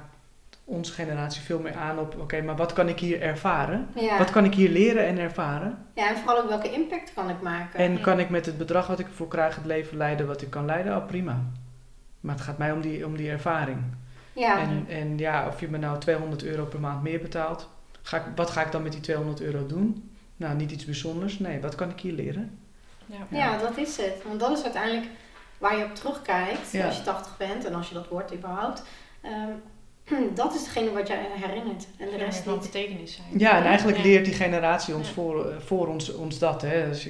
onze 0.64 0.91
generatie 0.93 1.41
veel 1.41 1.59
meer 1.59 1.76
aan 1.76 1.99
op... 1.99 2.16
Oké, 2.20 2.41
maar 2.41 2.55
wat 2.55 2.74
kan 2.74 2.88
ik 2.89 2.99
hier 2.99 3.22
ervaren? 3.22 3.88
Ja. 3.95 4.18
Wat 4.18 4.32
kan 4.32 4.45
ik 4.45 4.53
hier 4.53 4.70
leren 4.70 5.05
en 5.07 5.18
ervaren? 5.18 5.78
ja, 5.95 6.09
en 6.09 6.18
vooral 6.18 6.41
ook 6.43 6.49
welke 6.49 6.72
impact 6.72 7.14
kan 7.14 7.30
ik 7.30 7.41
maken. 7.41 7.80
En 7.80 8.01
kan 8.01 8.20
ik 8.20 8.30
met 8.30 8.45
het 8.45 8.57
bedrag 8.57 8.88
wat 8.88 8.99
ik 8.99 9.07
ervoor 9.07 9.28
krijg 9.28 9.55
het 9.55 9.66
leven 9.66 9.97
leiden 9.97 10.28
wat 10.28 10.41
ik 10.41 10.49
kan 10.49 10.66
leiden? 10.66 10.95
Oh, 10.97 11.05
prima. 11.05 11.41
Maar 12.22 12.36
het 12.36 12.43
gaat 12.43 12.57
mij 12.57 12.72
om 12.72 12.82
die, 12.82 13.05
om 13.05 13.15
die 13.17 13.30
ervaring. 13.30 13.80
ja. 14.34 14.59
En, 14.61 14.86
en 14.89 15.17
ja, 15.17 15.47
of 15.47 15.59
je 15.59 15.67
me 15.67 15.78
nou 15.78 15.99
200 15.99 16.43
euro 16.43 16.65
per 16.65 16.80
maand 16.80 17.03
meer 17.03 17.19
betaalt, 17.22 17.69
ga 18.01 18.17
ik, 18.17 18.24
wat 18.36 18.49
ga 18.49 18.65
ik 18.65 18.72
dan 18.72 18.84
met 18.84 18.91
die 18.91 19.01
200 19.01 19.41
euro 19.41 19.65
doen? 19.65 20.11
Nou, 20.38 20.55
niet 20.55 20.72
iets 20.72 20.86
bijzonders. 20.86 21.39
Nee, 21.39 21.59
wat 21.59 21.76
kan 21.76 21.89
ik 21.89 21.99
hier 21.99 22.13
leren? 22.13 22.59
Ja. 23.05 23.17
ja, 23.30 23.57
dat 23.57 23.78
is 23.78 23.97
het. 23.97 24.13
Want 24.28 24.39
dat 24.39 24.57
is 24.57 24.63
uiteindelijk 24.63 25.05
waar 25.57 25.78
je 25.78 25.84
op 25.84 25.95
terugkijkt 25.95 26.72
Ja. 26.72 26.86
als 26.86 26.97
je 26.97 27.03
80 27.03 27.38
bent 27.38 27.65
en 27.65 27.74
als 27.74 27.88
je 27.88 27.93
dat 27.93 28.07
wordt 28.07 28.34
überhaupt. 28.34 28.84
Ehm, 29.22 29.51
dat 30.36 30.53
is 30.55 30.59
hetgene 30.61 30.91
wat 30.91 31.07
je 31.07 31.13
herinnert 31.34 31.88
en 31.97 32.05
de 32.05 32.11
Ja, 32.17 32.17
rest 32.26 32.45
niet. 32.45 32.59
betekenis 32.61 33.15
zijn. 33.15 33.39
Ja, 33.39 33.57
en 33.57 33.63
eigenlijk 33.63 33.97
Ja. 33.97 34.03
leert 34.03 34.26
die 34.26 34.34
generatie 34.34 34.95
ons 34.95 35.07
Ja. 35.07 35.13
voor, 35.13 35.49
eh, 35.49 35.57
voor 35.59 35.88
ons, 35.88 36.13
ons 36.13 36.39
dat. 36.39 36.61
Hè. 36.61 36.88
Dus 36.89 37.09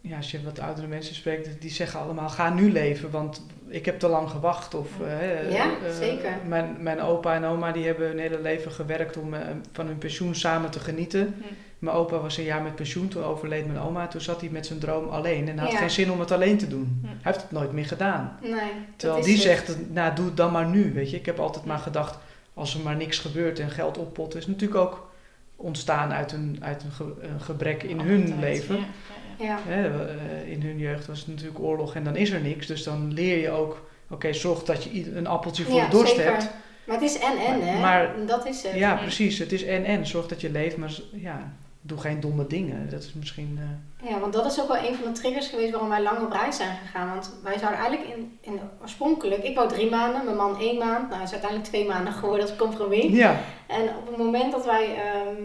ja, 0.00 0.16
als 0.16 0.30
je 0.30 0.42
wat 0.42 0.58
oudere 0.58 0.86
mensen 0.86 1.14
spreekt, 1.14 1.60
die 1.60 1.70
zeggen 1.70 2.00
allemaal: 2.00 2.28
ga 2.28 2.50
nu 2.50 2.72
leven, 2.72 3.10
want 3.10 3.46
ik 3.68 3.84
heb 3.84 3.98
te 3.98 4.08
lang 4.08 4.30
gewacht. 4.30 4.74
Of, 4.74 4.88
eh, 5.00 5.52
Ja, 5.52 5.64
eh, 5.64 5.94
zeker. 5.98 6.30
Mijn, 6.46 6.76
mijn 6.80 7.00
opa 7.00 7.34
en 7.34 7.44
oma 7.44 7.72
die 7.72 7.86
hebben 7.86 8.06
hun 8.08 8.18
hele 8.18 8.40
leven 8.40 8.72
gewerkt 8.72 9.16
om 9.16 9.34
eh, 9.34 9.40
van 9.72 9.86
hun 9.86 9.98
pensioen 9.98 10.34
samen 10.34 10.70
te 10.70 10.80
genieten. 10.80 11.34
Hm. 11.38 11.44
Mijn 11.78 11.96
opa 11.96 12.18
was 12.18 12.36
een 12.36 12.44
jaar 12.44 12.62
met 12.62 12.74
pensioen, 12.74 13.08
toen 13.08 13.24
overleed 13.24 13.66
mijn 13.66 13.78
oma. 13.80 14.06
Toen 14.06 14.20
zat 14.20 14.40
hij 14.40 14.50
met 14.50 14.66
zijn 14.66 14.78
droom 14.78 15.08
alleen 15.08 15.48
en 15.48 15.58
had 15.58 15.70
Ja. 15.72 15.78
geen 15.78 15.90
zin 15.90 16.10
om 16.10 16.20
het 16.20 16.30
alleen 16.32 16.58
te 16.58 16.68
doen. 16.68 16.98
Hm. 17.02 17.06
Hij 17.06 17.16
heeft 17.22 17.42
het 17.42 17.50
nooit 17.50 17.72
meer 17.72 17.86
gedaan. 17.86 18.38
Nee, 18.42 18.52
Terwijl 18.96 19.22
die 19.22 19.32
het. 19.32 19.42
zegt, 19.42 19.76
nou 19.92 20.14
doe 20.14 20.24
het 20.26 20.36
dan 20.36 20.52
maar 20.52 20.66
nu. 20.66 20.92
Weet 20.94 21.10
je? 21.10 21.16
Ik 21.16 21.26
heb 21.26 21.38
altijd 21.38 21.64
Ja. 21.64 21.70
maar 21.70 21.78
gedacht, 21.80 22.18
als 22.54 22.74
er 22.74 22.80
maar 22.80 22.96
niks 22.96 23.18
gebeurt 23.18 23.58
en 23.58 23.70
geld 23.70 23.98
oppot, 23.98 24.34
is 24.34 24.46
natuurlijk 24.46 24.80
ook 24.80 25.10
ontstaan 25.56 26.12
uit 26.12 26.32
een, 26.32 26.58
uit 26.60 26.82
een, 26.82 26.90
ge- 26.90 27.14
een 27.32 27.40
gebrek 27.40 27.82
in 27.82 28.00
hun 28.00 28.38
leven. 28.40 28.74
Ja, 28.76 28.80
ja, 28.80 29.27
ja. 29.38 29.58
Eh, 29.68 30.50
in 30.52 30.62
hun 30.62 30.78
jeugd 30.78 31.06
was 31.06 31.18
het 31.18 31.28
natuurlijk 31.28 31.58
oorlog 31.60 31.94
en 31.94 32.04
dan 32.04 32.16
is 32.16 32.30
er 32.30 32.40
niks. 32.40 32.66
Dus 32.66 32.82
dan 32.82 33.12
leer 33.12 33.38
je 33.38 33.50
ook, 33.50 33.86
oké, 34.10 34.32
zorg 34.32 34.62
dat 34.62 34.84
je 34.84 35.16
een 35.16 35.26
appeltje 35.26 35.64
voor 35.64 35.74
ja 35.74 35.84
de 35.84 35.90
dorst 35.90 36.14
zeker. 36.16 36.32
hebt. 36.32 36.50
Maar 36.84 36.96
het 36.96 37.04
is 37.10 37.18
en 37.18 37.36
en, 37.46 37.66
hè? 37.68 37.80
maar- 37.80 38.14
dat 38.26 38.46
is 38.46 38.62
het. 38.62 38.74
Ja, 38.74 38.94
precies. 38.94 39.38
Het 39.38 39.52
is 39.52 39.64
en 39.64 39.84
en. 39.84 40.06
Zorg 40.06 40.26
dat 40.26 40.40
je 40.40 40.50
leeft, 40.50 40.76
maar 40.76 40.90
ja, 41.12 41.52
doe 41.80 41.98
geen 41.98 42.20
domme 42.20 42.46
dingen. 42.46 42.90
Dat 42.90 43.02
is 43.02 43.12
misschien... 43.12 43.58
eh, 44.02 44.10
Ja, 44.10 44.18
want 44.20 44.32
dat 44.32 44.46
is 44.46 44.60
ook 44.60 44.68
wel 44.68 44.76
een 44.88 44.94
van 44.94 45.12
de 45.12 45.20
triggers 45.20 45.46
geweest 45.48 45.70
waarom 45.70 45.88
wij 45.88 46.02
lang 46.02 46.18
op 46.20 46.32
reis 46.32 46.56
zijn 46.56 46.76
gegaan. 46.76 47.08
Want 47.08 47.34
wij 47.42 47.58
zouden 47.58 47.80
eigenlijk 47.80 48.16
in, 48.16 48.38
in 48.40 48.60
oorspronkelijk, 48.82 49.42
ik 49.44 49.54
wou 49.56 49.68
drie 49.68 49.90
maanden, 49.90 50.24
mijn 50.24 50.36
man 50.36 50.60
één 50.60 50.78
maand. 50.78 51.08
Nou, 51.08 51.14
het 51.20 51.26
is 51.26 51.32
uiteindelijk 51.32 51.70
twee 51.70 51.86
maanden 51.86 52.12
geworden 52.12 52.42
als 52.48 52.56
compromis. 52.56 53.12
ja, 53.12 53.40
En 53.66 53.82
op 53.82 54.06
het 54.08 54.16
moment 54.16 54.52
dat 54.52 54.64
wij 54.64 54.94
ehm 54.96 55.42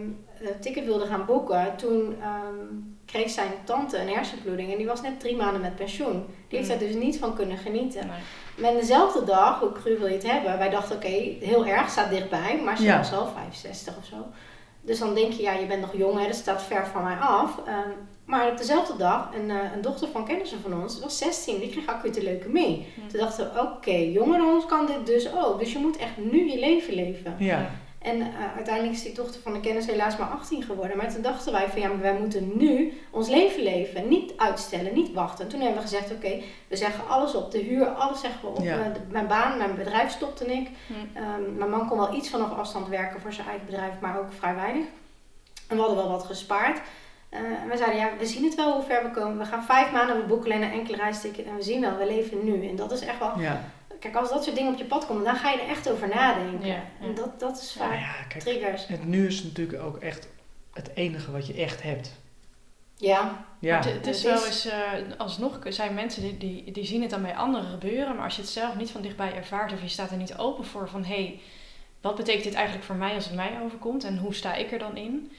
een 0.47 0.59
ticket 0.59 0.85
wilden 0.85 1.07
gaan 1.07 1.25
boeken, 1.25 1.75
toen 1.75 2.15
ehm, 2.21 2.65
kreeg 3.13 3.29
zijn 3.29 3.51
tante 3.63 3.97
een 3.97 4.09
hersenbloeding. 4.09 4.71
En 4.71 4.77
die 4.77 4.87
was 4.87 5.01
net 5.01 5.19
drie 5.19 5.35
maanden 5.35 5.61
met 5.61 5.75
pensioen. 5.75 6.25
Die 6.47 6.57
heeft 6.57 6.71
Mm. 6.73 6.79
daar 6.79 6.87
dus 6.87 6.95
niet 6.97 7.17
van 7.17 7.35
kunnen 7.35 7.57
genieten. 7.57 8.07
Maar 8.57 8.73
dezelfde 8.73 9.23
dag, 9.23 9.59
hoe 9.59 9.71
cru 9.71 9.97
wil 9.97 10.07
je 10.07 10.13
het 10.13 10.31
hebben, 10.31 10.57
wij 10.57 10.69
dachten 10.69 10.95
oké, 10.95 11.07
heel 11.39 11.65
erg, 11.65 11.89
staat 11.89 12.09
dichtbij, 12.09 12.61
maar 12.63 12.77
ze 12.77 12.83
Ja. 12.83 12.97
was 12.97 13.13
al 13.13 13.27
65 13.35 13.97
of 13.97 14.05
zo. 14.05 14.15
Dus 14.81 14.99
dan 14.99 15.13
denk 15.15 15.31
je, 15.33 15.41
ja, 15.41 15.53
je 15.53 15.65
bent 15.65 15.81
nog 15.81 15.93
jong, 15.97 16.19
hè, 16.19 16.25
dat 16.25 16.35
staat 16.35 16.63
ver 16.63 16.87
van 16.87 17.03
mij 17.03 17.15
af. 17.15 17.59
Ehm, 17.65 17.89
maar 18.25 18.47
op 18.51 18.57
dezelfde 18.57 18.97
dag, 18.97 19.29
een, 19.35 19.49
eh, 19.49 19.57
een 19.75 19.81
dochter 19.81 20.07
van 20.11 20.25
kennissen 20.25 20.61
van 20.61 20.81
ons, 20.81 20.99
was 20.99 21.17
16, 21.17 21.59
die 21.59 21.69
kreeg 21.69 21.87
acute 21.87 22.23
leukemie. 22.23 22.85
Hm. 22.95 23.07
Toen 23.07 23.19
dachten 23.19 23.51
we, 23.53 23.59
oké, 23.61 23.91
jonger 23.95 24.37
dan 24.37 24.47
ons 24.53 24.65
kan 24.65 24.85
dit 24.85 25.05
dus 25.05 25.33
ook. 25.35 25.59
Dus 25.59 25.71
je 25.71 25.79
moet 25.79 25.97
echt 25.97 26.17
nu 26.17 26.49
je 26.51 26.59
leven 26.59 26.93
leven. 26.93 27.35
ja. 27.39 27.69
En 28.03 28.21
eh, 28.21 28.27
uiteindelijk 28.55 28.95
is 28.95 29.03
die 29.03 29.13
dochter 29.13 29.41
van 29.41 29.53
de 29.53 29.59
kennis 29.59 29.85
helaas 29.85 30.17
maar 30.17 30.27
18 30.27 30.63
geworden. 30.63 30.97
Maar 30.97 31.13
toen 31.13 31.21
dachten 31.21 31.51
wij 31.51 31.69
van 31.69 31.81
ja, 31.81 31.87
maar 31.87 31.99
wij 32.01 32.13
moeten 32.19 32.57
nu 32.57 33.01
ons 33.11 33.29
leven 33.29 33.63
leven. 33.63 34.07
Niet 34.07 34.33
uitstellen, 34.37 34.93
niet 34.93 35.13
wachten. 35.13 35.43
En 35.45 35.51
toen 35.51 35.59
hebben 35.61 35.81
we 35.81 35.87
gezegd, 35.87 36.11
oké, 36.11 36.41
we 36.67 36.75
zeggen 36.75 37.07
alles 37.07 37.35
op. 37.35 37.51
De 37.51 37.57
huur, 37.59 37.85
alles 37.87 38.19
zeggen 38.19 38.41
we 38.41 38.47
op. 38.47 38.63
Ja. 38.63 38.77
Eh, 38.79 38.93
de- 38.93 38.99
mijn 39.09 39.27
baan, 39.27 39.57
mijn 39.57 39.75
bedrijf 39.75 40.11
stopte 40.11 40.45
ik. 40.45 40.69
Hm. 40.87 41.17
Ehm, 41.17 41.57
mijn 41.57 41.69
man 41.69 41.87
kon 41.87 41.97
wel 41.97 42.13
iets 42.15 42.29
vanaf 42.29 42.51
afstand 42.57 42.87
werken 42.87 43.21
voor 43.21 43.33
zijn 43.33 43.47
eigen 43.47 43.65
bedrijf, 43.65 43.93
maar 44.01 44.19
ook 44.19 44.33
vrij 44.37 44.55
weinig. 44.55 44.85
En 45.67 45.75
we 45.75 45.81
hadden 45.81 45.97
wel 46.03 46.09
wat 46.11 46.23
gespaard. 46.23 46.79
Eh, 47.29 47.39
en 47.39 47.69
we 47.69 47.77
zeiden, 47.77 47.99
ja, 47.99 48.09
we 48.19 48.25
zien 48.25 48.43
het 48.43 48.55
wel 48.55 48.73
hoe 48.73 48.83
ver 48.83 49.03
we 49.03 49.11
komen. 49.11 49.37
We 49.37 49.45
gaan 49.45 49.63
vijf 49.63 49.91
maanden, 49.91 50.17
we 50.17 50.23
boeken 50.27 50.51
alleen 50.51 50.63
een 50.63 50.71
enkele 50.79 50.97
reisticket 50.97 51.45
en 51.45 51.55
we 51.55 51.61
zien 51.63 51.81
wel, 51.81 51.97
we 51.97 52.05
leven 52.05 52.43
nu. 52.43 52.67
En 52.67 52.75
dat 52.75 52.91
is 52.91 53.01
echt 53.01 53.19
wel... 53.19 53.39
Ja. 53.39 53.61
Kijk, 54.03 54.15
als 54.15 54.29
dat 54.29 54.43
soort 54.43 54.55
dingen 54.55 54.71
op 54.71 54.77
je 54.77 54.85
pad 54.85 55.05
komen, 55.05 55.23
dan 55.23 55.35
ga 55.35 55.51
je 55.51 55.61
er 55.61 55.69
echt 55.69 55.89
over 55.89 56.07
nadenken. 56.07 56.67
Ja, 56.67 56.73
ja. 56.73 56.83
En 57.01 57.15
dat, 57.15 57.39
dat 57.39 57.61
is 57.61 57.73
vaak 57.77 57.99
ja, 57.99 58.23
kijk, 58.27 58.43
triggers. 58.43 58.87
het 58.87 59.05
nu 59.05 59.27
is 59.27 59.43
natuurlijk 59.43 59.83
ook 59.83 59.97
echt 59.97 60.27
het 60.73 60.89
enige 60.93 61.31
wat 61.31 61.47
je 61.47 61.53
echt 61.53 61.83
hebt. 61.83 62.11
Ja, 62.95 63.45
Ja, 63.59 63.75
het, 63.75 63.85
het 63.85 64.07
is 64.07 64.23
wel 64.23 64.45
eens, 64.45 64.65
eh, 64.65 64.91
alsnog 65.17 65.59
zijn 65.67 65.93
mensen 65.93 66.21
die, 66.21 66.37
die, 66.37 66.71
die 66.71 66.85
zien 66.85 67.01
het 67.01 67.09
dan 67.09 67.21
bij 67.21 67.35
anderen 67.35 67.69
gebeuren, 67.69 68.15
maar 68.15 68.23
als 68.23 68.35
je 68.35 68.41
het 68.41 68.51
zelf 68.51 68.75
niet 68.75 68.91
van 68.91 69.01
dichtbij 69.01 69.33
ervaart 69.33 69.73
of 69.73 69.81
je 69.81 69.87
staat 69.87 70.11
er 70.11 70.17
niet 70.17 70.37
open 70.37 70.65
voor 70.65 70.89
van 70.89 71.03
hé, 71.03 71.15
hey, 71.15 71.39
wat 72.01 72.15
betekent 72.15 72.43
dit 72.43 72.53
eigenlijk 72.53 72.85
voor 72.85 72.95
mij 72.95 73.15
als 73.15 73.25
het 73.25 73.35
mij 73.35 73.57
overkomt 73.63 74.03
en 74.03 74.17
hoe 74.17 74.33
sta 74.33 74.55
ik 74.55 74.71
er 74.71 74.79
dan 74.79 74.97
in? 74.97 75.31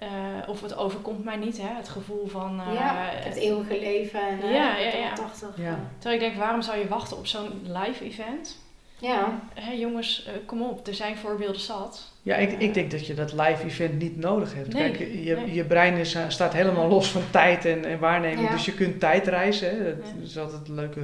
Eh, 0.00 0.08
of 0.48 0.60
het 0.62 0.76
overkomt 0.76 1.24
mij 1.24 1.36
niet, 1.36 1.58
hè? 1.58 1.68
het 1.76 1.88
gevoel 1.88 2.26
van. 2.26 2.60
eh, 2.68 2.74
ja, 2.74 3.08
het 3.12 3.36
eeuwige 3.36 3.78
leven 3.80 4.20
en 4.28 4.42
eh, 4.42 4.52
Ja, 4.52 4.76
ja, 4.76 4.96
ja. 4.96 5.12
80. 5.14 5.48
Ja. 5.56 5.78
Terwijl 5.98 6.20
ik 6.22 6.26
denk, 6.28 6.38
waarom 6.42 6.62
zou 6.62 6.78
je 6.78 6.88
wachten 6.88 7.16
op 7.16 7.26
zo'n 7.26 7.48
live 7.62 8.04
event? 8.04 8.56
ja, 8.98 9.40
jongens, 9.78 10.28
kom 10.46 10.62
op, 10.62 10.86
er 10.86 10.94
zijn 10.94 11.16
voorbeelden 11.16 11.60
zat. 11.60 12.12
ja 12.22 12.36
ik, 12.36 12.52
ik 12.60 12.74
denk 12.74 12.90
dat 12.90 13.06
je 13.06 13.14
dat 13.14 13.32
live 13.32 13.64
event 13.64 13.98
niet 13.98 14.16
nodig 14.16 14.54
hebt. 14.54 14.72
Nee, 14.72 14.90
Kijk, 14.90 14.98
je, 15.12 15.34
nee. 15.36 15.54
je 15.54 15.64
brein 15.64 15.94
is, 15.96 16.16
staat 16.28 16.52
helemaal 16.52 16.88
los 16.88 17.10
van 17.10 17.22
tijd 17.30 17.64
en, 17.64 17.84
en 17.84 17.98
waarneming. 17.98 18.48
Ja. 18.48 18.52
Dus 18.54 18.64
je 18.64 18.74
kunt 18.74 19.00
tijdreizen. 19.00 19.70
Hè. 19.70 19.84
Dat 19.96 20.06
Ja. 20.16 20.22
is 20.22 20.38
altijd 20.38 20.68
een 20.68 20.74
leuke, 20.74 21.00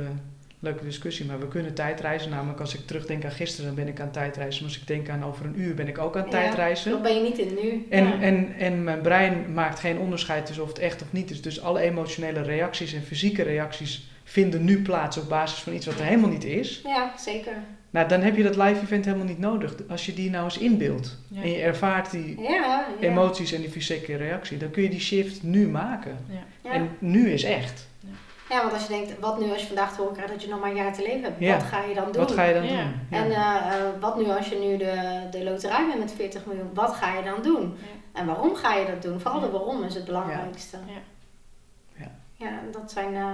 leuke 0.61 0.85
discussie. 0.85 1.27
Maar 1.27 1.39
we 1.41 1.49
kunnen 1.49 1.75
tijdreizen. 1.75 2.31
Namelijk 2.31 2.61
als 2.61 2.75
ik 2.75 2.81
terugdenk 2.87 3.25
aan 3.25 3.31
gisteren, 3.31 3.67
dan 3.67 3.85
ben 3.85 3.89
ik 3.93 4.01
aan 4.01 4.11
tijdreizen. 4.11 4.63
Maar 4.63 4.73
als 4.73 4.81
ik 4.81 4.87
denk 4.87 5.09
aan 5.09 5.25
over 5.25 5.45
een 5.47 5.61
uur, 5.61 5.75
ben 5.75 5.89
ik 5.89 5.99
ook 5.99 6.17
aan 6.17 6.25
Ja. 6.25 6.31
tijdreizen. 6.31 6.91
dan 6.91 7.03
ben 7.03 7.15
je 7.15 7.23
niet 7.23 7.39
in 7.39 7.55
nu. 7.63 7.87
En, 7.91 8.05
Ja. 8.05 8.21
en, 8.21 8.55
en 8.59 8.85
mijn 8.85 9.01
brein 9.01 9.53
maakt 9.55 9.79
geen 9.79 9.99
onderscheid 9.99 10.47
tussen 10.47 10.65
of 10.65 10.71
het 10.71 10.79
echt 10.79 11.03
of 11.03 11.13
niet 11.13 11.31
is. 11.31 11.43
Dus 11.43 11.61
alle 11.63 11.81
emotionele 11.81 12.43
reacties 12.43 12.93
en 12.95 13.03
fysieke 13.03 13.43
reacties 13.43 14.09
vinden 14.25 14.65
nu 14.65 14.83
plaats 14.83 15.17
op 15.19 15.29
basis 15.29 15.59
van 15.59 15.73
iets 15.73 15.87
wat 15.87 15.99
er 15.99 16.05
helemaal 16.05 16.31
niet 16.31 16.45
is. 16.45 16.81
Ja, 16.85 17.13
zeker. 17.19 17.53
Nou, 17.91 18.09
dan 18.09 18.21
heb 18.21 18.37
je 18.37 18.43
dat 18.43 18.57
live 18.57 18.81
event 18.83 19.05
helemaal 19.05 19.27
niet 19.27 19.39
nodig. 19.39 19.75
Als 19.89 20.07
je 20.07 20.15
die 20.15 20.31
nou 20.31 20.45
eens 20.45 20.59
inbeeldt 20.59 21.19
Ja. 21.29 21.43
en 21.43 21.51
je 21.51 21.59
ervaart 21.63 22.11
die 22.11 22.41
Ja, 22.41 22.49
ja. 22.51 22.87
emoties 23.09 23.53
en 23.53 23.61
die 23.61 23.71
fysieke 23.71 24.17
reactie, 24.17 24.59
dan 24.59 24.71
kun 24.71 24.83
je 24.83 24.89
die 24.89 25.01
shift 25.01 25.43
nu 25.43 25.69
maken. 25.69 26.17
Ja. 26.65 26.71
En 26.73 26.89
nu 26.99 27.31
is 27.31 27.43
echt. 27.45 27.87
Ja, 28.49 28.61
want 28.61 28.73
als 28.73 28.83
je 28.83 28.89
denkt, 28.89 29.19
wat 29.19 29.41
nu 29.41 29.51
als 29.53 29.61
je 29.61 29.67
vandaag 29.67 29.91
te 29.95 29.97
horen 30.01 30.13
krijgt 30.15 30.33
dat 30.33 30.43
je 30.43 30.49
nog 30.49 30.61
maar 30.61 30.71
een 30.71 30.77
jaar 30.77 30.93
te 30.95 31.03
leven 31.03 31.23
hebt, 31.23 31.41
Ja. 31.41 31.55
wat 31.57 31.63
ga 31.67 31.83
je 31.85 31.95
dan 31.95 32.05
doen? 32.13 32.23
Wat 32.23 32.33
ga 32.33 32.43
je 32.45 32.55
dan 32.55 32.65
Ja. 32.65 32.69
doen? 32.83 32.93
Ja. 33.11 33.17
En 33.25 33.31
eh, 33.31 33.75
eh, 33.87 34.01
wat 34.01 34.17
nu 34.19 34.25
als 34.31 34.49
je 34.49 34.57
nu 34.59 34.77
de, 34.77 35.21
de 35.31 35.45
loterij 35.45 35.87
bent 35.87 35.99
met 35.99 36.13
40 36.13 36.47
miljoen, 36.47 36.71
wat 36.75 36.95
ga 36.95 37.17
je 37.19 37.23
dan 37.25 37.43
doen? 37.43 37.63
Ja. 37.63 38.21
En 38.21 38.27
waarom 38.27 38.55
ga 38.55 38.75
je 38.75 38.87
dat 38.87 39.03
doen? 39.03 39.21
Vooral 39.21 39.41
de 39.41 39.51
waarom 39.51 39.83
is 39.85 39.95
het 39.95 40.05
belangrijkste. 40.05 40.77
Ja. 40.87 40.93
Ja. 41.97 42.11
Ja, 42.47 42.61
dat 42.73 42.91
zijn 42.93 43.15
eh, 43.15 43.33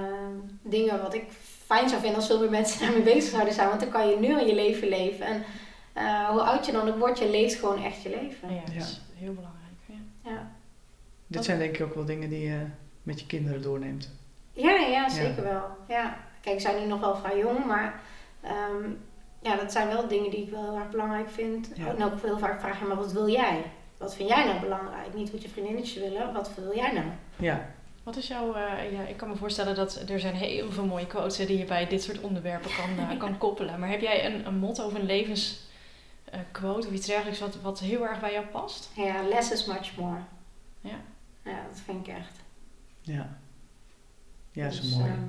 dingen 0.62 1.02
wat 1.02 1.14
ik 1.14 1.24
fijn 1.66 1.88
zou 1.88 2.00
vinden 2.00 2.18
als 2.18 2.26
veel 2.26 2.40
meer 2.40 2.50
mensen 2.50 2.80
daarmee 2.80 3.02
bezig 3.02 3.30
zouden 3.30 3.54
zijn. 3.54 3.68
Want 3.68 3.80
dan 3.80 3.90
kan 3.90 4.08
je 4.08 4.16
nu 4.18 4.34
al 4.38 4.46
je 4.46 4.54
leven 4.54 4.88
leven. 4.88 5.26
En 5.26 5.42
eh, 5.92 6.28
hoe 6.28 6.40
oud 6.40 6.66
je 6.66 6.72
dan 6.72 6.88
ook 6.88 6.98
wordt, 6.98 7.18
je 7.18 7.30
leeft 7.30 7.54
gewoon 7.58 7.84
echt 7.84 8.02
je 8.02 8.08
leven. 8.08 8.54
Ja, 8.54 8.60
dat 8.64 8.74
Ja. 8.74 8.80
is 8.80 9.00
heel 9.14 9.32
belangrijk. 9.34 9.60
Ja. 9.86 10.30
Ja, 10.30 10.50
Dit 11.26 11.44
zijn 11.44 11.58
denk 11.58 11.76
ik 11.76 11.82
ook 11.86 11.94
wel 11.94 12.04
dingen 12.04 12.28
die 12.28 12.40
je 12.48 12.60
met 13.02 13.20
je 13.20 13.26
kinderen 13.26 13.62
doorneemt. 13.62 14.10
Ja, 14.53 14.70
ja 14.76 15.09
zeker 15.09 15.42
wel. 15.42 15.64
Ja. 15.88 16.16
Kijk, 16.40 16.61
ze 16.61 16.66
zijn 16.68 16.82
nu 16.82 16.86
nog 16.88 17.00
wel 17.00 17.16
vrij 17.16 17.38
jong, 17.38 17.64
maar 17.64 18.00
ehm, 18.40 18.90
ja, 19.40 19.57
dat 19.57 19.72
zijn 19.72 19.88
wel 19.88 20.09
dingen 20.09 20.30
die 20.30 20.42
ik 20.42 20.50
wel 20.50 20.62
heel 20.64 20.76
erg 20.78 20.90
belangrijk 20.90 21.30
vind. 21.30 21.70
Ja. 21.74 21.86
En 21.86 22.05
ook 22.05 22.22
heel 22.22 22.38
vaak 22.38 22.61
vraag 22.61 22.78
je, 22.78 22.84
maar 22.84 22.96
wat 22.96 23.12
wil 23.12 23.28
jij? 23.28 23.62
Wat 23.98 24.14
vind 24.14 24.28
jij 24.28 24.44
nou 24.44 24.61
belangrijk? 24.61 25.14
Niet 25.14 25.30
wat 25.30 25.42
je 25.42 25.48
vriendinnetjes 25.48 26.03
willen, 26.03 26.32
wat 26.32 26.55
wil 26.55 26.74
jij 26.74 26.92
nou? 26.92 27.07
Ja, 27.36 27.66
Wat 28.03 28.16
is 28.16 28.28
jouw, 28.28 28.55
eh, 28.55 28.92
ja, 28.92 29.00
ik 29.00 29.16
kan 29.16 29.28
me 29.28 29.36
voorstellen 29.36 29.74
dat 29.74 30.03
er 30.09 30.20
zijn 30.20 30.34
heel 30.34 30.70
veel 30.70 30.84
mooie 30.86 31.07
quotes 31.07 31.38
hè, 31.38 31.46
die 31.46 31.59
je 31.59 31.64
bij 31.64 31.86
dit 31.86 32.03
soort 32.03 32.20
onderwerpen 32.20 32.70
kan, 32.76 33.09
eh, 33.09 33.18
kan 33.24 33.38
koppelen. 33.38 33.78
Maar 33.80 33.88
heb 33.88 34.00
jij 34.00 34.26
een, 34.26 34.46
een 34.46 34.59
motto 34.59 34.86
of 34.86 34.94
een 34.94 35.07
levensquote 35.07 36.86
of 36.86 36.92
iets 36.92 37.07
dergelijks 37.07 37.40
wat, 37.40 37.61
wat 37.61 37.78
heel 37.80 38.07
erg 38.07 38.20
bij 38.20 38.32
jou 38.32 38.46
past? 38.46 38.90
Ja, 38.96 39.22
less 39.22 39.53
is 39.53 39.64
much 39.66 39.96
more. 39.96 40.18
Ja. 40.80 41.00
Ja, 41.44 41.59
dat 41.70 41.80
vind 41.84 42.07
ik 42.07 42.14
echt. 42.14 42.40
ja. 43.00 43.40
Ja, 44.53 44.64
dat 44.64 44.72
is 44.72 44.80
Dus, 44.80 44.94
mooi. 44.96 45.11
ehm, 45.11 45.20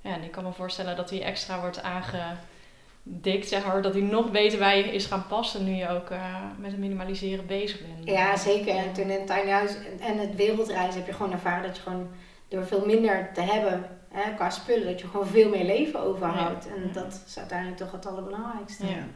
Ja, 0.00 0.14
en 0.14 0.22
ik 0.22 0.30
kan 0.30 0.44
me 0.44 0.52
voorstellen 0.52 0.96
dat 0.96 1.08
die 1.08 1.24
extra 1.24 1.60
wordt 1.60 1.82
aangedikt, 1.82 3.48
zeg 3.48 3.66
maar, 3.66 3.82
dat 3.82 3.92
die 3.92 4.02
nog 4.02 4.30
beter 4.30 4.58
bij 4.58 4.78
je 4.78 4.84
is 4.84 5.06
gaan 5.06 5.26
passen 5.26 5.64
nu 5.64 5.70
je 5.74 5.88
ook 5.88 6.10
eh, 6.10 6.34
met 6.58 6.70
het 6.70 6.80
minimaliseren 6.80 7.46
bezig 7.46 7.80
bent. 7.80 8.08
Ja, 8.08 8.36
zeker. 8.36 8.76
En 8.76 8.92
toen 8.92 9.10
in 9.10 9.18
het 9.18 9.26
tiny 9.26 9.50
en- 9.50 10.00
en 10.00 10.18
het 10.18 10.34
wereldreizen 10.34 11.00
heb 11.00 11.06
je 11.06 11.12
gewoon 11.16 11.32
ervaren 11.32 11.62
dat 11.66 11.76
je 11.76 11.82
gewoon 11.82 12.08
door 12.48 12.66
veel 12.66 12.86
minder 12.86 13.30
te 13.34 13.40
hebben 13.40 13.84
hè, 14.08 14.34
qua 14.34 14.50
spullen, 14.50 14.86
dat 14.86 15.00
je 15.00 15.06
gewoon 15.08 15.26
veel 15.26 15.48
meer 15.48 15.64
leven 15.64 16.00
overhoudt. 16.00 16.64
Ja. 16.64 16.70
En 16.74 16.86
Ja. 16.86 16.92
dat 16.92 17.22
is 17.26 17.38
uiteindelijk 17.38 17.78
toch 17.78 17.92
het 17.92 18.06
allerbelangrijkste. 18.06 18.86
Ja. 18.86 19.06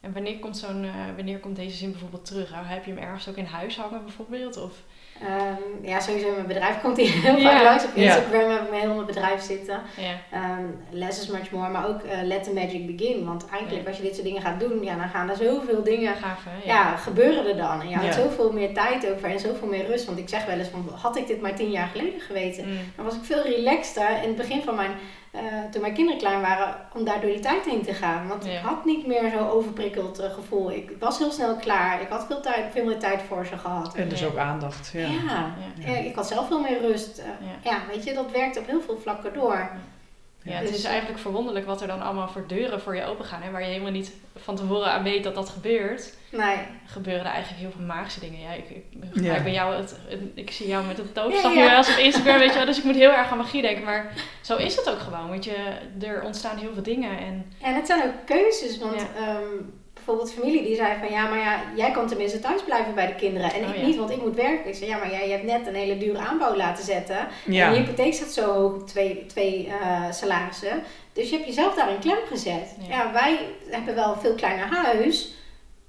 En 0.00 0.12
wanneer 0.12 0.38
komt, 0.38 0.56
zo'n, 0.56 0.84
eh, 0.84 0.94
wanneer 1.16 1.38
komt 1.38 1.56
deze 1.56 1.76
zin 1.76 1.90
bijvoorbeeld 1.90 2.24
terug? 2.24 2.50
Nou, 2.50 2.64
Heb 2.66 2.84
je 2.84 2.92
hem 2.92 3.02
ergens 3.02 3.28
ook 3.28 3.36
in 3.36 3.44
huis 3.44 3.76
hangen 3.76 4.04
bijvoorbeeld? 4.04 4.56
Of, 4.62 4.72
Ehm, 5.20 5.88
ja, 5.90 6.00
sowieso 6.00 6.26
in 6.28 6.34
mijn 6.34 6.46
bedrijf 6.46 6.80
komt 6.80 6.96
hij 6.96 7.06
heel 7.06 7.36
Ja. 7.36 7.50
vaak 7.52 7.62
langs. 7.62 7.84
Op 7.84 7.90
Ja. 7.94 8.02
Instagram 8.16 8.50
heb 8.50 8.62
ik 8.72 8.80
heel 8.80 8.94
mijn 8.94 9.06
bedrijf 9.06 9.42
zitten. 9.42 9.80
ja. 9.96 10.38
Ehm, 10.38 10.64
less 10.90 11.20
is 11.20 11.26
much 11.28 11.50
more, 11.50 11.68
maar 11.70 11.88
ook 11.88 12.02
eh, 12.02 12.22
let 12.22 12.42
the 12.44 12.52
magic 12.52 12.96
begin. 12.96 13.24
Want 13.24 13.46
eigenlijk 13.50 13.82
Ja. 13.82 13.88
als 13.88 13.96
je 13.96 14.02
dit 14.02 14.14
soort 14.14 14.26
dingen 14.26 14.42
gaat 14.42 14.60
doen, 14.60 14.82
ja, 14.84 14.94
dan 14.96 15.08
gaan 15.08 15.30
er 15.30 15.36
zoveel 15.36 15.82
dingen 15.82 16.14
gaaf 16.16 16.44
hè? 16.48 16.66
ja, 16.72 16.96
gebeuren 16.96 17.46
er 17.48 17.56
dan. 17.56 17.80
En 17.80 17.88
je 17.88 17.94
houdt 17.96 18.14
Ja. 18.14 18.22
zoveel 18.22 18.52
meer 18.52 18.74
tijd 18.74 19.10
over 19.10 19.30
en 19.30 19.40
zoveel 19.40 19.68
meer 19.68 19.86
rust. 19.86 20.04
Want 20.04 20.18
ik 20.18 20.28
zeg 20.28 20.44
wel 20.44 20.58
eens 20.58 20.68
van, 20.68 20.88
had 21.00 21.16
ik 21.16 21.26
dit 21.26 21.40
maar 21.40 21.54
tien 21.54 21.70
jaar 21.70 21.88
geleden 21.92 22.20
geweten, 22.20 22.68
Mm. 22.68 22.78
dan 22.96 23.04
was 23.04 23.14
ik 23.14 23.24
veel 23.24 23.42
relaxter 23.42 24.08
in 24.22 24.28
het 24.28 24.36
begin 24.36 24.62
van 24.62 24.74
mijn, 24.74 24.90
eh, 25.32 25.40
toen 25.70 25.80
mijn 25.80 25.94
kinderen 25.94 26.20
klein 26.20 26.40
waren, 26.40 26.74
om 26.94 27.04
daar 27.04 27.20
door 27.20 27.30
die 27.30 27.40
tijd 27.40 27.64
heen 27.64 27.82
te 27.82 27.94
gaan. 27.94 28.28
Want 28.28 28.44
Ja. 28.44 28.50
ik 28.50 28.58
had 28.64 28.84
niet 28.84 29.06
meer 29.06 29.30
zo'n 29.30 29.48
overprikkeld 29.48 30.18
eh, 30.18 30.30
gevoel. 30.34 30.70
Ik 30.72 30.90
was 30.98 31.18
heel 31.18 31.30
snel 31.32 31.56
klaar. 31.56 32.00
Ik 32.00 32.08
had 32.08 32.26
veel, 32.26 32.40
tijd, 32.40 32.72
veel 32.72 32.84
meer 32.84 32.98
tijd 32.98 33.22
voor 33.22 33.46
ze 33.46 33.56
gehad. 33.58 33.94
En 33.94 34.08
dus 34.08 34.20
Ja. 34.20 34.26
ook 34.26 34.36
aandacht. 34.36 34.90
Ja. 34.92 35.00
Ja, 35.00 35.08
Ja. 35.78 35.90
ja, 35.92 35.96
ik 35.98 36.14
had 36.14 36.26
zelf 36.28 36.46
veel 36.46 36.60
meer 36.60 36.80
rust. 36.80 37.18
Eh, 37.18 37.24
Ja. 37.62 37.70
ja, 37.70 37.78
weet 37.88 38.04
je, 38.04 38.14
dat 38.14 38.30
werkt 38.30 38.58
op 38.58 38.66
heel 38.66 38.80
veel 38.80 38.98
vlakken 39.02 39.32
door. 39.34 39.70
Ja, 40.44 40.52
het 40.52 40.66
Dus- 40.66 40.76
is 40.76 40.84
eigenlijk 40.84 41.18
verwonderlijk 41.20 41.66
wat 41.66 41.80
er 41.80 41.86
dan 41.86 42.02
allemaal 42.02 42.28
voor 42.28 42.44
deuren 42.46 42.80
voor 42.80 42.96
je 42.96 43.04
open 43.04 43.24
gaan. 43.24 43.42
Hè, 43.42 43.50
waar 43.50 43.60
je 43.62 43.66
helemaal 43.68 43.90
niet 43.92 44.12
van 44.36 44.56
tevoren 44.56 44.90
aan 44.92 45.02
weet 45.02 45.24
dat 45.24 45.34
dat 45.34 45.48
gebeurt. 45.48 46.12
Nee, 46.30 46.56
Gebeuren 46.86 47.24
er 47.24 47.30
eigenlijk 47.30 47.60
heel 47.62 47.70
veel 47.76 47.86
magische 47.86 48.20
dingen. 48.20 48.40
Ja, 48.40 48.52
ik, 48.52 48.70
ik, 48.70 48.84
Ja. 49.22 49.34
ik, 49.34 49.42
ben 49.42 49.52
jou 49.52 49.74
het, 49.74 49.96
het- 50.08 50.20
ik 50.34 50.50
zie 50.50 50.68
jou 50.68 50.86
met 50.86 50.96
het 50.96 51.14
toverstaf 51.14 51.54
Ja, 51.54 51.62
ja. 51.64 51.76
eens 51.76 51.90
op 51.90 51.96
Instagram, 51.96 52.38
weet 52.38 52.48
je 52.50 52.56
wel. 52.56 52.66
Dus 52.66 52.78
ik 52.78 52.84
moet 52.84 52.94
heel 52.94 53.12
erg 53.12 53.30
aan 53.30 53.36
magie 53.38 53.62
denken. 53.62 53.84
Maar 53.84 54.12
zo 54.40 54.56
is 54.56 54.76
het 54.76 54.90
ook 54.90 54.98
gewoon. 54.98 55.28
Want 55.28 55.44
je, 55.44 55.56
er 56.00 56.22
ontstaan 56.22 56.56
heel 56.56 56.72
veel 56.72 56.82
dingen. 56.82 57.18
En 57.18 57.52
En 57.62 57.74
het 57.74 57.86
zijn 57.86 58.02
ook 58.02 58.26
keuzes, 58.26 58.78
want 58.78 59.00
Ja. 59.00 59.38
Bijvoorbeeld 60.04 60.32
familie 60.32 60.62
die 60.62 60.76
zei 60.76 60.92
van 61.00 61.10
ja, 61.10 61.28
maar 61.28 61.38
ja, 61.38 61.60
jij 61.76 61.90
kan 61.90 62.06
tenminste 62.06 62.38
thuis 62.38 62.62
blijven 62.64 62.94
bij 62.94 63.06
de 63.06 63.14
kinderen 63.14 63.52
en 63.52 63.62
Oh, 63.64 63.68
ik 63.70 63.76
ja. 63.76 63.86
niet, 63.86 63.96
want 63.96 64.10
ik 64.10 64.22
moet 64.22 64.34
werken. 64.34 64.68
Ik 64.68 64.74
zei 64.74 64.90
ja, 64.90 64.96
maar 64.98 65.10
jij 65.10 65.28
hebt 65.30 65.44
net 65.44 65.66
een 65.66 65.74
hele 65.74 65.98
dure 65.98 66.18
aanbouw 66.18 66.56
laten 66.56 66.84
zetten 66.84 67.16
en 67.18 67.26
je 67.44 67.52
Ja. 67.52 67.72
hypotheek 67.72 68.14
staat 68.14 68.28
zo 68.28 68.52
hoog, 68.52 68.82
twee, 68.84 69.26
twee 69.26 69.72
eh, 69.80 70.02
salarissen. 70.10 70.82
Dus 71.12 71.28
je 71.30 71.34
hebt 71.36 71.46
jezelf 71.48 71.74
daar 71.74 71.90
in 71.90 71.98
klem 71.98 72.18
gezet. 72.28 72.74
Ja. 72.88 72.96
Ja. 72.96 73.12
wij 73.12 73.38
hebben 73.70 73.94
wel 73.94 74.12
een 74.12 74.20
veel 74.20 74.34
kleiner 74.34 74.66
huis, 74.84 75.34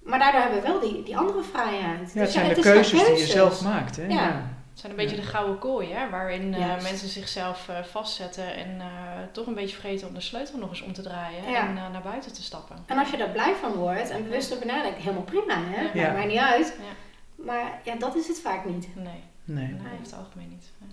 maar 0.03 0.19
daardoor 0.19 0.41
hebben 0.41 0.61
we 0.61 0.67
wel 0.67 0.79
die, 0.79 1.03
die 1.03 1.17
andere 1.17 1.43
vrijheid. 1.51 1.81
Ja, 1.83 1.89
het 1.99 2.13
Dus 2.13 2.31
zijn 2.33 2.47
ja, 2.47 2.53
de 2.53 2.61
maar 2.61 2.71
keuzes 2.73 3.03
die 3.05 3.17
je 3.17 3.25
zelf 3.25 3.61
maakt. 3.61 3.95
Hè? 3.95 4.05
Ja. 4.07 4.52
Zijn 4.83 4.95
een 4.95 5.03
beetje 5.03 5.21
de 5.21 5.27
gouden 5.27 5.57
kooi, 5.59 5.91
hè, 5.93 6.09
waarin 6.09 6.53
eh, 6.53 6.81
mensen 6.81 7.07
zichzelf 7.09 7.69
eh, 7.69 7.83
vastzetten. 7.83 8.55
En 8.55 8.79
eh, 8.79 8.87
toch 9.31 9.47
een 9.47 9.53
beetje 9.53 9.75
vergeten 9.75 10.07
om 10.07 10.13
de 10.13 10.21
sleutel 10.21 10.57
nog 10.59 10.69
eens 10.69 10.81
om 10.81 10.93
te 10.93 11.01
draaien. 11.01 11.49
Ja. 11.51 11.67
En 11.67 11.77
eh, 11.77 11.89
naar 11.91 12.01
buiten 12.01 12.33
te 12.33 12.43
stappen. 12.43 12.75
En 12.85 12.97
als 12.97 13.09
je 13.09 13.17
daar 13.17 13.29
blij 13.29 13.53
van 13.61 13.73
wordt 13.73 14.09
en 14.09 14.23
bewust 14.23 14.53
over 14.53 14.65
nadenkt, 14.65 14.97
helemaal 14.97 15.21
prima 15.23 15.55
hè, 15.63 15.75
Ja. 15.81 15.83
maakt 15.83 15.93
Ja. 15.99 16.11
mij 16.11 16.25
niet 16.25 16.37
uit. 16.37 16.77
Ja. 16.79 17.43
Maar 17.45 17.79
ja, 17.83 17.95
dat 17.95 18.15
is 18.15 18.27
het 18.27 18.39
vaak 18.39 18.65
niet. 18.65 18.87
Nee, 18.95 19.23
Nee. 19.43 19.65
nee, 19.67 19.75
over 19.75 20.03
het 20.03 20.13
algemeen 20.17 20.49
niet. 20.49 20.71
Nee. 20.77 20.89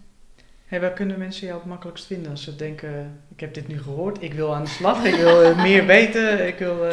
Hey, 0.66 0.80
waar 0.80 0.92
kunnen 0.92 1.18
mensen 1.18 1.46
jou 1.46 1.58
het 1.58 1.68
makkelijkst 1.68 2.06
vinden 2.06 2.30
als 2.30 2.42
ze 2.42 2.56
denken, 2.56 3.22
ik 3.28 3.40
heb 3.40 3.54
dit 3.54 3.68
nu 3.68 3.82
gehoord, 3.82 4.22
ik 4.22 4.34
wil 4.34 4.54
aan 4.54 4.64
de 4.64 4.68
slag, 4.70 5.04
ik 5.04 5.14
wil 5.14 5.54
meer 5.54 5.86
weten, 5.86 6.46
ik 6.46 6.58
wil... 6.58 6.88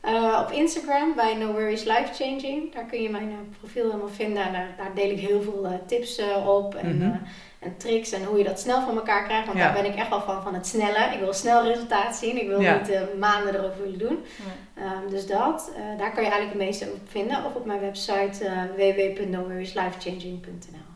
eh, 0.00 0.42
op 0.46 0.50
Instagram 0.52 1.14
bij 1.14 1.34
No 1.34 1.52
Worries 1.52 1.84
Life 1.84 2.12
Changing. 2.14 2.72
Daar 2.74 2.84
kun 2.84 3.02
je 3.02 3.10
mijn 3.10 3.28
eh, 3.30 3.36
profiel 3.58 3.84
helemaal 3.84 4.08
vinden. 4.08 4.42
En 4.42 4.52
daar, 4.52 4.74
daar 4.76 4.94
deel 4.94 5.10
ik 5.10 5.18
heel 5.18 5.42
veel 5.42 5.64
eh, 5.66 5.72
tips 5.86 6.18
eh, 6.18 6.48
op. 6.48 6.74
En, 6.74 6.96
Mhm. 6.96 7.06
eh, 7.10 7.16
en 7.58 7.76
tricks 7.76 8.12
en 8.12 8.24
hoe 8.24 8.38
je 8.38 8.44
dat 8.44 8.60
snel 8.60 8.80
van 8.84 8.96
elkaar 8.96 9.24
krijgt. 9.24 9.46
Want 9.46 9.58
Ja. 9.58 9.64
daar 9.72 9.82
ben 9.82 9.92
ik 9.92 9.98
echt 9.98 10.08
wel 10.08 10.20
van, 10.20 10.42
van 10.42 10.54
het 10.54 10.66
snelle. 10.66 11.12
Ik 11.12 11.18
wil 11.18 11.32
snel 11.32 11.62
resultaat 11.64 12.16
zien. 12.16 12.40
Ik 12.40 12.48
wil 12.48 12.60
Ja. 12.60 12.78
niet 12.78 12.88
eh, 12.90 13.00
maanden 13.18 13.54
erover 13.54 13.82
willen 13.82 13.98
doen. 13.98 14.18
Ja. 14.36 14.44
Ehm, 14.82 15.08
dus 15.10 15.26
dat, 15.26 15.72
eh, 15.76 15.82
daar 15.98 16.12
kan 16.12 16.22
je 16.24 16.30
eigenlijk 16.30 16.52
het 16.52 16.62
meeste 16.68 16.84
op 16.84 16.98
vinden. 17.08 17.44
Of 17.44 17.54
op 17.54 17.64
mijn 17.64 17.80
website 17.80 18.44
uh, 18.44 18.62
www.noworrieslifechanging.nl 18.76 20.86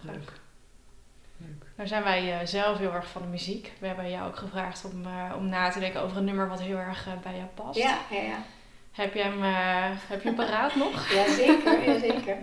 Leuk. 0.00 0.32
Nou 1.74 1.88
zijn 1.88 2.02
wij 2.02 2.40
eh, 2.40 2.46
zelf 2.46 2.78
heel 2.78 2.92
erg 2.92 3.06
van 3.08 3.22
de 3.22 3.28
muziek. 3.28 3.72
We 3.78 3.86
hebben 3.86 4.10
jou 4.10 4.28
ook 4.28 4.36
gevraagd 4.36 4.84
om, 4.84 5.06
eh, 5.06 5.32
om 5.36 5.48
na 5.48 5.70
te 5.70 5.78
denken 5.80 6.00
over 6.00 6.16
een 6.16 6.24
nummer 6.24 6.48
wat 6.48 6.60
heel 6.60 6.76
erg 6.76 7.06
eh, 7.06 7.12
bij 7.22 7.34
jou 7.36 7.46
past. 7.54 7.78
Ja, 7.78 7.98
ja, 8.10 8.20
ja. 8.20 8.38
Heb 8.92 9.14
je 9.14 9.22
hem, 9.22 9.42
heb 10.08 10.22
je 10.22 10.28
hem 10.28 10.36
paraat 10.36 10.74
nog? 10.84 11.10
Ja, 11.12 11.32
zeker. 11.32 11.82
ja, 11.90 11.98
zeker. 11.98 12.36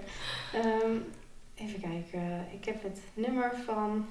Ehm, 0.54 0.96
even 1.56 1.80
kijken. 1.82 2.48
Ik 2.54 2.66
heb 2.66 2.84
het 2.84 3.00
nummer 3.14 3.52
van... 3.66 4.08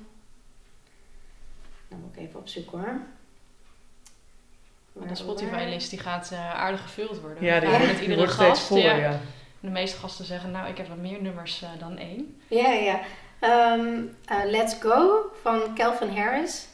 Dan 1.89 2.01
moet 2.01 2.16
ik 2.16 2.21
even 2.23 2.41
opzoeken 2.41 2.79
hoor. 2.79 3.01
De 5.09 5.14
Spotify-list 5.14 5.91
die 5.91 5.99
gaat 5.99 6.31
eh, 6.33 6.55
aardig 6.55 6.83
gevuld 6.83 7.21
worden. 7.21 7.45
Ja, 7.45 7.55
We 7.55 7.61
die, 7.61 7.68
wordt- 7.68 7.85
met 7.87 7.93
die 7.95 8.03
iedere 8.03 8.18
wordt 8.21 8.33
steeds 8.33 8.49
gast. 8.59 8.66
voller, 8.66 8.85
ja. 8.85 9.11
ja. 9.11 9.21
De 9.61 9.71
meeste 9.71 9.99
gasten 9.99 10.25
zeggen, 10.25 10.51
nou, 10.51 10.68
ik 10.68 10.77
heb 10.77 10.87
wel 10.89 10.97
meer 10.97 11.23
nummers 11.23 11.62
eh, 11.62 11.68
dan 11.79 11.97
één. 11.99 12.41
Ja, 12.49 12.68
ja. 12.73 13.01
Ehm, 13.41 14.03
eh, 14.24 14.51
Let's 14.51 14.74
Go 14.80 15.30
van 15.43 15.74
Calvin 15.74 16.16
Harris. 16.16 16.68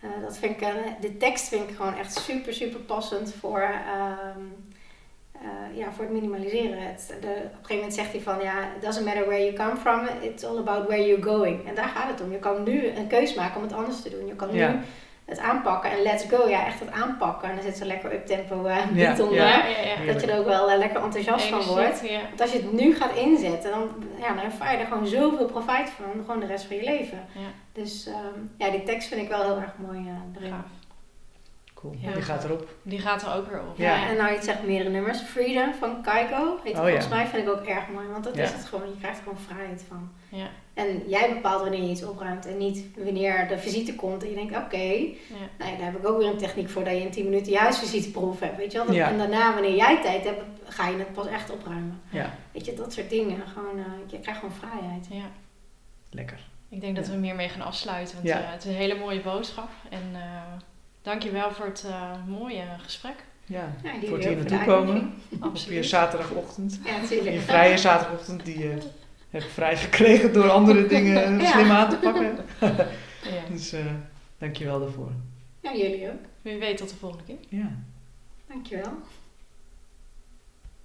Eh, 0.00 0.08
dat 0.22 0.38
vind 0.38 0.60
ik, 0.60 0.68
de 1.00 1.16
tekst 1.16 1.48
vind 1.48 1.70
ik 1.70 1.76
gewoon 1.76 1.96
echt 1.96 2.14
super, 2.18 2.54
super 2.54 2.80
passend 2.80 3.34
voor, 3.40 3.60
ehm, 3.60 4.40
eh, 5.32 5.76
ja, 5.76 5.92
voor 5.92 6.04
het 6.04 6.12
minimaliseren. 6.12 6.96
De, 6.96 7.14
op 7.16 7.26
een 7.26 7.50
gegeven 7.50 7.74
moment 7.74 7.94
zegt 7.94 8.12
hij 8.12 8.20
van, 8.20 8.42
ja, 8.42 8.74
it 8.76 8.82
doesn't 8.82 9.04
matter 9.04 9.26
where 9.26 9.44
you 9.44 9.52
come 9.52 9.76
from, 9.76 10.08
it's 10.20 10.44
all 10.44 10.58
about 10.58 10.86
where 10.86 11.06
you're 11.06 11.22
going. 11.22 11.68
En 11.68 11.74
daar 11.74 11.88
gaat 11.88 12.10
het 12.10 12.20
om. 12.20 12.32
Je 12.32 12.38
kan 12.38 12.62
nu 12.62 12.86
een 12.86 13.06
keus 13.06 13.34
maken 13.34 13.56
om 13.56 13.62
het 13.62 13.72
anders 13.72 14.02
te 14.02 14.10
doen. 14.10 14.26
Je 14.26 14.36
kan 14.36 14.52
nu. 14.52 14.58
Het 15.24 15.38
aanpakken. 15.38 15.90
En 15.90 16.02
let's 16.02 16.24
go, 16.28 16.48
ja, 16.48 16.66
echt 16.66 16.80
het 16.80 16.90
aanpakken. 16.90 17.48
En 17.48 17.54
dan 17.54 17.64
zit 17.64 17.76
zo 17.76 17.84
lekker 17.84 18.12
up-tempo 18.14 18.66
uh, 18.66 18.76
beat 18.92 19.16
Ja, 19.16 19.22
onder. 19.24 19.34
Ja, 19.38 19.66
ja, 19.66 20.02
ja. 20.04 20.12
Dat 20.12 20.20
je 20.20 20.30
er 20.32 20.38
ook 20.38 20.46
wel 20.46 20.70
eh, 20.70 20.78
lekker 20.78 21.02
enthousiast 21.02 21.46
van 21.46 21.62
wordt. 21.62 22.08
Ja. 22.08 22.20
Want 22.28 22.40
als 22.40 22.52
je 22.52 22.58
het 22.58 22.72
nu 22.72 22.94
gaat 22.94 23.14
inzetten, 23.16 23.70
dan, 23.70 23.88
ja, 24.20 24.28
dan 24.34 24.44
ervaar 24.44 24.72
je 24.72 24.78
er 24.78 24.86
gewoon 24.86 25.06
zoveel 25.06 25.46
profijt 25.46 25.90
van. 25.90 26.04
Gewoon 26.24 26.40
de 26.40 26.46
rest 26.46 26.64
van 26.64 26.76
je 26.76 26.84
leven. 26.84 27.18
Ja. 27.32 27.48
Dus 27.72 28.06
ehm, 28.06 28.40
ja, 28.58 28.70
die 28.70 28.82
tekst 28.82 29.08
vind 29.08 29.20
ik 29.22 29.28
wel 29.28 29.42
heel 29.42 29.56
erg 29.60 29.72
mooi 29.78 29.98
eh, 29.98 30.36
erin. 30.40 30.50
Gaaf. 30.50 30.64
Cool. 31.74 31.96
Die 32.14 32.22
gaat 32.22 32.44
erop. 32.44 32.68
Die 32.82 32.98
gaat 32.98 33.22
er 33.22 33.34
ook 33.36 33.48
weer 33.50 33.60
op. 33.60 33.76
Ja. 33.76 34.08
En 34.08 34.16
nou, 34.16 34.32
je 34.32 34.42
zegt 34.42 34.62
meerdere 34.62 34.90
nummers. 34.90 35.20
Freedom 35.20 35.74
van 35.74 36.02
Kaiko. 36.02 36.58
Heet 36.62 36.72
het 36.72 36.82
Oh, 36.82 36.88
volgens 36.88 37.08
ja. 37.08 37.14
mij 37.14 37.26
vind 37.26 37.46
ik 37.46 37.52
ook 37.52 37.64
erg 37.64 37.88
mooi. 37.88 38.06
Want 38.06 38.24
dat 38.24 38.36
Ja. 38.36 38.42
is 38.42 38.52
het 38.52 38.64
gewoon. 38.64 38.88
Je 38.88 38.96
krijgt 39.00 39.16
er 39.18 39.22
gewoon 39.22 39.38
vrijheid 39.48 39.84
van. 39.88 40.10
Ja. 40.34 40.46
En 40.74 41.02
jij 41.08 41.32
bepaalt 41.34 41.60
wanneer 41.62 41.82
je 41.82 41.90
iets 41.90 42.04
opruimt. 42.04 42.46
En 42.46 42.56
niet 42.58 42.84
wanneer 42.96 43.48
de 43.48 43.58
visite 43.58 43.94
komt. 43.94 44.22
En 44.22 44.28
je 44.28 44.34
denkt, 44.34 44.56
oké. 44.56 44.76
Ja. 44.76 45.14
Nou 45.58 45.70
ja, 45.70 45.76
daar 45.76 45.86
heb 45.92 45.96
ik 45.98 46.08
ook 46.08 46.18
weer 46.18 46.28
een 46.30 46.36
techniek 46.38 46.68
voor. 46.70 46.84
Dat 46.84 46.92
je 46.92 47.00
in 47.00 47.10
10 47.10 47.24
minuten 47.24 47.52
je 47.52 47.58
huisvisiteproef 47.58 48.40
hebt. 48.40 48.56
Weet 48.56 48.72
je 48.72 48.78
wel? 48.78 48.86
Dat- 48.86 48.96
Ja. 48.96 49.08
En 49.08 49.18
daarna, 49.18 49.52
wanneer 49.54 49.74
jij 49.76 50.02
tijd 50.02 50.24
hebt, 50.24 50.42
ga 50.64 50.88
je 50.88 50.96
het 50.96 51.12
pas 51.12 51.26
echt 51.26 51.50
opruimen. 51.50 52.00
Ja, 52.10 52.34
Weet 52.52 52.64
je, 52.64 52.74
dat 52.74 52.92
soort 52.92 53.10
dingen. 53.10 53.42
Gewoon, 53.54 53.78
eh, 53.78 53.84
je 54.06 54.20
krijgt 54.20 54.40
gewoon 54.40 54.54
vrijheid. 54.54 55.06
Ja. 55.10 55.24
lekker. 56.10 56.38
Ik 56.68 56.80
denk 56.80 56.96
dat 56.96 57.06
we 57.06 57.16
meer 57.16 57.34
mee 57.34 57.48
gaan 57.48 57.60
afsluiten. 57.66 58.14
Want 58.14 58.26
Ja. 58.28 58.40
eh, 58.42 58.50
het 58.52 58.64
is 58.64 58.70
een 58.70 58.76
hele 58.76 58.94
mooie 58.98 59.20
boodschap. 59.20 59.68
En 59.90 60.02
eh 60.12 60.20
dankjewel 61.02 61.50
voor 61.50 61.64
het 61.66 61.84
eh, 61.88 62.10
mooie 62.26 62.62
gesprek. 62.82 63.14
Ja, 63.46 63.72
Ja, 63.82 63.90
voor 64.06 64.16
het 64.16 64.26
hier 64.26 64.36
naartoe 64.36 64.58
komen. 64.58 64.76
uitnodiging. 64.76 65.12
Op 65.32 65.38
je 65.40 65.44
Absoluut. 65.48 65.86
zaterdagochtend. 65.86 66.80
Ja, 66.84 66.96
natuurlijk. 67.00 67.30
Je 67.34 67.40
vrije 67.40 67.76
zaterdagochtend 67.78 68.44
die 68.44 68.58
je 68.58 68.78
hebt 69.40 69.52
vrijgekregen 69.52 70.32
door 70.32 70.50
andere 70.50 70.86
dingen 70.94 71.40
Ja. 71.40 71.52
slim 71.52 71.70
aan 71.70 71.88
te 71.90 71.96
pakken. 71.96 72.36
Ja. 73.32 73.40
Dus 73.52 73.72
eh 73.72 73.80
dankjewel 74.38 74.78
daarvoor. 74.80 75.10
Ja, 75.60 75.74
jullie 75.76 76.08
ook. 76.10 76.18
Wie 76.42 76.58
weet 76.58 76.76
tot 76.76 76.88
de 76.90 76.96
volgende 76.96 77.24
keer. 77.24 77.36
Ja. 77.48 77.70
Dankjewel. 78.48 78.92